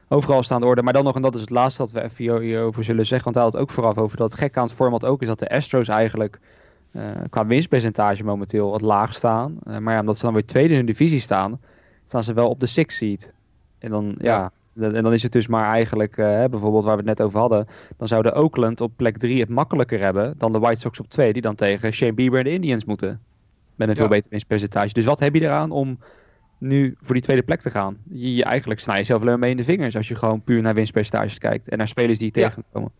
overal 0.08 0.44
staan 0.44 0.62
de 0.62 0.68
orde. 0.68 0.82
Maar 0.82 0.94
dan 0.94 1.04
nog, 1.04 1.16
en 1.16 1.22
dat 1.22 1.36
is 1.36 1.42
het 1.42 1.50
laatste 1.50 1.82
dat 1.82 1.92
we 1.92 2.04
even 2.04 2.42
hierover 2.42 2.84
zullen 2.84 3.06
zeggen. 3.06 3.24
Want 3.24 3.36
hij 3.36 3.44
had 3.44 3.54
het 3.54 3.62
ook 3.62 3.72
vooraf 3.72 3.98
over 3.98 4.18
dat 4.18 4.32
het 4.32 4.40
gek 4.40 4.58
aan 4.58 4.64
het 4.64 4.74
format 4.74 5.06
ook 5.06 5.22
is 5.22 5.28
dat 5.28 5.40
de 5.40 5.50
Astros 5.50 5.88
eigenlijk 5.88 6.40
uh, 6.92 7.04
qua 7.30 7.46
winstpercentage 7.46 8.24
momenteel 8.24 8.70
wat 8.70 8.82
laag 8.82 9.14
staan. 9.14 9.58
Uh, 9.68 9.78
maar 9.78 9.94
ja, 9.94 10.00
omdat 10.00 10.18
ze 10.18 10.26
dan 10.26 10.34
weer 10.34 10.46
tweede 10.46 10.70
in 10.70 10.76
hun 10.76 10.86
divisie 10.86 11.20
staan, 11.20 11.60
staan 12.06 12.24
ze 12.24 12.34
wel 12.34 12.50
op 12.50 12.60
de 12.60 12.66
six 12.66 12.96
seed. 12.96 13.32
En 13.80 13.90
dan, 13.90 14.16
ja, 14.18 14.52
ja 14.74 14.92
en 14.92 15.04
dan 15.04 15.14
is 15.14 15.24
het 15.24 15.32
dus 15.32 15.48
maar 15.48 15.72
eigenlijk, 15.72 16.18
uh, 16.18 16.44
bijvoorbeeld 16.46 16.84
waar 16.84 16.98
we 16.98 17.10
het 17.10 17.18
net 17.18 17.22
over 17.22 17.40
hadden, 17.40 17.68
dan 17.98 18.08
zouden 18.08 18.36
Oakland 18.36 18.82
op 18.82 18.92
plek 18.96 19.18
3 19.18 19.40
het 19.40 19.50
makkelijker 19.50 20.00
hebben 20.00 20.34
dan 20.38 20.52
de 20.52 20.60
White 20.60 20.80
Sox 20.80 21.00
op 21.00 21.10
2, 21.10 21.34
die 21.34 21.42
dan 21.42 21.56
tegen 21.56 21.94
Shane 21.94 22.14
Bieber 22.14 22.40
en 22.40 22.46
de 22.46 22.52
Indians 22.52 22.86
moeten. 22.86 23.22
Met 23.76 23.90
een 23.90 23.96
veel 23.96 24.08
beter 24.08 24.30
winstpercentage. 24.30 24.94
Dus 24.94 25.06
wat 25.06 25.20
heb 25.20 25.34
je 25.34 25.42
eraan 25.42 25.72
om 25.72 26.00
nu 26.58 26.96
voor 27.02 27.14
die 27.14 27.24
tweede 27.24 27.44
plek 27.44 27.62
te 27.62 27.70
gaan. 27.70 27.98
Je, 28.10 28.36
je 28.36 28.44
eigenlijk 28.44 28.80
snij 28.80 28.98
jezelf 28.98 29.22
alleen 29.22 29.40
mee 29.40 29.52
in 29.52 29.58
de 29.58 29.64
vingers 29.64 29.96
als 29.96 30.08
je 30.08 30.16
gewoon 30.16 30.42
puur 30.42 30.62
naar 30.62 30.74
winstpercentages 30.74 31.38
kijkt 31.38 31.70
en 31.70 31.78
naar 31.78 31.88
spelers 31.88 32.20
die 32.20 32.30
je 32.34 32.40
ja. 32.40 32.48
tegenkomen. 32.48 32.92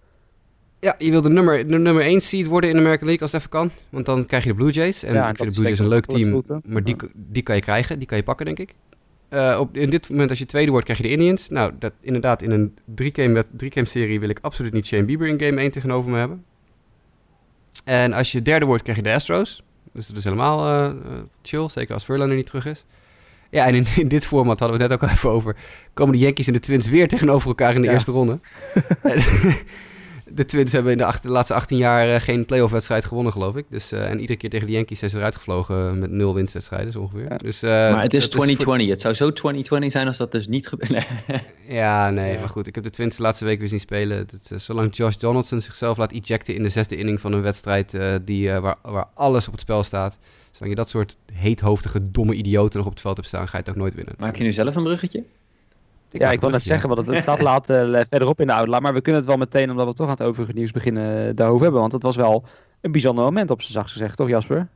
Ja, 0.80 0.96
je 0.98 1.12
wil 1.12 1.22
de 1.22 1.30
nummer, 1.30 1.68
de 1.68 1.78
nummer 1.78 2.04
1 2.04 2.22
seed 2.22 2.46
worden 2.46 2.70
in 2.70 2.76
de 2.76 2.82
American 2.82 3.08
League 3.08 3.24
als 3.24 3.32
het 3.32 3.42
even 3.42 3.54
kan. 3.54 3.72
Want 3.90 4.06
dan 4.06 4.26
krijg 4.26 4.44
je 4.44 4.50
de 4.50 4.56
Blue 4.56 4.72
Jays. 4.72 5.04
En 5.04 5.14
ja, 5.14 5.30
ik 5.30 5.36
vind 5.36 5.50
de 5.50 5.56
Blue 5.56 5.68
Jays 5.68 5.80
een 5.80 5.88
leuk 5.88 6.06
team, 6.06 6.44
maar 6.66 6.84
die, 6.84 6.96
die 7.14 7.44
kan 7.44 7.56
je 7.56 7.62
krijgen. 7.62 7.98
Die 7.98 8.08
kan 8.08 8.18
je 8.18 8.24
pakken, 8.24 8.46
denk 8.46 8.60
ik. 8.60 8.74
Uh, 9.30 9.58
op, 9.60 9.78
in 9.78 9.90
dit 9.90 10.10
moment, 10.10 10.30
als 10.30 10.40
je 10.40 10.46
tweede 10.46 10.72
wordt, 10.72 10.86
krijg 10.86 11.00
je 11.00 11.06
de 11.06 11.12
Indians. 11.12 11.50
Nou, 11.50 11.72
dat, 11.80 11.94
inderdaad, 12.02 12.42
in 12.42 12.52
een 12.52 12.76
drie-game 12.86 13.46
drie 13.52 13.86
serie 13.86 14.20
wil 14.20 14.30
ik 14.30 14.40
absoluut 14.42 14.74
niet 14.74 14.86
Shane 14.86 15.06
Bieber 15.06 15.28
in 15.28 15.40
game 15.40 15.62
1 15.62 15.72
tegenover 15.72 16.12
me 16.12 16.18
hebben. 16.18 16.46
En 17.84 18.14
als 18.14 18.32
je 18.32 18.42
derde 18.42 18.66
wordt, 18.66 18.84
krijg 18.84 18.98
je 18.98 19.04
de 19.04 19.14
Astros. 19.14 19.64
Dus 19.92 20.08
dat 20.08 20.18
is 20.18 20.24
helemaal 20.24 20.68
uh, 20.68 20.94
chill, 21.42 21.70
zeker 21.70 21.94
als 21.94 22.06
Verlander 22.06 22.38
niet 22.38 22.46
terug 22.46 22.66
is. 22.66 22.86
Ja, 23.50 23.66
en 23.66 23.76
in, 23.76 23.86
in, 24.04 24.08
dit 24.08 24.26
format 24.26 24.60
hadden 24.60 24.78
we 24.78 24.84
het 24.84 24.92
net 24.92 25.02
ook 25.02 25.10
al 25.10 25.16
even 25.16 25.30
over. 25.30 25.56
Komen 25.94 26.14
de 26.14 26.20
Yankees 26.20 26.48
en 26.48 26.54
de 26.54 26.60
Twins 26.60 26.90
weer 26.90 27.08
tegenover 27.08 27.48
elkaar 27.48 27.76
in 27.76 27.82
de 27.82 27.88
ja. 27.88 27.94
eerste 27.94 28.12
ronde. 28.12 28.40
de 30.34 30.46
Twins 30.46 30.72
hebben 30.72 30.92
in 30.92 30.98
de, 30.98 31.06
acht, 31.06 31.24
de 31.24 31.30
laatste 31.30 31.54
18 31.54 31.78
jaar 31.78 32.08
uh, 32.08 32.16
geen 32.16 32.46
playoff 32.46 32.72
wedstrijd 32.72 33.06
gewonnen, 33.06 33.32
geloof 33.34 33.56
ik. 33.56 33.66
Dus, 33.70 33.94
uh, 33.94 34.10
en 34.10 34.20
iedere 34.20 34.40
keer 34.40 34.50
tegen 34.50 34.68
de 34.68 34.74
Yankees 34.74 35.00
zijn 35.00 35.12
ze 35.12 35.18
eruit 35.18 35.36
gevlogen 35.36 36.00
met 36.00 36.12
nul 36.12 36.34
winstwedstrijden, 36.34 36.92
zo 36.92 37.00
ongeveer. 37.00 37.30
Ja. 37.30 37.36
Dus, 37.36 37.64
uh, 37.64 37.70
maar 37.70 38.02
het 38.02 38.14
is 38.14 38.30
2020. 38.30 38.66
Voor... 38.66 38.78
Het 38.94 39.02
zou 39.02 39.14
zo 39.14 39.34
2020 39.34 39.92
zijn 39.92 40.08
als 40.08 40.18
dat 40.18 40.32
dus 40.32 40.48
niet 40.48 40.68
gebeurt. 40.68 41.08
ja, 41.68 42.10
nee, 42.10 42.34
ja. 42.34 42.40
maar 42.40 42.50
goed. 42.50 42.68
Ik 42.68 42.76
heb 42.76 42.84
de 42.84 42.90
Twins 42.90 43.16
de 43.16 43.22
laatste 43.22 43.46
week 43.46 43.60
weer 43.60 43.70
zien 43.70 43.80
spelen. 43.80 44.28
Dat, 44.28 44.62
zolang 44.62 44.96
Josh 44.96 45.16
Donaldson 45.16 45.62
zichzelf 45.62 45.98
laat 45.98 46.12
ejecten 46.12 46.56
in 46.56 46.64
de 46.64 46.70
zesde 46.70 46.98
inning 46.98 47.22
van 47.22 47.34
een 47.34 47.42
wedstrijd 47.42 47.98
die, 48.24 48.52
waar, 48.52 48.76
waar 48.82 49.08
alles 49.14 49.46
op 49.48 49.52
het 49.52 49.62
spel 49.62 49.84
staat 49.84 50.18
Zolang 50.58 50.76
je 50.76 50.84
dat 50.84 50.90
soort 50.90 51.18
heethoofdige, 51.34 52.12
domme 52.12 52.34
idioten 52.34 52.78
nog 52.78 52.88
op 52.88 52.94
het 52.94 53.02
veld 53.02 53.16
hebt 53.16 53.28
staan, 53.28 53.48
ga 53.48 53.58
je 53.58 53.64
het 53.64 53.70
ook 53.70 53.76
nooit 53.76 53.94
winnen. 53.94 54.14
Maak 54.18 54.36
je 54.36 54.44
nu 54.44 54.54
zelf 54.54 54.76
een 54.76 54.84
bruggetje? 54.84 55.24
Ik 56.12 56.22
ja, 56.22 56.32
ik 56.32 56.40
wil 56.40 56.50
net 56.50 56.64
zeggen, 56.64 56.90
want 56.90 57.06
het, 57.06 57.16
het 57.16 57.24
staat 57.24 57.42
later 57.42 57.90
uh, 57.90 58.02
verderop 58.10 58.40
in 58.40 58.48
de 58.48 58.54
outline. 58.54 58.82
Maar 58.82 58.94
we 58.94 59.02
kunnen 59.02 59.22
het 59.22 59.30
wel 59.30 59.40
meteen, 59.40 59.72
omdat 59.72 59.88
we 59.88 59.94
toch 59.94 60.06
aan 60.06 60.12
het 60.12 60.24
overige 60.24 60.54
nieuws 60.54 60.72
beginnen, 60.72 61.36
daarover 61.36 61.64
hebben. 61.64 61.82
Want 61.82 61.94
het 61.94 62.04
was 62.04 62.16
wel 62.16 62.44
een 62.82 62.92
bijzonder 62.92 63.24
moment 63.24 63.52
op 63.52 63.62
zijn 63.62 63.74
zacht 63.74 63.92
gezegd, 63.92 64.18
toch 64.18 64.30
Jasper? 64.30 64.68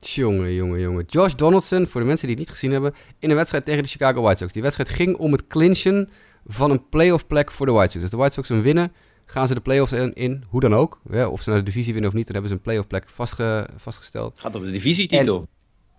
Jongen, 0.00 0.54
jongen, 0.54 0.80
jongen. 0.80 1.04
Josh 1.06 1.34
Donaldson, 1.34 1.86
voor 1.86 2.00
de 2.00 2.06
mensen 2.06 2.26
die 2.26 2.36
het 2.36 2.44
niet 2.44 2.54
gezien 2.54 2.72
hebben, 2.72 2.94
in 3.18 3.30
een 3.30 3.36
wedstrijd 3.36 3.64
tegen 3.64 3.82
de 3.82 3.88
Chicago 3.88 4.22
White 4.22 4.38
Sox. 4.38 4.52
Die 4.52 4.62
wedstrijd 4.62 4.88
ging 4.88 5.16
om 5.16 5.32
het 5.32 5.46
clinchen 5.46 6.08
van 6.46 6.70
een 6.70 6.88
playoff 6.88 7.26
plek 7.26 7.50
voor 7.50 7.66
de 7.66 7.72
White 7.72 7.90
Sox. 7.90 8.00
Dus 8.00 8.10
de 8.10 8.16
White 8.16 8.32
Sox 8.32 8.48
een 8.48 8.62
winnen 8.62 8.92
gaan 9.26 9.46
ze 9.46 9.54
de 9.54 9.60
playoffs 9.60 9.92
in, 9.92 10.14
in 10.14 10.44
hoe 10.48 10.60
dan 10.60 10.74
ook. 10.74 11.00
Ja, 11.10 11.28
of 11.28 11.42
ze 11.42 11.50
naar 11.50 11.58
de 11.58 11.64
divisie 11.64 11.92
winnen 11.92 12.10
of 12.10 12.16
niet, 12.16 12.26
dan 12.26 12.34
hebben 12.34 12.50
ze 12.50 12.56
een 12.56 12.62
playoff 12.62 12.86
plek 12.86 13.08
vastge, 13.08 13.68
vastgesteld. 13.76 14.32
Het 14.32 14.40
gaat 14.40 14.54
om 14.54 14.64
de 14.64 14.70
divisietitel. 14.70 15.36
En, 15.36 15.48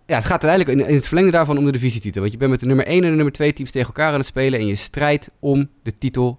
ja, 0.08 0.14
het 0.14 0.24
gaat 0.24 0.44
uiteindelijk 0.44 0.70
in, 0.70 0.88
in, 0.88 0.94
het 0.94 1.06
verlengde 1.06 1.32
daarvan 1.32 1.58
om 1.58 1.64
de 1.64 1.72
divisietitel. 1.72 2.20
Want 2.20 2.32
je 2.32 2.38
bent 2.38 2.50
met 2.50 2.60
de 2.60 2.66
nummer 2.66 2.86
1 2.86 3.04
en 3.04 3.10
de 3.10 3.16
nummer 3.16 3.32
2 3.32 3.52
teams 3.52 3.70
tegen 3.70 3.86
elkaar 3.86 4.12
aan 4.12 4.18
het 4.18 4.26
spelen 4.26 4.58
en 4.58 4.66
je 4.66 4.74
strijdt 4.74 5.30
om 5.38 5.68
de 5.82 5.92
titel 5.92 6.38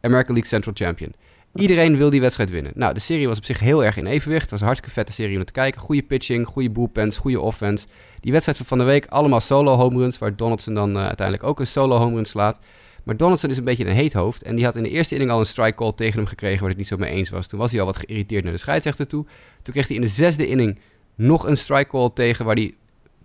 American 0.00 0.34
League 0.34 0.50
Central 0.50 0.74
Champion. 0.76 1.12
Iedereen 1.54 1.96
wil 1.96 2.10
die 2.10 2.20
wedstrijd 2.20 2.50
winnen. 2.50 2.72
Nou, 2.74 2.94
de 2.94 3.00
serie 3.00 3.28
was 3.28 3.38
op 3.38 3.44
zich 3.44 3.60
heel 3.60 3.84
erg 3.84 3.96
in 3.96 4.06
evenwicht. 4.06 4.40
Het 4.40 4.50
was 4.50 4.60
een 4.60 4.66
hartstikke 4.66 4.94
vette 4.94 5.12
serie 5.12 5.38
om 5.38 5.44
te 5.44 5.52
kijken. 5.52 5.80
Goede 5.80 6.02
pitching, 6.02 6.46
goede 6.46 6.70
bullpens, 6.70 7.16
goede 7.16 7.40
offense. 7.40 7.86
Die 8.20 8.32
wedstrijd 8.32 8.58
van 8.64 8.78
de 8.78 8.84
week, 8.84 9.06
allemaal 9.06 9.40
solo 9.40 9.74
home 9.76 9.98
runs, 9.98 10.18
waar 10.18 10.36
Donaldson 10.36 10.74
dan 10.74 10.90
uh, 10.90 11.06
uiteindelijk 11.06 11.48
ook 11.48 11.60
een 11.60 11.66
solo 11.66 11.96
home 11.96 12.14
run 12.14 12.24
slaat. 12.24 12.58
Maar 13.02 13.16
Donaldson 13.16 13.50
is 13.50 13.58
een 13.58 13.64
beetje 13.64 13.86
een 13.86 13.94
heet 13.94 14.12
hoofd. 14.12 14.42
En 14.42 14.56
die 14.56 14.64
had 14.64 14.76
in 14.76 14.82
de 14.82 14.90
eerste 14.90 15.14
inning 15.14 15.30
al 15.30 15.38
een 15.38 15.46
strike 15.46 15.76
call 15.76 15.92
tegen 15.92 16.18
hem 16.18 16.26
gekregen 16.26 16.60
waar 16.60 16.68
het 16.68 16.78
niet 16.78 16.86
zo 16.86 16.96
mee 16.96 17.10
eens 17.10 17.30
was. 17.30 17.46
Toen 17.46 17.58
was 17.58 17.70
hij 17.70 17.80
al 17.80 17.86
wat 17.86 17.96
geïrriteerd 17.96 18.44
naar 18.44 18.52
de 18.52 18.58
scheidsrechter 18.58 19.06
toe. 19.06 19.24
Toen 19.62 19.72
kreeg 19.72 19.86
hij 19.86 19.96
in 19.96 20.02
de 20.02 20.08
zesde 20.08 20.46
inning 20.46 20.78
nog 21.14 21.46
een 21.46 21.56
strike 21.56 21.90
call 21.90 22.10
tegen 22.14 22.44
waar 22.44 22.54
hij 22.54 22.74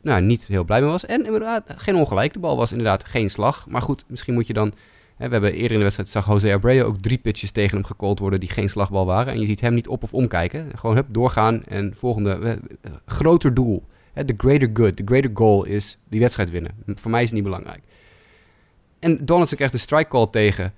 nou, 0.02 0.22
niet 0.22 0.48
heel 0.48 0.64
blij 0.64 0.82
mee 0.82 0.90
was. 0.90 1.06
En 1.06 1.26
inderdaad, 1.26 1.64
geen 1.76 1.96
ongelijk. 1.96 2.34
De 2.34 2.40
bal 2.40 2.58
was 2.58 2.72
inderdaad 2.72 3.06
geen 3.06 3.30
slag. 3.30 3.68
Maar 3.68 3.82
goed, 3.82 4.04
misschien 4.08 4.34
moet 4.34 4.48
je 4.48 4.54
dan... 4.54 4.74
Hè, 5.16 5.28
we 5.28 5.34
hebben 5.34 5.52
eerder 5.54 5.72
in 5.72 5.78
de 5.78 5.84
wedstrijd, 5.84 6.10
zag 6.10 6.28
Jose 6.28 6.54
Abreu 6.54 6.84
ook 6.84 6.98
drie 6.98 7.18
pitches 7.18 7.52
tegen 7.52 7.78
hem 7.78 7.86
gecallt 7.86 8.20
worden 8.20 8.40
die 8.40 8.50
geen 8.50 8.70
slagbal 8.70 9.06
waren. 9.06 9.34
En 9.34 9.40
je 9.40 9.46
ziet 9.46 9.62
hem 9.62 9.74
niet 9.74 9.88
op 9.88 10.04
of 10.04 10.14
omkijken. 10.14 10.68
Gewoon 10.76 10.96
hup, 10.96 11.06
doorgaan 11.10 11.64
en 11.64 11.96
volgende, 11.96 12.60
groter 13.06 13.54
doel. 13.54 13.84
De 14.14 14.34
greater 14.38 14.70
good, 14.74 14.98
de 14.98 15.04
greater 15.06 15.32
goal 15.34 15.64
is 15.64 15.98
die 16.10 16.20
wedstrijd 16.20 16.50
winnen. 16.50 16.72
Voor 16.86 17.12
mij 17.12 17.22
is 17.22 17.28
het 17.28 17.36
niet 17.36 17.44
belangrijk. 17.44 17.82
En 19.00 19.26
Donaldson 19.26 19.58
krijgt 19.58 19.74
een 19.74 19.80
strike 19.80 20.10
call 20.10 20.28
tegen. 20.28 20.74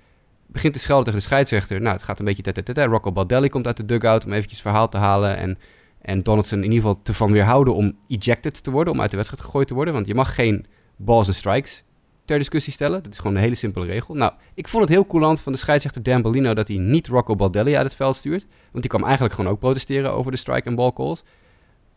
Begint 0.46 0.72
te 0.72 0.78
schelden 0.78 1.04
tegen 1.04 1.20
de 1.20 1.26
scheidsrechter. 1.26 1.80
Nou, 1.80 1.94
het 1.94 2.02
gaat 2.02 2.18
een 2.18 2.24
beetje... 2.24 2.42
Tete, 2.42 2.84
Rocco 2.84 3.12
Baldelli 3.12 3.48
komt 3.48 3.66
uit 3.66 3.76
de 3.76 3.84
dugout 3.84 4.24
om 4.24 4.32
eventjes 4.32 4.60
verhaal 4.60 4.88
te 4.88 4.96
halen. 4.96 5.36
En, 5.36 5.58
en 6.04 6.18
Donaldson 6.18 6.58
in 6.58 6.64
ieder 6.64 6.80
geval 6.80 7.02
te 7.02 7.14
van 7.14 7.32
weerhouden 7.32 7.74
om 7.74 7.98
ejected 8.08 8.62
te 8.62 8.70
worden. 8.70 8.92
Om 8.92 9.00
uit 9.00 9.10
de 9.10 9.16
wedstrijd 9.16 9.44
gegooid 9.44 9.66
te 9.68 9.74
worden. 9.74 9.94
Want 9.94 10.06
je 10.06 10.14
mag 10.14 10.34
geen 10.34 10.66
balls 10.96 11.28
en 11.28 11.34
strikes 11.34 11.84
ter 12.24 12.38
discussie 12.38 12.72
stellen. 12.72 13.02
Dat 13.02 13.12
is 13.12 13.18
gewoon 13.18 13.36
een 13.36 13.42
hele 13.42 13.54
simpele 13.54 13.86
regel. 13.86 14.14
Nou, 14.14 14.32
ik 14.54 14.68
vond 14.68 14.82
het 14.82 14.92
heel 14.92 15.06
coulant 15.06 15.40
van 15.40 15.52
de 15.52 15.58
scheidsrechter 15.58 16.02
Dan 16.02 16.22
Bellino... 16.22 16.54
dat 16.54 16.68
hij 16.68 16.76
niet 16.76 17.06
Rocco 17.06 17.36
Baldelli 17.36 17.76
uit 17.76 17.86
het 17.86 17.94
veld 17.94 18.16
stuurt. 18.16 18.46
Want 18.70 18.80
die 18.80 18.88
kwam 18.88 19.02
eigenlijk 19.02 19.34
gewoon 19.34 19.50
ook 19.50 19.58
protesteren 19.58 20.12
over 20.12 20.30
de 20.30 20.36
strike 20.36 20.68
en 20.68 20.74
ball 20.74 20.92
calls. 20.92 21.24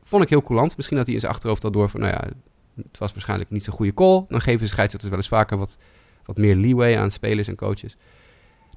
Vond 0.03 0.23
ik 0.23 0.29
heel 0.29 0.41
coulant. 0.41 0.75
Misschien 0.75 0.97
had 0.97 1.05
hij 1.05 1.15
in 1.15 1.21
zijn 1.21 1.33
achterhoofd 1.33 1.63
al 1.63 1.71
door 1.71 1.89
van... 1.89 1.99
nou 1.99 2.13
ja, 2.13 2.27
het 2.75 2.97
was 2.97 3.13
waarschijnlijk 3.13 3.49
niet 3.49 3.63
zo'n 3.63 3.73
goede 3.73 3.93
call. 3.93 4.25
Dan 4.27 4.41
geven 4.41 4.61
de 4.61 4.67
scheidsrechters 4.67 5.09
wel 5.09 5.19
eens 5.19 5.27
vaker 5.27 5.57
wat 5.57 5.77
wat 6.25 6.37
meer 6.37 6.55
leeway 6.55 6.97
aan 6.97 7.11
spelers 7.11 7.47
en 7.47 7.55
coaches. 7.55 7.97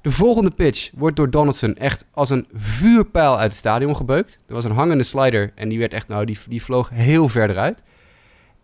De 0.01 0.11
volgende 0.11 0.51
pitch 0.51 0.89
wordt 0.93 1.15
door 1.15 1.29
Donaldson 1.29 1.75
echt 1.75 2.05
als 2.11 2.29
een 2.29 2.47
vuurpijl 2.53 3.37
uit 3.37 3.49
het 3.49 3.59
stadion 3.59 3.95
gebeukt. 3.95 4.39
Er 4.47 4.53
was 4.53 4.65
een 4.65 4.71
hangende 4.71 5.03
slider 5.03 5.51
en 5.55 5.69
die 5.69 5.79
werd 5.79 5.93
echt, 5.93 6.07
nou, 6.07 6.25
die, 6.25 6.37
die 6.47 6.63
vloog 6.63 6.89
heel 6.89 7.29
ver 7.29 7.49
eruit. 7.49 7.83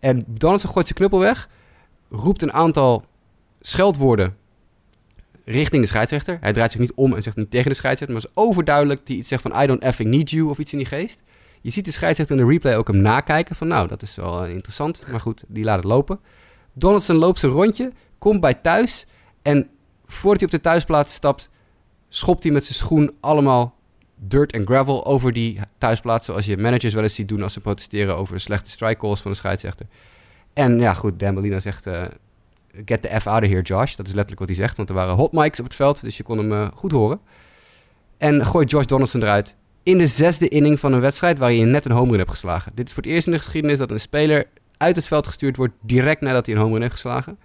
En 0.00 0.24
Donaldson 0.26 0.70
gooit 0.70 0.86
zijn 0.86 0.98
knuppel 0.98 1.18
weg, 1.18 1.48
roept 2.10 2.42
een 2.42 2.52
aantal 2.52 3.04
scheldwoorden 3.60 4.36
richting 5.44 5.82
de 5.82 5.88
scheidsrechter. 5.88 6.38
Hij 6.40 6.52
draait 6.52 6.70
zich 6.70 6.80
niet 6.80 6.92
om 6.94 7.14
en 7.14 7.22
zegt 7.22 7.36
niet 7.36 7.50
tegen 7.50 7.70
de 7.70 7.76
scheidsrechter, 7.76 8.16
maar 8.16 8.26
is 8.26 8.42
overduidelijk 8.42 9.06
die 9.06 9.16
iets 9.16 9.28
zegt 9.28 9.42
van 9.42 9.62
I 9.62 9.66
don't 9.66 9.82
effing 9.82 10.10
need 10.10 10.30
you 10.30 10.48
of 10.48 10.58
iets 10.58 10.72
in 10.72 10.78
die 10.78 10.86
geest. 10.86 11.22
Je 11.60 11.70
ziet 11.70 11.84
de 11.84 11.90
scheidsrechter 11.90 12.36
in 12.36 12.44
de 12.46 12.50
replay 12.50 12.76
ook 12.76 12.88
hem 12.88 13.00
nakijken 13.00 13.56
van 13.56 13.68
nou, 13.68 13.88
dat 13.88 14.02
is 14.02 14.16
wel 14.16 14.46
interessant, 14.46 15.04
maar 15.10 15.20
goed, 15.20 15.44
die 15.48 15.64
laat 15.64 15.76
het 15.76 15.84
lopen. 15.84 16.20
Donaldson 16.72 17.16
loopt 17.16 17.38
zijn 17.38 17.52
rondje, 17.52 17.92
komt 18.18 18.40
bij 18.40 18.54
thuis 18.54 19.06
en 19.42 19.68
voordat 20.08 20.40
hij 20.40 20.48
op 20.48 20.54
de 20.54 20.68
thuisplaats 20.68 21.14
stapt, 21.14 21.50
schopt 22.08 22.42
hij 22.42 22.52
met 22.52 22.64
zijn 22.64 22.74
schoen 22.74 23.14
allemaal 23.20 23.74
dirt 24.14 24.52
en 24.52 24.66
gravel 24.66 25.06
over 25.06 25.32
die 25.32 25.60
thuisplaats, 25.78 26.26
zoals 26.26 26.46
je 26.46 26.56
managers 26.56 26.94
wel 26.94 27.02
eens 27.02 27.14
ziet 27.14 27.28
doen 27.28 27.42
als 27.42 27.52
ze 27.52 27.60
protesteren 27.60 28.16
over 28.16 28.40
slechte 28.40 28.70
strike 28.70 29.00
calls 29.00 29.20
van 29.20 29.30
de 29.30 29.36
scheidsrechter. 29.36 29.86
En 30.52 30.78
ja, 30.78 30.94
goed, 30.94 31.18
Dan 31.18 31.60
zegt, 31.60 31.86
uh, 31.86 32.02
get 32.84 33.02
the 33.02 33.20
F 33.20 33.26
out 33.26 33.42
of 33.42 33.48
here, 33.48 33.62
Josh. 33.62 33.94
Dat 33.94 34.06
is 34.06 34.12
letterlijk 34.12 34.38
wat 34.38 34.48
hij 34.48 34.58
zegt, 34.58 34.76
want 34.76 34.88
er 34.88 34.94
waren 34.94 35.14
hot 35.14 35.32
mics 35.32 35.58
op 35.58 35.64
het 35.64 35.74
veld, 35.74 36.00
dus 36.00 36.16
je 36.16 36.22
kon 36.22 36.38
hem 36.38 36.52
uh, 36.52 36.68
goed 36.74 36.92
horen. 36.92 37.20
En 38.18 38.46
gooit 38.46 38.70
Josh 38.70 38.86
Donaldson 38.86 39.22
eruit 39.22 39.56
in 39.82 39.98
de 39.98 40.06
zesde 40.06 40.48
inning 40.48 40.80
van 40.80 40.92
een 40.92 41.00
wedstrijd 41.00 41.38
waar 41.38 41.52
je 41.52 41.64
net 41.64 41.84
een 41.84 41.90
home 41.92 42.08
run 42.08 42.18
hebt 42.18 42.30
geslagen. 42.30 42.72
Dit 42.74 42.86
is 42.86 42.92
voor 42.94 43.02
het 43.02 43.12
eerst 43.12 43.26
in 43.26 43.32
de 43.32 43.38
geschiedenis 43.38 43.78
dat 43.78 43.90
een 43.90 44.00
speler 44.00 44.46
uit 44.76 44.96
het 44.96 45.06
veld 45.06 45.26
gestuurd 45.26 45.56
wordt 45.56 45.74
direct 45.80 46.20
nadat 46.20 46.46
hij 46.46 46.54
een 46.54 46.60
home 46.60 46.72
run 46.72 46.82
heeft 46.82 46.94
geslagen. 46.94 47.38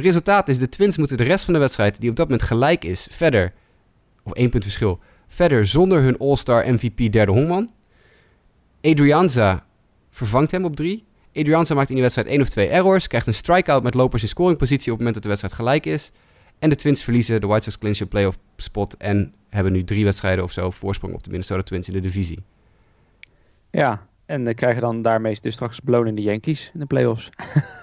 Resultaat 0.00 0.48
is, 0.48 0.58
de 0.58 0.68
Twins 0.68 0.96
moeten 0.96 1.16
de 1.16 1.24
rest 1.24 1.44
van 1.44 1.54
de 1.54 1.60
wedstrijd, 1.60 2.00
die 2.00 2.10
op 2.10 2.16
dat 2.16 2.28
moment 2.28 2.46
gelijk 2.46 2.84
is, 2.84 3.06
verder, 3.10 3.52
of 4.22 4.32
één 4.32 4.50
punt 4.50 4.62
verschil, 4.62 4.98
verder 5.26 5.66
zonder 5.66 6.02
hun 6.02 6.18
All-Star 6.18 6.72
MVP 6.72 7.12
derde 7.12 7.32
honkman. 7.32 7.70
Adrianza 8.82 9.64
vervangt 10.10 10.50
hem 10.50 10.64
op 10.64 10.76
drie. 10.76 11.04
Adrianza 11.34 11.74
maakt 11.74 11.88
in 11.88 11.94
die 11.94 12.02
wedstrijd 12.02 12.28
één 12.28 12.40
of 12.40 12.48
twee 12.48 12.68
errors, 12.68 13.06
krijgt 13.06 13.26
een 13.26 13.34
strikeout 13.34 13.82
met 13.82 13.94
lopers 13.94 14.22
in 14.22 14.28
scoringpositie 14.28 14.92
op 14.92 14.98
het 14.98 15.06
moment 15.06 15.14
dat 15.14 15.22
de 15.22 15.28
wedstrijd 15.28 15.54
gelijk 15.54 15.86
is. 15.86 16.12
En 16.58 16.68
de 16.68 16.76
Twins 16.76 17.04
verliezen, 17.04 17.40
de 17.40 17.46
White 17.46 17.62
Sox 17.62 17.78
clinchen 17.78 18.02
een 18.02 18.08
playoff 18.08 18.38
spot 18.56 18.96
en 18.96 19.34
hebben 19.48 19.72
nu 19.72 19.84
drie 19.84 20.04
wedstrijden 20.04 20.44
of 20.44 20.52
zo 20.52 20.70
voorsprong 20.70 21.14
op 21.14 21.22
de 21.24 21.30
Minnesota 21.30 21.62
Twins 21.62 21.88
in 21.88 21.94
de 21.94 22.00
divisie. 22.00 22.38
Ja, 23.70 24.06
en 24.26 24.46
uh, 24.46 24.54
krijgen 24.54 24.80
dan 24.80 25.02
daarmee 25.02 25.38
dus 25.40 25.54
straks 25.54 25.80
beloning 25.80 26.16
de 26.16 26.22
Yankees 26.22 26.70
in 26.74 26.80
de 26.80 26.86
playoffs. 26.86 27.30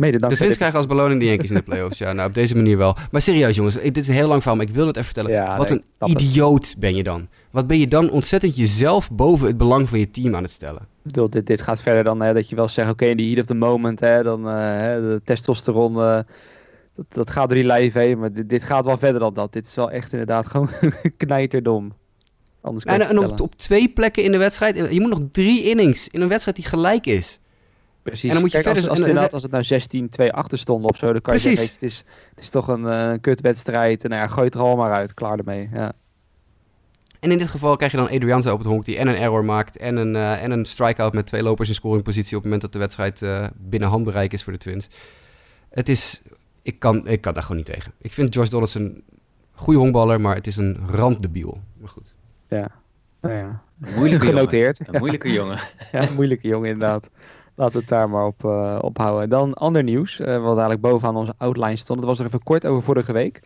Mede 0.00 0.18
de 0.18 0.26
Twins 0.34 0.56
krijgen 0.56 0.76
als 0.76 0.86
beloning 0.86 1.20
de 1.20 1.26
Yankees 1.26 1.50
in 1.50 1.56
de 1.56 1.62
playoffs. 1.62 1.98
Ja, 1.98 2.12
nou 2.12 2.28
op 2.28 2.34
deze 2.34 2.56
manier 2.56 2.76
wel. 2.76 2.96
Maar 3.10 3.20
serieus 3.20 3.56
jongens, 3.56 3.74
dit 3.74 3.96
is 3.96 4.08
een 4.08 4.14
heel 4.14 4.28
lang 4.28 4.40
verhaal, 4.40 4.58
maar 4.58 4.68
ik 4.68 4.74
wil 4.74 4.86
het 4.86 4.96
even 4.96 5.14
vertellen. 5.14 5.30
Ja, 5.30 5.56
Wat 5.56 5.68
nee, 5.68 5.82
een 5.98 6.08
idioot 6.08 6.68
het. 6.68 6.78
ben 6.78 6.96
je 6.96 7.02
dan. 7.02 7.28
Wat 7.50 7.66
ben 7.66 7.78
je 7.78 7.88
dan 7.88 8.10
ontzettend 8.10 8.56
jezelf 8.56 9.10
boven 9.10 9.46
het 9.46 9.56
belang 9.56 9.88
van 9.88 9.98
je 9.98 10.10
team 10.10 10.34
aan 10.34 10.42
het 10.42 10.52
stellen. 10.52 10.80
Ik 10.82 11.02
bedoel, 11.02 11.30
dit, 11.30 11.46
dit 11.46 11.62
gaat 11.62 11.82
verder 11.82 12.04
dan 12.04 12.20
hè, 12.20 12.34
dat 12.34 12.48
je 12.48 12.56
wel 12.56 12.68
zegt, 12.68 12.90
oké, 12.90 13.04
in 13.04 13.16
die 13.16 13.26
heat 13.28 13.40
of 13.40 13.46
the 13.46 13.54
moment, 13.54 14.00
hè, 14.00 14.22
dan 14.22 14.40
uh, 14.40 14.54
de 14.94 15.20
testosteron, 15.24 15.92
uh, 15.96 16.18
dat, 16.94 17.06
dat 17.08 17.30
gaat 17.30 17.48
door 17.48 17.56
die 17.56 17.66
lijf 17.66 17.92
heen. 17.92 18.18
Maar 18.18 18.32
dit, 18.32 18.48
dit, 18.48 18.62
gaat 18.62 18.84
wel 18.84 18.96
verder 18.96 19.20
dan 19.20 19.34
dat. 19.34 19.52
Dit 19.52 19.66
is 19.66 19.74
wel 19.74 19.90
echt 19.90 20.12
inderdaad 20.12 20.46
gewoon 20.52 20.70
knijterdom. 21.16 21.92
Anders 22.60 22.84
en, 22.84 23.00
en 23.00 23.18
op, 23.18 23.40
op, 23.40 23.54
twee 23.54 23.88
plekken 23.88 24.22
in 24.22 24.32
de 24.32 24.38
wedstrijd, 24.38 24.76
je 24.76 25.00
moet 25.00 25.10
nog 25.10 25.20
drie 25.32 25.62
innings 25.62 26.08
in 26.08 26.20
een 26.20 26.28
wedstrijd 26.28 26.56
die 26.56 26.66
gelijk 26.66 27.06
is. 27.06 27.40
Precies. 28.02 28.28
En 28.28 28.32
dan 28.32 28.40
moet 28.40 28.52
je 28.52 28.62
Kijk, 28.62 28.76
verder... 28.76 28.90
Als, 28.90 28.98
als, 28.98 29.08
inderdaad, 29.08 29.32
als 29.32 29.42
het 29.42 29.52
nou 29.52 30.28
16-2 30.30 30.34
achter 30.34 30.58
stond 30.58 30.84
of 30.84 30.96
zo, 30.96 31.12
dan 31.12 31.20
kan 31.20 31.34
je 31.34 31.40
Precies. 31.40 31.58
zeggen, 31.58 31.74
het 31.80 31.90
is, 31.90 32.04
het 32.34 32.44
is 32.44 32.50
toch 32.50 32.68
een 32.68 32.82
uh, 32.82 33.12
kutwedstrijd. 33.20 34.04
En 34.04 34.10
nou 34.10 34.22
ja, 34.22 34.28
gooi 34.28 34.46
het 34.46 34.54
er 34.54 34.60
allemaal 34.60 34.86
maar 34.86 34.96
uit, 34.96 35.14
klaar 35.14 35.38
ermee. 35.38 35.68
Ja. 35.72 35.92
En 37.20 37.30
in 37.30 37.38
dit 37.38 37.48
geval 37.48 37.76
krijg 37.76 37.92
je 37.92 37.98
dan 37.98 38.08
Adrianza 38.08 38.52
op 38.52 38.58
het 38.58 38.66
honk 38.66 38.84
die 38.84 38.96
en 38.96 39.08
een 39.08 39.14
error 39.14 39.44
maakt 39.44 39.76
en 39.76 39.96
een, 39.96 40.14
uh, 40.14 40.42
en 40.42 40.50
een 40.50 40.64
strikeout 40.64 41.12
met 41.12 41.26
twee 41.26 41.42
lopers 41.42 41.68
in 41.68 41.74
scoringpositie 41.74 42.36
op 42.36 42.42
het 42.42 42.44
moment 42.44 42.62
dat 42.62 42.72
de 42.72 42.78
wedstrijd 42.78 43.22
uh, 43.22 43.46
binnen 43.56 43.88
handbereik 43.88 44.32
is 44.32 44.42
voor 44.42 44.52
de 44.52 44.58
Twins. 44.58 44.88
Het 45.70 45.88
is, 45.88 46.22
ik 46.62 46.78
kan, 46.78 47.08
ik 47.08 47.20
kan 47.20 47.34
daar 47.34 47.42
gewoon 47.42 47.56
niet 47.56 47.66
tegen. 47.66 47.92
Ik 47.98 48.12
vind 48.12 48.34
Josh 48.34 48.48
Donaldson 48.48 48.82
een 48.82 49.02
goede 49.52 49.78
honkballer, 49.78 50.20
maar 50.20 50.34
het 50.34 50.46
is 50.46 50.56
een 50.56 50.78
randdebiel. 50.86 51.60
Maar 51.76 51.88
goed. 51.88 52.14
Ja, 52.48 52.70
nou 53.20 53.34
ja. 53.34 53.62
Moeilijke 53.76 54.26
genoteerd. 54.32 54.76
Jongen. 54.76 54.94
Een 54.94 55.00
moeilijke 55.00 55.32
jongen. 55.32 55.58
ja, 55.92 56.08
een 56.08 56.14
moeilijke 56.14 56.48
jongen 56.48 56.70
inderdaad. 56.70 57.08
Laten 57.60 57.74
we 57.74 57.80
het 57.80 57.88
daar 57.88 58.10
maar 58.10 58.26
op, 58.26 58.44
uh, 58.44 58.78
op 58.80 58.98
houden. 58.98 59.28
Dan 59.28 59.54
ander 59.54 59.82
nieuws, 59.82 60.20
uh, 60.20 60.26
wat 60.26 60.44
eigenlijk 60.44 60.80
bovenaan 60.80 61.16
onze 61.16 61.34
outline 61.36 61.76
stond. 61.76 61.98
Dat 61.98 62.08
was 62.08 62.18
er 62.18 62.26
even 62.26 62.42
kort 62.42 62.66
over 62.66 62.82
vorige 62.82 63.12
week. 63.12 63.40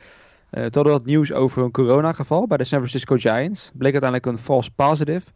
Uh, 0.50 0.64
we 0.64 0.82
wat 0.82 1.04
nieuws 1.04 1.32
over 1.32 1.62
een 1.62 1.70
coronageval 1.70 2.46
bij 2.46 2.56
de 2.56 2.64
San 2.64 2.78
Francisco 2.78 3.16
Giants. 3.16 3.70
Bleek 3.74 3.92
uiteindelijk 3.92 4.30
een 4.30 4.44
false 4.44 4.70
positive 4.70 5.30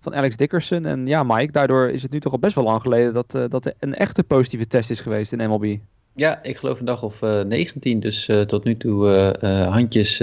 van 0.00 0.14
Alex 0.14 0.36
Dickerson. 0.36 0.84
En 0.84 1.06
ja, 1.06 1.22
Mike, 1.22 1.52
daardoor 1.52 1.88
is 1.88 2.02
het 2.02 2.12
nu 2.12 2.20
toch 2.20 2.32
al 2.32 2.38
best 2.38 2.54
wel 2.54 2.64
lang 2.64 2.80
geleden 2.80 3.14
dat, 3.14 3.34
uh, 3.34 3.44
dat 3.48 3.66
er 3.66 3.74
een 3.78 3.94
echte 3.94 4.22
positieve 4.22 4.66
test 4.66 4.90
is 4.90 5.00
geweest 5.00 5.32
in 5.32 5.48
MLB. 5.48 5.76
Ja, 6.14 6.42
ik 6.42 6.56
geloof 6.56 6.78
een 6.78 6.86
dag 6.86 7.02
of 7.02 7.22
uh, 7.22 7.40
19. 7.40 8.00
Dus 8.00 8.28
uh, 8.28 8.40
tot 8.40 8.64
nu 8.64 8.76
toe 8.76 9.08
handjes, 9.68 10.18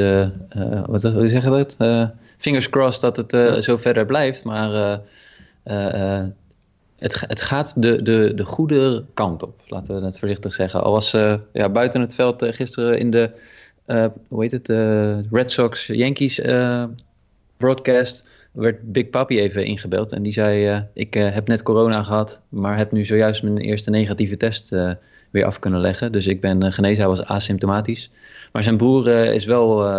wat 0.86 1.04
hoe 1.04 1.30
zeg 1.30 1.43
je 1.43 1.49
dat? 1.49 1.77
fingers 2.38 2.69
crossed 2.69 3.01
dat 3.01 3.32
het 3.32 3.63
zo 3.63 3.77
verder 3.77 4.06
blijft. 4.06 4.43
Maar 4.43 4.99
het, 7.02 7.24
het 7.28 7.42
gaat 7.42 7.82
de, 7.82 8.04
de, 8.04 8.32
de 8.36 8.46
goede 8.46 9.04
kant 9.14 9.44
op, 9.44 9.62
laten 9.68 10.00
we 10.00 10.06
het 10.06 10.20
voorzichtig 10.20 10.54
zeggen. 10.54 10.84
Al 10.84 10.92
was 10.92 11.12
ja, 11.54 11.70
buiten 11.70 12.02
het 12.02 12.16
veld 12.16 12.46
gisteren 12.46 13.00
in 13.00 13.12
de 13.12 13.32
uh, 13.88 14.06
hoe 14.28 14.42
heet 14.42 14.52
het, 14.52 14.68
Red 15.32 15.52
Sox 15.52 15.88
Yankees 15.88 16.42
broadcast 17.58 18.26
werd 18.52 18.92
Big 18.92 19.10
Papi 19.10 19.40
even 19.40 19.66
ingebeld. 19.66 20.12
En 20.12 20.24
die 20.24 20.32
zei, 20.32 20.84
ik 20.94 21.14
heb 21.14 21.48
net 21.48 21.64
corona 21.64 22.04
gehad, 22.04 22.42
maar 22.50 22.78
heb 22.78 22.92
nu 22.92 23.06
zojuist 23.06 23.44
mijn 23.44 23.58
eerste 23.58 23.90
negatieve 23.90 24.38
test 24.38 24.76
weer 25.30 25.46
af 25.46 25.60
kunnen 25.60 25.80
leggen. 25.80 26.12
Dus 26.12 26.28
ik 26.28 26.42
ben 26.42 26.74
genezen, 26.74 27.00
hij 27.00 27.08
was 27.08 27.26
asymptomatisch. 27.26 28.12
Maar 28.52 28.64
zijn 28.64 28.78
broer 28.78 29.08
is 29.08 29.46
wel 29.46 29.90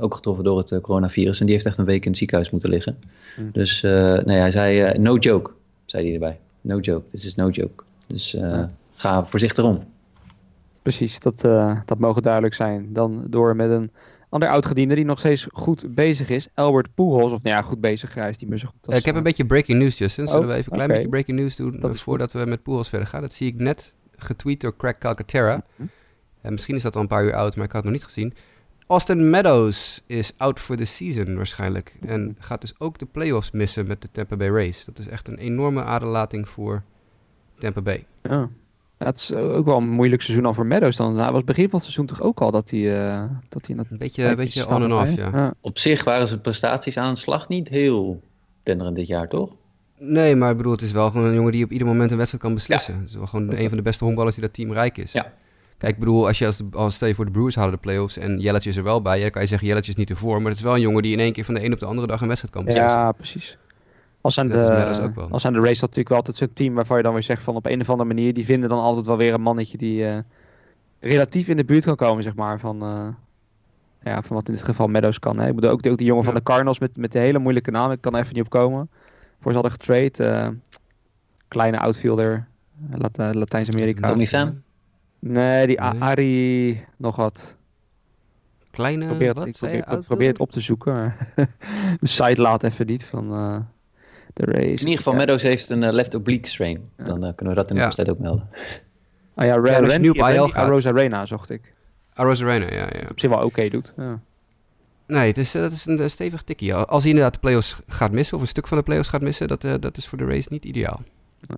ook 0.00 0.14
getroffen 0.14 0.44
door 0.44 0.58
het 0.58 0.80
coronavirus. 0.80 1.40
En 1.40 1.46
die 1.46 1.54
heeft 1.54 1.66
echt 1.66 1.78
een 1.78 1.84
week 1.84 2.02
in 2.02 2.10
het 2.10 2.18
ziekenhuis 2.18 2.50
moeten 2.50 2.70
liggen. 2.70 2.98
Mm. 3.36 3.48
Dus 3.52 3.82
nee, 4.24 4.38
hij 4.38 4.50
zei, 4.50 4.98
no 4.98 5.16
joke, 5.16 5.50
zei 5.86 6.04
hij 6.04 6.14
erbij. 6.14 6.38
No 6.60 6.78
joke, 6.78 7.10
this 7.10 7.24
is 7.24 7.34
no 7.34 7.48
joke. 7.48 7.84
Dus 8.06 8.36
ga 8.94 9.26
voorzichtig 9.26 9.64
om. 9.64 9.84
Precies, 10.82 11.20
dat, 11.20 11.44
uh, 11.44 11.78
dat 11.84 11.98
mogen 11.98 12.22
duidelijk 12.22 12.54
zijn. 12.54 12.92
Dan 12.92 13.26
door 13.30 13.56
met 13.56 13.70
een 13.70 13.90
ander 14.28 14.48
oud-gediende 14.48 14.94
die 14.94 15.04
nog 15.04 15.18
steeds 15.18 15.46
goed 15.52 15.94
bezig 15.94 16.28
is. 16.28 16.48
Albert 16.54 16.94
Pujols, 16.94 17.32
of 17.32 17.42
nou 17.42 17.56
ja, 17.56 17.62
goed 17.62 17.80
bezig. 17.80 18.14
Hij 18.14 18.28
is 18.28 18.38
niet 18.38 18.50
meer 18.50 18.58
zo 18.58 18.66
goed 18.66 18.86
als, 18.86 18.96
Ik 18.96 19.04
heb 19.04 19.14
een 19.14 19.22
beetje 19.22 19.46
breaking 19.46 19.78
news, 19.78 19.98
Justin. 19.98 20.26
Zullen 20.26 20.42
oh, 20.42 20.48
we 20.48 20.54
even 20.54 20.72
een 20.72 20.78
klein 20.78 20.90
okay. 20.90 20.96
beetje 20.96 21.08
breaking 21.08 21.38
news 21.38 21.56
doen 21.56 21.96
voordat 21.96 22.32
we 22.32 22.44
met 22.46 22.62
Pujols 22.62 22.88
verder 22.88 23.06
gaan? 23.06 23.20
Dat 23.20 23.32
zie 23.32 23.46
ik 23.46 23.58
net 23.58 23.94
getweet 24.16 24.60
door 24.60 24.76
Craig 24.76 24.98
Calcaterra. 24.98 25.54
Mm 25.54 25.62
-hmm. 25.76 25.90
en 26.40 26.52
misschien 26.52 26.74
is 26.74 26.82
dat 26.82 26.96
al 26.96 27.02
een 27.02 27.08
paar 27.08 27.24
uur 27.24 27.34
oud, 27.34 27.56
maar 27.56 27.64
ik 27.64 27.72
had 27.72 27.84
het 27.84 27.92
nog 27.92 28.00
niet 28.00 28.12
gezien. 28.12 28.34
Austin 28.86 29.30
Meadows 29.30 30.02
is 30.06 30.32
out 30.36 30.60
for 30.60 30.76
the 30.76 30.84
season 30.84 31.36
waarschijnlijk. 31.36 31.96
En 32.06 32.36
gaat 32.38 32.60
dus 32.60 32.74
ook 32.78 32.98
de 32.98 33.06
playoffs 33.06 33.50
missen 33.50 33.86
met 33.86 34.02
de 34.02 34.08
Tampa 34.12 34.36
Bay 34.36 34.48
Rays. 34.48 34.84
Dat 34.84 34.98
is 34.98 35.08
echt 35.08 35.28
een 35.28 35.38
enorme 35.38 35.82
aderlating 35.82 36.48
voor 36.48 36.82
Tampa 37.58 37.80
Bay. 37.80 38.06
Ja. 38.22 38.48
Het 38.98 39.16
is 39.16 39.32
ook 39.32 39.64
wel 39.64 39.76
een 39.76 39.88
moeilijk 39.88 40.22
seizoen 40.22 40.46
al 40.46 40.54
voor 40.54 40.66
Meadows 40.66 40.96
dan. 40.96 41.18
Hij 41.18 41.32
was 41.32 41.44
begin 41.44 41.64
van 41.64 41.78
het 41.78 41.82
seizoen 41.82 42.06
toch 42.06 42.22
ook 42.22 42.40
al 42.40 42.50
dat 42.50 42.70
hij... 42.70 42.80
Uh, 42.80 43.24
dat 43.48 43.66
hij 43.66 43.76
een 43.76 43.98
beetje, 43.98 44.24
een 44.24 44.36
beetje 44.36 44.74
on 44.74 44.82
en 44.82 44.92
off, 44.92 45.14
ja. 45.14 45.30
ja. 45.32 45.54
Op 45.60 45.78
zich 45.78 46.04
waren 46.04 46.28
zijn 46.28 46.40
prestaties 46.40 46.98
aan 46.98 47.12
de 47.12 47.18
slag 47.18 47.48
niet 47.48 47.68
heel 47.68 48.20
tenderend 48.62 48.96
dit 48.96 49.06
jaar, 49.06 49.28
toch? 49.28 49.54
Nee, 49.98 50.36
maar 50.36 50.50
ik 50.50 50.56
bedoel, 50.56 50.72
het 50.72 50.82
is 50.82 50.92
wel 50.92 51.10
gewoon 51.10 51.26
een 51.26 51.34
jongen 51.34 51.52
die 51.52 51.64
op 51.64 51.70
ieder 51.70 51.86
moment 51.86 52.10
een 52.10 52.16
wedstrijd 52.16 52.44
kan 52.44 52.54
beslissen. 52.54 52.94
Ja. 52.94 53.00
Het 53.00 53.08
is 53.08 53.14
wel 53.14 53.26
gewoon 53.26 53.56
een 53.56 53.68
van 53.68 53.76
de 53.76 53.82
beste 53.82 54.04
honkballers 54.04 54.34
die 54.34 54.44
dat 54.44 54.54
team 54.54 54.72
rijk 54.72 54.98
is. 54.98 55.12
Ja. 55.12 55.32
Kijk, 55.78 55.92
ik 55.92 55.98
bedoel, 55.98 56.26
als 56.26 56.38
je 56.38 56.46
als, 56.46 56.62
als 56.72 56.94
stel 56.94 57.08
je 57.08 57.14
voor 57.14 57.24
de 57.24 57.30
Brewers 57.30 57.54
halen 57.54 57.72
de 57.72 57.78
playoffs 57.78 58.16
en 58.16 58.38
Jelletje 58.38 58.70
is 58.70 58.76
er 58.76 58.82
wel 58.82 59.02
bij, 59.02 59.20
dan 59.20 59.30
kan 59.30 59.42
je 59.42 59.48
zeggen 59.48 59.68
Jelletje 59.68 59.90
is 59.90 59.96
niet 59.96 60.10
ervoor, 60.10 60.36
maar 60.36 60.50
het 60.50 60.58
is 60.58 60.64
wel 60.64 60.74
een 60.74 60.80
jongen 60.80 61.02
die 61.02 61.12
in 61.12 61.20
één 61.20 61.32
keer 61.32 61.44
van 61.44 61.54
de 61.54 61.64
een 61.64 61.72
op 61.72 61.78
de 61.78 61.86
andere 61.86 62.06
dag 62.06 62.20
een 62.20 62.26
wedstrijd 62.26 62.54
kan 62.54 62.64
beslissen. 62.64 62.98
Ja, 62.98 63.12
precies. 63.12 63.58
Als 64.20 64.38
aan, 64.38 64.46
de, 64.46 64.84
als 65.30 65.46
aan 65.46 65.52
de 65.52 65.60
dat 65.60 65.80
natuurlijk 65.80 66.08
wel 66.08 66.18
altijd 66.18 66.36
zo'n 66.36 66.52
team 66.52 66.74
waarvan 66.74 66.96
je 66.96 67.02
dan 67.02 67.12
weer 67.12 67.22
zegt 67.22 67.42
van 67.42 67.54
op 67.54 67.66
een 67.66 67.80
of 67.80 67.90
andere 67.90 68.08
manier, 68.08 68.34
die 68.34 68.44
vinden 68.44 68.68
dan 68.68 68.78
altijd 68.78 69.06
wel 69.06 69.16
weer 69.16 69.34
een 69.34 69.40
mannetje 69.40 69.78
die 69.78 70.02
uh, 70.02 70.18
relatief 71.00 71.48
in 71.48 71.56
de 71.56 71.64
buurt 71.64 71.84
kan 71.84 71.96
komen, 71.96 72.22
zeg 72.22 72.34
maar, 72.34 72.60
van, 72.60 72.82
uh, 72.82 73.08
ja, 74.02 74.22
van 74.22 74.36
wat 74.36 74.48
in 74.48 74.54
dit 74.54 74.62
geval 74.62 74.86
Meadows 74.86 75.18
kan. 75.18 75.38
Hè. 75.38 75.48
Ik 75.48 75.54
bedoel, 75.54 75.70
ook, 75.70 75.86
ook 75.86 75.96
die 75.96 76.06
jongen 76.06 76.24
ja. 76.24 76.30
van 76.30 76.38
de 76.38 76.44
Cardinals 76.44 76.78
met, 76.78 76.96
met 76.96 77.12
de 77.12 77.18
hele 77.18 77.38
moeilijke 77.38 77.70
naam, 77.70 77.90
ik 77.90 78.00
kan 78.00 78.14
er 78.14 78.20
even 78.20 78.34
niet 78.34 78.44
op 78.44 78.50
komen. 78.50 78.88
Voor 79.40 79.52
ze 79.52 79.58
hadden 79.58 79.78
getrade, 79.80 80.48
uh, 80.48 80.48
kleine 81.48 81.78
outfielder, 81.78 82.46
Lat 82.90 83.34
Latijns-Amerika. 83.34 84.14
Nee, 85.32 85.66
die 85.66 85.80
nee. 85.80 86.00
Ari 86.00 86.84
nog 86.96 87.16
wat. 87.16 87.56
Kleine, 88.70 89.06
probeer 89.06 89.28
het, 89.28 89.36
wat, 89.36 89.46
ik 89.72 89.84
probeer, 90.06 90.28
het 90.28 90.38
op 90.38 90.50
te 90.50 90.60
zoeken. 90.60 91.14
de 92.00 92.08
site 92.08 92.40
laat 92.40 92.62
even 92.62 92.86
niet 92.86 93.04
van 93.04 93.28
de 94.34 94.44
race. 94.44 94.60
In 94.60 94.78
ieder 94.78 94.96
geval, 94.96 95.12
ja. 95.12 95.18
Meadows 95.18 95.42
heeft 95.42 95.70
een 95.70 95.82
uh, 95.82 95.92
left 95.92 96.14
oblique 96.14 96.48
strain. 96.48 96.90
Ja. 96.98 97.04
Dan 97.04 97.24
uh, 97.24 97.30
kunnen 97.34 97.54
we 97.54 97.60
dat 97.60 97.70
in 97.70 97.76
de 97.76 98.02
ja. 98.02 98.10
ook 98.10 98.18
melden. 98.18 98.48
Ah 99.34 99.46
ja, 99.46 99.54
Ra 99.54 99.70
ja 99.70 99.86
Randy, 99.86 100.08
op 100.08 100.16
Randy 100.16 100.52
Arosa 100.52 100.90
Arena 100.90 101.26
zocht 101.26 101.50
ik. 101.50 101.74
Arosa 102.14 102.44
Arena, 102.44 102.66
ja. 102.66 102.88
ja. 102.92 103.06
Op 103.10 103.20
zich 103.20 103.28
wel 103.28 103.38
oké 103.38 103.46
okay 103.46 103.68
doet. 103.68 103.92
Ja. 103.96 104.20
Nee, 105.06 105.26
het 105.26 105.38
is, 105.38 105.54
uh, 105.54 105.62
dat 105.62 105.72
is 105.72 105.86
een 105.86 106.10
stevig 106.10 106.42
tikkie. 106.42 106.74
Als 106.74 107.02
hij 107.02 107.10
inderdaad 107.10 107.34
de 107.34 107.40
playoffs 107.40 107.76
gaat 107.86 108.12
missen, 108.12 108.36
of 108.36 108.42
een 108.42 108.48
stuk 108.48 108.68
van 108.68 108.78
de 108.78 108.84
playoffs 108.84 109.08
gaat 109.08 109.20
missen, 109.20 109.48
dat, 109.48 109.64
uh, 109.64 109.74
dat 109.80 109.96
is 109.96 110.06
voor 110.06 110.18
de 110.18 110.24
race 110.24 110.48
niet 110.50 110.64
ideaal. 110.64 111.02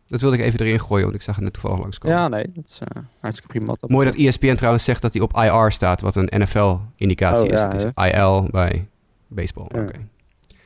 Dat 0.06 0.20
wilde 0.20 0.36
ik 0.36 0.42
even 0.42 0.60
erin 0.60 0.80
gooien, 0.80 1.04
want 1.04 1.14
ik 1.14 1.22
zag 1.22 1.34
het 1.34 1.44
net 1.44 1.52
toevallig 1.52 1.78
langskomen. 1.80 2.16
Ja, 2.16 2.28
nee, 2.28 2.50
dat 2.54 2.64
is 2.64 2.80
uh, 2.96 3.02
hartstikke 3.20 3.58
prima. 3.58 3.76
Mooi 3.86 4.06
dat 4.06 4.16
ESPN 4.16 4.54
trouwens 4.54 4.84
zegt 4.84 5.02
dat 5.02 5.12
hij 5.12 5.22
op 5.22 5.36
IR 5.36 5.72
staat, 5.72 6.00
wat 6.00 6.16
een 6.16 6.28
NFL-indicatie 6.36 7.46
oh, 7.46 7.52
is. 7.52 7.60
Ja, 7.60 7.68
het 7.68 7.84
is 7.96 8.12
IL 8.12 8.48
bij 8.50 8.88
baseball. 9.26 9.64
Oké. 9.64 9.78
Okay 9.78 10.06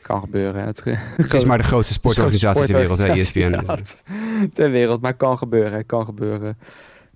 kan 0.02 0.20
gebeuren. 0.20 0.64
Het, 0.64 0.84
het 1.16 1.34
is 1.34 1.44
maar 1.44 1.58
de 1.58 1.64
grootste 1.64 1.92
sportorganisatie 1.92 2.64
ter 2.64 2.74
wereld, 2.76 2.98
hè, 2.98 3.06
ESPN. 3.06 3.64
ter 4.52 4.70
wereld, 4.70 5.00
maar 5.00 5.14
kan 5.14 5.38
gebeuren, 5.38 5.86
kan 5.86 6.04
gebeuren. 6.04 6.58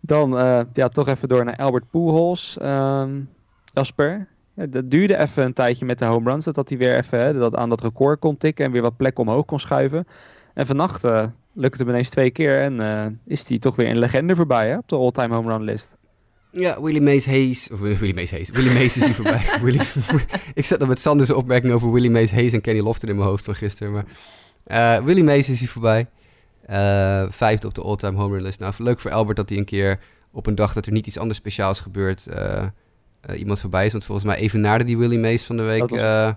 Dan 0.00 0.38
uh, 0.38 0.60
ja, 0.72 0.88
toch 0.88 1.08
even 1.08 1.28
door 1.28 1.44
naar 1.44 1.56
Albert 1.56 1.90
Pujols. 1.90 2.58
Um, 2.62 3.28
Jasper, 3.72 4.28
ja, 4.54 4.66
dat 4.66 4.90
duurde 4.90 5.16
even 5.16 5.44
een 5.44 5.52
tijdje 5.52 5.84
met 5.84 5.98
de 5.98 6.04
home 6.04 6.30
runs. 6.30 6.44
Dat 6.44 6.68
hij 6.68 6.78
weer 6.78 6.96
even 6.96 7.20
hè, 7.20 7.32
dat 7.32 7.56
aan 7.56 7.68
dat 7.68 7.80
record 7.80 8.18
kon 8.18 8.36
tikken 8.36 8.64
en 8.64 8.70
weer 8.70 8.82
wat 8.82 8.96
plek 8.96 9.18
omhoog 9.18 9.44
kon 9.44 9.60
schuiven. 9.60 10.06
En 10.54 10.66
vannacht 10.66 11.04
uh, 11.04 11.24
lukte 11.56 11.78
het 11.78 11.86
hem 11.86 11.88
ineens 11.88 12.08
twee 12.08 12.30
keer 12.30 12.60
en 12.62 12.80
uh, 12.80 13.06
is 13.24 13.48
hij 13.48 13.58
toch 13.58 13.76
weer 13.76 13.88
een 13.88 13.98
legende 13.98 14.36
voorbij 14.36 14.68
hè, 14.68 14.76
op 14.76 14.88
de 14.88 14.96
all-time 14.96 15.34
home 15.34 15.52
run 15.52 15.62
list. 15.62 15.96
Ja, 16.50 16.82
Willie 16.82 17.00
Mays 17.00 17.26
Hayes. 17.26 17.70
Of 17.70 17.80
Willie 17.80 18.14
Mays 18.14 18.30
Hayes. 18.30 18.50
Willie 18.50 18.72
Mays 18.72 18.96
is 18.96 19.04
hier 19.04 19.14
voorbij. 19.14 19.44
Willie, 19.62 19.80
ik 20.54 20.64
zat 20.64 20.78
nog 20.78 20.88
met 20.88 21.00
Sanders 21.00 21.30
opmerking 21.30 21.72
over 21.72 21.92
Willie 21.92 22.10
Mays 22.10 22.30
Hayes 22.30 22.52
en 22.52 22.60
Kenny 22.60 22.80
Lofton 22.80 23.08
in 23.08 23.16
mijn 23.16 23.28
hoofd 23.28 23.44
van 23.44 23.54
gisteren. 23.54 23.92
Maar 23.92 24.04
uh, 24.98 25.04
Willie 25.04 25.24
Mays 25.24 25.48
is 25.48 25.58
hier 25.58 25.68
voorbij. 25.68 26.06
Uh, 26.70 27.24
vijfde 27.28 27.66
op 27.66 27.74
de 27.74 27.82
all-time 27.82 28.18
home 28.18 28.34
run 28.34 28.42
list. 28.42 28.60
Nou, 28.60 28.74
leuk 28.78 29.00
voor 29.00 29.10
Albert 29.10 29.36
dat 29.36 29.48
hij 29.48 29.58
een 29.58 29.64
keer 29.64 29.98
op 30.32 30.46
een 30.46 30.54
dag 30.54 30.72
dat 30.72 30.86
er 30.86 30.92
niet 30.92 31.06
iets 31.06 31.18
anders 31.18 31.38
speciaals 31.38 31.80
gebeurt... 31.80 32.26
Uh, 32.28 32.64
iemand 33.38 33.60
voorbij 33.60 33.84
is. 33.84 33.92
Want 33.92 34.04
volgens 34.04 34.26
mij 34.26 34.36
evenaarde 34.36 34.84
die 34.84 34.98
Willie 34.98 35.18
Mays 35.18 35.44
van 35.44 35.56
de 35.56 35.62
week... 35.62 35.90
ja. 35.90 36.36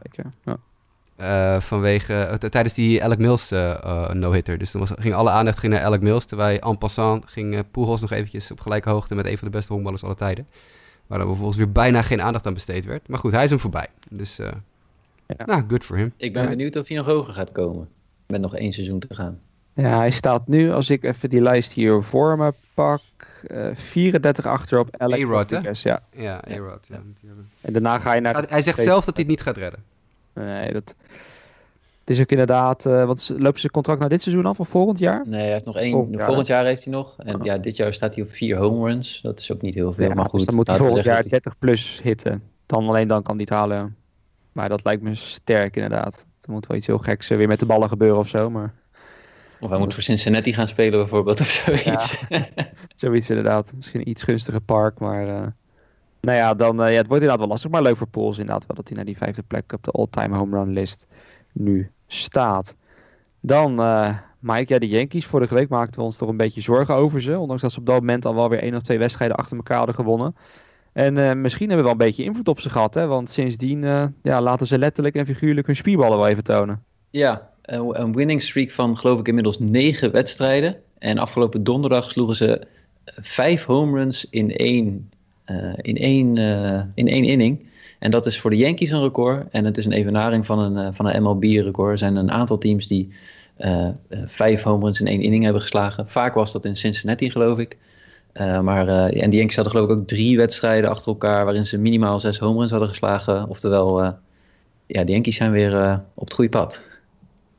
Uh, 1.22 1.60
vanwege, 1.60 2.28
uh, 2.30 2.50
tijdens 2.50 2.74
die 2.74 3.04
Alec 3.04 3.18
Mills 3.18 3.52
uh, 3.52 4.10
no-hitter. 4.10 4.58
Dus 4.58 4.72
dan 4.72 4.82
was, 4.82 4.92
ging 4.96 5.14
alle 5.14 5.30
aandacht 5.30 5.60
ging 5.60 5.74
naar 5.74 5.84
Alec 5.84 6.02
Mills. 6.02 6.26
Terwijl 6.26 6.60
en 6.60 6.78
passant 6.78 7.26
ging 7.28 7.72
Pujols 7.72 8.02
nog 8.02 8.12
eventjes 8.12 8.52
op 8.52 8.60
gelijke 8.60 8.90
hoogte 8.90 9.16
met 9.16 9.26
een 9.26 9.38
van 9.38 9.48
de 9.48 9.54
beste 9.54 9.74
honkballers 9.74 10.04
aller 10.04 10.16
tijden. 10.16 10.48
Waar 11.08 11.20
er 11.20 11.26
vervolgens 11.26 11.58
weer 11.58 11.72
bijna 11.72 12.02
geen 12.02 12.22
aandacht 12.22 12.46
aan 12.46 12.54
besteed 12.54 12.86
werd. 12.86 13.08
Maar 13.08 13.20
goed, 13.20 13.32
hij 13.32 13.44
is 13.44 13.50
hem 13.50 13.60
voorbij. 13.60 13.88
Dus, 14.10 14.40
uh, 14.40 14.48
ja. 15.26 15.46
nou, 15.46 15.64
good 15.68 15.84
for 15.84 15.98
him. 15.98 16.14
Ik 16.18 16.34
ben 16.34 16.44
ja. 16.44 16.50
benieuwd 16.50 16.76
of 16.76 16.88
hij 16.88 16.98
nog 16.98 17.06
hoger 17.06 17.34
gaat 17.34 17.52
komen. 17.52 17.88
Met 18.28 18.42
nog 18.42 18.56
één 18.56 18.72
seizoen 18.74 19.00
te 19.00 19.14
gaan. 19.14 19.40
Ja, 19.74 19.98
hij 19.98 20.12
staat 20.12 20.48
nu, 20.48 20.72
als 20.72 20.90
ik 20.90 21.04
even 21.04 21.30
die 21.30 21.42
lijst 21.42 21.72
hier 21.72 22.04
voor 22.04 22.38
me 22.38 22.54
pak, 22.74 23.02
uh, 23.48 23.70
34 23.74 24.46
achter 24.46 24.80
op 24.80 24.96
Rodriguez. 24.98 25.84
Ja. 25.84 26.04
Ja, 26.12 26.44
A-Rod. 26.52 26.88
Ja. 26.88 27.02
En 27.62 27.74
daarna 27.74 28.00
ga 28.00 28.14
je 28.14 28.22
naar... 28.22 28.46
Hij 28.50 28.62
zegt 28.62 28.82
zelf 28.82 29.06
dat 29.06 29.16
hij 29.16 29.24
het 29.24 29.34
niet 29.34 29.42
gaat 29.42 29.58
redden. 29.58 29.84
Nee, 30.34 30.74
dat... 30.74 30.96
Het 32.00 32.18
is 32.18 32.24
ook 32.24 32.32
inderdaad, 32.32 32.86
uh, 32.86 33.06
wat 33.06 33.34
lopen 33.38 33.60
ze 33.60 33.72
contract 33.72 34.00
naar 34.00 34.10
dit 34.10 34.22
seizoen 34.22 34.46
af 34.46 34.60
of 34.60 34.68
volgend 34.68 35.00
jaar? 35.00 35.24
Nee, 35.28 35.42
hij 35.42 35.52
heeft 35.52 35.66
nog 35.66 35.76
één. 35.76 35.92
Volgend 35.92 36.16
jaar, 36.16 36.26
volgend 36.26 36.48
jaar 36.48 36.66
heeft 36.66 36.84
hij 36.84 36.94
nog. 36.94 37.16
En 37.18 37.36
oh. 37.36 37.46
ja, 37.46 37.58
dit 37.58 37.76
jaar 37.76 37.94
staat 37.94 38.16
hij 38.16 38.24
op 38.24 38.32
vier 38.32 38.58
home 38.58 38.88
runs. 38.88 39.22
Dat 39.22 39.40
is 39.40 39.52
ook 39.52 39.62
niet 39.62 39.74
heel 39.74 39.94
veel, 39.94 40.08
ja, 40.08 40.14
maar 40.14 40.26
goed. 40.26 40.40
Dus 40.40 40.46
dan 40.46 40.56
moet 40.56 40.68
hij 40.68 40.78
volgend 40.78 41.04
jaar 41.04 41.24
30 41.28 41.58
plus 41.60 42.00
hitten. 42.04 42.44
Dan 42.66 42.88
alleen 42.88 43.08
dan 43.08 43.24
kan 43.24 43.36
hij 43.36 43.46
het 43.50 43.54
halen. 43.54 43.96
Maar 44.52 44.70
dat 44.70 44.84
lijkt 44.84 45.02
me 45.02 45.16
sterk 45.16 45.76
inderdaad. 45.76 46.26
Er 46.42 46.52
moet 46.52 46.68
wel 46.68 46.78
iets 46.78 46.88
heel 46.88 46.98
geks 46.98 47.28
weer 47.28 47.48
met 47.48 47.60
de 47.60 47.66
ballen 47.66 47.90
gebeuren 47.90 48.20
of 48.20 48.28
zo, 48.28 48.50
maar... 48.50 48.74
Of 49.60 49.70
hij 49.70 49.80
moet 49.80 49.94
voor 49.94 50.04
Cincinnati 50.04 50.54
gaan 50.54 50.68
spelen 50.68 51.00
bijvoorbeeld 51.00 51.40
of 51.40 51.48
zoiets. 51.48 52.26
Ja, 52.30 52.48
zoiets 52.96 53.30
inderdaad. 53.30 53.72
Misschien 53.76 54.00
een 54.00 54.10
iets 54.10 54.24
gunstiger 54.24 54.62
park, 54.62 55.00
maar... 55.00 55.28
Uh, 55.28 55.48
nou 56.22 56.38
ja, 56.38 56.54
dan, 56.54 56.82
uh, 56.82 56.92
ja, 56.92 56.98
het 56.98 57.08
wordt 57.08 57.22
inderdaad 57.22 57.40
wel 57.40 57.48
lastig. 57.48 57.72
Maar 57.72 57.82
leuk 57.82 57.98
voor 57.98 58.08
Pools 58.08 58.38
inderdaad 58.38 58.66
wel 58.68 58.76
dat 58.76 58.88
hij 58.88 58.96
naar 58.96 59.06
die 59.06 59.18
vijfde 59.18 59.44
plek 59.44 59.74
op 59.74 59.84
de 59.84 59.92
all-time 59.92 60.38
home 60.38 60.58
run 60.58 60.74
list 60.74 61.08
nu 61.52 61.92
staat. 62.08 62.76
Dan, 63.40 63.80
uh, 63.80 64.18
Mike, 64.40 64.74
ja, 64.74 64.80
de 64.80 64.88
Yankees. 64.88 65.26
Vorige 65.26 65.54
week 65.54 65.70
maakten 65.70 66.00
we 66.00 66.06
ons 66.06 66.18
toch 66.18 66.30
een 66.30 66.38
beetje 66.38 66.62
zorgen 66.62 66.96
over 66.96 67.22
ze. 67.22 67.40
Ondanks 67.40 67.62
dat 67.62 67.72
ze 67.72 67.80
op 67.80 67.86
dat 67.86 68.00
moment 68.00 68.26
al 68.26 68.36
wel 68.36 68.50
weer 68.50 68.62
één 68.62 68.76
of 68.76 68.82
twee 68.82 68.98
wedstrijden 68.98 69.38
achter 69.38 69.58
elkaar 69.58 69.78
hadden 69.78 69.96
gewonnen. 69.96 70.36
En 70.94 71.16
uh, 71.16 71.34
misschien 71.34 71.70
hebben 71.70 71.86
we 71.86 71.92
wel 71.92 72.00
een 72.00 72.08
beetje 72.08 72.24
invloed 72.24 72.48
op 72.48 72.60
ze 72.60 72.70
gehad, 72.70 72.94
hè? 72.94 73.08
Want 73.08 73.30
sindsdien 73.30 73.82
ja, 74.24 74.42
laten 74.42 74.68
ze 74.68 74.78
letterlijk 74.78 75.16
en 75.16 75.26
figuurlijk 75.26 75.68
hun 75.68 75.76
spierballen 75.76 76.18
wel 76.18 76.28
even 76.28 76.44
tonen. 76.44 76.84
Ja, 77.10 77.50
een 77.62 78.16
winning 78.16 78.42
streak 78.42 78.72
van 78.72 78.98
geloof 78.98 79.20
ik 79.20 79.28
inmiddels 79.28 79.60
negen 79.60 80.12
wedstrijden. 80.12 80.76
En 80.98 81.18
afgelopen 81.18 81.64
donderdag 81.64 82.04
sloegen 82.12 82.36
ze 82.36 82.68
vijf 83.22 83.66
home 83.66 83.98
runs 83.98 84.28
in 84.30 84.56
één, 84.56 85.10
in 85.76 85.98
één, 85.98 86.36
uh, 86.36 86.82
in 86.94 87.08
één 87.08 87.24
inning. 87.24 87.68
En 88.00 88.12
dat 88.12 88.26
is 88.26 88.40
voor 88.40 88.50
de 88.50 88.58
Yankees 88.58 88.92
een 88.92 89.02
record. 89.02 89.48
En 89.52 89.66
het 89.66 89.78
is 89.78 89.86
een 89.86 89.92
evenaring 89.92 90.46
van 90.46 90.60
een, 90.60 90.86
uh, 90.86 90.88
van 90.92 91.06
een 91.06 91.24
MLB-record. 91.24 91.92
Er 91.92 91.98
zijn 91.98 92.16
een 92.16 92.32
aantal 92.32 92.58
teams 92.58 92.88
die 92.88 93.10
vijf 94.26 94.64
home 94.64 94.84
runs 94.84 95.00
in 95.00 95.08
één 95.08 95.22
inning 95.22 95.44
hebben 95.44 95.62
geslagen. 95.62 96.10
Vaak 96.10 96.34
was 96.34 96.52
dat 96.52 96.66
in 96.66 96.76
Cincinnati, 96.76 97.32
geloof 97.32 97.58
ik. 97.60 97.78
maar, 98.62 98.88
en 98.88 99.30
de 99.30 99.36
Yankees 99.36 99.56
hadden 99.56 99.74
geloof 99.74 99.90
ik 99.90 99.98
ook 99.98 100.08
drie 100.08 100.38
wedstrijden 100.38 100.90
achter 100.90 101.08
elkaar... 101.08 101.46
waarin 101.46 101.66
ze 101.66 101.78
minimaal 101.78 102.20
zes 102.20 102.40
home 102.40 102.60
runs 102.60 102.72
hadden 102.72 102.90
geslagen. 102.90 103.50
Oftewel, 103.50 104.04
ja, 104.86 105.04
de 105.04 105.12
Yankees 105.12 105.36
zijn 105.36 105.52
weer 105.52 106.02
op 106.14 106.26
het 106.26 106.34
goede 106.34 106.50
pad. 106.50 106.90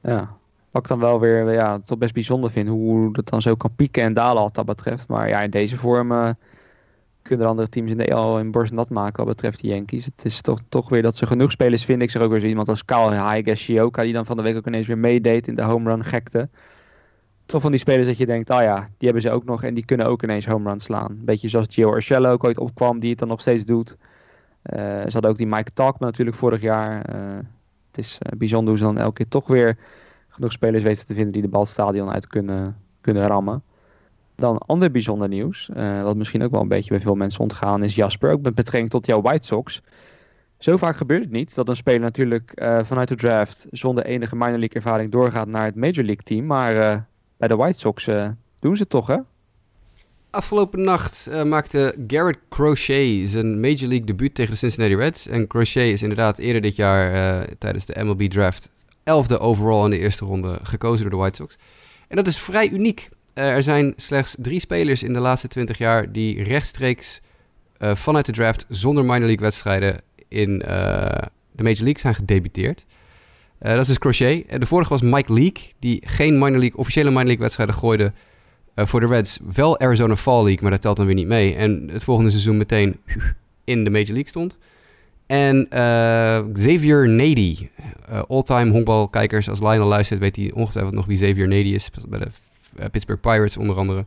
Ja, 0.03 0.36
wat 0.70 0.82
ik 0.82 0.88
dan 0.88 0.99
wel 0.99 1.20
weer 1.20 1.53
ja, 1.53 1.78
toch 1.78 1.99
best 1.99 2.14
bijzonder 2.14 2.51
vind, 2.51 2.68
hoe 2.68 3.12
dat 3.12 3.28
dan 3.28 3.43
zo 3.43 3.55
kan 3.55 3.74
pieken 3.76 4.03
en 4.03 4.12
dalen 4.12 4.43
wat 4.43 4.55
dat 4.55 4.66
betreft. 4.66 5.09
Maar 5.09 5.28
ja, 5.28 5.41
in 5.41 5.51
deze 5.51 5.76
vorm 5.76 6.12
uh, 6.12 6.30
kunnen 7.31 7.49
andere 7.49 7.68
teams 7.68 7.91
in 7.91 7.97
de 7.97 8.14
al 8.14 8.39
in 8.39 8.51
borst 8.51 8.72
nat 8.72 8.91
maken 8.91 9.24
wat 9.24 9.35
betreft 9.35 9.61
de 9.61 9.68
Yankees. 9.68 10.05
Het 10.05 10.24
is 10.24 10.41
toch, 10.41 10.59
toch 10.68 10.89
weer 10.89 11.03
dat 11.03 11.16
ze 11.16 11.26
genoeg 11.26 11.51
spelers 11.51 11.85
vinden. 11.85 12.07
Ik 12.07 12.11
zeg 12.11 12.22
ook 12.22 12.31
weer 12.31 12.41
zo 12.41 12.47
iemand 12.47 12.68
als 12.68 12.85
Kyle 12.85 13.35
Higashioka, 13.35 14.03
die 14.03 14.12
dan 14.12 14.26
van 14.26 14.37
de 14.37 14.43
week 14.43 14.57
ook 14.57 14.66
ineens 14.66 14.87
weer 14.87 14.99
meedeed 14.99 15.49
in 15.49 15.55
de 15.55 15.62
home 15.62 15.91
run 15.91 16.05
gekte. 16.05 16.49
Toch 17.47 17.62
van 17.62 17.70
die 17.70 17.81
spelers 17.81 18.07
dat 18.07 18.16
je 18.16 18.26
denkt, 18.26 18.51
oh 18.51 18.61
ja, 18.61 18.76
die 18.76 19.09
hebben 19.09 19.22
ze 19.22 19.31
ook 19.31 19.45
nog 19.45 19.62
en 19.62 19.74
die 19.74 19.85
kunnen 19.85 20.07
ook 20.07 20.22
ineens 20.22 20.47
home 20.47 20.68
runs 20.68 20.85
slaan. 20.85 21.18
Beetje 21.24 21.49
zoals 21.49 21.66
Gio 21.70 21.95
Urshela 21.95 22.31
ook 22.31 22.45
ooit 22.45 22.59
opkwam, 22.59 22.99
die 22.99 23.11
het 23.11 23.18
dan 23.18 23.28
nog 23.28 23.41
steeds 23.41 23.64
doet. 23.64 23.97
Uh, 24.64 24.76
ze 24.78 25.12
hadden 25.12 25.31
ook 25.31 25.37
die 25.37 25.47
Mike 25.47 25.72
Talkman 25.72 26.09
natuurlijk 26.09 26.37
vorig 26.37 26.61
jaar. 26.61 27.14
Uh, 27.14 27.37
het 27.91 27.99
is 27.99 28.18
uh, 28.22 28.39
bijzonder 28.39 28.68
hoe 28.68 28.78
ze 28.78 28.85
dan 28.85 28.99
elke 28.99 29.14
keer 29.14 29.28
toch 29.28 29.47
weer 29.47 29.78
genoeg 30.28 30.53
spelers 30.53 30.83
weten 30.83 31.07
te 31.07 31.14
vinden 31.14 31.33
die 31.33 31.43
de 31.43 31.49
bal 31.49 31.66
stadion 31.66 32.11
uit 32.11 32.26
kunnen, 32.26 32.76
kunnen 33.01 33.26
rammen. 33.26 33.62
Dan 34.41 34.59
ander 34.59 34.91
bijzonder 34.91 35.28
nieuws, 35.28 35.70
uh, 35.76 36.03
wat 36.03 36.16
misschien 36.16 36.43
ook 36.43 36.51
wel 36.51 36.61
een 36.61 36.68
beetje 36.68 36.91
bij 36.91 37.01
veel 37.01 37.14
mensen 37.14 37.41
ontgaan, 37.41 37.82
is 37.82 37.95
Jasper, 37.95 38.32
ook 38.32 38.43
met 38.43 38.55
betrekking 38.55 38.91
tot 38.91 39.07
jouw 39.07 39.20
White 39.22 39.47
Sox. 39.47 39.82
Zo 40.59 40.76
vaak 40.76 40.97
gebeurt 40.97 41.22
het 41.22 41.30
niet 41.30 41.55
dat 41.55 41.68
een 41.68 41.76
speler 41.76 42.01
natuurlijk 42.01 42.53
uh, 42.55 42.78
vanuit 42.82 43.09
de 43.09 43.14
draft 43.14 43.66
zonder 43.70 44.05
enige 44.05 44.36
minor 44.36 44.59
league 44.59 44.76
ervaring 44.76 45.11
doorgaat 45.12 45.47
naar 45.47 45.64
het 45.64 45.74
Major 45.74 46.05
League 46.05 46.22
team. 46.22 46.47
Maar 46.47 46.76
uh, 46.76 46.97
bij 47.36 47.49
de 47.49 47.57
White 47.57 47.78
Sox 47.78 48.05
doen 48.61 48.76
ze 48.76 48.82
het 48.82 48.91
toch, 48.91 49.07
hè? 49.07 49.16
Afgelopen 50.30 50.84
nacht 50.84 51.30
maakte 51.45 51.95
Garrett 52.07 52.38
Crochet 52.49 53.28
zijn 53.28 53.61
Major 53.61 53.88
League 53.88 54.05
debuut 54.05 54.34
tegen 54.34 54.53
de 54.53 54.59
Cincinnati 54.59 54.97
Reds. 54.97 55.26
En 55.26 55.47
Crochet 55.47 55.93
is 55.93 56.03
inderdaad 56.03 56.38
eerder 56.38 56.62
dit 56.62 56.76
jaar 56.76 57.47
tijdens 57.59 57.86
de 57.86 58.05
MLB 58.05 58.22
draft 58.22 58.70
elfde 59.05 59.38
overall 59.38 59.84
in 59.84 59.91
de 59.91 59.99
eerste 59.99 60.24
ronde 60.24 60.59
gekozen 60.62 61.01
door 61.01 61.11
de 61.11 61.16
White 61.16 61.36
Sox. 61.36 61.59
En 62.09 62.16
dat 62.16 62.26
is 62.26 62.38
vrij 62.38 62.68
uniek. 62.68 63.09
Uh, 63.41 63.49
er 63.49 63.62
zijn 63.62 63.93
slechts 63.97 64.36
drie 64.38 64.61
spelers 64.61 65.03
in 65.03 65.12
de 65.12 65.18
laatste 65.18 65.49
20 65.49 65.78
jaar 65.78 66.12
die 66.12 66.43
rechtstreeks 66.43 67.20
vanuit 67.78 68.26
de 68.26 68.32
draft 68.32 68.66
zonder 68.68 69.05
minor 69.05 69.26
league 69.26 69.45
wedstrijden 69.45 70.01
in 70.28 70.59
de 70.59 71.62
Major 71.62 71.84
League 71.84 72.01
zijn 72.01 72.14
gedebuteerd. 72.14 72.84
dat 73.59 73.78
is 73.78 73.86
dus 73.86 73.99
Crochet. 73.99 74.61
de 74.61 74.66
vorige 74.66 74.91
was 74.91 75.01
Mike 75.01 75.32
Leake, 75.32 75.61
die 75.78 76.03
geen 76.05 76.38
minor 76.38 76.59
league, 76.59 76.78
officiële 76.78 77.09
minor 77.09 77.24
league 77.24 77.43
wedstrijden 77.43 77.74
gooide 77.74 78.12
voor 78.74 79.01
de 79.01 79.07
Reds 79.07 79.38
wel 79.55 79.80
Arizona 79.80 80.16
Fall 80.16 80.43
League, 80.43 80.62
maar 80.62 80.70
dat 80.70 80.80
telt 80.80 80.97
dan 80.97 81.07
weer 81.07 81.14
niet 81.14 81.26
mee. 81.26 81.55
En 81.55 81.88
het 81.93 82.03
volgende 82.03 82.30
seizoen 82.30 82.57
meteen 82.57 83.01
in 83.64 83.84
de 83.84 83.91
Major 83.91 84.12
League 84.12 84.28
stond. 84.28 84.59
En 85.26 85.68
Xavier 86.53 87.09
Nady, 87.09 87.68
all-time 88.28 88.70
honkbalkijkers, 88.70 89.49
als 89.49 89.61
Lionel 89.61 89.86
luistert, 89.86 90.20
weet 90.20 90.36
hij 90.36 90.51
ongetwijfeld 90.55 90.95
nog 90.95 91.07
wie 91.07 91.16
Xavier 91.16 91.49
Nady 91.49 91.68
is. 91.68 91.91
Bij 92.09 92.18
de 92.18 92.28
Pittsburgh 92.91 93.20
Pirates 93.20 93.57
onder 93.57 93.76
andere. 93.76 94.07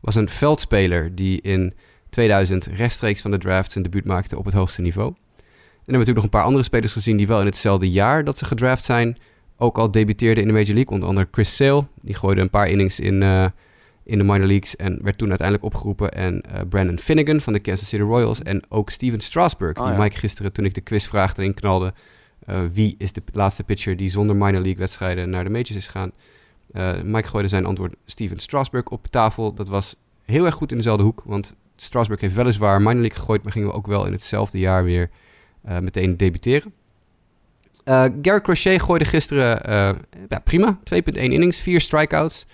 Was 0.00 0.14
een 0.14 0.28
veldspeler 0.28 1.14
die 1.14 1.40
in 1.40 1.74
2000 2.10 2.66
rechtstreeks 2.66 3.20
van 3.20 3.30
de 3.30 3.38
draft 3.38 3.72
zijn 3.72 3.84
debuut 3.84 4.04
maakte 4.04 4.38
op 4.38 4.44
het 4.44 4.54
hoogste 4.54 4.82
niveau. 4.82 5.08
En 5.08 5.14
dan 5.14 5.44
hebben 5.74 5.84
we 5.84 5.90
natuurlijk 5.92 6.16
nog 6.16 6.24
een 6.24 6.30
paar 6.30 6.44
andere 6.44 6.64
spelers 6.64 6.92
gezien 6.92 7.16
die 7.16 7.26
wel 7.26 7.40
in 7.40 7.46
hetzelfde 7.46 7.90
jaar 7.90 8.24
dat 8.24 8.38
ze 8.38 8.44
gedraft 8.44 8.84
zijn, 8.84 9.16
ook 9.56 9.78
al 9.78 9.90
debuteerden 9.90 10.42
in 10.42 10.48
de 10.48 10.54
Major 10.54 10.74
League. 10.74 10.92
Onder 10.92 11.08
andere 11.08 11.28
Chris 11.30 11.56
Sale, 11.56 11.86
die 12.00 12.14
gooide 12.14 12.40
een 12.40 12.50
paar 12.50 12.68
innings 12.68 13.00
in 13.00 13.22
in 14.04 14.18
de 14.18 14.24
minor 14.24 14.46
leagues 14.46 14.76
en 14.76 14.98
werd 15.02 15.18
toen 15.18 15.28
uiteindelijk 15.28 15.66
opgeroepen. 15.66 16.12
En 16.12 16.44
uh, 16.46 16.60
Brandon 16.68 16.98
Finnegan 16.98 17.40
van 17.40 17.52
de 17.52 17.60
Kansas 17.60 17.88
City 17.88 18.02
Royals 18.02 18.42
en 18.42 18.62
ook 18.68 18.90
Steven 18.90 19.20
Strasburg, 19.20 19.76
oh, 19.78 19.84
die 19.84 19.92
ja. 19.92 19.98
Mike 19.98 20.18
gisteren 20.18 20.52
toen 20.52 20.64
ik 20.64 20.74
de 20.74 20.80
quizvraag 20.80 21.36
erin 21.36 21.54
knalde, 21.54 21.92
uh, 22.48 22.60
wie 22.72 22.94
is 22.98 23.12
de 23.12 23.22
laatste 23.32 23.64
pitcher 23.64 23.96
die 23.96 24.08
zonder 24.08 24.36
minor 24.36 24.60
league 24.60 24.78
wedstrijden 24.78 25.30
naar 25.30 25.44
de 25.44 25.50
majors 25.50 25.70
is 25.70 25.86
gegaan. 25.86 26.12
Uh, 26.72 27.02
Mike 27.02 27.28
gooide 27.28 27.48
zijn 27.48 27.66
antwoord 27.66 27.94
Steven 28.06 28.38
Strasburg 28.38 28.88
op 28.88 29.06
tafel. 29.06 29.54
Dat 29.54 29.68
was 29.68 29.96
heel 30.24 30.44
erg 30.44 30.54
goed 30.54 30.70
in 30.70 30.76
dezelfde 30.76 31.04
hoek, 31.04 31.22
want 31.24 31.56
Strasburg 31.76 32.20
heeft 32.20 32.34
weliswaar 32.34 32.78
minor 32.78 33.00
league 33.00 33.18
gegooid, 33.18 33.42
maar 33.42 33.52
gingen 33.52 33.68
we 33.68 33.74
ook 33.74 33.86
wel 33.86 34.06
in 34.06 34.12
hetzelfde 34.12 34.58
jaar 34.58 34.84
weer 34.84 35.10
meteen 35.62 36.16
debuteren. 36.16 36.72
Uh, 37.84 38.04
Garrett 38.22 38.42
Crochet 38.42 38.82
gooide 38.82 39.04
gisteren 39.04 39.60
ja, 40.28 40.38
prima. 40.44 40.78
2,1 40.94 41.12
innings, 41.12 41.60
4 41.60 41.80
strikeouts. 41.80 42.46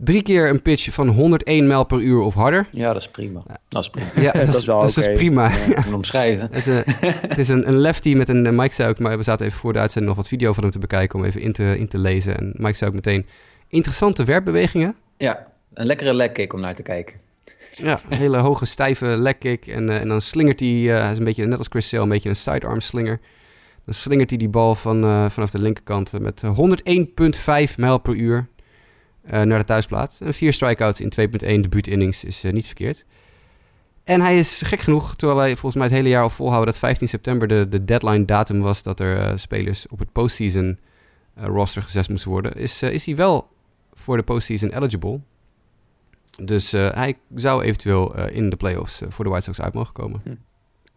Drie 0.00 0.22
keer 0.22 0.48
een 0.48 0.62
pitch 0.62 0.92
van 0.92 1.08
101 1.08 1.66
mijl 1.66 1.84
per 1.84 2.00
uur 2.00 2.20
of 2.20 2.34
harder. 2.34 2.66
Ja, 2.70 2.92
dat 2.92 3.02
is 3.02 3.08
prima. 3.08 3.42
Dat 3.68 3.82
is 3.82 3.90
prima. 3.90 4.10
Ja, 4.14 4.32
dat, 4.32 4.46
dat 4.46 4.54
is, 4.54 4.64
wel 4.64 4.80
dat 4.80 4.98
okay. 4.98 5.12
is 5.12 5.18
prima. 5.18 5.48
Ja, 5.48 5.56
ja. 5.66 5.94
omschrijven. 5.94 6.48
het 6.52 6.54
is, 6.54 6.66
een, 6.66 6.82
het 7.28 7.38
is 7.38 7.48
een, 7.48 7.68
een, 7.68 7.76
lefty 7.76 8.14
met 8.14 8.28
een, 8.28 8.56
Mike 8.56 8.74
zei 8.74 8.88
ook, 8.88 8.98
maar 8.98 9.16
we 9.16 9.22
zaten 9.22 9.46
even 9.46 9.58
voor 9.58 9.72
de 9.72 9.78
uitzending 9.78 10.14
nog 10.14 10.22
wat 10.22 10.30
video 10.30 10.52
van 10.52 10.62
hem 10.62 10.72
te 10.72 10.78
bekijken 10.78 11.18
om 11.18 11.24
even 11.24 11.40
in 11.40 11.52
te, 11.52 11.78
in 11.78 11.88
te 11.88 11.98
lezen. 11.98 12.36
En 12.36 12.54
Mike 12.56 12.76
zei 12.76 12.90
ook 12.90 12.96
meteen 12.96 13.26
interessante 13.68 14.24
werpbewegingen. 14.24 14.96
Ja, 15.16 15.46
een 15.74 15.86
lekkere 15.86 16.14
lekkick 16.14 16.52
om 16.52 16.60
naar 16.60 16.74
te 16.74 16.82
kijken. 16.82 17.14
Ja, 17.82 18.00
een 18.08 18.16
hele 18.16 18.36
hoge 18.36 18.64
stijve 18.64 19.06
lekkick. 19.06 19.66
En, 19.66 19.88
uh, 19.88 20.00
en 20.00 20.08
dan 20.08 20.20
slingert 20.20 20.60
hij, 20.60 20.68
uh, 20.68 21.10
is 21.10 21.18
een 21.18 21.24
beetje 21.24 21.46
net 21.46 21.58
als 21.58 21.66
Chris 21.70 21.88
Sale, 21.88 22.02
een 22.02 22.08
beetje 22.08 22.28
een 22.28 22.36
sidearm 22.36 22.80
slinger. 22.80 23.20
Dan 23.84 23.94
slingert 23.94 24.28
hij 24.30 24.38
die 24.38 24.48
bal 24.48 24.74
van, 24.74 25.04
uh, 25.04 25.30
vanaf 25.30 25.50
de 25.50 25.60
linkerkant 25.60 26.12
met 26.20 26.42
101,5 26.42 27.78
mijl 27.78 27.98
per 27.98 28.14
uur. 28.14 28.46
Naar 29.30 29.58
de 29.58 29.64
thuisplaats. 29.64 30.20
En 30.20 30.34
vier 30.34 30.52
strikeouts 30.52 31.00
in 31.00 31.12
2.1 31.20 31.60
debuutinnings 31.60 32.24
is 32.24 32.44
uh, 32.44 32.52
niet 32.52 32.66
verkeerd. 32.66 33.04
En 34.04 34.20
hij 34.20 34.36
is 34.36 34.62
gek 34.62 34.80
genoeg, 34.80 35.16
terwijl 35.16 35.38
wij 35.38 35.50
volgens 35.50 35.74
mij 35.74 35.84
het 35.84 35.94
hele 35.94 36.08
jaar 36.08 36.22
al 36.22 36.30
volhouden 36.30 36.66
dat 36.66 36.78
15 36.78 37.08
september 37.08 37.48
de, 37.48 37.68
de 37.68 37.84
deadline 37.84 38.24
datum 38.24 38.60
was 38.60 38.82
dat 38.82 39.00
er 39.00 39.38
spelers 39.38 39.86
op 39.88 39.98
het 39.98 40.12
postseason 40.12 40.78
roster 41.34 41.82
gezet 41.82 42.08
moesten 42.08 42.30
worden, 42.30 42.54
is, 42.54 42.82
is 42.82 43.06
hij 43.06 43.16
wel 43.16 43.48
voor 43.98 44.16
de 44.16 44.22
postseason 44.22 44.70
eligible. 44.70 45.20
Dus 46.44 46.72
hij 46.72 47.18
zou 47.34 47.62
eventueel 47.62 48.26
in 48.28 48.50
de 48.50 48.56
playoffs 48.56 49.02
voor 49.08 49.24
de 49.24 49.30
White 49.30 49.44
Sox 49.44 49.60
uit 49.60 49.74
mogen 49.74 49.92
komen. 49.92 50.20
Hm. 50.24 50.34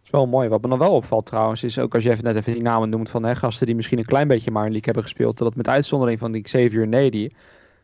is 0.04 0.10
wel 0.10 0.26
mooi. 0.26 0.48
Wat 0.48 0.62
me 0.62 0.68
dan 0.68 0.78
wel 0.78 0.94
opvalt 0.94 1.26
trouwens, 1.26 1.62
is 1.62 1.78
ook 1.78 1.94
als 1.94 2.02
je 2.02 2.10
even 2.10 2.24
net 2.24 2.36
even 2.36 2.52
die 2.52 2.62
namen 2.62 2.88
noemt 2.88 3.10
van 3.10 3.22
hè, 3.22 3.34
gasten 3.34 3.66
die 3.66 3.74
misschien 3.74 3.98
een 3.98 4.04
klein 4.04 4.28
beetje 4.28 4.50
maar 4.50 4.64
een 4.64 4.72
league 4.72 4.92
hebben 4.92 5.02
gespeeld, 5.02 5.38
dat 5.38 5.54
met 5.54 5.68
uitzondering 5.68 6.18
van 6.18 6.32
die 6.32 6.42
Xavier 6.42 6.88
Nady 6.88 7.28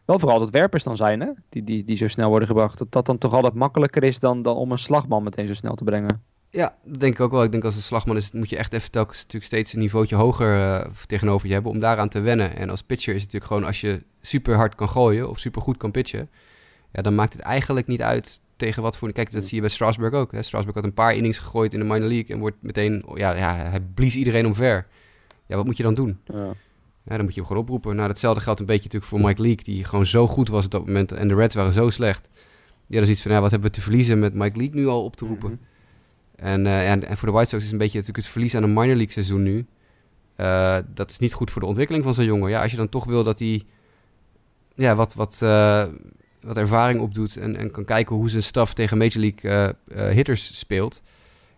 wel 0.08 0.18
vooral 0.18 0.38
dat 0.38 0.50
werpers 0.50 0.84
dan 0.84 0.96
zijn, 0.96 1.20
hè? 1.20 1.28
Die, 1.48 1.64
die, 1.64 1.84
die 1.84 1.96
zo 1.96 2.08
snel 2.08 2.28
worden 2.28 2.48
gebracht. 2.48 2.78
Dat 2.78 2.92
dat 2.92 3.06
dan 3.06 3.18
toch 3.18 3.32
altijd 3.32 3.54
makkelijker 3.54 4.04
is 4.04 4.20
dan, 4.20 4.42
dan 4.42 4.56
om 4.56 4.72
een 4.72 4.78
slagman 4.78 5.22
meteen 5.22 5.46
zo 5.46 5.54
snel 5.54 5.74
te 5.74 5.84
brengen. 5.84 6.22
Ja, 6.50 6.76
dat 6.84 7.00
denk 7.00 7.12
ik 7.12 7.20
ook 7.20 7.30
wel. 7.30 7.42
Ik 7.42 7.50
denk 7.50 7.64
als 7.64 7.76
een 7.76 7.82
slagman 7.82 8.16
is, 8.16 8.32
moet 8.32 8.50
je 8.50 8.56
echt 8.56 8.72
even 8.72 8.90
telkens 8.90 9.18
natuurlijk 9.18 9.44
steeds 9.44 9.72
een 9.72 9.78
niveautje 9.78 10.16
hoger 10.16 10.56
uh, 10.56 10.80
tegenover 11.06 11.46
je 11.46 11.52
hebben 11.52 11.72
om 11.72 11.78
daaraan 11.78 12.08
te 12.08 12.20
wennen. 12.20 12.56
En 12.56 12.70
als 12.70 12.82
pitcher 12.82 13.14
is 13.14 13.22
het 13.22 13.32
natuurlijk 13.32 13.52
gewoon 13.52 13.64
als 13.64 13.80
je 13.80 14.02
super 14.20 14.56
hard 14.56 14.74
kan 14.74 14.88
gooien 14.88 15.28
of 15.28 15.38
super 15.38 15.62
goed 15.62 15.76
kan 15.76 15.90
pitchen, 15.90 16.30
ja, 16.92 17.02
dan 17.02 17.14
maakt 17.14 17.32
het 17.32 17.42
eigenlijk 17.42 17.86
niet 17.86 18.02
uit 18.02 18.40
tegen 18.56 18.82
wat 18.82 18.96
voor... 18.96 19.12
Kijk, 19.12 19.30
dat 19.30 19.44
zie 19.44 19.54
je 19.54 19.60
bij 19.60 19.70
Strasburg 19.70 20.12
ook. 20.12 20.32
Hè. 20.32 20.42
Strasburg 20.42 20.74
had 20.74 20.84
een 20.84 20.94
paar 20.94 21.14
innings 21.14 21.38
gegooid 21.38 21.72
in 21.72 21.78
de 21.78 21.84
minor 21.84 22.08
league 22.08 22.34
en 22.34 22.38
wordt 22.38 22.56
meteen... 22.60 23.04
Ja, 23.14 23.36
ja 23.36 23.54
hij 23.54 23.80
blies 23.80 24.16
iedereen 24.16 24.46
omver. 24.46 24.86
Ja, 25.46 25.56
wat 25.56 25.64
moet 25.64 25.76
je 25.76 25.82
dan 25.82 25.94
doen? 25.94 26.18
Ja. 26.24 26.54
Ja, 27.04 27.16
dan 27.16 27.24
moet 27.24 27.34
je 27.34 27.40
hem 27.40 27.48
gewoon 27.48 27.62
oproepen. 27.62 27.96
Nou, 27.96 28.08
datzelfde 28.08 28.40
geldt 28.40 28.60
een 28.60 28.66
beetje 28.66 28.84
natuurlijk 28.84 29.10
voor 29.10 29.20
Mike 29.20 29.42
Leake, 29.42 29.62
die 29.62 29.84
gewoon 29.84 30.06
zo 30.06 30.26
goed 30.26 30.48
was 30.48 30.64
op 30.64 30.70
dat 30.70 30.86
moment. 30.86 31.12
En 31.12 31.28
de 31.28 31.34
Reds 31.34 31.54
waren 31.54 31.72
zo 31.72 31.90
slecht. 31.90 32.28
Ja, 32.86 33.00
dus 33.00 33.08
iets 33.08 33.22
van, 33.22 33.32
ja, 33.32 33.40
wat 33.40 33.50
hebben 33.50 33.68
we 33.68 33.74
te 33.74 33.82
verliezen 33.82 34.18
met 34.18 34.34
Mike 34.34 34.58
Leake 34.58 34.76
nu 34.76 34.86
al 34.86 35.04
op 35.04 35.16
te 35.16 35.26
roepen? 35.26 35.50
Mhm. 35.50 35.62
En, 36.40 36.64
uh, 36.64 36.90
en, 36.90 37.16
voor 37.16 37.28
de 37.28 37.34
White 37.34 37.48
Sox 37.48 37.64
is 37.64 37.72
een 37.72 37.78
beetje 37.78 37.98
natuurlijk 37.98 38.24
het 38.24 38.32
verlies 38.32 38.54
aan 38.54 38.62
een 38.62 38.72
minor 38.72 38.96
league 38.96 39.10
seizoen 39.12 39.42
nu. 39.42 39.66
Uh, 40.36 40.76
dat 40.94 41.10
is 41.10 41.18
niet 41.18 41.32
goed 41.32 41.50
voor 41.50 41.60
de 41.60 41.66
ontwikkeling 41.66 42.04
van 42.04 42.14
zo'n 42.14 42.24
jongen. 42.24 42.50
Ja, 42.50 42.62
als 42.62 42.70
je 42.70 42.76
dan 42.76 42.88
toch 42.88 43.04
wil 43.04 43.24
dat 43.24 43.38
hij 43.38 43.62
ja, 44.74 44.94
wat, 44.94 45.14
wat, 45.14 45.40
uh, 45.42 45.84
wat 46.40 46.56
ervaring 46.56 47.00
opdoet 47.00 47.36
en, 47.36 47.56
en 47.56 47.70
kan 47.70 47.84
kijken 47.84 48.16
hoe 48.16 48.30
zijn 48.30 48.42
staf 48.42 48.74
tegen 48.74 48.98
Major 48.98 49.20
League 49.20 49.74
hitters 50.12 50.58
speelt 50.58 51.02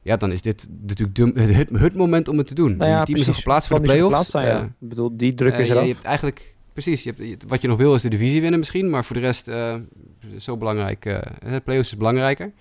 ja, 0.03 0.17
dan 0.17 0.33
is 0.33 0.43
dit 0.43 0.69
natuurlijk 0.87 1.37
het, 1.39 1.71
het, 1.71 1.95
moment 1.95 2.29
om 2.29 2.39
het 2.39 2.47
te 2.47 2.55
doen. 2.55 2.77
Nou 2.77 2.91
ja, 2.91 3.05
team 3.05 3.19
is 3.19 3.29
geplaatst 3.29 3.69
voor 3.69 3.81
de 3.81 3.87
playoffs. 3.87 4.31
Zijn, 4.31 4.47
ja. 4.47 4.63
Ik 4.63 4.89
bedoel, 4.89 5.17
die 5.17 5.35
druk 5.35 5.55
is 5.55 5.69
er 5.69 5.83
je, 5.83 5.93
hebt 5.93 6.05
eigenlijk, 6.05 6.55
precies, 6.73 7.03
je 7.03 7.15
hebt, 7.17 7.45
wat 7.49 7.63
je 7.63 7.69
nog 7.69 7.79
wil 7.79 7.95
is 7.95 8.03
de 8.03 8.09
divisie 8.09 8.41
winnen 8.41 8.59
misschien, 8.59 8.91
maar 8.91 9.05
voor 9.05 9.17
de 9.17 9.23
rest 9.23 9.51
zo 10.39 10.57
belangrijk. 10.57 11.05
Het 11.45 11.65
playoffs 11.65 11.91
is 11.91 11.97
belangrijker. 11.97 12.53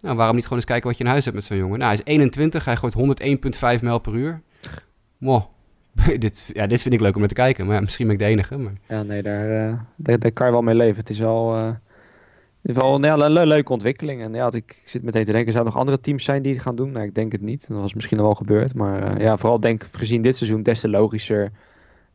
Nou, 0.00 0.16
waarom 0.16 0.34
niet 0.34 0.44
gewoon 0.44 0.58
eens 0.58 0.68
kijken 0.68 0.88
wat 0.88 0.98
je 0.98 1.04
in 1.04 1.10
huis 1.10 1.24
hebt 1.24 1.36
met 1.36 1.44
zo'n 1.44 1.56
jongen? 1.56 1.78
Nou, 1.78 1.90
hij 1.90 2.00
is 2.04 2.12
21, 2.12 2.64
hij 2.64 2.76
gooit 2.76 3.20
101,5 3.78 3.82
mijl 3.82 3.98
per 3.98 4.14
uur. 4.14 4.40
Mo, 5.18 5.50
dit, 6.18 6.50
ja, 6.52 6.66
dit 6.66 6.82
vind 6.82 6.94
ik 6.94 7.00
leuk 7.00 7.14
om 7.14 7.18
naar 7.18 7.28
te 7.28 7.34
kijken, 7.34 7.66
maar 7.66 7.80
misschien 7.80 8.06
ben 8.06 8.14
ik 8.14 8.20
de 8.20 8.28
enige. 8.28 8.56
Maar... 8.58 8.72
Ja, 8.88 9.02
nee, 9.02 9.22
daar, 9.22 9.48
daar, 9.96 10.18
daar, 10.18 10.32
kan 10.32 10.46
je 10.46 10.52
wel 10.52 10.62
mee 10.62 10.74
leven. 10.74 10.96
Het 10.96 11.10
is 11.10 11.18
wel 11.18 11.56
in 12.62 12.74
ieder 12.74 12.82
geval 12.82 13.04
ja, 13.04 13.24
een 13.24 13.46
leuke 13.46 13.72
ontwikkeling. 13.72 14.22
En 14.22 14.34
ja, 14.34 14.52
ik 14.52 14.82
zit 14.84 15.02
meteen 15.02 15.24
te 15.24 15.32
denken, 15.32 15.52
zou 15.52 15.64
er 15.64 15.70
nog 15.70 15.80
andere 15.80 16.00
teams 16.00 16.24
zijn 16.24 16.42
die 16.42 16.52
het 16.52 16.62
gaan 16.62 16.76
doen? 16.76 16.90
Nou, 16.90 17.06
ik 17.06 17.14
denk 17.14 17.32
het 17.32 17.40
niet. 17.40 17.68
Dat 17.68 17.80
was 17.80 17.94
misschien 17.94 18.16
nog 18.16 18.26
wel 18.26 18.34
gebeurd. 18.34 18.74
Maar 18.74 19.14
uh, 19.14 19.24
ja, 19.24 19.36
vooral 19.36 19.60
denk 19.60 19.86
gezien 19.90 20.22
dit 20.22 20.36
seizoen 20.36 20.62
des 20.62 20.80
te 20.80 20.88
logischer. 20.88 21.50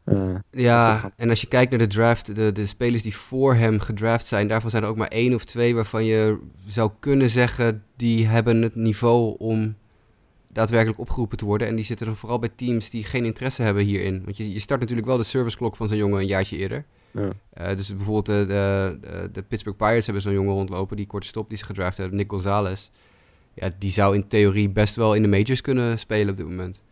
Uh, 0.06 0.36
ja, 0.52 1.12
en 1.16 1.30
als 1.30 1.42
je 1.42 1.48
kijkt 1.48 1.70
naar 1.70 1.80
de 1.80 1.88
draft, 1.88 2.36
de, 2.36 2.52
de 2.52 2.66
spelers 2.66 3.02
die 3.02 3.16
voor 3.16 3.56
hem 3.56 3.80
gedraft 3.80 4.26
zijn, 4.26 4.48
daarvan 4.48 4.70
zijn 4.70 4.84
er 4.84 4.90
ook 4.90 4.98
maar 4.98 5.08
één 5.08 5.34
of 5.34 5.46
twee 5.46 5.76
waarvan 5.76 6.06
je 6.06 6.40
zou 6.68 6.92
kunnen 7.00 7.30
zeggen, 7.30 7.84
die 7.96 8.28
hebben 8.28 8.62
het 8.62 8.76
niveau 8.76 9.36
om 9.38 9.76
daadwerkelijk 10.48 11.00
opgeroepen 11.00 11.38
te 11.38 11.46
worden. 11.46 11.68
En 11.68 11.76
die 11.76 11.86
zitten 11.86 12.08
er 12.08 12.16
vooral 12.16 12.40
bij 12.40 12.52
teams 12.56 12.90
die 12.90 13.04
geen 13.04 13.26
interesse 13.26 13.62
hebben 13.62 13.84
hierin. 13.84 14.22
Want 14.24 14.38
je, 14.38 14.52
je 14.52 14.60
start 14.60 14.80
natuurlijk 14.80 15.08
wel 15.08 15.18
de 15.18 15.24
serviceklok 15.24 15.76
van 15.76 15.88
zo'n 15.88 15.98
jongen 15.98 16.20
een 16.20 16.28
jaartje 16.28 16.58
eerder. 16.58 16.86
Ja. 17.12 17.30
Uh, 17.62 17.78
dus 17.78 17.96
bijvoorbeeld 17.96 18.26
de, 18.26 18.46
de, 18.48 19.30
de, 19.32 19.42
Pittsburgh 19.42 19.78
Pirates 19.78 20.06
hebben 20.06 20.24
zo'n 20.24 20.34
jongen 20.34 20.54
rondlopen, 20.54 20.98
die 20.98 21.08
korte 21.08 21.28
stop 21.28 21.50
die 21.50 21.58
ze 21.58 21.66
gedraft 21.66 21.98
hebben, 21.98 22.18
Nick 22.18 22.30
Gonzalez. 22.30 22.90
Ja, 23.54 23.70
die 23.78 23.92
zou 23.92 24.16
in 24.16 24.28
theorie 24.28 24.70
best 24.70 24.96
wel 24.96 25.16
in 25.16 25.22
de 25.22 25.28
majors 25.28 25.62
kunnen 25.62 26.00
spelen 26.00 26.30
op 26.30 26.38
dit 26.38 26.46
moment. 26.46 26.84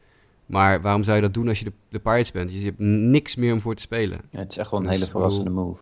Maar 0.51 0.81
waarom 0.81 1.03
zou 1.03 1.15
je 1.15 1.21
dat 1.21 1.33
doen 1.33 1.47
als 1.47 1.59
je 1.59 1.65
de, 1.65 1.71
de 1.89 1.99
Pirates 1.99 2.31
bent? 2.31 2.53
Je 2.53 2.65
hebt 2.65 2.79
niks 2.79 3.35
meer 3.35 3.53
om 3.53 3.59
voor 3.59 3.75
te 3.75 3.81
spelen. 3.81 4.21
Ja, 4.29 4.39
het 4.39 4.49
is 4.49 4.57
echt 4.57 4.71
wel 4.71 4.79
een 4.79 4.85
dus 4.85 4.95
hele 4.95 5.09
verrassende 5.09 5.49
move. 5.49 5.81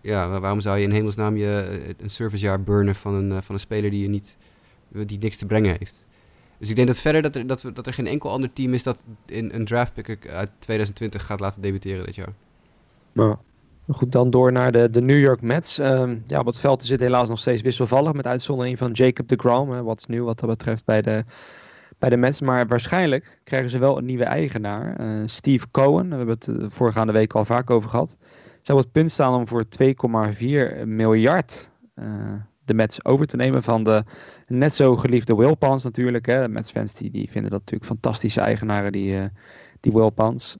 Ja, 0.00 0.40
waarom 0.40 0.60
zou 0.60 0.78
je 0.78 0.84
in 0.84 0.90
hemelsnaam 0.90 1.36
je 1.36 1.60
eh, 1.60 1.94
een 1.98 2.10
servicejaar 2.10 2.62
burnen 2.62 2.94
van 2.94 3.14
een, 3.14 3.32
eh, 3.32 3.40
van 3.40 3.54
een 3.54 3.60
speler 3.60 3.90
die 3.90 4.02
je 4.02 4.08
niet, 4.08 4.36
die 5.06 5.18
niks 5.18 5.36
te 5.36 5.46
brengen 5.46 5.76
heeft? 5.78 6.06
Dus 6.58 6.70
ik 6.70 6.76
denk 6.76 6.88
dat 6.88 6.98
verder 6.98 7.22
dat 7.22 7.36
er, 7.36 7.46
dat, 7.46 7.70
dat 7.74 7.86
er 7.86 7.92
geen 7.92 8.06
enkel 8.06 8.30
ander 8.30 8.52
team 8.52 8.74
is 8.74 8.82
dat 8.82 9.04
in 9.26 9.50
een 9.52 9.64
draft 9.64 9.94
pick 9.94 10.28
uit 10.28 10.50
2020 10.58 11.26
gaat 11.26 11.40
laten 11.40 11.62
debuteren 11.62 12.04
dit 12.04 12.14
jaar. 12.14 12.32
Nou, 13.12 13.36
goed, 13.88 14.12
dan 14.12 14.30
door 14.30 14.52
naar 14.52 14.72
de, 14.72 14.90
de 14.90 15.00
New 15.00 15.20
York 15.20 15.40
Mets. 15.40 15.78
Um, 15.78 16.22
ja, 16.26 16.38
op 16.38 16.46
het 16.46 16.58
veld 16.58 16.82
zit 16.82 17.00
helaas 17.00 17.28
nog 17.28 17.38
steeds 17.38 17.62
wisselvallig. 17.62 18.12
Met 18.12 18.26
uitzondering 18.26 18.78
van 18.78 18.92
Jacob 18.92 19.28
de 19.28 19.36
Grom. 19.36 19.82
Wat 19.82 19.98
is 19.98 20.06
nieuw 20.06 20.24
wat 20.24 20.38
dat 20.38 20.48
betreft 20.48 20.84
bij 20.84 21.02
de, 21.02 21.24
bij 21.98 22.08
de 22.08 22.16
Mets. 22.16 22.40
Maar 22.40 22.66
waarschijnlijk 22.66 23.40
krijgen 23.44 23.70
ze 23.70 23.78
wel 23.78 23.98
een 23.98 24.04
nieuwe 24.04 24.24
eigenaar. 24.24 25.00
Uh, 25.00 25.22
Steve 25.26 25.66
Cohen. 25.70 26.08
We 26.08 26.16
hebben 26.16 26.34
het 26.34 26.44
de 26.44 26.70
vorige 26.70 27.12
week 27.12 27.34
al 27.34 27.44
vaak 27.44 27.70
over 27.70 27.90
gehad. 27.90 28.16
Zou 28.62 28.78
het 28.78 28.92
punt 28.92 29.10
staan 29.10 29.34
om 29.34 29.48
voor 29.48 29.64
2,4 29.64 30.84
miljard 30.84 31.70
uh, 31.94 32.06
de 32.64 32.74
Mets 32.74 33.04
over 33.04 33.26
te 33.26 33.36
nemen 33.36 33.62
van 33.62 33.84
de 33.84 34.04
net 34.46 34.74
zo 34.74 34.96
geliefde 34.96 35.36
Wilpons 35.36 35.84
natuurlijk. 35.84 36.26
Hè. 36.26 36.42
De 36.42 36.48
Mets 36.48 36.70
fans 36.70 36.94
die, 36.94 37.10
die 37.10 37.30
vinden 37.30 37.50
dat 37.50 37.60
natuurlijk 37.60 37.90
fantastische 37.90 38.40
eigenaren, 38.40 38.92
die, 38.92 39.12
uh, 39.12 39.24
die. 39.80 39.92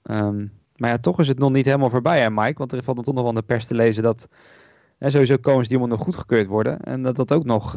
Um, 0.02 0.52
maar 0.76 0.90
ja, 0.90 0.96
toch 0.96 1.20
is 1.20 1.28
het 1.28 1.38
nog 1.38 1.52
niet 1.52 1.64
helemaal 1.64 1.90
voorbij, 1.90 2.20
hè, 2.20 2.30
Mike? 2.30 2.58
Want 2.58 2.72
er 2.72 2.82
valt 2.82 3.04
toch 3.04 3.14
nog 3.14 3.22
wel 3.22 3.32
in 3.32 3.38
de 3.38 3.46
pers 3.46 3.66
te 3.66 3.74
lezen 3.74 4.02
dat 4.02 4.28
hè, 4.98 5.10
sowieso 5.10 5.36
Coens 5.36 5.68
die 5.68 5.78
nog 5.78 6.00
goedgekeurd 6.00 6.46
worden. 6.46 6.80
En 6.80 7.02
dat 7.02 7.16
dat 7.16 7.32
ook 7.32 7.44
nog 7.44 7.74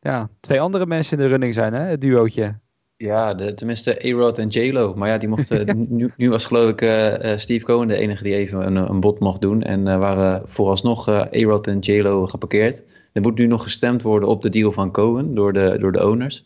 ja, 0.00 0.28
twee 0.40 0.60
andere 0.60 0.86
mensen 0.86 1.18
in 1.18 1.22
de 1.22 1.30
running 1.30 1.54
zijn, 1.54 1.72
hè? 1.72 1.80
Het 1.80 2.00
duootje. 2.00 2.58
Ja, 2.96 3.34
de, 3.34 3.54
tenminste 3.54 4.04
A-Rod 4.04 4.38
en 4.38 4.48
J-Lo. 4.48 4.94
Maar 4.94 5.08
ja, 5.08 5.18
die 5.18 5.28
mochten, 5.28 5.86
nu, 5.96 6.12
nu 6.16 6.30
was 6.30 6.44
geloof 6.44 6.70
ik 6.70 6.82
uh, 6.82 7.36
Steve 7.36 7.64
Cohen 7.64 7.88
de 7.88 7.96
enige 7.96 8.22
die 8.22 8.34
even 8.34 8.66
een, 8.66 8.76
een 8.76 9.00
bod 9.00 9.18
mocht 9.18 9.40
doen. 9.40 9.62
En 9.62 9.86
uh, 9.86 9.98
waren 9.98 10.42
vooralsnog 10.48 11.08
A-Rod 11.08 11.66
en 11.66 11.78
J-Lo 11.78 12.26
geparkeerd. 12.26 12.82
Er 13.12 13.22
moet 13.22 13.38
nu 13.38 13.46
nog 13.46 13.62
gestemd 13.62 14.02
worden 14.02 14.28
op 14.28 14.42
de 14.42 14.48
deal 14.48 14.72
van 14.72 14.92
Cohen 14.92 15.34
door 15.34 15.52
de, 15.52 15.76
door 15.78 15.92
de 15.92 16.06
owners. 16.06 16.44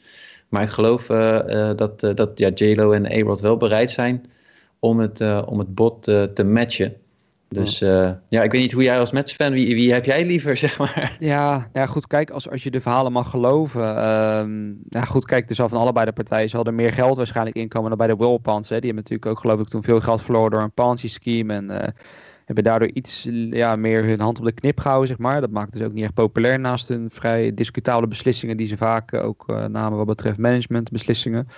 Maar 0.49 0.63
ik 0.63 0.71
geloof 0.71 1.07
dat, 1.77 2.01
dat 2.01 2.31
ja, 2.35 2.49
J-Lo 2.55 2.93
en 2.93 3.07
A-Rod 3.07 3.41
wel 3.41 3.57
bereid 3.57 3.91
zijn 3.91 4.25
om 4.81 4.99
het, 4.99 5.21
uh, 5.21 5.43
om 5.47 5.59
het 5.59 5.75
bot 5.75 6.09
uh, 6.09 6.23
te 6.23 6.45
matchen. 6.45 6.95
Dus 7.55 7.83
uh, 7.83 8.11
ja, 8.29 8.43
ik 8.43 8.53
weet 8.53 8.61
niet 8.61 8.73
hoe 8.73 8.83
jij 8.83 8.99
als 8.99 9.13
Mets-fan, 9.13 9.53
wie, 9.53 9.75
wie 9.75 9.93
heb 9.93 10.05
jij 10.05 10.27
liever, 10.27 10.57
zeg 10.67 10.79
maar? 10.79 11.17
Ja, 11.19 11.69
ja 11.73 11.87
goed, 11.87 12.07
kijk, 12.07 12.31
als, 12.31 12.51
als 12.51 12.63
je 12.63 12.71
de 12.71 12.81
verhalen 12.81 13.13
mag 13.13 13.31
geloven. 13.31 14.07
Um, 14.07 14.79
ja, 14.89 15.05
goed, 15.05 15.25
kijk, 15.25 15.49
er 15.49 15.55
zal 15.55 15.69
van 15.69 15.79
allebei 15.79 16.07
de 16.07 16.13
partijen 16.13 16.49
zal 16.49 16.65
er 16.65 16.75
meer 16.75 16.93
geld 16.93 17.17
waarschijnlijk 17.17 17.57
inkomen 17.57 17.89
dan 17.89 17.99
bij 17.99 18.07
de 18.07 18.17
Wilpons. 18.17 18.69
Die 18.69 18.77
hebben 18.77 18.95
natuurlijk 18.95 19.27
ook, 19.27 19.39
geloof 19.39 19.61
ik, 19.61 19.69
toen 19.69 19.83
veel 19.83 20.01
geld 20.01 20.23
verloren 20.23 20.51
door 20.51 20.63
een 20.63 20.73
Ponzi-scheme. 20.73 21.55
En 21.55 21.95
hebben 22.45 22.65
daardoor 22.65 22.91
iets 22.93 23.29
ja, 23.51 23.77
meer 23.77 24.05
hun 24.05 24.21
hand 24.21 24.39
op 24.39 24.45
de 24.45 24.53
knip 24.53 24.81
gehouden, 24.81 25.09
zeg 25.09 25.19
maar. 25.19 25.41
Dat 25.41 25.51
maakt 25.51 25.73
dus 25.73 25.83
ook 25.83 25.93
niet 25.93 26.05
echt 26.05 26.15
populair 26.15 26.61
naast 26.61 26.89
hun 26.89 27.11
vrij 27.11 27.55
discutabele 27.55 28.07
beslissingen 28.07 28.57
die 28.57 28.67
ze 28.67 28.77
vaak 28.77 29.15
ook 29.15 29.47
namen 29.47 29.97
wat 29.97 30.07
betreft 30.07 30.39
managementbeslissingen. 30.39 31.49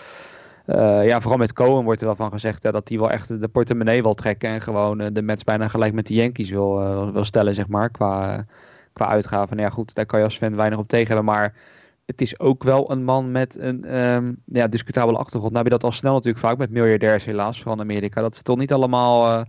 Uh, 0.67 1.07
ja, 1.07 1.21
vooral 1.21 1.39
met 1.39 1.53
Cohen 1.53 1.85
wordt 1.85 2.01
er 2.01 2.07
wel 2.07 2.17
van 2.17 2.31
gezegd 2.31 2.63
dat 2.63 2.89
hij 2.89 2.99
wel 2.99 3.11
echt 3.11 3.41
de 3.41 3.49
portemonnee 3.49 4.03
wil 4.03 4.15
trekken. 4.15 4.51
En 4.51 4.61
gewoon 4.61 5.01
uh, 5.01 5.07
de 5.13 5.23
Mets 5.23 5.45
bijna 5.45 5.69
gelijk 5.69 5.93
met 5.93 6.07
de 6.07 6.15
Yankees 6.15 6.51
wil, 6.51 7.13
wil 7.13 7.25
stellen, 7.25 7.55
zeg 7.55 7.69
maar. 7.69 7.91
Qua, 7.91 8.45
qua 8.93 9.07
uitgaven. 9.07 9.57
Nou 9.57 9.69
ja, 9.69 9.75
goed, 9.75 9.95
daar 9.95 10.07
kan 10.07 10.19
je 10.19 10.25
als 10.25 10.37
fan 10.37 10.57
weinig 10.57 10.79
op 10.79 10.89
tegen 10.89 11.07
hebben. 11.07 11.25
Maar 11.25 11.55
het 12.07 12.21
is 12.21 12.41
ook 12.41 12.65
wel 12.65 12.91
een 12.91 13.05
man 13.05 13.31
met 13.31 13.59
een 13.59 14.03
um, 14.03 14.43
ja, 14.45 14.69
discutabele 14.69 15.19
achtergrond. 15.19 15.53
Nou 15.53 15.65
heb 15.65 15.73
je 15.73 15.79
dat 15.79 15.91
al 15.91 15.97
snel 15.97 16.13
natuurlijk 16.13 16.45
vaak 16.45 16.59
met 16.59 16.71
miljardairs 16.71 17.25
helaas 17.25 17.63
van 17.63 17.81
Amerika. 17.81 18.21
Dat 18.21 18.37
ze 18.37 18.43
toch 18.43 18.59
niet 18.59 18.73
allemaal 18.73 19.47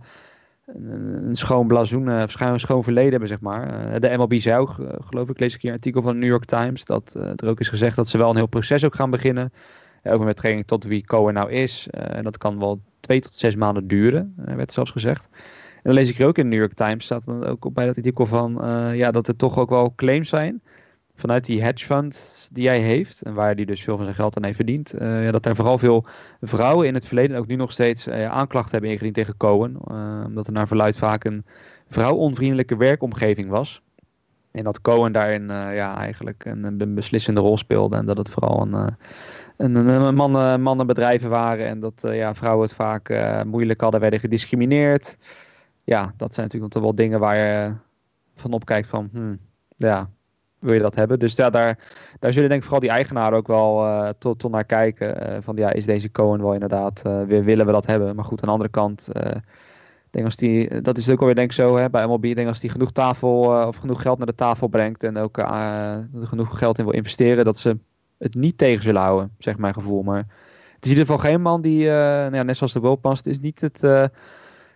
een, 0.66 1.26
een, 1.26 1.36
schoon 1.36 1.66
blazoen, 1.66 2.06
een 2.06 2.60
schoon 2.60 2.84
verleden 2.84 3.10
hebben, 3.10 3.28
zeg 3.28 3.40
maar. 3.40 4.00
de 4.00 4.16
MLB 4.16 4.34
zei 4.34 4.58
ook, 4.58 4.76
geloof 4.98 5.28
ik, 5.28 5.38
lees 5.38 5.54
ik 5.54 5.60
hier 5.60 5.70
een 5.70 5.76
artikel 5.76 6.02
van 6.02 6.12
de 6.12 6.18
New 6.18 6.28
York 6.28 6.44
Times. 6.44 6.84
Dat 6.84 7.14
er 7.14 7.48
ook 7.48 7.60
is 7.60 7.68
gezegd 7.68 7.96
dat 7.96 8.08
ze 8.08 8.18
wel 8.18 8.30
een 8.30 8.36
heel 8.36 8.46
proces 8.46 8.84
ook 8.84 8.94
gaan 8.94 9.10
beginnen 9.10 9.52
ook 10.12 10.24
met 10.24 10.36
training 10.36 10.66
tot 10.66 10.84
wie 10.84 11.04
Cohen 11.04 11.34
nou 11.34 11.50
is. 11.50 11.86
Eh, 11.90 12.16
en 12.16 12.24
dat 12.24 12.38
kan 12.38 12.58
wel 12.58 12.80
twee 13.00 13.20
tot 13.20 13.32
zes 13.34 13.56
maanden 13.56 13.86
duren, 13.86 14.34
eh, 14.46 14.54
werd 14.54 14.72
zelfs 14.72 14.90
gezegd. 14.90 15.28
En 15.74 15.90
dan 15.90 15.94
lees 15.94 16.08
ik 16.08 16.16
hier 16.16 16.26
ook 16.26 16.38
in 16.38 16.44
de 16.44 16.50
New 16.50 16.58
York 16.58 16.74
Times, 16.74 17.04
staat 17.04 17.24
dan 17.24 17.44
ook 17.44 17.72
bij 17.72 17.86
dat 17.86 17.96
artikel 17.96 18.26
van, 18.26 18.62
eh, 18.62 18.96
ja, 18.96 19.10
dat 19.10 19.28
er 19.28 19.36
toch 19.36 19.58
ook 19.58 19.70
wel 19.70 19.92
claims 19.96 20.28
zijn 20.28 20.62
vanuit 21.16 21.44
die 21.44 21.62
hedge 21.62 21.84
fund 21.84 22.48
die 22.52 22.68
hij 22.68 22.80
heeft, 22.80 23.22
en 23.22 23.34
waar 23.34 23.54
hij 23.54 23.64
dus 23.64 23.82
veel 23.82 23.94
van 23.94 24.04
zijn 24.04 24.16
geld 24.16 24.36
aan 24.36 24.44
heeft 24.44 24.56
verdiend, 24.56 24.94
dat 25.30 25.46
er 25.46 25.56
vooral 25.56 25.78
veel 25.78 26.06
vrouwen 26.40 26.86
in 26.86 26.94
het 26.94 27.06
verleden, 27.06 27.36
ook 27.36 27.46
nu 27.46 27.54
nog 27.54 27.72
steeds, 27.72 28.08
aanklachten 28.08 28.72
hebben 28.72 28.90
ingediend 28.90 29.14
tegen 29.14 29.36
Cohen, 29.36 29.76
omdat 30.26 30.46
er 30.46 30.52
naar 30.52 30.66
verluid 30.66 30.98
vaak 30.98 31.24
een 31.24 31.44
vrouwonvriendelijke 31.88 32.76
werkomgeving 32.76 33.48
was. 33.48 33.82
En 34.50 34.64
dat 34.64 34.80
Cohen 34.80 35.12
daarin 35.12 35.48
ja, 35.48 35.96
eigenlijk 35.96 36.44
een, 36.44 36.80
een, 36.80 36.94
beslissende 36.94 37.40
rol 37.40 37.58
speelde 37.58 37.96
en 37.96 38.06
dat 38.06 38.18
het 38.18 38.30
vooral 38.30 38.62
een, 38.62 38.96
een, 39.56 40.14
mannen, 40.14 40.60
mannenbedrijven 40.60 41.30
waren 41.30 41.66
en 41.66 41.80
dat 41.80 42.02
uh, 42.04 42.16
ja, 42.16 42.34
vrouwen 42.34 42.66
het 42.66 42.74
vaak 42.74 43.08
uh, 43.08 43.42
moeilijk 43.42 43.80
hadden, 43.80 44.00
werden 44.00 44.20
gediscrimineerd. 44.20 45.16
Ja, 45.84 46.14
dat 46.16 46.34
zijn 46.34 46.46
natuurlijk 46.46 46.72
toch 46.72 46.82
wel 46.82 46.94
dingen 46.94 47.20
waar 47.20 47.36
je 47.36 47.72
van 48.34 48.52
opkijkt 48.52 48.86
van, 48.86 49.08
hmm, 49.12 49.38
ja, 49.76 50.08
wil 50.58 50.72
je 50.72 50.80
dat 50.80 50.94
hebben? 50.94 51.18
Dus 51.18 51.34
ja, 51.34 51.50
daar, 51.50 51.78
daar 52.18 52.32
zullen 52.32 52.48
denk 52.48 52.60
ik 52.60 52.66
vooral 52.68 52.88
die 52.88 52.96
eigenaren 52.96 53.38
ook 53.38 53.46
wel 53.46 53.84
uh, 53.84 54.08
tot, 54.18 54.38
tot 54.38 54.50
naar 54.50 54.64
kijken. 54.64 55.42
van 55.42 55.56
ja, 55.56 55.72
is 55.72 55.84
deze 55.84 56.10
Cohen 56.10 56.42
wel 56.42 56.52
inderdaad, 56.52 57.02
weer 57.02 57.44
willen 57.44 57.66
we 57.66 57.72
dat 57.72 57.86
hebben? 57.86 58.16
Maar 58.16 58.24
goed, 58.24 58.40
aan 58.40 58.46
de 58.46 58.52
andere 58.52 58.70
kant, 58.70 59.08
denk 60.10 60.24
als 60.24 60.36
die, 60.36 60.80
dat 60.80 60.98
is 60.98 61.10
ook 61.10 61.20
alweer 61.20 61.34
denk 61.34 61.50
ik 61.50 61.56
zo 61.56 61.76
hè, 61.76 61.90
bij 61.90 62.06
MLB, 62.06 62.34
denk 62.34 62.48
als 62.48 62.60
die 62.60 62.70
genoeg 62.70 62.92
tafel 62.92 63.66
of 63.66 63.76
genoeg 63.76 64.02
geld 64.02 64.18
naar 64.18 64.26
de 64.26 64.34
tafel 64.34 64.66
brengt 64.66 65.02
en 65.02 65.16
ook 65.16 65.38
genoeg 66.22 66.58
geld 66.58 66.78
in 66.78 66.84
wil 66.84 66.94
investeren, 66.94 67.44
dat 67.44 67.58
ze 67.58 67.78
het 68.24 68.34
niet 68.34 68.58
tegen 68.58 68.82
zullen 68.82 69.00
houden, 69.00 69.30
zeg 69.38 69.58
mijn 69.58 69.74
gevoel. 69.74 70.02
Maar 70.02 70.26
het 70.74 70.84
is 70.84 70.90
in 70.90 70.96
ieder 70.96 71.04
geval 71.04 71.30
geen 71.30 71.40
man 71.40 71.60
die, 71.62 71.80
uh, 71.80 71.92
nou 71.92 72.34
ja, 72.34 72.42
net 72.42 72.56
zoals 72.56 72.72
de 72.72 72.96
Pass, 72.96 73.18
het 73.24 73.26
is 73.26 73.40
niet 73.40 73.60
het, 73.60 73.82
uh, 73.82 74.00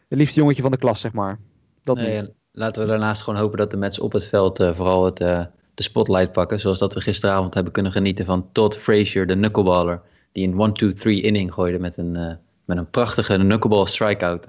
het 0.09 0.18
liefste 0.18 0.40
jongetje 0.40 0.62
van 0.62 0.70
de 0.70 0.78
klas, 0.78 1.01
zeg 1.01 1.12
maar. 1.12 1.38
Dat 1.84 1.96
nee, 1.96 2.20
niet. 2.20 2.30
Laten 2.53 2.82
we 2.82 2.88
daarnaast 2.88 3.22
gewoon 3.22 3.40
hopen 3.40 3.59
dat 3.59 3.70
de 3.70 3.76
Mets 3.76 3.99
op 3.99 4.12
het 4.12 4.26
veld 4.26 4.61
uh, 4.61 4.74
vooral 4.74 5.05
het, 5.05 5.16
de 5.16 5.82
spotlight 5.82 6.32
pakken. 6.32 6.61
Zoals 6.61 6.78
dat 6.78 6.94
we 6.94 7.01
gisteravond 7.01 7.55
hebben 7.55 7.72
kunnen 7.72 7.92
genieten 7.92 8.24
van 8.24 8.49
Todd 8.53 8.76
Frazier, 8.76 9.26
de 9.26 9.34
knuckleballer. 9.34 10.01
Die 10.32 10.49
een 10.49 10.94
1-2-3 10.94 11.03
inning 11.03 11.55
gooide 11.55 11.78
met 11.78 11.96
een, 11.96 12.38
met 12.64 12.76
een 12.76 12.90
prachtige 12.90 13.36
knuckleball 13.36 13.86
strikeout. 13.86 14.46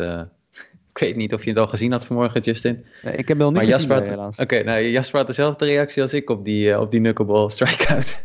Ik 0.93 0.99
weet 0.99 1.15
niet 1.15 1.33
of 1.33 1.43
je 1.43 1.49
het 1.49 1.59
al 1.59 1.67
gezien 1.67 1.91
had 1.91 2.05
vanmorgen, 2.05 2.41
Justin. 2.41 2.85
Nee, 3.03 3.15
ik 3.15 3.27
heb 3.27 3.37
hem 3.37 3.37
nog 3.37 3.61
niet 3.63 3.73
gezien, 3.73 3.89
Jasper 3.89 4.09
helaas. 4.09 4.33
Oké, 4.33 4.41
okay, 4.41 4.61
nou, 4.61 4.81
Jasper 4.83 5.17
had 5.17 5.27
dezelfde 5.27 5.65
reactie 5.65 6.01
als 6.01 6.13
ik 6.13 6.29
op 6.29 6.45
die, 6.45 6.67
uh, 6.69 6.79
op 6.79 6.91
die 6.91 6.99
knuckleball 6.99 7.49
strikeout. 7.59 8.23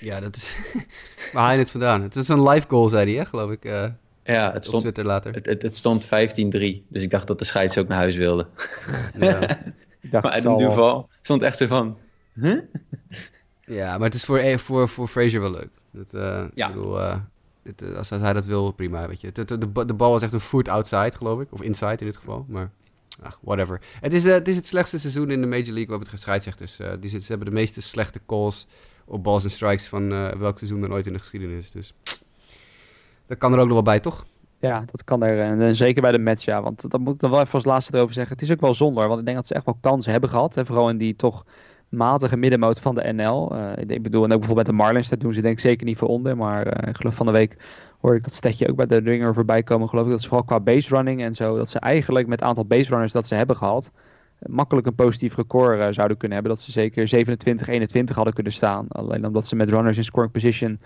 Ja, 0.00 0.20
dat 0.20 0.36
is... 0.36 0.56
Waar 1.32 1.52
je 1.52 1.58
het 1.58 1.70
vandaan? 1.70 2.02
Het 2.02 2.16
is 2.16 2.28
een 2.28 2.48
live 2.48 2.66
goal, 2.68 2.88
zei 2.88 3.10
hij, 3.10 3.20
hè, 3.20 3.26
geloof 3.26 3.50
ik. 3.50 3.64
Uh, 3.64 3.84
ja, 4.24 4.52
het 4.52 4.64
stond, 4.64 4.82
Twitter 4.82 5.04
later. 5.04 5.34
Het, 5.34 5.46
het, 5.46 5.62
het 5.62 5.76
stond 5.76 6.06
15-3, 6.06 6.08
dus 6.08 7.02
ik 7.02 7.10
dacht 7.10 7.26
dat 7.26 7.38
de 7.38 7.44
scheids 7.44 7.78
ook 7.78 7.88
naar 7.88 7.98
huis 7.98 8.16
wilde. 8.16 8.46
Ja. 9.18 9.40
ik 10.00 10.10
dacht 10.10 10.24
maar 10.24 10.32
Adam 10.32 10.56
Duval 10.56 11.08
stond 11.22 11.42
echt 11.42 11.56
zo 11.56 11.66
van... 11.66 11.98
Huh? 12.34 12.60
Ja, 13.64 13.92
maar 13.98 14.06
het 14.06 14.14
is 14.14 14.24
voor, 14.24 14.58
voor, 14.58 14.88
voor 14.88 15.08
Frazier 15.08 15.40
wel 15.40 15.50
leuk. 15.50 15.70
Dat, 15.90 16.14
uh, 16.14 16.44
ja. 16.54 16.68
Ik 16.68 16.74
bedoel, 16.74 16.98
het, 17.62 17.96
als 17.96 18.08
hij 18.10 18.32
dat 18.32 18.44
wil, 18.44 18.72
prima, 18.72 19.08
weet 19.08 19.20
je. 19.20 19.32
De, 19.32 19.44
de, 19.44 19.86
de, 19.86 19.94
bal 19.94 20.16
is 20.16 20.22
echt 20.22 20.32
een 20.32 20.40
foot 20.40 20.68
outside, 20.68 21.12
geloof 21.16 21.40
ik. 21.40 21.52
Of 21.52 21.62
inside 21.62 21.96
in 21.96 22.06
dit 22.06 22.16
geval, 22.16 22.44
maar... 22.48 22.70
Ach, 23.22 23.38
whatever. 23.42 23.80
Het 24.00 24.12
is, 24.12 24.26
uh, 24.26 24.32
het 24.32 24.48
is 24.48 24.56
het 24.56 24.66
slechtste 24.66 24.98
seizoen 24.98 25.30
in 25.30 25.40
de 25.40 25.46
Major 25.46 25.72
League 25.72 25.86
wat 25.86 25.98
betreft 25.98 26.22
scheidsrechters. 26.22 26.80
Uh, 26.80 26.92
die, 27.00 27.10
ze 27.10 27.26
hebben 27.26 27.46
de 27.46 27.54
meeste 27.54 27.80
slechte 27.80 28.20
calls 28.26 28.66
op 29.10 29.22
balls 29.22 29.44
en 29.44 29.50
strikes 29.50 29.88
van 29.88 30.12
uh, 30.12 30.28
welk 30.28 30.58
seizoen 30.58 30.80
dan 30.80 30.92
ooit 30.92 31.06
in 31.06 31.12
de 31.12 31.18
geschiedenis. 31.18 31.70
Dus 31.70 31.94
dat 33.26 33.38
kan 33.38 33.52
er 33.52 33.58
ook 33.58 33.64
nog 33.64 33.74
wel 33.74 33.82
bij, 33.82 34.00
toch? 34.00 34.26
Ja, 34.58 34.84
dat 34.90 35.04
kan 35.04 35.22
er. 35.22 35.60
En 35.60 35.76
zeker 35.76 36.02
bij 36.02 36.12
de 36.12 36.18
match, 36.18 36.44
ja. 36.44 36.62
Want 36.62 36.90
dat 36.90 37.00
moet 37.00 37.14
ik 37.14 37.20
dan 37.20 37.30
wel 37.30 37.40
even 37.40 37.54
als 37.54 37.64
laatste 37.64 37.96
erover 37.96 38.14
zeggen. 38.14 38.32
Het 38.32 38.42
is 38.42 38.50
ook 38.50 38.60
wel 38.60 38.74
zonde, 38.74 39.06
want 39.06 39.18
ik 39.18 39.24
denk 39.24 39.36
dat 39.36 39.46
ze 39.46 39.54
echt 39.54 39.64
wel 39.64 39.78
kansen 39.80 40.12
hebben 40.12 40.30
gehad. 40.30 40.60
Vooral 40.64 40.88
in 40.88 40.98
die 40.98 41.16
toch 41.16 41.44
matige 41.88 42.36
middenmoot 42.36 42.80
van 42.80 42.94
de 42.94 43.12
NL. 43.12 43.56
Uh, 43.56 43.72
ik 43.86 44.02
bedoel, 44.02 44.24
en 44.24 44.32
ook 44.32 44.38
bijvoorbeeld 44.38 44.66
bij 44.66 44.76
de 44.76 44.82
Marlins, 44.82 45.08
dat 45.08 45.20
doen 45.20 45.34
ze 45.34 45.40
denk 45.40 45.54
ik 45.54 45.60
zeker 45.60 45.86
niet 45.86 45.98
voor 45.98 46.08
onder. 46.08 46.36
Maar 46.36 46.66
uh, 46.66 46.94
geloof 46.94 47.14
van 47.14 47.26
de 47.26 47.32
week 47.32 47.56
hoorde 48.00 48.16
ik 48.16 48.24
dat 48.24 48.34
stetje 48.34 48.68
ook 48.68 48.76
bij 48.76 48.86
de 48.86 48.96
Ringer 48.96 49.34
voorbij 49.34 49.62
komen. 49.62 49.88
Geloof 49.88 50.04
ik 50.04 50.10
dat 50.10 50.20
ze 50.20 50.28
vooral 50.28 50.46
qua 50.46 50.60
base 50.60 50.94
running 50.94 51.22
en 51.22 51.34
zo, 51.34 51.56
dat 51.56 51.70
ze 51.70 51.78
eigenlijk 51.78 52.26
met 52.26 52.40
het 52.40 52.48
aantal 52.48 52.64
base 52.64 52.90
runners 52.90 53.12
dat 53.12 53.26
ze 53.26 53.34
hebben 53.34 53.56
gehad, 53.56 53.90
makkelijk 54.46 54.86
een 54.86 54.94
positief 54.94 55.36
record 55.36 55.78
uh, 55.78 55.86
zouden 55.90 56.16
kunnen 56.16 56.38
hebben. 56.38 56.56
Dat 56.56 56.64
ze 56.64 56.70
zeker 56.70 57.08
27, 57.08 57.68
21 57.68 58.16
hadden 58.16 58.34
kunnen 58.34 58.52
staan. 58.52 58.86
Alleen 58.88 59.26
omdat 59.26 59.46
ze 59.46 59.56
met 59.56 59.68
runners 59.68 59.96
in 59.96 60.04
scoring 60.04 60.32
position 60.32 60.80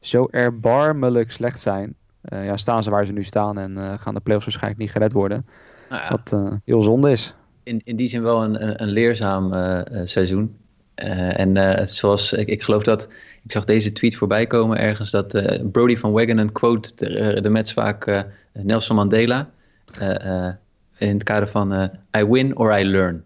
zo 0.00 0.28
erbarmelijk 0.30 1.32
slecht 1.32 1.60
zijn. 1.60 1.94
ja, 2.20 2.56
staan 2.56 2.82
ze 2.82 2.90
waar 2.90 3.06
ze 3.06 3.12
nu 3.12 3.24
staan 3.24 3.58
en 3.58 3.98
gaan 3.98 4.14
de 4.14 4.20
playoffs 4.20 4.46
waarschijnlijk 4.46 4.82
niet 4.82 4.90
gered 4.90 5.12
worden. 5.12 5.46
Nou 5.88 6.02
ja. 6.02 6.10
Wat 6.10 6.60
heel 6.64 6.82
zonde 6.82 7.10
is 7.10 7.34
in, 7.62 7.80
in 7.84 7.96
die 7.96 8.08
zin 8.08 8.22
wel 8.22 8.42
een, 8.42 8.82
een, 8.82 8.88
leerzaam 8.88 9.52
seizoen. 10.04 10.56
En 10.94 11.88
zoals 11.88 12.32
ik, 12.32 12.48
ik 12.48 12.62
geloof 12.62 12.82
dat, 12.82 13.08
ik 13.44 13.52
zag 13.52 13.64
deze 13.64 13.92
tweet 13.92 14.16
voorbij 14.16 14.46
komen 14.46 14.78
ergens, 14.78 15.10
dat 15.10 15.42
Brody 15.72 15.96
van 15.96 16.12
Wagenen 16.12 16.52
quote 16.52 16.92
de, 16.96 17.40
de 17.40 17.48
Mets 17.48 17.72
vaak 17.72 18.26
Nelson 18.52 18.96
Mandela 18.96 19.50
in 20.98 21.08
het 21.14 21.22
kader 21.22 21.48
van 21.48 21.90
I 22.16 22.24
win 22.24 22.56
or 22.56 22.78
I 22.80 22.84
learn. 22.84 23.24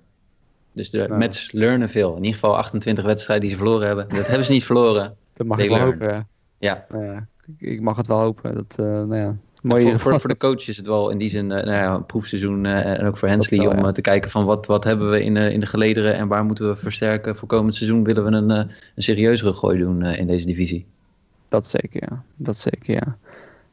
Dus 0.72 0.90
de 0.90 0.98
Ja. 1.08 1.16
Mets 1.16 1.52
learnen 1.52 1.88
veel. 1.88 2.10
In 2.10 2.16
ieder 2.24 2.32
geval 2.40 2.56
28 2.56 3.04
wedstrijden 3.04 3.48
die 3.48 3.56
ze 3.56 3.62
verloren 3.62 3.86
hebben. 3.86 4.08
Dat 4.08 4.26
hebben 4.26 4.46
ze 4.46 4.52
niet 4.52 4.64
verloren. 4.64 5.16
Dat 5.36 5.46
mag 5.46 5.56
They 5.58 5.66
ik 5.66 5.72
wel 5.72 5.80
learn. 5.80 5.92
hopen. 6.00 6.26
Ja. 6.58 6.86
Ja. 6.90 6.96
Nou 6.98 7.20
ik- 7.58 7.80
mag 7.80 7.96
het 7.96 8.06
wel 8.06 8.18
hopen. 8.20 8.54
Dat, 8.54 8.74
eh, 8.78 8.84
nou 8.86 9.16
ja, 9.16 9.36
mooi 9.62 9.82
voor, 9.82 9.98
voor, 9.98 10.20
voor 10.20 10.28
de 10.30 10.36
coach 10.36 10.68
is 10.68 10.76
het 10.76 10.86
wel 10.86 11.10
in 11.10 11.18
die 11.18 11.30
zin 11.30 11.52
eh, 11.52 11.64
nou 11.64 11.76
ja, 11.78 11.94
een 11.94 12.06
proefseizoen. 12.06 12.66
eh, 12.66 12.98
en 12.98 13.06
ook 13.06 13.16
voor 13.16 13.28
Hensley 13.28 13.66
om 13.66 13.76
ja. 13.78 13.84
eh, 13.86 13.92
te 13.92 14.00
kijken 14.00 14.30
van 14.30 14.44
wat, 14.44 14.66
wat 14.66 14.84
hebben 14.84 15.10
we 15.10 15.22
in, 15.24 15.34
de 15.34 15.52
in 15.52 15.60
de 15.60 15.66
gelederen 15.66 16.14
en 16.14 16.28
waar 16.28 16.44
moeten 16.44 16.68
we 16.68 16.76
versterken. 16.76 17.36
Voor 17.36 17.48
komend 17.48 17.74
seizoen 17.74 18.04
willen 18.04 18.24
we 18.24 18.30
een, 18.30 18.50
eh, 18.50 18.56
een 18.94 19.02
serieuzere 19.02 19.52
gooi 19.52 19.78
doen 19.78 20.02
eh, 20.02 20.18
in 20.18 20.26
deze 20.26 20.46
divisie. 20.46 20.86
Dat 21.48 21.66
zeker, 21.66 22.02
ja. 22.10 22.22
Dat 22.36 22.56
zeker, 22.58 22.94
ja. 22.94 23.16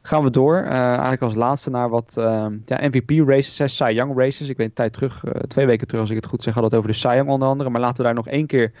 Gaan 0.08 0.22
we 0.22 0.30
door. 0.30 0.56
eh, 0.56 0.70
eigenlijk 0.70 1.22
als 1.22 1.34
laatste 1.34 1.70
naar 1.70 1.88
wat 1.88 2.14
ehm, 2.16 2.56
ja, 2.64 2.88
MVP-races, 2.88 3.58
hè, 3.58 3.68
Cy 3.68 3.90
Young 3.94 4.18
races. 4.18 4.48
Ik 4.48 4.56
weet 4.56 4.66
een 4.66 4.72
tijd 4.72 4.92
terug, 4.92 5.24
eh, 5.24 5.32
twee 5.40 5.66
weken 5.66 5.86
terug 5.86 6.02
als 6.02 6.10
ik 6.10 6.16
het 6.16 6.26
goed 6.26 6.42
zeg, 6.42 6.54
we 6.54 6.60
het 6.60 6.74
over 6.74 6.88
de 6.88 6.96
Cy 6.96 7.14
Young 7.14 7.28
onder 7.28 7.48
andere. 7.48 7.70
Maar 7.70 7.80
laten 7.80 7.96
we 7.96 8.02
daar 8.02 8.14
nog 8.14 8.28
één 8.28 8.46
keer 8.46 8.72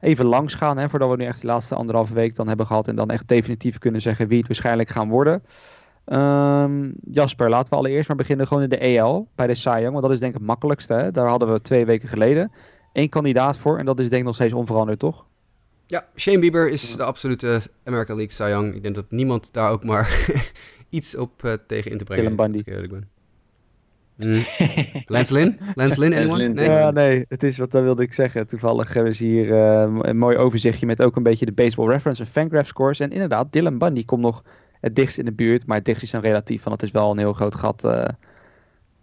even 0.00 0.24
langs 0.24 0.54
gaan, 0.54 0.76
hè, 0.78 0.88
voordat 0.88 1.10
we 1.10 1.16
nu 1.16 1.24
echt 1.24 1.40
de 1.40 1.46
laatste 1.46 1.74
anderhalve 1.74 2.14
week 2.14 2.34
dan 2.34 2.48
hebben 2.48 2.66
gehad. 2.66 2.88
En 2.88 2.96
dan 2.96 3.10
echt 3.10 3.28
definitief 3.28 3.78
kunnen 3.78 4.00
zeggen 4.00 4.28
wie 4.28 4.38
het 4.38 4.46
waarschijnlijk 4.46 4.88
gaan 4.88 5.08
worden. 5.08 5.42
Ehm, 6.04 6.90
Jasper, 7.10 7.50
laten 7.50 7.70
we 7.70 7.76
allereerst 7.76 8.08
maar 8.08 8.16
beginnen 8.16 8.46
gewoon 8.46 8.62
in 8.62 8.68
de 8.68 8.84
EL 8.86 9.28
bij 9.34 9.46
de 9.46 9.54
Cy 9.54 9.68
Young. 9.68 9.90
Want 9.90 10.02
dat 10.02 10.12
is 10.12 10.20
denk 10.20 10.32
ik 10.32 10.38
het 10.38 10.46
makkelijkste. 10.48 10.94
Hè? 10.94 11.10
Daar 11.10 11.28
hadden 11.28 11.52
we 11.52 11.60
twee 11.60 11.86
weken 11.86 12.08
geleden 12.08 12.52
één 12.92 13.08
kandidaat 13.08 13.58
voor. 13.58 13.78
En 13.78 13.84
dat 13.84 13.98
is 13.98 14.08
denk 14.08 14.20
ik 14.20 14.26
nog 14.26 14.34
steeds 14.34 14.52
onveranderd, 14.52 14.98
toch? 14.98 15.24
Ja, 15.88 16.06
Shane 16.16 16.38
Bieber 16.38 16.68
is 16.68 16.96
de 16.96 17.02
absolute 17.02 17.60
American 17.84 18.16
League 18.16 18.34
Cy 18.34 18.42
Young. 18.42 18.74
Ik 18.74 18.82
denk 18.82 18.94
dat 18.94 19.10
niemand 19.10 19.52
daar 19.52 19.70
ook 19.70 19.84
maar 19.84 20.26
iets 20.96 21.16
op 21.16 21.44
eh, 21.44 21.52
tegen 21.66 21.90
in 21.90 21.98
te 21.98 22.04
brengen 22.04 22.24
Dylan 22.36 22.52
heeft, 22.52 22.52
Bundy. 22.52 22.52
als 22.52 22.66
ik 22.66 22.72
eerlijk 22.74 22.92
ben. 22.92 23.08
Lance 25.06 25.32
Lynn? 25.32 25.58
Lance 25.74 26.00
Lynn, 26.00 26.14
anyone? 26.14 26.36
Lynn, 26.38 26.54
Nee? 26.54 26.68
Ja, 26.70 26.90
nee, 26.90 27.24
het 27.28 27.42
is 27.42 27.58
wat 27.58 27.70
dat 27.70 27.82
wilde 27.82 28.02
ik 28.02 28.12
zeggen. 28.12 28.46
Toevallig 28.46 28.92
hebben 28.94 29.14
ze 29.14 29.24
hier 29.24 29.52
eh, 29.52 29.94
een 30.00 30.18
mooi 30.18 30.36
overzichtje 30.36 30.86
met 30.86 31.02
ook 31.02 31.16
een 31.16 31.22
beetje 31.22 31.46
de 31.46 31.52
baseball 31.52 31.88
reference 31.88 32.22
en 32.22 32.28
fangraph 32.28 32.66
scores. 32.68 33.00
En 33.00 33.10
inderdaad, 33.10 33.52
Dylan 33.52 33.78
Bundy 33.78 34.04
komt 34.04 34.22
nog 34.22 34.42
het 34.80 34.96
dichtst 34.96 35.18
in 35.18 35.24
de 35.24 35.32
buurt, 35.32 35.66
maar 35.66 35.76
het 35.76 35.84
dichtst 35.84 36.02
is 36.02 36.10
dan 36.10 36.20
relatief, 36.20 36.62
want 36.62 36.80
het 36.80 36.90
is 36.90 36.94
wel 37.00 37.10
een 37.10 37.18
heel 37.18 37.32
groot 37.32 37.54
gat. 37.54 37.84
eh. 37.84 38.08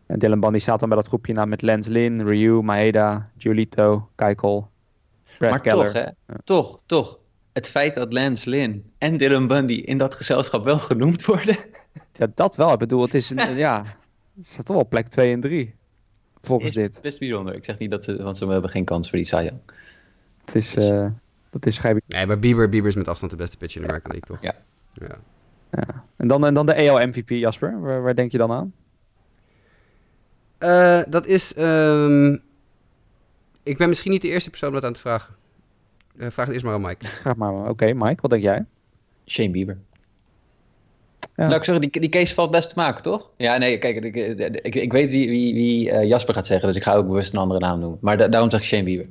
en 0.06 0.20
Dylan 0.20 0.40
Bundy 0.40 0.60
staat 0.60 0.80
dan 0.80 0.90
bij 0.90 0.98
dat 0.98 1.08
groepje 1.08 1.34
na 1.34 1.46
met 1.46 1.62
Lance 1.62 1.92
Lynn, 1.92 2.22
Ryu, 2.28 2.62
Maeda, 2.62 3.30
Giolito, 3.38 4.10
Keuchel, 4.16 4.70
Brad 5.38 5.50
maar 5.50 5.62
Keller. 5.62 5.86
toch, 5.86 5.94
hè? 5.94 6.06
Toch, 6.44 6.80
toch. 6.86 7.20
Het 7.54 7.70
feit 7.70 7.96
dat 7.96 8.14
Lance 8.14 8.50
Lynn 8.50 8.92
en 8.98 9.18
Dylan 9.18 9.48
Bundy 9.48 9.74
in 9.74 9.98
dat 9.98 10.16
gezelschap 10.16 10.64
wel 10.64 10.80
genoemd 10.80 11.26
worden. 11.26 11.58
Ja, 12.16 12.28
dat 12.36 12.56
wel. 12.56 12.74
Ik 12.74 12.80
bedoel, 12.80 13.02
het 13.02 13.14
is 13.14 13.30
een, 13.30 13.56
ja, 13.68 13.84
het 14.38 14.48
staat 14.48 14.66
toch 14.66 14.76
wel 14.76 14.86
op 14.86 14.90
plek 14.90 15.08
2 15.08 15.34
en 15.34 15.40
3. 15.40 15.76
Volgens 16.42 16.70
is 16.70 16.76
dit. 16.76 17.02
best 17.02 17.20
bijzonder. 17.20 17.56
Ik 17.56 17.66
zeg 17.66 17.78
niet 17.78 17.92
dat 17.92 18.04
ze, 18.04 18.24
want 18.24 18.38
ze 18.38 18.48
hebben 18.48 18.70
geen 18.70 18.86
kans 18.86 19.10
voor 19.10 19.18
die 19.18 19.28
Young. 19.28 19.60
Het 20.46 20.56
is, 20.56 20.76
eh, 20.76 21.08
dat 21.50 21.66
is 21.66 21.78
vrij 21.78 22.02
Nee, 22.08 22.26
maar 22.26 22.40
Bieber, 22.40 22.70
Bieber 22.70 22.90
is 22.90 22.96
met 22.96 23.08
afstand 23.08 23.32
de 23.32 23.38
beste 23.38 23.58
pitcher 23.58 23.82
in 23.82 23.88
de 23.88 23.94
American 23.94 24.20
League, 24.20 24.38
toch? 24.38 24.54
Ja. 24.54 24.56
ja. 25.08 25.20
Ja. 25.72 26.04
En, 26.16 26.28
dan, 26.28 26.46
en 26.46 26.54
dan 26.54 26.66
de 26.66 26.74
EL 26.74 27.08
MVP, 27.08 27.30
Jasper. 27.30 27.82
Waar, 27.82 28.02
waar 28.02 28.16
denk 28.16 28.32
je 28.32 28.38
dan 28.38 28.52
aan? 28.52 28.74
Eh, 30.58 31.02
dat 31.10 31.26
is... 31.26 31.54
ehm, 31.54 32.38
ik 33.64 33.78
ben 33.78 33.90
misschien 33.90 34.12
niet 34.12 34.22
de 34.22 34.28
eerste 34.30 34.50
persoon 34.50 34.70
om 34.70 34.76
dat 34.76 34.84
aan 34.84 34.94
te 34.94 35.00
vragen. 35.00 35.36
Eh, 36.18 36.30
vraag 36.30 36.46
het 36.46 36.54
eerst 36.54 36.66
maar 36.66 36.74
aan 36.74 36.82
Mike. 36.82 37.06
Graag 37.24 37.36
maar. 37.36 37.70
Oké, 37.70 37.94
Mike, 37.94 38.22
wat 38.22 38.32
denk 38.32 38.44
jij? 38.44 38.66
Shane 39.26 39.50
Bieber. 39.50 39.78
Ja. 41.36 41.44
Nou, 41.48 41.56
ik 41.56 41.64
zeg, 41.64 41.80
die, 41.80 42.00
die 42.00 42.10
case 42.10 42.34
valt 42.34 42.52
best 42.52 42.70
te 42.70 42.76
maken, 42.76 43.04
toch? 43.04 43.30
Ja, 43.38 43.58
nee, 43.58 43.78
kijk, 43.78 44.04
ik, 44.04 44.16
ik, 44.66 44.76
ik 44.76 44.92
weet 44.92 45.12
wie, 45.12 45.30
wie, 45.30 45.54
wie 45.54 45.92
eh, 45.92 46.08
Jasper 46.08 46.34
gaat 46.34 46.46
zeggen, 46.46 46.68
dus 46.68 46.78
ik 46.78 46.84
ga 46.84 46.94
ook 46.96 47.08
bewust 47.08 47.34
een 47.34 47.40
andere 47.40 47.60
naam 47.60 47.80
noemen. 47.80 47.98
Maar 48.02 48.18
da- 48.18 48.28
daarom 48.28 48.50
zeg 48.52 48.60
ik 48.60 48.66
Shane 48.66 48.84
Bieber. 48.84 49.08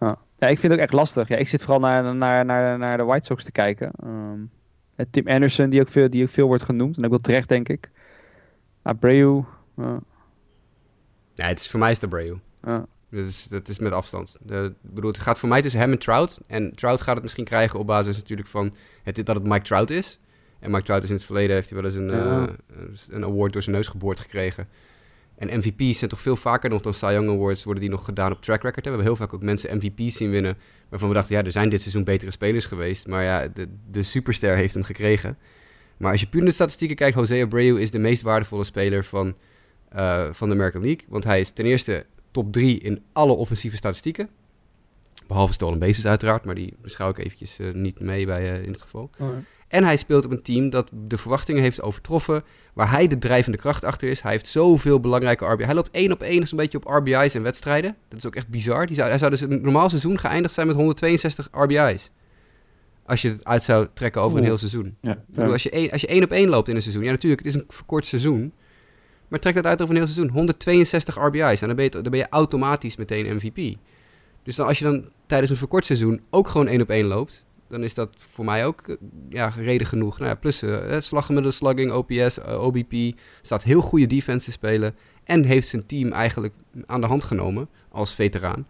Ja, 0.00 0.48
ik 0.48 0.58
vind 0.58 0.62
het 0.72 0.72
ook 0.72 0.78
echt 0.88 0.92
lastig. 0.92 1.28
Ja, 1.28 1.36
ik 1.36 1.48
zit 1.48 1.60
vooral 1.62 1.80
naar, 1.80 2.14
naar, 2.14 2.44
naar, 2.44 2.78
naar 2.78 2.96
de 2.96 3.04
White 3.04 3.26
Sox 3.26 3.44
te 3.44 3.52
kijken. 3.52 3.90
Ehm, 4.02 5.06
Tim 5.10 5.28
Anderson, 5.28 5.70
die 5.70 5.80
ook, 5.80 5.88
veel, 5.88 6.10
die 6.10 6.22
ook 6.22 6.30
veel 6.30 6.46
wordt 6.46 6.62
genoemd. 6.62 6.96
En 6.96 7.04
ook 7.04 7.10
wel 7.10 7.18
terecht, 7.18 7.48
denk 7.48 7.68
ik. 7.68 7.90
Abreu. 8.82 9.42
ja, 9.76 10.00
Nee, 11.36 11.46
het 11.48 11.60
is, 11.60 11.70
voor 11.70 11.80
mij 11.80 11.90
is 11.90 12.00
het 12.00 12.12
Abreu. 12.12 12.34
ja. 12.64 12.86
Dat 13.12 13.26
is, 13.26 13.46
dat 13.50 13.68
is 13.68 13.78
met 13.78 13.92
afstand. 13.92 14.36
De, 14.42 14.74
ik 14.84 14.90
bedoel, 14.94 15.10
het 15.10 15.20
gaat 15.20 15.38
voor 15.38 15.48
mij 15.48 15.62
tussen 15.62 15.80
hem 15.80 15.90
en 15.92 15.98
Trout. 15.98 16.40
En 16.46 16.74
Trout 16.74 17.00
gaat 17.00 17.14
het 17.14 17.22
misschien 17.22 17.44
krijgen 17.44 17.78
op 17.78 17.86
basis 17.86 18.16
natuurlijk 18.16 18.48
van 18.48 18.74
het, 19.02 19.26
dat 19.26 19.36
het 19.36 19.44
Mike 19.44 19.64
Trout 19.64 19.90
is. 19.90 20.18
En 20.60 20.70
Mike 20.70 20.82
Trout 20.84 21.02
is 21.02 21.08
in 21.08 21.14
het 21.14 21.24
verleden, 21.24 21.54
heeft 21.54 21.70
hij 21.70 21.82
wel 21.82 21.90
eens 21.90 21.98
een, 21.98 22.08
Ja. 22.08 22.46
eh, 22.46 22.52
een 23.08 23.24
award 23.24 23.52
door 23.52 23.62
zijn 23.62 23.74
neus 23.76 23.88
geboord 23.88 24.20
gekregen. 24.20 24.68
En 25.36 25.58
MVP's 25.58 25.98
zijn 25.98 26.10
toch 26.10 26.20
veel 26.20 26.36
vaker 26.36 26.70
nog 26.70 26.82
dan 26.82 26.94
Cy 26.94 27.06
Young 27.06 27.28
Awards 27.30 27.64
worden 27.64 27.82
die 27.82 27.90
nog 27.92 28.04
gedaan 28.04 28.32
op 28.32 28.42
track 28.42 28.62
record. 28.62 28.84
hè. 28.84 28.90
We 28.90 28.96
hebben 28.96 29.06
heel 29.06 29.16
vaak 29.26 29.34
ook 29.34 29.42
mensen 29.42 29.76
MVP's 29.76 30.16
zien 30.16 30.30
winnen. 30.30 30.58
Waarvan 30.88 31.08
we 31.08 31.14
dachten, 31.14 31.36
ja, 31.36 31.44
er 31.44 31.52
zijn 31.52 31.68
dit 31.68 31.80
seizoen 31.80 32.04
betere 32.04 32.30
spelers 32.30 32.66
geweest. 32.66 33.06
Maar 33.06 33.22
ja, 33.22 33.48
de, 33.48 33.68
de 33.90 34.02
superster 34.02 34.56
heeft 34.56 34.74
hem 34.74 34.82
gekregen. 34.82 35.38
Maar 35.96 36.10
als 36.10 36.20
je 36.20 36.26
puur 36.26 36.40
naar 36.40 36.48
de 36.48 36.54
statistieken 36.54 36.96
kijkt, 36.96 37.16
Jose 37.16 37.42
Abreu 37.42 37.80
is 37.80 37.90
de 37.90 37.98
meest 37.98 38.22
waardevolle 38.22 38.64
speler 38.64 39.04
van, 39.04 39.34
eh, 39.88 40.24
van 40.30 40.48
de 40.48 40.54
American 40.54 40.82
League. 40.82 41.06
Want 41.08 41.24
hij 41.24 41.40
is 41.40 41.50
ten 41.50 41.64
eerste 41.64 42.06
top 42.32 42.52
3 42.52 42.78
in 42.78 43.02
alle 43.12 43.32
offensieve 43.32 43.76
statistieken. 43.76 44.28
Behalve 45.26 45.52
stolen 45.52 45.78
bases 45.78 46.06
uiteraard, 46.06 46.44
maar 46.44 46.54
die 46.54 46.74
beschouw 46.82 47.08
ik 47.08 47.18
eventjes 47.18 47.58
eh, 47.58 47.72
niet 47.72 48.00
mee 48.00 48.26
bij 48.26 48.52
eh, 48.52 48.62
in 48.62 48.70
het 48.70 48.82
geval. 48.82 49.10
En 49.68 49.84
hij 49.84 49.96
speelt 49.96 50.24
op 50.24 50.30
een 50.30 50.42
team 50.42 50.70
dat 50.70 50.88
de 51.06 51.18
verwachtingen 51.18 51.62
heeft 51.62 51.82
overtroffen. 51.82 52.44
Waar 52.72 52.90
hij 52.90 53.06
de 53.06 53.18
drijvende 53.18 53.58
kracht 53.58 53.84
achter 53.84 54.08
is. 54.08 54.20
Hij 54.20 54.30
heeft 54.30 54.46
zoveel 54.46 55.00
belangrijke 55.00 55.44
RBI's. 55.44 55.66
Hij 55.66 55.74
loopt 55.74 55.90
één 55.90 56.12
op 56.12 56.22
één 56.22 56.46
zo'n 56.46 56.58
beetje 56.58 56.78
op 56.78 56.84
RBI's 56.84 57.34
en 57.34 57.42
wedstrijden. 57.42 57.96
Dat 58.08 58.18
is 58.18 58.26
ook 58.26 58.36
echt 58.36 58.48
bizar. 58.48 58.86
Die 58.86 58.96
zou, 58.96 59.08
hij 59.08 59.18
zou 59.18 59.30
dus 59.30 59.40
een 59.40 59.62
normaal 59.62 59.88
seizoen 59.88 60.18
geëindigd 60.18 60.54
zijn 60.54 60.66
met 60.66 60.76
162 60.76 61.48
RBI's. 61.52 62.10
Als 63.06 63.22
je 63.22 63.28
het 63.28 63.44
uit 63.44 63.62
zou 63.62 63.86
trekken 63.94 64.22
over 64.22 64.38
een 64.38 64.44
heel 64.44 64.58
seizoen. 64.58 64.96
Ja. 65.00 65.12
Ik 65.12 65.18
bedoel, 65.26 65.52
als 65.52 65.62
je, 65.62 65.70
één, 65.70 65.90
als 65.90 66.00
je 66.00 66.06
één 66.06 66.22
op 66.22 66.30
één 66.30 66.48
loopt 66.48 66.68
in 66.68 66.76
een 66.76 66.82
seizoen. 66.82 67.04
Ja, 67.04 67.10
natuurlijk, 67.10 67.44
het 67.44 67.54
is 67.54 67.60
een 67.60 67.66
verkort 67.68 68.06
seizoen. 68.06 68.52
Maar 69.32 69.40
trek 69.40 69.54
dat 69.54 69.66
uit 69.66 69.82
over 69.82 69.94
een 69.94 70.00
heel 70.00 70.10
seizoen. 70.10 70.34
162 70.34 71.16
RBI's. 71.16 71.60
En 71.60 71.66
dan 71.66 71.76
ben 71.76 71.84
je, 71.84 71.90
dan 71.90 72.02
ben 72.02 72.18
je 72.18 72.26
automatisch 72.30 72.96
meteen 72.96 73.34
MVP. 73.34 73.76
Dus 74.42 74.56
dan, 74.56 74.66
als 74.66 74.78
je 74.78 74.84
dan 74.84 75.08
tijdens 75.26 75.50
een 75.50 75.56
verkort 75.56 75.84
seizoen 75.86 76.20
ook 76.30 76.48
gewoon 76.48 76.66
één 76.66 76.80
op 76.80 76.88
één 76.88 77.06
loopt. 77.06 77.44
Dan 77.68 77.82
is 77.82 77.94
dat 77.94 78.08
voor 78.16 78.44
mij 78.44 78.66
ook 78.66 78.88
eh, 78.88 78.96
ja, 79.28 79.52
reden 79.56 79.86
genoeg. 79.86 80.18
Nou 80.18 80.30
ja, 80.30 80.34
plus 80.34 80.62
eh 80.62 81.00
slaggemiddelde, 81.00 81.56
slugging, 81.56 81.92
OPS, 81.92 82.38
eh, 82.38 82.64
OBP. 82.64 83.18
Staat 83.42 83.62
heel 83.62 83.80
goede 83.80 84.06
defense 84.06 84.44
te 84.44 84.52
spelen. 84.52 84.94
En 85.24 85.44
heeft 85.44 85.68
zijn 85.68 85.86
team 85.86 86.12
eigenlijk 86.12 86.54
aan 86.86 87.00
de 87.00 87.06
hand 87.06 87.24
genomen 87.24 87.68
als 87.88 88.14
veteraan. 88.14 88.66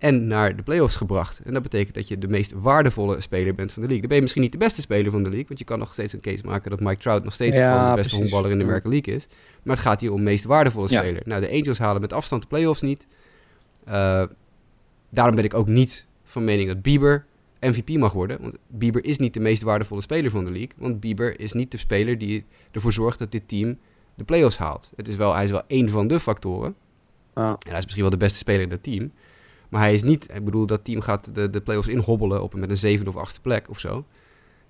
En 0.00 0.26
naar 0.26 0.56
de 0.56 0.62
playoffs 0.62 0.96
gebracht. 0.96 1.40
En 1.44 1.52
dat 1.52 1.62
betekent 1.62 1.94
dat 1.94 2.08
je 2.08 2.18
de 2.18 2.28
meest 2.28 2.52
waardevolle 2.52 3.20
speler 3.20 3.54
bent 3.54 3.72
van 3.72 3.82
de 3.82 3.88
league. 3.88 3.98
Dan 4.00 4.06
ben 4.08 4.16
je 4.16 4.22
misschien 4.22 4.42
niet 4.42 4.52
de 4.52 4.58
beste 4.58 4.80
speler 4.80 5.10
van 5.10 5.22
de 5.22 5.28
league. 5.28 5.46
Want 5.48 5.58
je 5.58 5.64
kan 5.64 5.78
nog 5.78 5.92
steeds 5.92 6.12
een 6.12 6.20
case 6.20 6.46
maken 6.46 6.70
dat 6.70 6.80
Mike 6.80 6.96
Trout 7.00 7.24
nog 7.24 7.32
steeds 7.32 7.56
Ja, 7.56 7.90
de 7.90 7.96
beste 7.96 8.16
honkballer 8.16 8.50
in 8.50 8.58
de. 8.58 8.64
American 8.64 8.90
League 8.90 9.14
is. 9.14 9.26
Maar 9.62 9.76
het 9.76 9.84
gaat 9.84 10.00
hier 10.00 10.12
om 10.12 10.22
meest 10.22 10.44
waardevolle 10.44 10.88
Ja. 10.90 11.00
speler. 11.00 11.22
Nou, 11.24 11.40
de 11.40 11.50
Angels 11.50 11.78
halen 11.78 12.00
met 12.00 12.12
afstand 12.12 12.42
de 12.42 12.48
playoffs 12.48 12.82
niet. 12.82 13.06
Eh, 13.84 14.24
daarom 15.10 15.34
ben 15.34 15.44
ik 15.44 15.54
ook 15.54 15.68
niet 15.68 16.06
van 16.24 16.44
mening 16.44 16.68
dat 16.68 16.82
Bieber 16.82 17.24
MVP 17.60 17.88
mag 17.88 18.12
worden. 18.12 18.40
Want 18.40 18.56
Bieber 18.68 19.04
is 19.04 19.18
niet 19.18 19.34
de 19.34 19.40
meest 19.40 19.62
waardevolle 19.62 20.00
speler 20.00 20.30
van 20.30 20.44
de 20.44 20.50
league. 20.52 20.72
Want 20.76 21.00
Bieber 21.00 21.40
is 21.40 21.52
niet 21.52 21.70
de 21.70 21.78
speler 21.78 22.18
die 22.18 22.44
ervoor 22.70 22.92
zorgt 22.92 23.18
dat 23.18 23.32
dit 23.32 23.48
team 23.48 23.78
de 24.14 24.24
playoffs 24.24 24.58
haalt. 24.58 24.92
Het 24.96 25.08
is 25.08 25.16
wel, 25.16 25.34
hij 25.34 25.44
is 25.44 25.50
wel 25.50 25.62
één 25.66 25.88
van 25.88 26.06
de 26.06 26.20
factoren. 26.20 26.74
Ja. 27.34 27.48
En 27.50 27.68
hij 27.68 27.78
is 27.78 27.82
misschien 27.84 28.02
wel 28.02 28.10
de 28.10 28.16
beste 28.16 28.38
speler 28.38 28.60
in 28.62 28.68
dat 28.68 28.82
team. 28.82 29.12
Maar 29.70 29.80
hij 29.80 29.92
is 29.92 30.02
niet, 30.02 30.28
ik 30.34 30.44
bedoel, 30.44 30.66
dat 30.66 30.84
team 30.84 31.00
gaat 31.00 31.34
de, 31.34 31.50
de 31.50 31.60
playoffs 31.60 31.88
inhobbelen 31.88 32.42
op 32.42 32.54
met 32.54 32.70
een 32.70 32.78
zevende 32.78 33.10
of 33.10 33.16
achtste 33.16 33.40
plek 33.40 33.68
of 33.68 33.78
zo. 33.78 34.04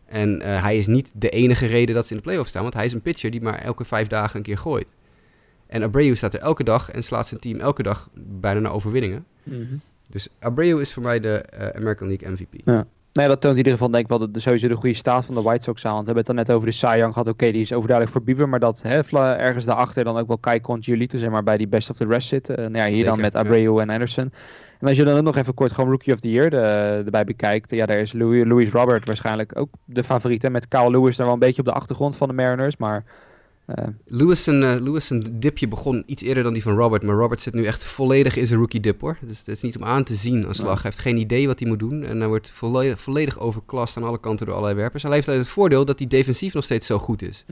En 0.07 0.41
eh, 0.43 0.63
hij 0.63 0.79
is 0.79 0.87
niet 0.87 1.13
de 1.15 1.29
enige 1.29 1.67
reden 1.67 1.95
dat 1.95 2.05
ze 2.07 2.11
in 2.11 2.17
de 2.17 2.23
playoffs 2.23 2.49
staan. 2.51 2.63
Want 2.63 2.75
hij 2.75 2.85
is 2.85 2.93
een 2.93 3.01
pitcher 3.01 3.31
die 3.31 3.41
maar 3.43 3.59
elke 3.59 3.85
vijf 3.85 4.07
dagen 4.07 4.37
een 4.37 4.43
keer 4.43 4.59
gooit. 4.59 4.97
En 5.67 5.83
Abreu 5.83 6.15
staat 6.15 6.35
er 6.35 6.41
elke 6.41 6.65
dag 6.65 6.91
en 6.91 7.03
slaat 7.03 7.27
zijn 7.27 7.41
team 7.41 7.61
elke 7.61 7.83
dag 7.83 8.09
bijna 8.15 8.61
naar 8.61 8.73
overwinningen. 8.73 9.25
Mhm. 9.43 9.63
Dus 10.09 10.29
Abreu 10.39 10.81
is 10.81 10.93
voor 10.93 11.03
mij 11.03 11.21
de 11.21 11.35
eh, 11.37 11.69
American 11.81 12.09
League 12.09 12.31
MVP. 12.31 12.65
Nee, 13.13 13.29
dat 13.29 13.41
toont 13.41 13.53
in 13.53 13.59
ieder 13.59 13.73
geval 13.73 13.91
denk 13.91 14.03
ik 14.03 14.09
wel 14.11 14.19
de, 14.19 14.31
de- 14.31 14.41
sowieso 14.41 14.69
de 14.69 14.75
goede 14.75 14.95
staat 14.95 15.25
van 15.25 15.35
de 15.35 15.43
White 15.43 15.63
Sox 15.63 15.85
aan. 15.85 15.93
Want 15.95 16.07
we 16.07 16.13
hebben 16.13 16.25
het 16.27 16.37
dan 16.37 16.45
net 16.47 16.57
over 16.57 16.69
de 16.69 16.75
Cy 16.75 16.95
Young 16.97 17.13
gehad. 17.13 17.29
Oké, 17.29 17.51
die 17.51 17.61
is 17.61 17.73
overduidelijk 17.73 18.17
voor 18.17 18.27
Bieber. 18.27 18.49
Maar 18.49 18.61
dat 18.61 18.83
hè, 18.83 19.01
ergens 19.37 19.65
daarachter 19.65 20.05
dan 20.05 20.17
ook 20.19 20.27
wel 20.27 20.39
Kai 20.39 20.61
Giolito 20.63 21.19
zeg 21.19 21.31
maar, 21.31 21.43
bij 21.43 21.57
die 21.57 21.69
best 21.69 21.91
of 21.91 21.97
the 21.97 22.07
rest 22.07 22.29
zitten. 22.29 22.57
Eh, 22.57 22.63
nou 22.63 22.77
ja, 22.77 22.85
hier 22.85 22.93
Zeker, 22.93 23.11
dan 23.11 23.21
met 23.21 23.33
ja. 23.33 23.39
Abreu 23.39 23.79
en 23.81 23.91
Anderson. 23.91 24.33
En 24.81 24.87
als 24.89 24.97
je 24.97 25.05
dan 25.05 25.24
nog 25.24 25.37
even 25.37 25.55
kort 25.55 25.72
gewoon 25.72 25.91
Rookie 25.91 26.12
of 26.12 26.20
the 26.20 26.31
Year 26.31 26.51
de, 26.51 26.57
erbij 27.05 27.24
bekijkt. 27.24 27.70
Ja, 27.70 27.87
daar 27.87 27.99
is 27.99 28.12
Louis, 28.12 28.47
Louis 28.47 28.70
Robert 28.70 29.07
waarschijnlijk 29.07 29.59
ook 29.59 29.68
de 29.85 30.05
favoriet. 30.05 30.43
hè, 30.43 30.51
Met 30.51 30.68
Kyle 30.68 30.91
Lewis 30.91 31.16
daar 31.16 31.26
wel 31.26 31.35
een 31.35 31.41
beetje 31.41 31.61
op 31.61 31.66
de 31.66 31.72
achtergrond 31.72 32.16
van 32.16 32.28
de 32.28 32.35
Mariners. 32.35 32.76
Maar 32.76 33.05
eh, 33.66 33.85
Lewis 34.07 34.47
eh, 34.47 34.55
Lewis 34.78 35.07
zijn 35.07 35.24
dipje 35.33 35.68
begon 35.68 36.03
iets 36.07 36.22
eerder 36.22 36.43
dan 36.43 36.53
die 36.53 36.62
van 36.62 36.76
Robert. 36.76 37.03
Maar 37.03 37.16
Robert 37.16 37.41
zit 37.41 37.55
nu 37.55 37.64
echt 37.64 37.85
volledig 37.85 38.37
in 38.37 38.47
zijn 38.47 38.59
rookie 38.59 38.81
dip 38.81 39.01
hoor. 39.01 39.16
Dus 39.20 39.39
het 39.39 39.49
is 39.49 39.62
niet 39.62 39.76
om 39.76 39.85
aan 39.85 40.05
te 40.05 40.14
zien 40.14 40.47
aan 40.47 40.55
slag. 40.55 40.66
Ja. 40.66 40.72
Hij 40.74 40.83
heeft 40.83 40.99
geen 40.99 41.16
idee 41.16 41.47
wat 41.47 41.59
hij 41.59 41.68
moet 41.68 41.78
doen. 41.78 42.05
En 42.05 42.18
hij 42.18 42.28
wordt 42.28 42.51
volledig, 42.51 43.01
volledig 43.01 43.39
overklast 43.39 43.97
aan 43.97 44.05
alle 44.05 44.20
kanten 44.20 44.47
door 44.47 44.55
allerlei 44.55 44.78
werpers. 44.81 45.03
Hij 45.03 45.12
heeft 45.12 45.26
het 45.26 45.47
voordeel 45.47 45.85
dat 45.85 45.99
hij 45.99 46.09
defensief 46.09 46.55
nog 46.55 46.64
steeds 46.64 46.87
zo 46.87 46.99
goed 46.99 47.22
is. 47.22 47.45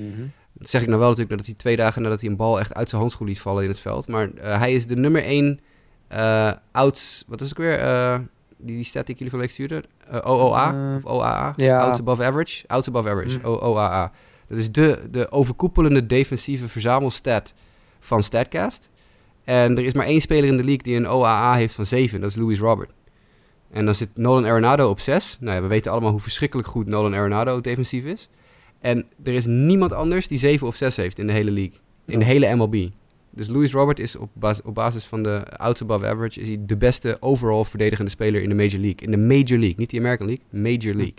Dat 0.52 0.68
zeg 0.68 0.80
ik 0.80 0.86
nou 0.86 0.98
wel 0.98 1.08
natuurlijk 1.08 1.30
nadat 1.36 1.46
hij 1.46 1.54
twee 1.62 1.76
dagen 1.76 2.02
nadat 2.02 2.20
hij 2.20 2.30
een 2.30 2.36
bal 2.36 2.60
echt 2.60 2.74
uit 2.74 2.88
zijn 2.88 3.00
handschoen 3.00 3.26
liet 3.26 3.40
vallen 3.40 3.62
in 3.62 3.68
het 3.68 3.78
veld. 3.78 4.08
Maar 4.08 4.30
eh, 4.34 4.58
hij 4.58 4.72
is 4.72 4.86
de 4.86 4.96
nummer 4.96 5.22
één 5.22 5.60
eh 6.08 6.52
outs... 6.72 7.24
Wat 7.26 7.40
is 7.40 7.48
het 7.48 7.58
ook 7.58 7.64
weer? 7.64 7.78
Eh, 7.78 8.18
die, 8.56 8.74
die 8.76 8.84
stat 8.84 9.06
die 9.06 9.14
ik 9.14 9.20
jullie 9.20 9.30
van 9.30 9.38
de 9.40 9.44
week 9.46 9.54
stuurde? 9.54 9.84
Eh, 10.10 10.30
OOA 10.30 10.94
of 10.96 11.04
OAA? 11.04 11.52
ja. 11.56 11.78
Outs 11.80 11.98
above 12.00 12.24
average? 12.24 12.64
Outs 12.66 12.88
above 12.88 13.08
average. 13.08 13.38
Hm. 13.38 13.46
O- 13.46 13.58
OAA. 13.58 14.12
Dat 14.48 14.58
is 14.58 14.72
de, 14.72 15.08
de 15.10 15.30
overkoepelende 15.30 16.06
defensieve 16.06 16.68
verzamelstat 16.68 17.54
van 18.00 18.22
StatCast. 18.22 18.90
En 19.44 19.76
er 19.78 19.84
is 19.84 19.92
maar 19.92 20.06
één 20.06 20.20
speler 20.20 20.48
in 20.48 20.56
de 20.56 20.64
league 20.64 20.82
die 20.82 20.96
een 20.96 21.08
OAA 21.08 21.54
heeft 21.54 21.74
van 21.74 21.86
7. 21.86 22.20
Dat 22.20 22.30
is 22.30 22.36
Louis 22.36 22.58
Robert. 22.58 22.90
En 23.70 23.84
dan 23.84 23.94
zit 23.94 24.08
Nolan 24.14 24.44
Arenado 24.46 24.88
op 24.90 25.00
6. 25.00 25.36
Nou 25.40 25.56
ja, 25.56 25.62
we 25.62 25.68
weten 25.68 25.92
allemaal 25.92 26.10
hoe 26.10 26.20
verschrikkelijk 26.20 26.68
goed 26.68 26.86
Nolan 26.86 27.14
Arenado 27.14 27.60
defensief 27.60 28.04
is. 28.04 28.28
En 28.80 29.06
er 29.24 29.32
is 29.32 29.46
niemand 29.46 29.92
anders 29.92 30.28
die 30.28 30.38
7 30.38 30.66
of 30.66 30.74
6 30.76 30.96
heeft 30.96 31.18
in 31.18 31.26
de 31.26 31.32
hele 31.32 31.50
league. 31.50 31.78
In 32.06 32.18
de 32.18 32.24
hele 32.24 32.54
MLB. 32.54 32.88
Dus 33.38 33.48
Louis 33.48 33.72
Robert 33.72 33.98
is 33.98 34.16
op, 34.16 34.30
bas- 34.32 34.62
op 34.62 34.74
basis 34.74 35.04
van 35.04 35.22
de 35.22 35.56
outs 35.56 35.82
above 35.82 36.06
average... 36.06 36.40
is 36.40 36.46
hij 36.48 36.58
de 36.60 36.76
beste 36.76 37.16
overall 37.20 37.64
verdedigende 37.64 38.10
speler 38.10 38.42
in 38.42 38.48
de 38.48 38.54
Major 38.54 38.80
League. 38.80 38.96
In 39.00 39.10
de 39.10 39.16
Major 39.18 39.58
League, 39.58 39.74
niet 39.76 39.90
de 39.90 39.98
American 39.98 40.26
League. 40.26 40.44
Major 40.50 40.94
League. 40.94 41.14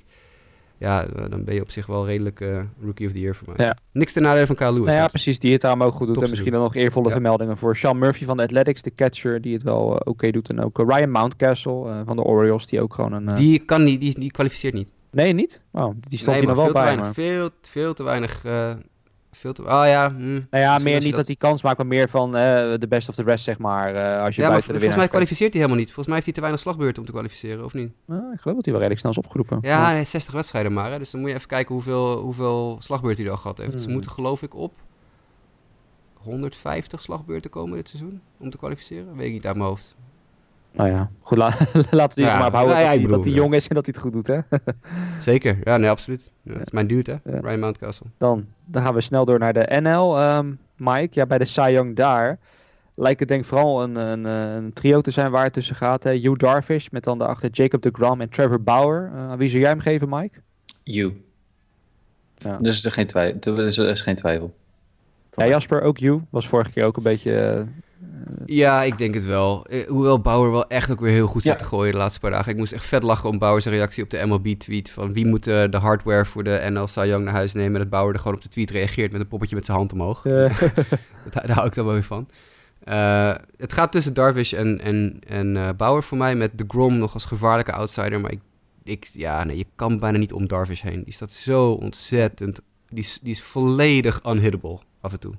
Ja, 0.78 1.06
dan 1.30 1.44
ben 1.44 1.56
je 1.56 1.62
op 1.62 1.72
zich 1.72 1.86
wel 1.86 2.06
redelijk 2.06 2.42
eh, 2.42 2.62
Rookie 2.84 3.08
of 3.08 3.12
the 3.14 3.20
Year 3.20 3.36
voor 3.36 3.54
mij. 3.56 3.66
Ja. 3.66 3.78
Niks 3.92 4.14
ten 4.14 4.22
nadele 4.22 4.46
van 4.46 4.56
Kyle 4.56 4.72
Lewis. 4.74 4.86
Nou 4.88 4.98
ja, 4.98 5.08
precies, 5.08 5.40
die 5.40 5.52
het 5.52 5.62
daarom 5.62 5.84
ook 5.84 5.94
goed 5.94 6.08
doet. 6.08 6.22
En 6.24 6.30
misschien 6.30 6.52
dan 6.52 6.62
nog 6.62 6.76
eervolle 6.76 7.06
Ja. 7.08 7.12
vermeldingen 7.12 7.58
voor 7.58 7.76
Sean 7.78 7.98
Murphy 7.98 8.26
van 8.26 8.38
de 8.38 8.44
Athletics, 8.44 8.82
de 8.82 8.96
catcher, 8.96 9.42
die 9.42 9.54
het 9.54 9.64
wel 9.64 10.00
eh, 10.00 10.12
oké 10.12 10.32
doet. 10.32 10.50
En 10.50 10.64
ook 10.64 10.80
eh, 10.80 10.86
Ryan 10.88 11.12
Mountcastle 11.12 12.04
van 12.06 12.16
de 12.16 12.24
Orioles, 12.24 12.68
die 12.68 12.82
ook 12.82 12.94
gewoon 12.94 13.14
een... 13.14 13.26
Die 13.36 13.60
kan 13.60 13.84
niet, 13.84 14.00
die, 14.00 14.20
die 14.20 14.32
kwalificeert 14.32 14.74
niet. 14.74 14.94
Nee, 15.12 15.34
niet? 15.34 15.62
Oh, 15.72 15.96
die 16.08 16.20
stond 16.20 16.38
nee, 16.38 16.46
hier 16.46 16.56
nog 16.56 16.56
wel 16.56 16.66
veel 16.66 16.74
te 16.74 16.80
bij. 16.80 16.84
weinig. 16.84 17.06
Maar... 17.06 17.14
Veel, 17.14 17.50
veel 17.62 17.94
te 17.94 18.04
weinig. 18.04 18.44
Veel 19.32 19.54
te... 19.54 19.62
Oh 19.62 19.68
ja. 19.68 20.10
hm. 20.10 20.16
Nou 20.34 20.40
ja, 20.50 20.72
Misschien 20.74 20.92
meer 20.92 21.02
niet 21.02 21.16
dat 21.16 21.26
hij 21.28 21.36
kans 21.36 21.62
maakt, 21.62 21.78
maar 21.78 21.88
meer 21.88 22.10
van 22.10 22.36
eh, 22.36 22.74
de 22.80 22.86
best 22.90 23.10
of 23.10 23.16
the 23.16 23.24
rest, 23.24 23.44
zeg 23.44 23.58
maar. 23.58 23.96
eh, 23.96 24.24
als 24.24 24.36
je 24.36 24.42
Ja, 24.42 24.50
maar 24.50 24.62
volgens 24.64 24.96
mij 24.96 25.08
kwalificeert 25.08 25.52
hij 25.54 25.62
helemaal 25.62 25.80
niet. 25.82 25.92
Volgens 25.94 26.06
mij 26.06 26.16
heeft 26.16 26.26
hij 26.26 26.36
te 26.36 26.42
weinig 26.42 26.62
slagbeurten 26.62 27.00
om 27.00 27.06
te 27.06 27.12
kwalificeren, 27.12 27.66
of 27.66 27.74
niet? 27.74 27.92
Ik 28.08 28.40
geloof 28.40 28.56
dat 28.56 28.66
hij 28.66 28.74
wel 28.74 28.74
redelijk 28.74 29.00
snel 29.00 29.12
is 29.12 29.18
opgeroepen. 29.18 29.58
Ja, 29.62 29.92
nee, 29.92 30.04
60 30.04 30.34
wedstrijden 30.34 30.74
maar. 30.74 30.92
Hè. 30.92 30.98
Dus 30.98 31.12
dan 31.12 31.20
moet 31.22 31.30
je 31.30 31.36
even 31.36 31.48
kijken 31.48 31.74
hoeveel, 31.74 32.18
hoeveel 32.18 32.78
slagbeurten 32.80 33.24
hij 33.24 33.34
al 33.34 33.40
gehad 33.40 33.58
heeft. 33.58 33.78
Ze 33.78 33.84
Hmm. 33.84 33.94
moeten 33.94 34.12
geloof 34.12 34.42
ik 34.42 34.56
op 34.56 34.74
150 36.14 37.02
slagbeurten 37.02 37.50
komen 37.50 37.76
dit 37.78 37.90
seizoen 37.90 38.22
om 38.38 38.50
te 38.50 38.58
kwalificeren. 38.58 39.16
Weet 39.16 39.28
ik 39.28 39.34
niet 39.34 39.46
uit 39.46 39.56
mijn 39.56 39.68
hoofd. 39.70 39.96
Nou 40.72 40.90
ja, 40.90 41.10
goed, 41.22 41.38
la 41.38 41.54
laten 41.92 42.16
we 42.16 42.22
die 42.22 42.24
Ja, 42.24 42.32
er 42.32 42.38
maar 42.38 42.48
op 42.48 42.54
houden 42.54 42.78
ja, 42.78 42.90
dat, 42.90 43.00
hij, 43.00 43.08
dat 43.08 43.34
jong 43.34 43.54
is 43.54 43.68
en 43.68 43.76
dat 43.76 43.86
hij 43.86 43.96
het 43.96 44.04
goed 44.04 44.14
doet, 44.14 44.28
hè. 44.28 44.40
Zeker. 45.32 45.58
Ja, 45.64 45.78
nee, 45.78 45.90
absoluut. 45.90 46.32
Ja, 46.42 46.54
dat 46.54 46.66
is 46.66 46.72
mijn 46.72 46.88
dude, 46.88 47.12
hè. 47.12 47.32
Ja. 47.32 47.40
Ryan 47.40 47.60
Mountcastle. 47.60 48.08
Dan, 48.18 48.46
dan 48.66 48.84
gaan 48.84 48.94
we 48.94 49.02
snel 49.02 49.26
door 49.26 49.40
naar 49.40 49.54
de 49.54 49.80
NL. 49.82 50.20
Ehm, 50.20 50.52
Mike, 50.76 51.10
ja, 51.12 51.26
bij 51.26 51.38
de 51.38 51.46
Cy 51.46 51.70
Young 51.72 51.96
daar 51.96 52.40
lijkt 53.00 53.20
het 53.20 53.30
denk 53.30 53.42
ik 53.42 53.48
vooral 53.48 53.84
een, 53.84 53.96
een, 53.96 54.26
eh, 54.26 54.56
een 54.56 54.74
trio 54.74 55.02
te 55.02 55.12
zijn 55.12 55.32
waar 55.32 55.44
het 55.44 55.54
tussen 55.54 55.76
gaat. 55.76 56.04
Hè. 56.04 56.12
Hugh 56.12 56.38
Darvish 56.38 56.88
met 56.90 57.04
dan 57.04 57.18
daarachter 57.18 57.50
Jacob 57.52 57.82
de 57.82 57.90
Gram 57.94 58.22
en 58.22 58.30
Trevor 58.30 58.62
Bauer. 58.62 59.12
Eh, 59.14 59.30
aan 59.30 59.38
wie 59.38 59.50
zou 59.50 59.62
jij 59.62 59.70
hem 59.70 59.80
geven, 59.80 60.10
Mike? 60.10 60.40
You. 60.84 61.22
Ja. 62.38 62.58
Dus 62.62 62.80
er 62.80 62.86
is 62.86 62.94
geen 62.94 63.08
twijfel. 63.08 63.58
Er 63.58 63.66
is, 63.66 63.78
er 63.78 63.90
is 63.90 64.02
geen 64.02 64.16
twijfel. 64.16 64.54
Ja, 65.32 65.48
Jasper, 65.48 65.82
ook 65.82 66.00
Hugh. 66.00 66.24
Was 66.30 66.48
vorige 66.48 66.72
keer 66.72 66.86
ook 66.86 66.98
een 66.98 67.04
beetje... 67.04 67.66
Ja, 68.46 68.84
ik 68.84 68.98
denk 68.98 69.14
het 69.14 69.26
wel. 69.26 69.66
Eh, 69.66 69.88
hoewel 69.88 70.20
Bauer 70.22 70.52
wel 70.52 70.68
echt 70.68 70.92
ook 70.92 71.00
weer 71.00 71.12
heel 71.12 71.28
goed 71.28 71.44
zat 71.44 71.52
Ja. 71.52 71.58
te 71.58 71.66
gooien 71.66 71.92
de 71.92 71.98
laatste 71.98 72.20
paar 72.20 72.32
dagen. 72.32 72.52
Ik 72.52 72.58
moest 72.58 72.74
echt 72.74 72.86
vet 72.86 73.04
lachen 73.04 73.30
om 73.30 73.38
Bauer's 73.38 73.66
reactie 73.66 74.04
op 74.04 74.10
de 74.10 74.26
MLB-tweet. 74.26 74.90
Van 74.90 75.14
wie 75.14 75.26
moet 75.26 75.48
eh, 75.48 75.64
de 75.70 75.78
hardware 75.78 76.26
voor 76.26 76.44
de 76.44 76.68
NL 76.72 76.88
Cy 76.88 77.06
Young 77.06 77.24
naar 77.26 77.34
huis 77.34 77.54
nemen. 77.54 77.80
Dat 77.80 77.90
Bauer 77.90 78.14
er 78.14 78.20
gewoon 78.20 78.36
op 78.36 78.42
de 78.42 78.48
tweet 78.50 78.72
reageert 78.72 79.12
met 79.12 79.22
een 79.22 79.28
poppetje 79.28 79.56
met 79.56 79.66
zijn 79.66 79.78
hand 79.78 79.94
omhoog. 79.94 80.22
Daar, 81.32 81.48
daar 81.48 81.52
hou 81.52 81.68
ik 81.68 81.74
dan 81.74 81.86
wel 81.86 81.94
weer 81.94 82.04
van. 82.04 82.30
Eh, 82.84 83.34
het 83.58 83.74
gaat 83.74 83.92
tussen 83.92 84.14
Darvish 84.14 84.54
en, 84.54 84.80
en, 84.82 85.20
en 85.28 85.76
Bauer 85.78 86.04
voor 86.04 86.18
mij. 86.18 86.36
Met 86.36 86.58
de 86.58 86.64
Grom 86.68 86.98
nog 86.98 87.14
als 87.14 87.26
gevaarlijke 87.26 87.72
outsider. 87.74 88.20
Maar 88.20 88.32
ik, 88.32 88.40
ik, 88.84 89.08
ja, 89.14 89.44
nee, 89.44 89.58
je 89.58 89.66
kan 89.76 90.00
bijna 90.00 90.18
niet 90.18 90.34
om 90.34 90.48
Darvish 90.48 90.82
heen. 90.82 91.04
Die 91.04 91.14
staat 91.14 91.32
zo 91.32 91.72
ontzettend... 91.72 92.60
Die 92.90 93.04
is, 93.04 93.20
die 93.22 93.32
is 93.32 93.42
volledig 93.42 94.22
unhittable 94.26 94.80
af 95.02 95.12
en 95.12 95.20
toe. 95.20 95.34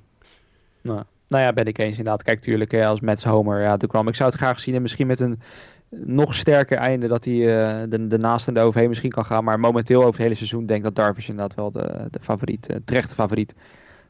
nou, 0.81 1.03
nou 1.31 1.43
ja, 1.43 1.53
ben 1.53 1.65
ik 1.65 1.77
eens 1.77 1.97
inderdaad. 1.97 2.23
Kijk, 2.23 2.39
tuurlijk, 2.39 2.71
hè, 2.71 2.85
als 2.85 2.99
Mets 2.99 3.23
Homer, 3.23 3.61
ja, 3.61 3.77
de 3.77 3.87
Gram. 3.87 4.07
Ik 4.07 4.15
zou 4.15 4.29
het 4.29 4.39
graag 4.39 4.59
zien 4.59 4.75
en 4.75 4.81
misschien 4.81 5.07
met 5.07 5.19
een 5.19 5.41
nog 5.89 6.35
sterker 6.35 6.77
einde 6.77 7.07
dat 7.07 7.25
hij 7.25 7.33
eh, 7.33 7.89
de, 7.89 8.07
de 8.07 8.17
naast 8.17 8.47
en 8.47 8.53
de 8.53 8.59
overheen 8.59 8.89
misschien 8.89 9.11
kan 9.11 9.25
gaan. 9.25 9.43
Maar 9.43 9.59
momenteel 9.59 9.99
over 9.99 10.11
het 10.11 10.21
hele 10.21 10.35
seizoen 10.35 10.65
denk 10.65 10.79
ik 10.79 10.85
dat 10.85 10.95
Darvish 10.95 11.29
inderdaad 11.29 11.55
wel 11.55 11.71
de, 11.71 12.07
de 12.11 12.19
favoriet, 12.19 12.67
eh, 12.67 12.77
terechte 12.85 13.15
favoriet 13.15 13.53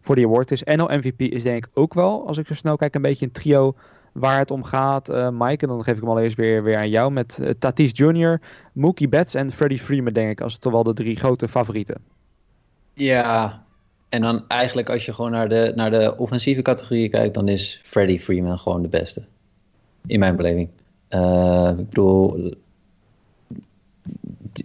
voor 0.02 0.16
die 0.16 0.26
award 0.26 0.52
is. 0.52 0.64
NL 0.64 0.98
MVP 0.98 1.22
is 1.22 1.44
denk 1.44 1.66
ik 1.66 1.72
ook 1.74 1.94
wel, 1.94 2.28
als 2.28 2.38
ik 2.38 2.48
zo 2.48 2.54
snel 2.54 2.76
kijk, 2.76 2.96
een 2.96 3.02
beetje 3.02 3.26
een 3.26 3.32
trio 3.32 3.76
waar 4.12 4.38
het 4.38 4.52
om 4.52 4.64
gaat. 4.64 5.10
Eh, 5.10 5.30
Mike, 5.32 5.66
en 5.66 5.68
dan 5.68 5.84
geef 5.84 5.96
ik 5.96 6.02
hem 6.02 6.10
al 6.10 6.20
eerst 6.20 6.38
weer, 6.38 6.64
weer 6.64 6.78
aan 6.78 6.90
jou 6.90 7.12
met 7.12 7.40
eh, 7.40 7.50
Tatis 7.50 7.92
Jr., 7.94 8.42
Mookie 8.74 9.08
Betts 9.08 9.34
en 9.34 9.52
Freddie 9.52 9.80
Freeman 9.80 10.14
denk 10.14 10.32
ik 10.32 10.42
als 10.42 10.58
toch 10.58 10.72
wel 10.72 10.84
de 10.84 10.94
drie 10.94 11.16
grote 11.16 11.48
favorieten. 11.48 12.02
Ja, 12.94 13.64
en 14.12 14.22
dan 14.22 14.44
eigenlijk 14.48 14.90
als 14.90 15.06
je 15.06 15.14
gewoon 15.14 15.32
naar 15.32 15.50
de, 15.50 15.72
naar 15.76 15.92
de 15.92 16.18
offensieve 16.18 16.62
categorieën 16.62 17.10
kijkt, 17.10 17.34
dan 17.34 17.48
is 17.48 17.82
Freddie 17.84 18.20
Freeman 18.20 18.58
gewoon 18.58 18.82
de 18.82 18.88
beste. 18.88 19.24
In 20.06 20.20
mijn 20.20 20.36
beleving. 20.36 20.70
Eh, 21.08 21.72
ik 21.78 21.90
bedoel, 21.90 22.54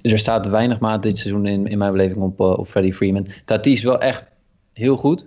er 0.02 0.18
staat 0.18 0.46
weinig 0.46 0.80
maat 0.80 1.02
dit 1.02 1.18
seizoen 1.18 1.46
in, 1.46 1.66
in 1.66 1.78
mijn 1.78 1.92
beleving 1.92 2.20
op, 2.20 2.40
eh, 2.40 2.58
op 2.58 2.68
Freddie 2.68 2.94
Freeman. 2.94 3.26
Tatis 3.44 3.82
wel 3.82 4.00
echt 4.00 4.24
heel 4.72 4.96
goed. 4.96 5.26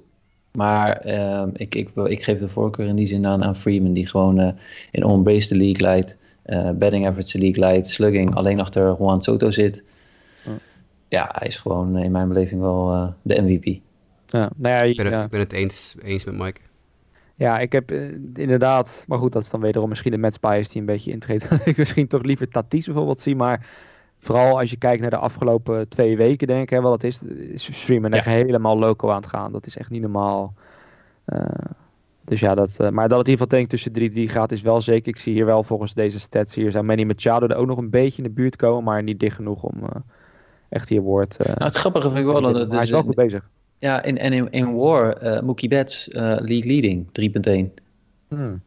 Maar 0.51 0.97
eh, 0.97 1.43
ik, 1.53 1.76
ik, 1.76 1.89
ik 1.95 2.24
geef 2.24 2.39
de 2.39 2.49
voorkeur 2.49 2.88
in 2.88 2.95
die 2.95 3.07
zin 3.07 3.26
aan, 3.26 3.43
aan 3.43 3.55
Freeman, 3.55 3.93
die 3.93 4.07
gewoon 4.07 4.55
in 4.91 5.03
on-base 5.03 5.47
de 5.47 5.59
league 5.59 5.82
leidt. 5.82 6.15
batting 6.80 7.07
average 7.07 7.32
de 7.32 7.43
league 7.43 7.59
leidt. 7.59 7.88
Slugging 7.88 8.36
alleen 8.36 8.59
achter 8.59 8.95
Juan 8.99 9.22
Soto 9.22 9.51
zit. 9.51 9.84
Ja. 10.45 10.51
Ja, 11.07 11.30
hij 11.32 11.47
is 11.47 11.57
gewoon 11.57 11.97
in 11.97 12.11
mijn 12.11 12.28
beleving 12.28 12.61
wel 12.61 13.13
de 13.22 13.41
MVP. 13.41 13.88
Ja, 14.30 14.49
nou 14.55 14.75
ja, 14.75 14.82
Ik 14.82 14.95
ben, 14.97 15.09
ja. 15.11 15.23
ik 15.23 15.30
ben 15.30 15.39
het 15.39 15.53
eens, 15.53 15.95
eens 16.01 16.25
met 16.25 16.38
Mike. 16.38 16.61
Ja, 17.36 17.59
ik 17.59 17.71
heb 17.71 17.91
eh, 17.91 18.09
inderdaad, 18.34 19.03
maar 19.07 19.17
goed, 19.19 19.32
dat 19.32 19.41
is 19.41 19.49
dan 19.49 19.61
wederom 19.61 19.89
misschien 19.89 20.11
de 20.11 20.17
match 20.17 20.39
bias 20.39 20.69
die 20.69 20.80
een 20.80 20.86
beetje 20.88 21.11
intreedt. 21.11 21.49
Dat 21.49 21.65
ik 21.67 21.77
misschien 21.77 22.07
toch 22.07 22.21
liever 22.23 22.49
Tatis 22.49 22.86
bijvoorbeeld 22.86 23.19
zie, 23.19 23.36
maar 23.36 23.67
vooral 24.19 24.59
als 24.59 24.69
je 24.69 24.77
kijkt 24.77 25.01
naar 25.01 25.09
de 25.09 25.17
afgelopen 25.17 25.89
twee 25.89 26.17
weken, 26.17 26.47
denk 26.47 26.61
ik, 26.61 26.69
hè, 26.69 26.82
wel 26.82 26.91
het 26.91 27.03
is, 27.03 27.23
is 27.23 27.69
Freeman 27.73 28.11
echt 28.13 28.25
helemaal 28.25 28.77
loco 28.77 29.09
aan 29.09 29.15
het 29.21 29.27
gaan. 29.30 29.51
Dat 29.51 29.65
is 29.65 29.77
echt 29.77 29.89
niet 29.89 30.01
normaal. 30.01 30.53
Eh, 31.25 31.45
dus 32.25 32.39
ja, 32.39 32.55
dat, 32.55 32.80
eh, 32.80 32.89
maar 32.89 33.09
dat 33.09 33.17
het 33.17 33.27
in 33.27 33.34
ieder 33.34 33.45
geval 33.45 33.47
denk 33.47 33.63
ik 33.63 33.69
tussen 33.69 34.27
3-3 34.27 34.32
gaat 34.32 34.51
is 34.51 34.61
wel 34.61 34.82
zeker. 34.82 35.07
Ik 35.07 35.19
zie 35.19 35.34
hier 35.34 35.45
wel 35.45 35.63
volgens 35.63 35.93
deze 35.93 36.19
stats 36.19 36.55
hier 36.55 36.71
zou 36.71 36.84
Manny 36.84 37.03
Machado 37.03 37.47
er 37.47 37.55
ook 37.55 37.67
nog 37.67 37.77
een 37.77 37.89
beetje 37.89 38.17
in 38.17 38.23
de 38.23 38.36
buurt 38.36 38.55
komen, 38.55 38.84
maar 38.84 39.03
niet 39.03 39.19
dicht 39.19 39.36
genoeg 39.36 39.63
om 39.63 39.84
eh, 39.84 40.01
echt 40.69 40.88
die 40.88 40.99
award. 40.99 41.38
eh, 41.38 41.45
Nou, 41.45 41.63
het 41.63 41.75
grappige 41.75 42.07
vind 42.07 42.19
ik 42.19 42.25
wel 42.25 42.41
dat 42.41 42.55
het 42.55 42.71
hij 42.71 42.82
is 42.82 42.86
dus 42.86 42.91
wel 42.95 43.03
goed 43.03 43.15
bezig. 43.15 43.49
Ja, 43.80 44.03
en, 44.03 44.17
en 44.17 44.34
in, 44.34 44.51
in 44.51 44.75
War, 44.75 45.13
eh, 45.13 45.41
Mookie 45.41 45.69
Betts, 45.69 46.09
eh, 46.09 46.21
league 46.21 46.65
leading, 46.65 47.07
3.1. 47.69 47.73
Hmm. 48.27 48.61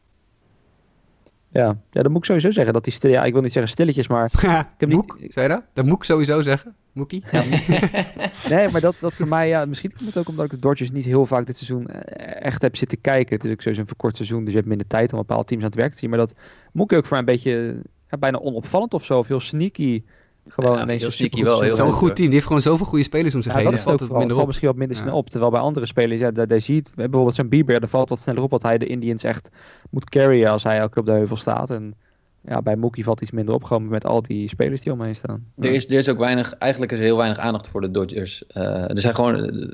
Ja, 1.49 1.67
ja, 1.91 2.01
dat 2.03 2.09
moet 2.09 2.17
ik 2.19 2.25
sowieso 2.25 2.51
zeggen. 2.51 2.73
Dat 2.73 2.85
die 2.85 2.93
stil, 2.93 3.11
ja, 3.11 3.25
ik 3.25 3.33
wil 3.33 3.43
niet 3.43 3.53
zeggen 3.53 3.73
stilletjes, 3.73 4.09
maar 4.09 4.31
heb 4.79 4.89
niet- 4.89 4.97
Moek, 4.97 5.19
zei 5.29 5.47
je 5.49 5.53
dat? 5.55 5.67
Dat 5.73 5.85
moet 5.85 5.97
ik 5.97 6.05
sowieso 6.05 6.43
zeggen. 6.43 6.75
Moekie? 6.93 7.25
Nee, 8.51 8.69
maar 8.69 8.81
dat, 8.81 8.97
dat 9.01 9.15
voor 9.15 9.29
mij, 9.29 9.49
ja, 9.49 9.65
misschien 9.65 9.93
komt 9.97 10.07
het 10.07 10.19
ook 10.19 10.29
omdat 10.29 10.45
ik 10.45 10.51
de 10.51 10.57
Dodgers 10.57 10.91
niet 10.91 11.05
heel 11.05 11.27
vaak 11.27 11.47
dit 11.47 11.57
seizoen 11.57 11.87
eh, 11.89 12.45
echt 12.47 12.63
heb 12.63 12.77
zitten 12.77 13.01
kijken. 13.01 13.37
Het 13.37 13.45
is 13.45 13.51
ook 13.53 13.61
sowieso 13.61 13.81
een 13.81 13.87
verkort 13.87 14.17
seizoen, 14.17 14.41
dus 14.41 14.51
je 14.51 14.57
hebt 14.57 14.69
minder 14.69 14.87
tijd 14.87 15.13
om 15.13 15.19
bepaalde 15.19 15.45
teams 15.45 15.63
aan 15.63 15.69
het 15.69 15.79
werk 15.79 15.93
te 15.93 15.99
zien. 15.99 16.11
Maar 16.11 16.19
dat 16.19 16.35
moet 16.73 16.93
ik 16.93 16.99
ook 16.99 17.07
voor 17.07 17.17
een 17.19 17.25
beetje, 17.25 17.77
ja, 18.11 18.19
bijna 18.19 18.39
onopvallend 18.39 18.95
of 18.95 19.05
zo, 19.05 19.19
of 19.19 19.29
heel 19.29 19.41
sneaky. 19.41 20.03
Gewoon 20.49 20.77
Ja, 20.77 20.83
ineens 20.83 21.19
heel 21.19 21.29
een 21.31 21.45
wel, 21.45 21.61
heel. 21.61 21.75
Zo'n 21.75 21.93
goed 21.93 22.07
team. 22.09 22.27
Die 22.27 22.35
heeft 22.35 22.47
gewoon 22.47 22.63
zoveel 22.63 22.87
goede 22.87 23.05
spelers 23.05 23.35
om 23.35 23.43
zich 23.43 23.53
Ja, 23.53 23.59
heen. 23.59 23.71
dat 23.71 23.75
is 23.81 23.87
ook. 23.87 24.01
Het 24.01 24.09
minder 24.09 24.29
valt 24.29 24.41
op. 24.41 24.47
misschien 24.47 24.69
wat 24.69 24.77
minder 24.77 24.97
Ja. 24.97 25.03
snel 25.03 25.17
op. 25.17 25.31
Terwijl 25.31 25.51
bij 25.51 25.61
andere 25.61 25.87
spelers, 25.87 26.21
ja, 26.21 26.31
daar, 26.31 26.47
daar 26.47 26.61
zie 26.61 26.75
je 26.75 26.81
het. 26.81 26.93
Bijvoorbeeld 26.95 27.35
zo'n 27.35 27.49
Bieber, 27.49 27.81
daar 27.81 27.89
valt 27.89 28.09
wat 28.09 28.21
sneller 28.21 28.43
op 28.43 28.51
wat 28.51 28.63
hij 28.63 28.79
de 28.79 28.87
Indians 28.87 29.23
echt 29.25 29.49
moet 29.91 30.09
carryen 30.11 30.51
als 30.51 30.63
hij 30.63 30.79
elke 30.79 30.93
keer 30.93 31.01
op 31.03 31.07
de 31.09 31.13
heuvel 31.15 31.37
staat. 31.37 31.71
En 31.71 31.95
ja, 32.41 32.63
bij 32.63 32.77
Mookie 32.77 33.05
valt 33.05 33.21
iets 33.21 33.31
minder 33.31 33.55
op, 33.55 33.65
gewoon 33.65 33.89
met 33.89 34.07
al 34.07 34.23
die 34.23 34.49
spelers 34.49 34.81
die 34.83 34.93
omheen 34.93 35.17
staan. 35.17 35.45
Er 35.59 35.71
is, 35.73 35.87
er 35.87 35.93
is 35.93 36.09
ook 36.09 36.19
weinig, 36.19 36.53
eigenlijk 36.53 36.93
is 36.93 36.99
er 36.99 37.05
heel 37.05 37.17
weinig 37.17 37.39
aandacht 37.39 37.69
voor 37.69 37.81
de 37.81 37.91
Dodgers. 37.91 38.47
Eh, 38.47 38.65
er 38.91 39.01
zijn 39.01 39.15
gewoon, 39.15 39.35
eh, 39.45 39.69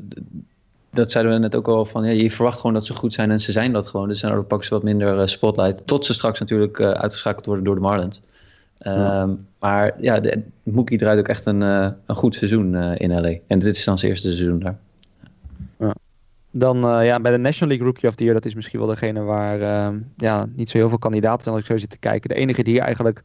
dat 0.91 1.11
zeiden 1.11 1.33
we 1.33 1.39
net 1.39 1.57
ook 1.57 1.69
al 1.69 1.85
van, 1.85 2.05
ja, 2.05 2.11
je 2.11 2.31
verwacht 2.31 2.57
gewoon 2.59 2.75
dat 2.75 2.87
ze 2.87 2.95
goed 2.95 3.15
zijn 3.15 3.31
en 3.31 3.41
ze 3.41 3.53
zijn 3.53 3.73
dat 3.73 3.87
gewoon. 3.87 4.09
Dus 4.09 4.21
dan 4.21 4.47
pakken 4.47 4.67
ze 4.69 4.75
wat 4.75 4.83
minder 4.83 5.19
eh, 5.21 5.27
spotlight. 5.27 5.87
Tot 5.87 6.07
ze 6.07 6.15
straks 6.15 6.41
natuurlijk 6.41 6.79
eh, 6.79 6.91
uitgeschakeld 6.91 7.47
worden 7.47 7.65
door 7.65 7.75
de 7.75 7.81
Marlins. 7.81 8.21
Ehm, 8.79 9.35
Maar 9.59 9.95
ja, 10.01 10.21
de, 10.21 10.43
Mookie 10.63 10.99
draait 10.99 11.19
ook 11.19 11.29
echt 11.29 11.47
een, 11.47 11.63
eh, 11.63 11.89
een 12.07 12.15
goed 12.15 12.35
seizoen 12.35 12.75
eh, 12.75 12.93
in 12.97 13.21
LA. 13.21 13.35
En 13.47 13.59
dit 13.59 13.77
is 13.77 13.85
dan 13.85 13.99
zijn 13.99 14.11
eerste 14.11 14.29
seizoen 14.29 14.59
daar. 14.59 14.79
Dan 16.51 16.85
eh, 16.89 17.07
ja, 17.07 17.21
bij 17.21 17.33
de 17.33 17.39
National 17.39 17.69
League 17.69 17.87
Rookie 17.87 18.09
of 18.09 18.15
the 18.15 18.23
Year, 18.23 18.35
dat 18.35 18.45
is 18.45 18.55
misschien 18.55 18.79
wel 18.79 18.89
degene 18.89 19.21
waar 19.21 19.61
ehm, 19.61 19.99
ja, 20.17 20.49
niet 20.55 20.71
zo 20.71 20.79
heel 20.79 20.89
veel 20.89 20.99
kandidaten 20.99 21.43
zijn 21.43 21.55
als 21.55 21.65
ik 21.65 21.71
zo 21.71 21.77
zit 21.77 21.91
te 21.91 21.99
kijken. 21.99 22.29
De 22.29 22.35
enige 22.35 22.63
die 22.63 22.73
hier 22.73 22.83
eigenlijk 22.83 23.23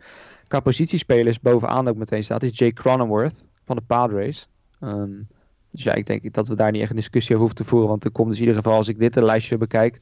qua 0.47 0.59
positiespelers 0.59 1.39
bovenaan 1.39 1.87
ook 1.87 1.95
meteen 1.95 2.23
staat, 2.23 2.43
is 2.43 2.57
Jake 2.57 2.73
Cronenworth 2.73 3.43
van 3.65 3.75
de 3.75 3.81
Padres. 3.87 4.47
Ehm, 4.79 5.11
dus 5.71 5.83
ja, 5.83 5.93
ik 5.93 6.05
denk 6.05 6.33
dat 6.33 6.47
we 6.47 6.55
daar 6.55 6.71
niet 6.71 6.81
echt 6.81 6.89
een 6.89 6.95
discussie 6.95 7.35
over 7.35 7.47
hoeven 7.47 7.63
te 7.63 7.69
voeren, 7.69 7.89
want 7.89 8.05
er 8.05 8.11
komt 8.11 8.27
dus 8.27 8.37
in 8.39 8.45
ieder 8.45 8.61
geval, 8.61 8.77
als 8.77 8.87
ik 8.87 8.99
dit 8.99 9.15
een 9.15 9.23
lijstje 9.23 9.57
bekijk, 9.57 9.99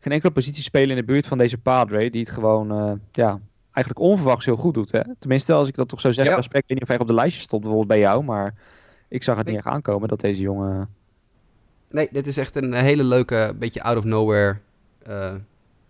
geen 0.00 0.12
enkele 0.12 0.32
positiespeler 0.32 0.90
in 0.90 0.96
de 0.96 1.12
buurt 1.12 1.26
van 1.26 1.38
deze 1.38 1.58
Padre 1.58 2.10
die 2.10 2.20
het 2.20 2.30
gewoon, 2.30 3.00
ja, 3.12 3.40
eigenlijk 3.82 4.04
onverwachts 4.06 4.44
heel 4.44 4.56
goed 4.56 4.74
doet. 4.74 4.92
Hè? 4.92 5.00
Tenminste, 5.18 5.52
als 5.52 5.68
ik 5.68 5.74
dat 5.74 5.88
toch 5.88 6.00
zo 6.00 6.12
zeg, 6.12 6.26
Ja. 6.26 6.34
respect, 6.34 6.62
ik 6.62 6.68
weet 6.68 6.78
niet 6.78 6.82
of 6.82 6.88
hij 6.88 6.98
op 6.98 7.06
de 7.06 7.14
lijstje 7.14 7.42
stond 7.42 7.62
bijvoorbeeld 7.62 7.90
bij 7.92 8.00
jou, 8.00 8.24
maar 8.24 8.54
ik 9.08 9.22
zag 9.22 9.36
het 9.36 9.46
Nee. 9.46 9.54
niet 9.54 9.64
echt 9.64 9.74
aankomen 9.74 10.08
dat 10.08 10.20
deze 10.20 10.40
jongen... 10.40 10.88
Nee, 11.90 12.08
dit 12.12 12.26
is 12.26 12.36
echt 12.36 12.56
een 12.56 12.72
hele 12.72 13.04
leuke, 13.04 13.54
beetje 13.58 13.82
out 13.82 13.96
of 13.96 14.04
nowhere. 14.04 14.56
eh, 15.02 15.34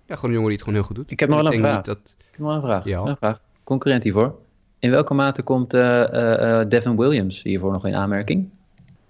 ja, 0.06 0.14
gewoon 0.14 0.30
een 0.30 0.36
jongen 0.36 0.48
die 0.48 0.50
het 0.56 0.60
gewoon 0.62 0.74
heel 0.74 0.82
goed 0.86 0.96
doet. 0.96 1.10
Ik 1.10 1.20
heb 1.20 1.28
nog 1.28 1.42
wel 1.42 1.52
een 1.52 1.58
vraag. 1.60 1.82
dat... 1.82 1.98
Ik 2.18 2.26
heb 2.30 2.40
nog 2.40 2.54
een 2.54 2.62
vraag. 2.62 2.84
Ja. 2.84 3.00
Een 3.00 3.16
vraag. 3.16 3.40
Concurrent 3.64 4.02
hiervoor. 4.02 4.34
In 4.78 4.90
welke 4.90 5.14
mate 5.14 5.42
komt 5.42 5.74
eh, 5.74 6.02
eh, 6.14 6.60
eh, 6.60 6.68
Devin 6.68 6.96
Williams 6.96 7.42
hiervoor 7.42 7.72
nog 7.72 7.86
in 7.86 7.94
aanmerking? 7.94 8.48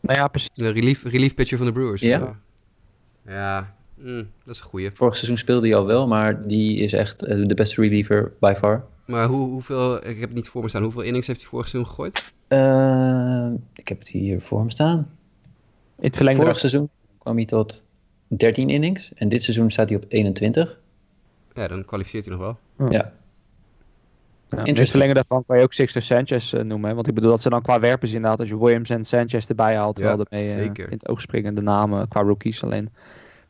Nou 0.00 0.18
ja, 0.18 0.28
precies. 0.28 0.48
De 0.52 0.68
relief, 0.70 1.04
relief 1.04 1.34
pitcher 1.34 1.56
van 1.58 1.66
de 1.66 1.72
Brewers. 1.72 2.00
Ja. 2.00 2.18
Ja, 2.18 2.34
ja 3.26 3.74
mm, 4.02 4.30
dat 4.44 4.54
is 4.54 4.60
een 4.60 4.66
goeie. 4.66 4.90
Vorig 4.90 5.16
seizoen 5.16 5.36
speelde 5.38 5.68
hij 5.68 5.76
al 5.76 5.86
wel, 5.86 6.06
maar 6.06 6.46
die 6.46 6.78
is 6.78 6.92
echt 6.92 7.22
eh, 7.22 7.46
de 7.46 7.54
beste 7.54 7.80
reliever 7.80 8.32
by 8.40 8.54
far. 8.58 8.84
Maar 9.04 9.26
hoe, 9.28 9.48
hoeveel, 9.48 9.96
ik 9.96 10.18
heb 10.18 10.28
het 10.28 10.34
niet 10.34 10.48
voor 10.48 10.62
me 10.62 10.68
staan, 10.68 10.82
hoeveel 10.82 11.02
innings 11.02 11.26
heeft 11.26 11.40
hij 11.40 11.48
vorig 11.48 11.68
seizoen 11.68 11.90
gegooid? 11.90 12.32
Eh, 12.48 13.50
ik 13.74 13.88
heb 13.88 13.98
het 13.98 14.08
hier 14.08 14.40
voor 14.40 14.64
me 14.64 14.70
staan. 14.70 14.98
In 15.98 16.04
het 16.04 16.16
verlengde 16.16 16.42
Vorig 16.42 16.58
seizoen 16.58 16.88
kwam 17.18 17.36
hij 17.36 17.44
tot 17.44 17.82
13 18.26 18.70
innings 18.70 19.10
en 19.14 19.28
dit 19.28 19.42
seizoen 19.42 19.70
staat 19.70 19.88
hij 19.88 19.98
op 19.98 20.04
21. 20.08 20.78
Ja, 21.54 21.68
dan 21.68 21.84
kwalificeert 21.84 22.24
hij 22.24 22.34
nog 22.36 22.42
wel. 22.76 22.88
Ja, 22.90 23.12
Ja, 24.50 24.64
in 24.64 24.76
het 24.76 24.90
verlengen 24.90 25.14
daarvan 25.14 25.44
kan 25.46 25.56
je 25.56 25.62
ook 25.62 25.72
Sixto 25.72 26.00
Sanchez 26.00 26.52
eh, 26.52 26.62
noemen. 26.62 26.88
Hè? 26.88 26.94
Want 26.94 27.06
ik 27.08 27.14
bedoel 27.14 27.30
dat 27.30 27.42
ze 27.42 27.48
dan 27.48 27.62
qua 27.62 27.80
werpers 27.80 28.12
inderdaad, 28.12 28.40
als 28.40 28.48
je 28.48 28.58
Williams 28.58 28.90
en 28.90 29.04
Sanchez 29.04 29.48
erbij 29.48 29.76
haalt, 29.76 29.98
Ja, 29.98 30.04
wel 30.04 30.26
ermee 30.30 30.64
in 30.64 30.86
het 30.88 31.08
oog 31.08 31.20
springende 31.20 31.60
namen 31.60 32.08
qua 32.08 32.20
rookies. 32.20 32.64
Alleen 32.64 32.90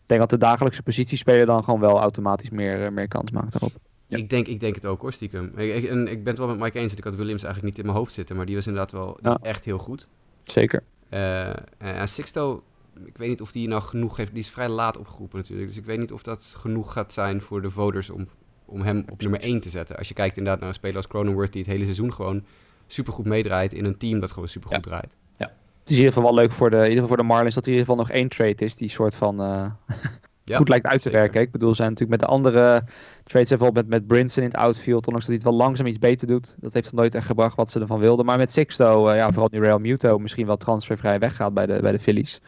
denk 0.08 0.20
dat 0.20 0.30
de 0.30 0.38
dagelijkse 0.38 0.82
positiespeler 0.82 1.46
dan 1.46 1.64
gewoon 1.64 1.80
wel 1.80 1.98
automatisch 2.00 2.50
meer, 2.50 2.84
eh, 2.84 2.90
meer 2.90 3.08
kans 3.08 3.30
maakt 3.30 3.52
daarop. 3.52 3.72
Ja. 4.06 4.16
Ik, 4.16 4.30
denk, 4.30 4.46
ik 4.46 4.60
denk 4.60 4.74
het 4.74 4.86
ook 4.86 5.00
hoor, 5.00 5.12
stiekem. 5.12 5.52
Ik, 5.56 5.74
ik, 5.74 5.90
en 5.90 6.08
ik 6.08 6.24
ben 6.24 6.26
het 6.26 6.38
wel 6.38 6.48
met 6.48 6.58
Mike 6.58 6.78
eens 6.78 6.88
dat 6.90 6.98
ik 6.98 7.04
had 7.04 7.14
Williams 7.14 7.42
eigenlijk 7.42 7.74
niet 7.74 7.78
in 7.84 7.90
mijn 7.90 7.98
hoofd 7.98 8.12
zitten. 8.12 8.36
Maar 8.36 8.46
die 8.46 8.54
was 8.54 8.66
inderdaad 8.66 8.92
wel 8.92 9.18
die 9.20 9.30
Ja. 9.30 9.38
is 9.42 9.48
echt 9.48 9.64
heel 9.64 9.78
goed. 9.78 10.08
Zeker. 10.44 10.82
Eh 11.08 11.48
en 11.78 12.08
Sixto, 12.08 12.62
ik 13.04 13.16
weet 13.16 13.28
niet 13.28 13.40
of 13.40 13.52
die 13.52 13.68
nou 13.68 13.82
genoeg 13.82 14.16
heeft. 14.16 14.30
Die 14.34 14.42
is 14.42 14.50
vrij 14.50 14.68
laat 14.68 14.96
opgeroepen 14.96 15.38
natuurlijk. 15.38 15.68
Dus 15.68 15.76
ik 15.76 15.84
weet 15.84 15.98
niet 15.98 16.12
of 16.12 16.22
dat 16.22 16.54
genoeg 16.58 16.92
gaat 16.92 17.12
zijn 17.12 17.40
voor 17.40 17.62
de 17.62 17.70
voters 17.70 18.10
om, 18.10 18.26
om 18.64 18.80
hem 18.82 19.04
op 19.10 19.20
nummer 19.20 19.40
1 19.40 19.60
te 19.60 19.70
zetten. 19.70 19.96
Als 19.96 20.08
je 20.08 20.14
kijkt 20.14 20.36
inderdaad 20.36 20.60
naar 20.60 20.68
een 20.68 20.74
speler 20.74 20.96
als 20.96 21.06
Cronenworth 21.06 21.52
die 21.52 21.62
het 21.62 21.70
hele 21.70 21.84
seizoen 21.84 22.12
gewoon 22.12 22.44
supergoed 22.86 23.24
meedraait 23.26 23.72
in 23.72 23.84
een 23.84 23.96
team 23.96 24.20
dat 24.20 24.30
gewoon 24.30 24.48
supergoed 24.48 24.82
draait. 24.82 25.16
Het 25.88 25.96
is 25.96 26.02
in 26.02 26.06
ieder 26.06 26.20
geval 26.22 26.34
wel 26.34 26.42
leuk 26.44 26.52
voor 26.52 26.70
de, 26.70 26.76
in 26.76 26.82
ieder 26.82 26.94
geval 26.94 27.08
voor 27.08 27.16
de 27.16 27.32
Marlins 27.32 27.54
dat 27.54 27.64
er 27.66 27.72
in 27.72 27.78
ieder 27.78 27.90
geval 27.94 28.04
nog 28.06 28.14
één 28.16 28.28
trade 28.28 28.64
is 28.64 28.76
die 28.76 28.88
soort 28.88 29.14
van 29.14 29.40
eh, 29.40 29.70
Ja, 30.44 30.56
goed 30.56 30.68
lijkt 30.68 30.86
uit 30.86 31.02
te 31.02 31.02
zeker. 31.02 31.20
werken. 31.20 31.40
Ik 31.40 31.50
bedoel, 31.50 31.74
zijn 31.74 31.88
natuurlijk 31.88 32.20
met 32.20 32.28
de 32.28 32.34
andere 32.34 32.84
trades, 33.24 33.48
bijvoorbeeld 33.48 33.88
met, 33.88 33.98
met 33.98 34.06
Brinson 34.06 34.42
in 34.42 34.48
het 34.48 34.58
outfield, 34.58 35.06
ondanks 35.06 35.26
dat 35.26 35.34
hij 35.34 35.34
het 35.34 35.44
wel 35.44 35.66
langzaam 35.66 35.86
iets 35.86 35.98
beter 35.98 36.26
doet. 36.26 36.56
Dat 36.58 36.72
heeft 36.72 36.92
nog 36.92 37.00
nooit 37.00 37.14
echt 37.14 37.26
gebracht 37.26 37.56
wat 37.56 37.70
ze 37.70 37.80
ervan 37.80 37.98
wilden. 37.98 38.24
Maar 38.24 38.38
met 38.38 38.50
Sixto, 38.52 39.08
eh, 39.08 39.16
ja, 39.16 39.30
vooral 39.30 39.48
nu 39.52 39.60
Real 39.60 39.78
Muto 39.78 40.18
misschien 40.18 40.46
wel 40.46 40.56
transfervrij 40.56 41.18
weggaat 41.18 41.54
bij 41.54 41.66
de, 41.66 41.78
bij 41.80 41.92
de 41.92 41.98
Phillies. 41.98 42.40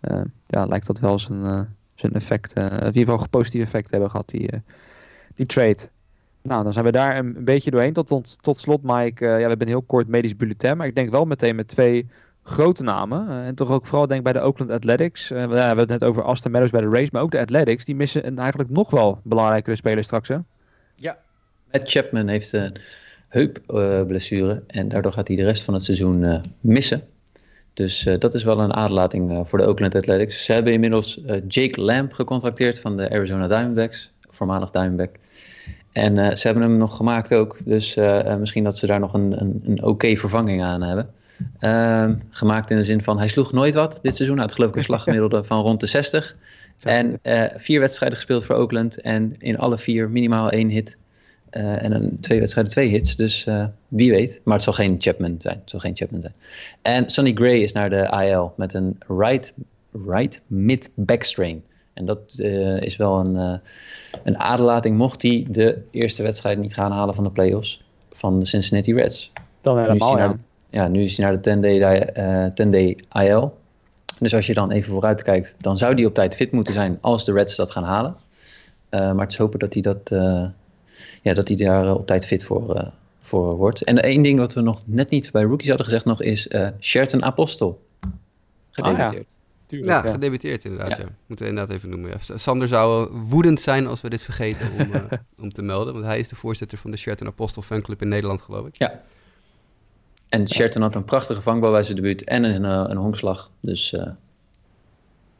eh, 0.00 0.20
ja, 0.46 0.66
lijkt 0.66 0.86
dat 0.86 0.98
wel 0.98 1.18
zijn, 1.18 1.68
zijn 1.94 2.12
effect, 2.12 2.52
in 2.52 2.62
ieder 2.64 2.92
geval 2.92 3.20
een 3.20 3.30
positief 3.30 3.62
effect 3.62 3.90
hebben 3.90 4.10
gehad, 4.10 4.28
die, 4.28 4.50
die 5.34 5.46
trade. 5.46 5.88
Nou, 6.42 6.62
dan 6.62 6.72
zijn 6.72 6.84
we 6.84 6.92
daar 6.92 7.18
een, 7.18 7.44
beetje 7.44 7.70
doorheen. 7.70 7.92
Tot, 7.92 8.42
tot, 8.42 8.58
slot, 8.58 8.82
Mike, 8.82 9.24
ja, 9.24 9.34
we 9.34 9.40
hebben 9.40 9.60
een 9.60 9.72
heel 9.72 9.82
kort 9.82 10.08
medisch 10.08 10.36
bulletin, 10.36 10.76
maar 10.76 10.86
ik 10.86 10.94
denk 10.94 11.10
wel 11.10 11.24
meteen 11.24 11.56
met 11.56 11.68
twee 11.68 12.08
grote 12.42 12.82
namen. 12.82 13.28
Eh, 13.28 13.46
en 13.46 13.54
toch 13.54 13.70
ook 13.70 13.86
vooral 13.86 14.06
denk 14.06 14.18
ik 14.18 14.24
bij 14.24 14.32
de 14.32 14.46
Oakland 14.46 14.70
Athletics. 14.70 15.30
Eh, 15.30 15.36
we, 15.36 15.42
ja, 15.42 15.48
we 15.48 15.58
hebben 15.58 15.78
het 15.78 16.00
net 16.00 16.04
over 16.04 16.22
Aston 16.22 16.50
Meadows 16.50 16.72
bij 16.72 16.80
de 16.80 16.88
race, 16.88 17.08
maar 17.12 17.22
ook 17.22 17.30
de 17.30 17.40
Athletics, 17.40 17.84
die 17.84 17.94
missen 17.94 18.38
eigenlijk 18.38 18.70
nog 18.70 18.90
wel 18.90 19.20
belangrijkere 19.22 19.76
speler 19.76 20.04
straks, 20.04 20.28
hè? 20.28 20.36
Matt 21.72 21.90
Chapman 21.90 22.28
heeft 22.28 22.52
een 22.52 22.76
heupblessure 23.28 24.62
en 24.66 24.88
daardoor 24.88 25.12
gaat 25.12 25.28
hij 25.28 25.36
de 25.36 25.44
rest 25.44 25.62
van 25.62 25.74
het 25.74 25.84
seizoen 25.84 26.24
eh, 26.24 26.40
missen. 26.60 27.02
Dus 27.74 28.06
eh, 28.06 28.18
dat 28.18 28.34
is 28.34 28.44
wel 28.44 28.60
een 28.60 28.74
aderlating 28.74 29.30
eh, 29.30 29.40
voor 29.44 29.58
de 29.58 29.68
Oakland 29.68 29.94
Athletics. 29.94 30.44
Ze 30.44 30.52
hebben 30.52 30.72
inmiddels 30.72 31.24
eh, 31.24 31.40
Jake 31.48 31.80
Lamb 31.80 32.12
gecontracteerd 32.12 32.80
van 32.80 32.96
de 32.96 33.10
Arizona 33.10 33.48
Diamondbacks, 33.48 34.12
voormalig 34.30 34.70
Diamondback. 34.70 35.10
En 35.92 36.18
eh, 36.18 36.34
ze 36.34 36.46
hebben 36.46 36.64
hem 36.64 36.76
nog 36.76 36.96
gemaakt 36.96 37.34
ook, 37.34 37.56
dus 37.64 37.96
eh, 37.96 38.32
eh, 38.32 38.38
misschien 38.38 38.64
dat 38.64 38.78
ze 38.78 38.86
daar 38.86 39.00
nog 39.00 39.14
een, 39.14 39.40
een, 39.40 39.62
een 39.64 39.82
oké 39.82 40.16
vervanging 40.16 40.62
aan 40.62 40.82
hebben. 40.82 41.10
Ehm, 41.58 42.14
gemaakt 42.30 42.70
in 42.70 42.76
de 42.76 42.84
zin 42.84 43.02
van, 43.02 43.18
hij 43.18 43.28
sloeg 43.28 43.52
nooit 43.52 43.74
wat 43.74 43.98
dit 44.02 44.16
seizoen. 44.16 44.36
Hij 44.36 44.46
had 44.46 44.54
geloof 44.54 44.70
ik 44.70 44.76
een 44.76 44.82
slaggemiddelde 44.82 45.44
van 45.44 45.60
rond 45.62 45.80
de 45.80 45.86
60. 45.86 46.36
En 46.82 47.18
eh, 47.22 47.44
vier 47.56 47.80
wedstrijden 47.80 48.18
gespeeld 48.18 48.44
voor 48.44 48.56
Oakland 48.56 49.00
en 49.00 49.34
in 49.38 49.58
alle 49.58 49.78
vier 49.78 50.10
minimaal 50.10 50.50
één 50.50 50.68
hit. 50.68 50.96
Eh, 51.50 51.82
en 51.82 51.92
een, 51.92 52.18
twee 52.20 52.38
wedstrijden, 52.38 52.72
twee 52.72 52.88
hits. 52.88 53.16
Dus 53.16 53.46
eh, 53.46 53.64
wie 53.88 54.10
weet. 54.10 54.40
Maar 54.44 54.54
het 54.54 54.62
zal 54.62 54.72
geen 54.72 54.96
Chapman 54.98 55.36
zijn. 55.38 55.58
Het 55.60 55.70
zal 55.70 55.80
geen 55.80 55.96
Chapman 55.96 56.20
zijn. 56.20 56.34
En 56.82 57.10
Sonny 57.10 57.32
Gray 57.34 57.58
is 57.58 57.72
naar 57.72 57.90
de 57.90 58.26
IL 58.26 58.52
met 58.56 58.74
een 58.74 58.98
right, 59.08 59.52
right 60.06 60.40
mid 60.46 60.90
back 60.94 61.22
strain. 61.22 61.62
En 61.92 62.06
dat 62.06 62.38
is 62.80 62.96
wel 62.96 63.18
een, 63.18 63.60
een 64.24 64.38
aderlating 64.38 64.96
mocht 64.96 65.22
hij 65.22 65.46
de 65.48 65.82
eerste 65.90 66.22
wedstrijd 66.22 66.58
niet 66.58 66.74
gaan 66.74 66.92
halen 66.92 67.14
van 67.14 67.24
de 67.24 67.30
playoffs 67.30 67.84
van 68.12 68.38
de 68.38 68.44
Cincinnati 68.44 68.94
Reds. 68.94 69.32
Dan 69.60 69.78
helemaal, 69.78 70.18
ja. 70.18 70.36
Ja, 70.72 70.88
nu 70.88 71.02
is 71.02 71.16
hij 71.16 71.26
naar 71.26 71.40
de 71.42 71.56
10-day 71.56 72.02
eh, 72.02 72.50
10-day 72.50 72.98
IL. 73.12 73.60
Dus 74.18 74.34
als 74.34 74.46
je 74.46 74.54
dan 74.54 74.70
even 74.70 74.92
vooruit 74.92 75.22
kijkt, 75.22 75.54
dan 75.58 75.78
zou 75.78 75.94
die 75.94 76.06
op 76.06 76.14
tijd 76.14 76.34
fit 76.34 76.52
moeten 76.52 76.74
zijn 76.74 76.98
als 77.00 77.24
de 77.24 77.32
Reds 77.32 77.56
dat 77.56 77.70
gaan 77.70 77.84
halen. 77.84 78.16
Eh, 78.88 79.00
maar 79.00 79.22
het 79.22 79.32
is 79.32 79.38
hopen 79.38 79.58
dat 79.58 79.72
hij, 79.72 79.82
dat, 79.82 80.10
eh, 80.10 80.46
ja, 81.22 81.34
dat 81.34 81.48
hij 81.48 81.56
daar 81.56 81.86
eh, 81.86 81.94
op 81.94 82.06
tijd 82.06 82.26
fit 82.26 82.44
voor, 82.44 82.74
eh, 82.74 82.86
voor 83.18 83.56
wordt. 83.56 83.84
En 83.84 84.02
één 84.02 84.22
ding 84.22 84.38
wat 84.38 84.54
we 84.54 84.60
nog 84.60 84.82
net 84.84 85.10
niet 85.10 85.30
bij 85.32 85.42
rookies 85.42 85.68
hadden 85.68 85.86
gezegd 85.86 86.04
nog 86.04 86.22
is 86.22 86.46
uh, 86.46 86.68
Sherton 86.80 87.24
Apostel. 87.24 87.82
Gedebuteerd. 88.70 89.36
Oh, 89.70 89.78
ja. 89.78 90.02
ja, 90.04 90.10
gedebuteerd 90.10 90.64
inderdaad. 90.64 90.98
Ja. 90.98 91.04
Moeten 91.26 91.46
we 91.46 91.52
inderdaad 91.52 91.76
even 91.76 91.88
noemen. 91.88 92.10
Ja. 92.10 92.36
Sander 92.36 92.68
zou 92.68 93.10
woedend 93.12 93.60
zijn 93.60 93.86
als 93.86 94.00
we 94.00 94.10
dit 94.10 94.22
vergeten 94.22 94.70
om, 94.78 94.94
uh, 94.94 95.02
om 95.42 95.52
te 95.52 95.62
melden. 95.62 95.92
Want 95.92 96.04
hij 96.04 96.18
is 96.18 96.28
de 96.28 96.36
voorzitter 96.36 96.78
van 96.78 96.90
de 96.90 96.96
Sherton 96.96 97.26
Apostel 97.26 97.62
fanclub 97.62 98.02
in 98.02 98.08
Nederland, 98.08 98.42
geloof 98.42 98.66
ik. 98.66 98.78
Ja. 98.78 99.00
En 100.32 100.48
Sherton 100.48 100.82
had 100.82 100.94
een 100.94 101.04
prachtige 101.04 101.42
vangbal 101.42 101.70
bij 101.70 101.82
zijn 101.82 101.96
debuut 101.96 102.24
en 102.24 102.44
een, 102.44 102.64
uh, 102.64 102.84
een 102.88 102.96
honkslag. 102.96 103.50
Dus 103.60 103.96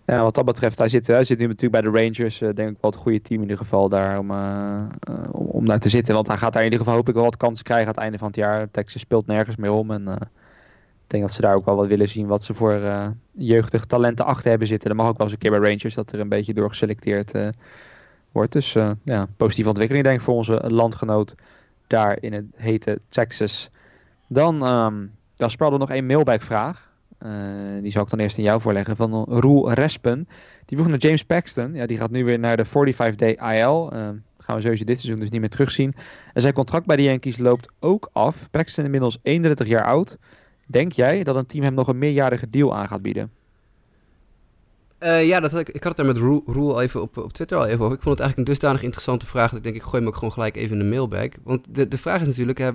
ja, 0.06 0.22
wat 0.22 0.34
dat 0.34 0.44
betreft, 0.44 0.78
hij 0.78 0.88
zit, 0.88 1.06
hij 1.06 1.24
zit 1.24 1.38
nu 1.38 1.46
natuurlijk 1.46 1.82
bij 1.82 1.92
de 1.92 1.98
Rangers. 1.98 2.40
Uh, 2.40 2.54
denk 2.54 2.70
ik 2.70 2.76
wel 2.80 2.90
het 2.90 3.00
goede 3.00 3.22
team 3.22 3.36
in 3.36 3.48
ieder 3.48 3.64
geval 3.64 3.88
daar 3.88 4.18
om, 4.18 4.30
uh, 4.30 4.82
om, 5.30 5.46
om 5.46 5.66
daar 5.66 5.80
te 5.80 5.88
zitten. 5.88 6.14
Want 6.14 6.26
hij 6.26 6.36
gaat 6.36 6.52
daar 6.52 6.62
in 6.62 6.70
ieder 6.70 6.84
geval 6.84 6.94
hoop 6.94 7.08
ik 7.08 7.14
wel 7.14 7.24
wat 7.24 7.36
kansen 7.36 7.64
krijgen 7.64 7.86
aan 7.86 7.92
het 7.92 8.02
einde 8.02 8.18
van 8.18 8.26
het 8.26 8.36
jaar. 8.36 8.70
Texas 8.70 9.00
speelt 9.00 9.26
nergens 9.26 9.56
meer 9.56 9.70
om. 9.70 9.90
En 9.90 10.08
ik 10.08 11.06
denk 11.06 11.22
dat 11.22 11.32
ze 11.32 11.40
daar 11.40 11.54
ook 11.54 11.64
wel 11.64 11.76
wat 11.76 11.86
willen 11.86 12.08
zien 12.08 12.26
wat 12.26 12.44
ze 12.44 12.54
voor 12.54 12.80
jeugdige 13.30 13.86
talenten 13.86 14.24
achter 14.24 14.50
hebben 14.50 14.68
zitten. 14.68 14.88
Dat 14.88 14.98
mag 14.98 15.08
ook 15.08 15.16
wel 15.16 15.26
eens 15.26 15.34
een 15.34 15.42
keer 15.42 15.60
bij 15.60 15.70
Rangers 15.70 15.94
dat 15.94 16.12
er 16.12 16.20
een 16.20 16.28
beetje 16.28 16.54
door 16.54 16.68
geselecteerd 16.68 17.32
wordt. 18.32 18.52
Dus 18.52 18.72
ja, 19.04 19.26
positieve 19.36 19.68
ontwikkeling 19.68 20.04
denk 20.04 20.18
ik 20.18 20.24
voor 20.24 20.34
onze 20.34 20.62
landgenoot 20.66 21.34
daar 21.86 22.16
in 22.20 22.32
het 22.32 22.44
hete 22.54 23.00
Texas. 23.08 23.70
Dan, 24.32 24.66
um, 24.68 25.10
dan 25.36 25.50
er 25.72 25.78
nog 25.78 25.90
één 25.90 26.06
mailback 26.06 26.42
vraag. 26.42 26.90
Uh, 27.26 27.30
die 27.82 27.90
zal 27.90 28.02
ik 28.02 28.10
dan 28.10 28.18
eerst 28.18 28.38
aan 28.38 28.44
jou 28.44 28.60
voorleggen. 28.60 28.96
Van 28.96 29.24
Roel 29.24 29.72
Respen. 29.72 30.28
Die 30.66 30.78
vroeg 30.78 30.90
naar 30.90 30.98
James 30.98 31.24
Paxton. 31.24 31.74
Ja, 31.74 31.86
die 31.86 31.98
gaat 31.98 32.10
nu 32.10 32.24
weer 32.24 32.38
naar 32.38 32.56
de 32.56 32.66
45-day 32.66 33.56
IL. 33.56 33.92
Uh, 33.92 34.08
gaan 34.38 34.56
we 34.56 34.62
sowieso 34.62 34.84
dit 34.84 35.00
seizoen 35.00 35.20
dus 35.20 35.30
niet 35.30 35.40
meer 35.40 35.50
terugzien. 35.50 35.94
En 36.32 36.40
zijn 36.40 36.54
contract 36.54 36.86
bij 36.86 36.96
de 36.96 37.02
Yankees 37.02 37.38
loopt 37.38 37.68
ook 37.80 38.08
af. 38.12 38.50
Paxton 38.50 38.84
inmiddels 38.84 39.18
31 39.22 39.66
jaar 39.66 39.84
oud. 39.84 40.16
Denk 40.66 40.92
jij 40.92 41.22
dat 41.22 41.36
een 41.36 41.46
team 41.46 41.64
hem 41.64 41.74
nog 41.74 41.88
een 41.88 41.98
meerjarige 41.98 42.50
deal 42.50 42.76
aan 42.76 42.88
gaat 42.88 43.02
bieden? 43.02 43.30
Uh, 45.02 45.26
ja, 45.26 45.40
dat 45.40 45.50
had 45.50 45.60
ik, 45.60 45.68
ik 45.68 45.82
had 45.82 45.96
het 45.96 46.06
er 46.06 46.12
met 46.12 46.42
Roel 46.46 46.80
even 46.80 47.02
op, 47.02 47.16
op 47.16 47.32
Twitter 47.32 47.58
al 47.58 47.66
even 47.66 47.80
over. 47.84 47.96
Ik 47.96 48.02
vond 48.02 48.18
het 48.18 48.20
eigenlijk 48.20 48.38
een 48.38 48.54
dusdanig 48.54 48.82
interessante 48.82 49.26
vraag 49.26 49.48
dat 49.48 49.58
ik 49.58 49.64
denk, 49.64 49.76
ik 49.76 49.82
gooi 49.82 49.96
hem 49.96 50.06
ook 50.06 50.14
gewoon 50.14 50.32
gelijk 50.32 50.56
even 50.56 50.78
in 50.78 50.82
de 50.82 50.90
mailbag. 50.90 51.28
Want 51.44 51.74
de, 51.74 51.88
de 51.88 51.98
vraag 51.98 52.20
is 52.20 52.26
natuurlijk, 52.26 52.58
hè, 52.58 52.70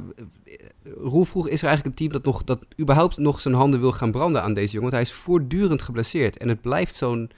Roel 0.95 1.23
vroeg, 1.23 1.47
is 1.47 1.61
er 1.61 1.67
eigenlijk 1.67 1.85
een 1.85 2.07
team 2.07 2.11
dat, 2.11 2.33
nog, 2.33 2.43
dat 2.43 2.65
überhaupt 2.79 3.17
nog 3.17 3.41
zijn 3.41 3.53
handen 3.53 3.79
wil 3.79 3.91
gaan 3.91 4.11
branden 4.11 4.41
aan 4.41 4.53
deze 4.53 4.73
jongen? 4.73 4.89
Want 4.89 4.93
hij 4.93 5.01
is 5.01 5.21
voortdurend 5.21 5.81
geblesseerd 5.81 6.37
en 6.37 6.47
het 6.47 6.61
blijft 6.61 6.95
zo'n, 6.95 7.29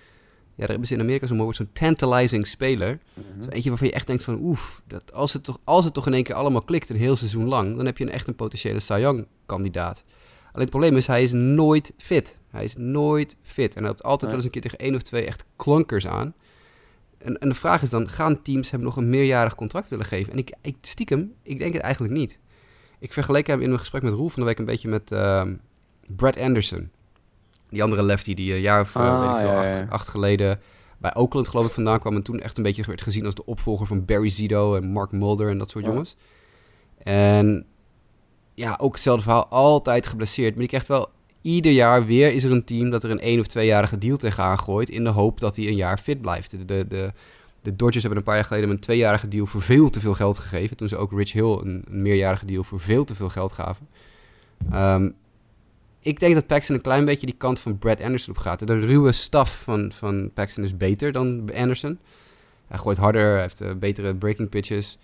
ja, 0.56 0.56
daar 0.56 0.68
hebben 0.70 0.88
ze 0.88 0.94
in 0.94 1.02
Amerika 1.02 1.28
zo'n 1.28 1.38
woord, 1.38 1.56
zo'n 1.56 1.70
tantalizing 1.74 2.48
speler. 2.48 3.00
Mm 3.14 3.44
Zo 3.44 3.50
eentje 3.50 3.70
waarvan 3.70 3.88
je 3.88 3.94
echt 3.94 4.08
denkt 4.08 4.24
van, 4.24 4.40
oef, 4.42 4.82
dat 4.88 5.14
als, 5.14 5.34
het 5.34 5.44
toch, 5.44 5.58
als 5.64 5.86
het 5.86 5.94
toch 5.94 6.08
in 6.08 6.14
één 6.14 6.24
keer 6.24 6.36
allemaal 6.36 6.62
klikt 6.62 6.90
een 6.90 6.96
heel 6.96 7.16
seizoen 7.16 7.48
lang, 7.48 7.76
dan 7.76 7.86
heb 7.86 7.98
je 7.98 8.04
een 8.04 8.12
echt 8.12 8.28
een 8.28 8.36
potentiële 8.36 8.80
Cy 8.80 8.98
Young 9.00 9.28
kandidaat. 9.46 10.04
Alleen 10.52 10.62
het 10.62 10.70
probleem 10.70 10.98
is, 10.98 11.08
hij 11.08 11.24
is 11.24 11.32
nooit 11.32 11.94
fit. 11.98 12.40
Hij 12.50 12.64
is 12.64 12.76
nooit 12.76 13.38
fit. 13.42 13.76
En 13.76 13.80
hij 13.80 13.90
loopt 13.90 14.04
altijd 14.04 14.26
wel 14.26 14.34
eens 14.34 14.44
een 14.44 14.52
keer 14.52 14.62
tegen 14.62 14.78
één 14.78 14.96
of 14.96 15.02
twee 15.02 15.26
echt 15.26 15.44
klonkers 15.56 16.08
aan. 16.08 16.34
En, 17.18 17.40
en 17.40 17.50
de 17.50 17.56
vraag 17.56 17.82
is 17.82 17.90
dan, 17.90 18.10
gaan 18.10 18.42
teams 18.42 18.72
hem 18.72 18.82
nog 18.82 18.96
een 18.96 19.10
meerjarig 19.10 19.56
contract 19.56 19.90
willen 19.90 20.06
geven? 20.06 20.32
En 20.32 20.38
ik, 20.38 20.54
ik 20.62 20.76
stiekem, 20.82 21.34
ik 21.44 21.60
denk 21.60 21.74
het 21.74 21.82
eigenlijk 21.82 22.14
niet. 22.14 22.40
Ik 23.00 23.14
vergeleek 23.14 23.48
hem 23.48 23.62
in 23.62 23.68
mijn 23.68 23.80
gesprek 23.80 24.02
met 24.02 24.14
Roel 24.14 24.30
van 24.30 24.42
de 24.42 24.48
week 24.48 24.60
een 24.60 24.66
beetje 24.66 24.88
met 24.88 25.12
uh, 25.12 25.44
Brad 26.08 26.38
Anderson. 26.38 26.90
Die 27.70 27.84
andere 27.84 28.04
lefty 28.04 28.34
die 28.34 28.54
een 28.54 28.62
jaar 28.62 28.82
of 28.82 28.96
uh, 28.96 29.20
weet 29.20 29.30
ik 29.30 29.38
veel, 29.38 29.48
ja, 29.48 29.86
acht, 29.90 30.08
geleden 30.08 30.60
bij 30.98 31.16
Oakland 31.16 31.48
geloof 31.48 31.66
ik 31.66 31.74
vandaan 31.74 32.00
kwam. 32.00 32.16
En 32.16 32.24
toen 32.24 32.40
echt 32.40 32.58
een 32.58 32.64
beetje 32.64 32.84
werd 32.86 33.02
gezien 33.02 33.26
als 33.26 33.36
de 33.36 33.46
opvolger 33.46 33.88
van 33.88 34.06
Barry 34.06 34.30
Zito 34.30 34.76
en 34.76 34.92
Mark 34.92 35.12
Mulder 35.12 35.50
en 35.50 35.58
dat 35.58 35.70
soort 35.70 35.86
jongens. 35.86 36.16
En 36.98 37.66
ja, 38.60 38.78
ook 38.82 38.94
hetzelfde 38.94 39.24
verhaal, 39.24 39.48
altijd 39.48 40.08
geblesseerd. 40.08 40.50
Maar 40.50 40.60
die 40.60 40.68
krijgt 40.68 40.88
wel 40.88 41.10
ieder 41.42 41.72
jaar 41.72 42.06
weer 42.06 42.34
is 42.34 42.44
er 42.44 42.52
een 42.52 42.66
team 42.66 42.90
dat 42.90 43.04
er 43.04 43.10
een 43.10 43.20
één 43.20 43.40
of 43.40 43.48
tweejarige 43.48 43.98
deal 43.98 44.18
tegenaan 44.18 44.60
gooit. 44.60 44.90
In 44.90 45.04
de 45.04 45.10
hoop 45.10 45.40
dat 45.40 45.56
hij 45.56 45.68
een 45.68 45.76
jaar 45.76 45.98
fit 45.98 46.22
blijft. 46.22 46.68
De, 46.68 46.88
de, 46.88 47.14
de, 47.62 47.76
Dodgers 47.76 48.04
hebben 48.04 48.18
een 48.18 48.26
paar 48.26 48.36
jaar 48.36 48.46
geleden 48.46 48.70
een 48.70 48.80
tweejarige 48.80 49.28
deal 49.28 49.46
voor 49.46 49.62
veel 49.62 49.90
te 49.90 50.00
veel 50.00 50.14
geld 50.14 50.38
gegeven. 50.38 50.78
Toen 50.78 50.88
ze 50.88 50.98
ook 50.98 51.12
Rich 51.12 51.32
Hill 51.32 51.60
een, 51.64 51.86
meerjarige 51.88 52.46
deal 52.46 52.64
voor 52.64 52.80
veel 52.80 53.04
te 53.04 53.16
veel 53.16 53.30
geld 53.30 53.52
gaven. 53.52 53.88
Um, 54.74 55.16
ik 56.02 56.20
denk 56.20 56.34
dat 56.34 56.48
Paxton 56.48 56.76
een 56.76 56.82
klein 56.82 57.06
beetje 57.06 57.26
die 57.26 57.36
kant 57.38 57.60
van 57.60 57.78
Brad 57.78 58.02
Anderson 58.02 58.36
op 58.36 58.42
gaat. 58.42 58.68
De 58.68 58.80
ruwe 58.80 59.12
staf 59.12 59.62
van, 59.64 59.92
van 59.92 60.32
Paxton 60.34 60.64
is 60.64 60.78
beter 60.78 61.12
dan 61.12 61.50
Anderson. 61.56 62.00
Hij 62.68 62.78
gooit 62.78 62.98
harder, 62.98 63.32
hij 63.32 63.42
heeft 63.42 63.62
uh, 63.62 63.72
betere 63.74 64.16
breaking 64.16 64.50
pitches. 64.50 64.98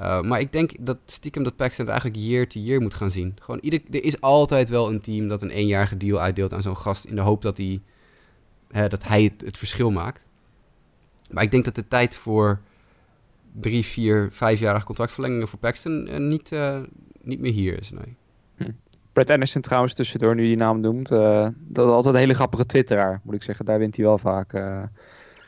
Uh, 0.00 0.20
maar 0.20 0.40
ik 0.40 0.52
denk 0.52 0.72
dat 0.80 0.98
stiekem 1.04 1.44
dat 1.44 1.56
Paxton 1.56 1.84
het 1.84 1.94
eigenlijk 1.94 2.24
year 2.24 2.46
to 2.46 2.60
year 2.60 2.80
moet 2.80 2.94
gaan 2.94 3.10
zien. 3.10 3.36
Gewoon 3.40 3.60
ieder, 3.60 3.80
er 3.90 4.04
is 4.04 4.20
altijd 4.20 4.68
wel 4.68 4.88
een 4.88 5.00
team 5.00 5.28
dat 5.28 5.42
een 5.42 5.50
eenjarige 5.50 5.96
deal 5.96 6.20
uitdeelt 6.20 6.52
aan 6.52 6.62
zo'n 6.62 6.76
gast 6.76 7.04
in 7.04 7.14
de 7.14 7.20
hoop 7.20 7.42
dat 7.42 7.56
hij, 7.56 7.80
hè, 8.70 8.88
dat 8.88 9.04
hij 9.04 9.22
het, 9.22 9.40
het, 9.40 9.58
verschil 9.58 9.90
maakt. 9.90 10.26
Maar 11.30 11.42
ik 11.42 11.50
denk 11.50 11.64
dat 11.64 11.74
de 11.74 11.88
tijd 11.88 12.14
voor 12.14 12.60
drie, 13.52 13.84
vier, 13.84 14.28
vijfjarige 14.32 14.86
contractverlengingen 14.86 15.48
voor 15.48 15.58
Paxton 15.58 16.08
uh, 16.10 16.16
niet, 16.16 16.52
uh, 16.52 16.78
niet 17.22 17.40
meer 17.40 17.52
hier 17.52 17.78
is. 17.78 17.90
Nee. 17.90 18.16
Hm. 18.56 18.70
Brett 19.12 19.30
Anderson 19.30 19.60
trouwens 19.62 19.94
tussendoor, 19.94 20.34
nu 20.34 20.42
die 20.42 20.56
naam 20.56 20.80
noemt, 20.80 21.08
dat 21.08 21.86
is 21.86 21.92
altijd 21.92 22.14
een 22.14 22.20
hele 22.20 22.34
grappige 22.34 22.66
twitteraar, 22.66 23.20
moet 23.24 23.34
ik 23.34 23.42
zeggen. 23.42 23.64
Daar 23.64 23.78
wint 23.78 23.96
hij 23.96 24.04
wel 24.04 24.18
vaak 24.18 24.52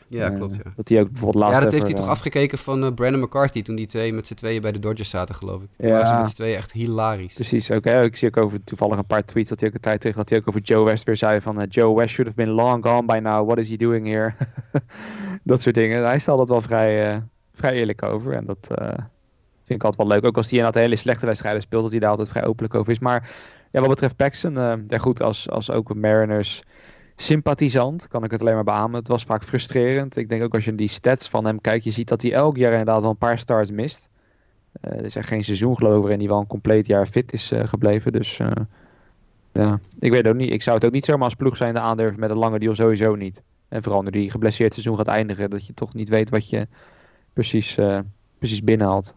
ja, 0.09 0.31
klopt. 0.31 0.55
Ja. 0.55 0.73
Dat 0.77 0.89
hij 0.89 1.01
ook 1.01 1.11
bijvoorbeeld 1.11 1.45
laatst. 1.45 1.59
Ja, 1.59 1.65
dat 1.65 1.73
heeft 1.73 1.87
hij 1.87 1.95
toch 1.95 2.05
eh, 2.05 2.11
afgekeken 2.11 2.59
van 2.59 2.85
uh, 2.85 2.93
Brandon 2.95 3.21
McCarthy 3.21 3.63
toen 3.63 3.77
die 3.77 3.87
twee 3.87 4.13
met 4.13 4.27
z'n 4.27 4.35
tweeën 4.35 4.63
bij 4.63 4.73
de 4.73 4.79
Dodgers 4.79 5.11
zaten, 5.11 5.35
geloof 5.35 5.63
ik. 5.63 5.69
Toen 5.77 5.87
ja. 5.87 5.93
waren 5.93 6.07
ze 6.07 6.15
met 6.15 6.29
z'n 6.29 6.35
tweeën 6.35 6.57
echt 6.57 6.73
hilarisch. 6.73 7.35
Precies, 7.35 7.71
oké. 7.71 8.01
Ik 8.01 8.17
zie 8.17 8.29
ook 8.29 8.37
over 8.37 8.65
toevallig 8.65 8.99
een 8.99 9.07
paar 9.07 9.25
tweets 9.25 9.49
dat 9.49 9.61
hij 9.61 9.69
ook 9.69 9.75
een 9.75 9.81
tijd 9.81 10.01
terug 10.01 10.17
dat 10.17 10.29
hij 10.29 10.39
ook 10.39 10.49
over 10.49 10.61
Joe 10.61 10.85
West 10.85 11.05
weer 11.05 11.17
zei 11.17 11.41
van 11.41 11.61
uh, 11.61 11.67
Joe 11.69 11.97
West 11.97 12.15
should 12.15 12.31
have 12.31 12.45
been 12.45 12.55
long 12.55 12.85
gone 12.85 13.05
by 13.05 13.19
now. 13.23 13.47
What 13.47 13.59
is 13.59 13.69
he 13.69 13.77
doing 13.77 14.07
here? 14.07 14.35
dat 15.43 15.61
soort 15.61 15.75
dingen. 15.75 16.05
Hij 16.05 16.19
stelt 16.19 16.39
dat 16.39 16.49
wel 16.49 16.61
vrij, 16.61 17.15
uh, 17.15 17.21
vrij 17.53 17.75
eerlijk 17.75 18.03
over 18.03 18.33
en 18.33 18.45
dat 18.45 18.67
vind 19.65 19.81
ik 19.81 19.85
altijd 19.85 20.09
wel 20.09 20.17
leuk. 20.17 20.27
Ook 20.27 20.37
als 20.37 20.49
hij 20.49 20.59
inderdaad 20.59 20.83
hele 20.83 20.97
slechte 20.97 21.27
wedstrijden 21.27 21.63
speelt, 21.63 21.83
dat 21.83 21.91
hij 21.91 22.01
daar 22.01 22.11
altijd 22.11 22.29
vrij 22.29 22.45
openlijk 22.45 22.75
over 22.75 22.93
is. 22.93 22.99
Maar 22.99 23.31
ja, 23.71 23.81
wat 23.81 23.89
betreft 23.89 24.17
Paxton, 24.17 24.55
ja 24.89 24.99
goed, 24.99 25.23
als, 25.23 25.51
als 25.51 25.71
ook 25.71 25.95
Mariners 25.95 26.63
sympathisant, 27.21 28.09
kan 28.09 28.25
ik 28.25 28.31
het 28.31 28.41
alleen 28.41 28.55
maar 28.55 28.65
beamen. 28.65 28.99
Het 28.99 29.09
was 29.09 29.25
vaak 29.25 29.45
frustrerend. 29.45 30.17
Ik 30.17 30.29
denk 30.29 30.43
ook 30.43 30.55
als 30.55 30.65
je 30.65 30.75
die 30.75 30.89
stats 30.89 31.29
van 31.29 31.45
hem 31.45 31.61
kijkt, 31.61 31.85
je 31.85 31.91
ziet 31.91 32.09
dat 32.09 32.23
hij 32.23 32.33
elk 32.33 32.57
jaar 32.57 32.71
inderdaad 32.71 33.01
wel 33.01 33.11
een 33.11 33.17
paar 33.17 33.39
starts 33.39 33.71
mist. 33.71 34.09
Uh, 34.81 34.93
er 34.93 35.05
is 35.05 35.17
echt 35.17 35.29
geen 35.29 35.45
seizoen 35.45 35.77
geloof 35.77 36.05
ik 36.05 36.11
en 36.11 36.19
die 36.19 36.29
wel 36.29 36.39
een 36.39 36.47
compleet 36.47 36.87
jaar 36.87 37.07
fit 37.07 37.33
is 37.33 37.53
uh, 37.53 37.67
gebleven. 37.67 38.13
Dus 38.13 38.39
uh, 38.39 38.51
ja, 39.53 39.81
ik 39.99 40.11
weet 40.11 40.27
ook 40.27 40.35
niet. 40.35 40.51
Ik 40.51 40.63
zou 40.63 40.77
het 40.77 40.85
ook 40.85 40.93
niet 40.93 41.05
zomaar 41.05 41.25
als 41.25 41.35
ploeg 41.35 41.57
zijn 41.57 41.75
de 41.75 41.81
aandurven 41.81 42.21
met 42.21 42.31
een 42.31 42.37
lange 42.37 42.59
deal 42.59 42.75
sowieso 42.75 43.15
niet. 43.15 43.43
En 43.69 43.83
vooral 43.83 44.03
nu 44.03 44.11
die 44.11 44.31
geblesseerd 44.31 44.73
seizoen 44.73 44.97
gaat 44.97 45.09
eindigen, 45.09 45.51
dat 45.51 45.67
je 45.67 45.75
toch 45.75 45.95
niet 45.95 46.09
weet 46.09 46.31
wat 46.31 46.49
je 46.49 46.67
precies, 47.33 47.79
precies 48.39 48.63
binnenhaalt. 48.63 49.15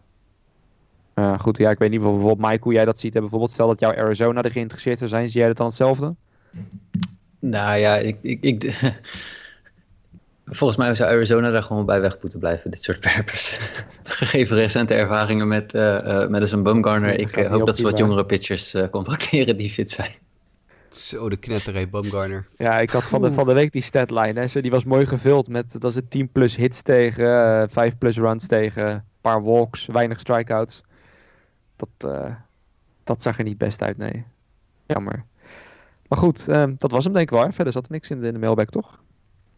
goed, 1.38 1.58
ja, 1.58 1.70
ik 1.70 1.78
weet 1.78 1.90
niet 1.90 2.00
bijvoorbeeld 2.00 2.50
Mike 2.50 2.62
hoe 2.62 2.72
jij 2.72 2.84
dat 2.84 2.98
ziet. 2.98 3.12
Bijvoorbeeld 3.12 3.50
stel 3.50 3.66
dat 3.66 3.80
jouw 3.80 3.96
Arizona 3.96 4.42
er 4.42 4.50
geïnteresseerd 4.50 4.98
zou 4.98 5.10
zijn, 5.10 5.30
zie 5.30 5.38
jij 5.38 5.48
dat 5.48 5.56
dan 5.56 5.66
hetzelfde? 5.66 6.14
Nou 7.44 7.78
ja, 7.78 7.96
ik, 7.96 8.16
ik, 8.20 8.42
ik, 8.42 8.74
volgens 10.58 10.78
mij 10.78 10.94
zou 10.94 11.10
Arizona 11.10 11.50
daar 11.50 11.62
gewoon 11.62 11.86
bij 11.86 12.00
weg 12.00 12.18
moeten 12.20 12.38
blijven, 12.38 12.70
dit 12.70 12.82
soort 12.82 13.00
perpers. 13.00 13.58
Gegeven 14.04 14.56
recente 14.56 14.94
ervaringen 14.94 15.48
met 15.48 15.74
uh, 15.74 15.82
uh, 15.82 16.26
Madison 16.28 16.62
Bumgarner. 16.62 17.18
Ik 17.18 17.36
uh, 17.36 17.50
hoop 17.50 17.66
dat 17.66 17.76
ze 17.76 17.82
wat 17.82 17.98
jongere 17.98 18.26
pitchers 18.26 18.76
contracteren 18.90 19.56
die 19.56 19.70
fit 19.70 19.90
zijn. 19.90 20.14
Zo, 20.88 21.28
de 21.28 21.36
knetterij 21.36 21.88
Bumgarner. 21.88 22.46
Ja, 22.56 22.80
ik 22.80 22.90
had 22.90 23.04
van 23.04 23.22
de, 23.22 23.32
van 23.32 23.46
de 23.46 23.52
week 23.52 23.72
die 23.72 23.82
statline. 23.82 24.40
Hè. 24.40 24.60
die 24.60 24.70
was 24.70 24.84
mooi 24.84 25.06
gevuld 25.06 25.48
met, 25.48 25.80
dat 25.80 25.90
is 25.90 25.96
het 25.96 26.10
10 26.10 26.28
plus 26.32 26.56
hits 26.56 26.82
tegen, 26.82 27.70
5 27.70 27.98
plus 27.98 28.16
runs 28.16 28.46
tegen, 28.46 28.86
een 28.86 29.02
paar 29.20 29.42
walks, 29.42 29.86
weinig 29.86 30.20
strikeouts. 30.20 30.82
Dat, 31.76 32.10
dat 33.04 33.22
zag 33.22 33.38
er 33.38 33.44
niet 33.44 33.58
best 33.58 33.82
uit, 33.82 33.96
nee. 33.96 34.24
Jammer. 34.86 35.24
Maar 36.12 36.20
goed, 36.20 36.48
ehm, 36.48 36.74
dat 36.78 36.90
was 36.90 37.04
hem 37.04 37.12
denk 37.12 37.30
ik 37.30 37.38
wel. 37.38 37.52
Verder 37.52 37.72
zat 37.72 37.84
er 37.84 37.92
niks 37.92 38.10
in 38.10 38.20
de, 38.20 38.26
in 38.26 38.32
de 38.32 38.38
mailback, 38.38 38.70
toch? 38.70 39.00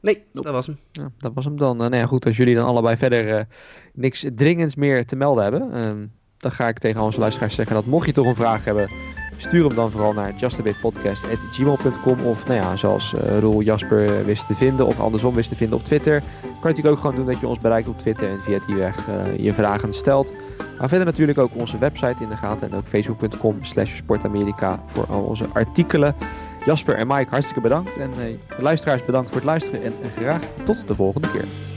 Nee, 0.01 0.25
dat 0.33 0.45
was 0.45 0.67
hem. 0.67 0.79
Ja, 0.93 1.11
dat 1.19 1.33
was 1.35 1.45
hem 1.45 1.57
dan. 1.57 1.83
Uh, 1.83 1.89
nou 1.89 1.97
ja, 1.97 2.07
goed, 2.07 2.27
als 2.27 2.37
jullie 2.37 2.55
dan 2.55 2.67
allebei 2.67 2.97
verder 2.97 3.39
uh, 3.39 3.45
niks 3.93 4.27
dringends 4.35 4.75
meer 4.75 5.07
te 5.07 5.17
melden 5.17 5.43
hebben, 5.43 5.77
um, 5.87 6.13
dan 6.37 6.53
ga 6.53 6.69
ik 6.69 6.79
tegen 6.79 7.01
onze 7.01 7.21
luisteraars 7.21 7.55
zeggen 7.55 7.75
dat 7.75 7.87
mocht 7.87 8.07
je 8.07 8.13
toch 8.13 8.27
een 8.27 8.35
vraag 8.35 8.65
hebben, 8.65 8.89
stuur 9.37 9.65
hem 9.67 9.75
dan 9.75 9.91
vooral 9.91 10.13
naar 10.13 10.35
justabitpodcast.gmail.com 10.37 12.21
of 12.25 12.47
nou 12.47 12.61
ja, 12.61 12.77
zoals 12.77 13.13
uh, 13.13 13.39
Roel 13.39 13.61
Jasper 13.61 14.25
wist 14.25 14.47
te 14.47 14.55
vinden 14.55 14.87
of 14.87 15.01
andersom 15.01 15.35
wist 15.35 15.49
te 15.49 15.57
vinden 15.57 15.79
op 15.79 15.85
Twitter. 15.85 16.21
Kan 16.21 16.51
je 16.51 16.59
natuurlijk 16.63 16.95
ook 16.95 17.01
gewoon 17.01 17.17
doen 17.17 17.27
dat 17.27 17.41
je 17.41 17.49
ons 17.49 17.59
bereikt 17.59 17.89
op 17.89 17.99
Twitter 17.99 18.31
en 18.31 18.43
via 18.43 18.59
die 18.67 18.77
weg 18.77 18.97
je 19.37 19.53
vragen 19.53 19.93
stelt. 19.93 20.33
Maar 20.79 20.89
verder 20.89 21.07
natuurlijk 21.07 21.39
ook 21.39 21.51
onze 21.55 21.79
website 21.79 22.23
in 22.23 22.29
de 22.29 22.37
gaten 22.37 22.71
en 22.71 22.77
ook 22.77 22.87
facebook.com 22.89 23.59
slash 23.63 23.97
sportamerika 23.97 24.83
voor 24.87 25.07
al 25.09 25.23
onze 25.23 25.47
artikelen. 25.53 26.15
Jasper 26.65 26.97
en 26.97 27.07
Mike, 27.07 27.31
hartstikke 27.31 27.61
bedankt. 27.61 27.97
En 27.97 28.11
uh, 28.19 28.25
luisteraars 28.59 29.05
bedankt 29.05 29.29
voor 29.29 29.37
het 29.37 29.45
luisteren 29.45 29.83
en 29.83 29.93
graag 30.17 30.43
tot 30.65 30.89
de 30.89 30.95
volgende 30.95 31.31
keer. 31.31 31.74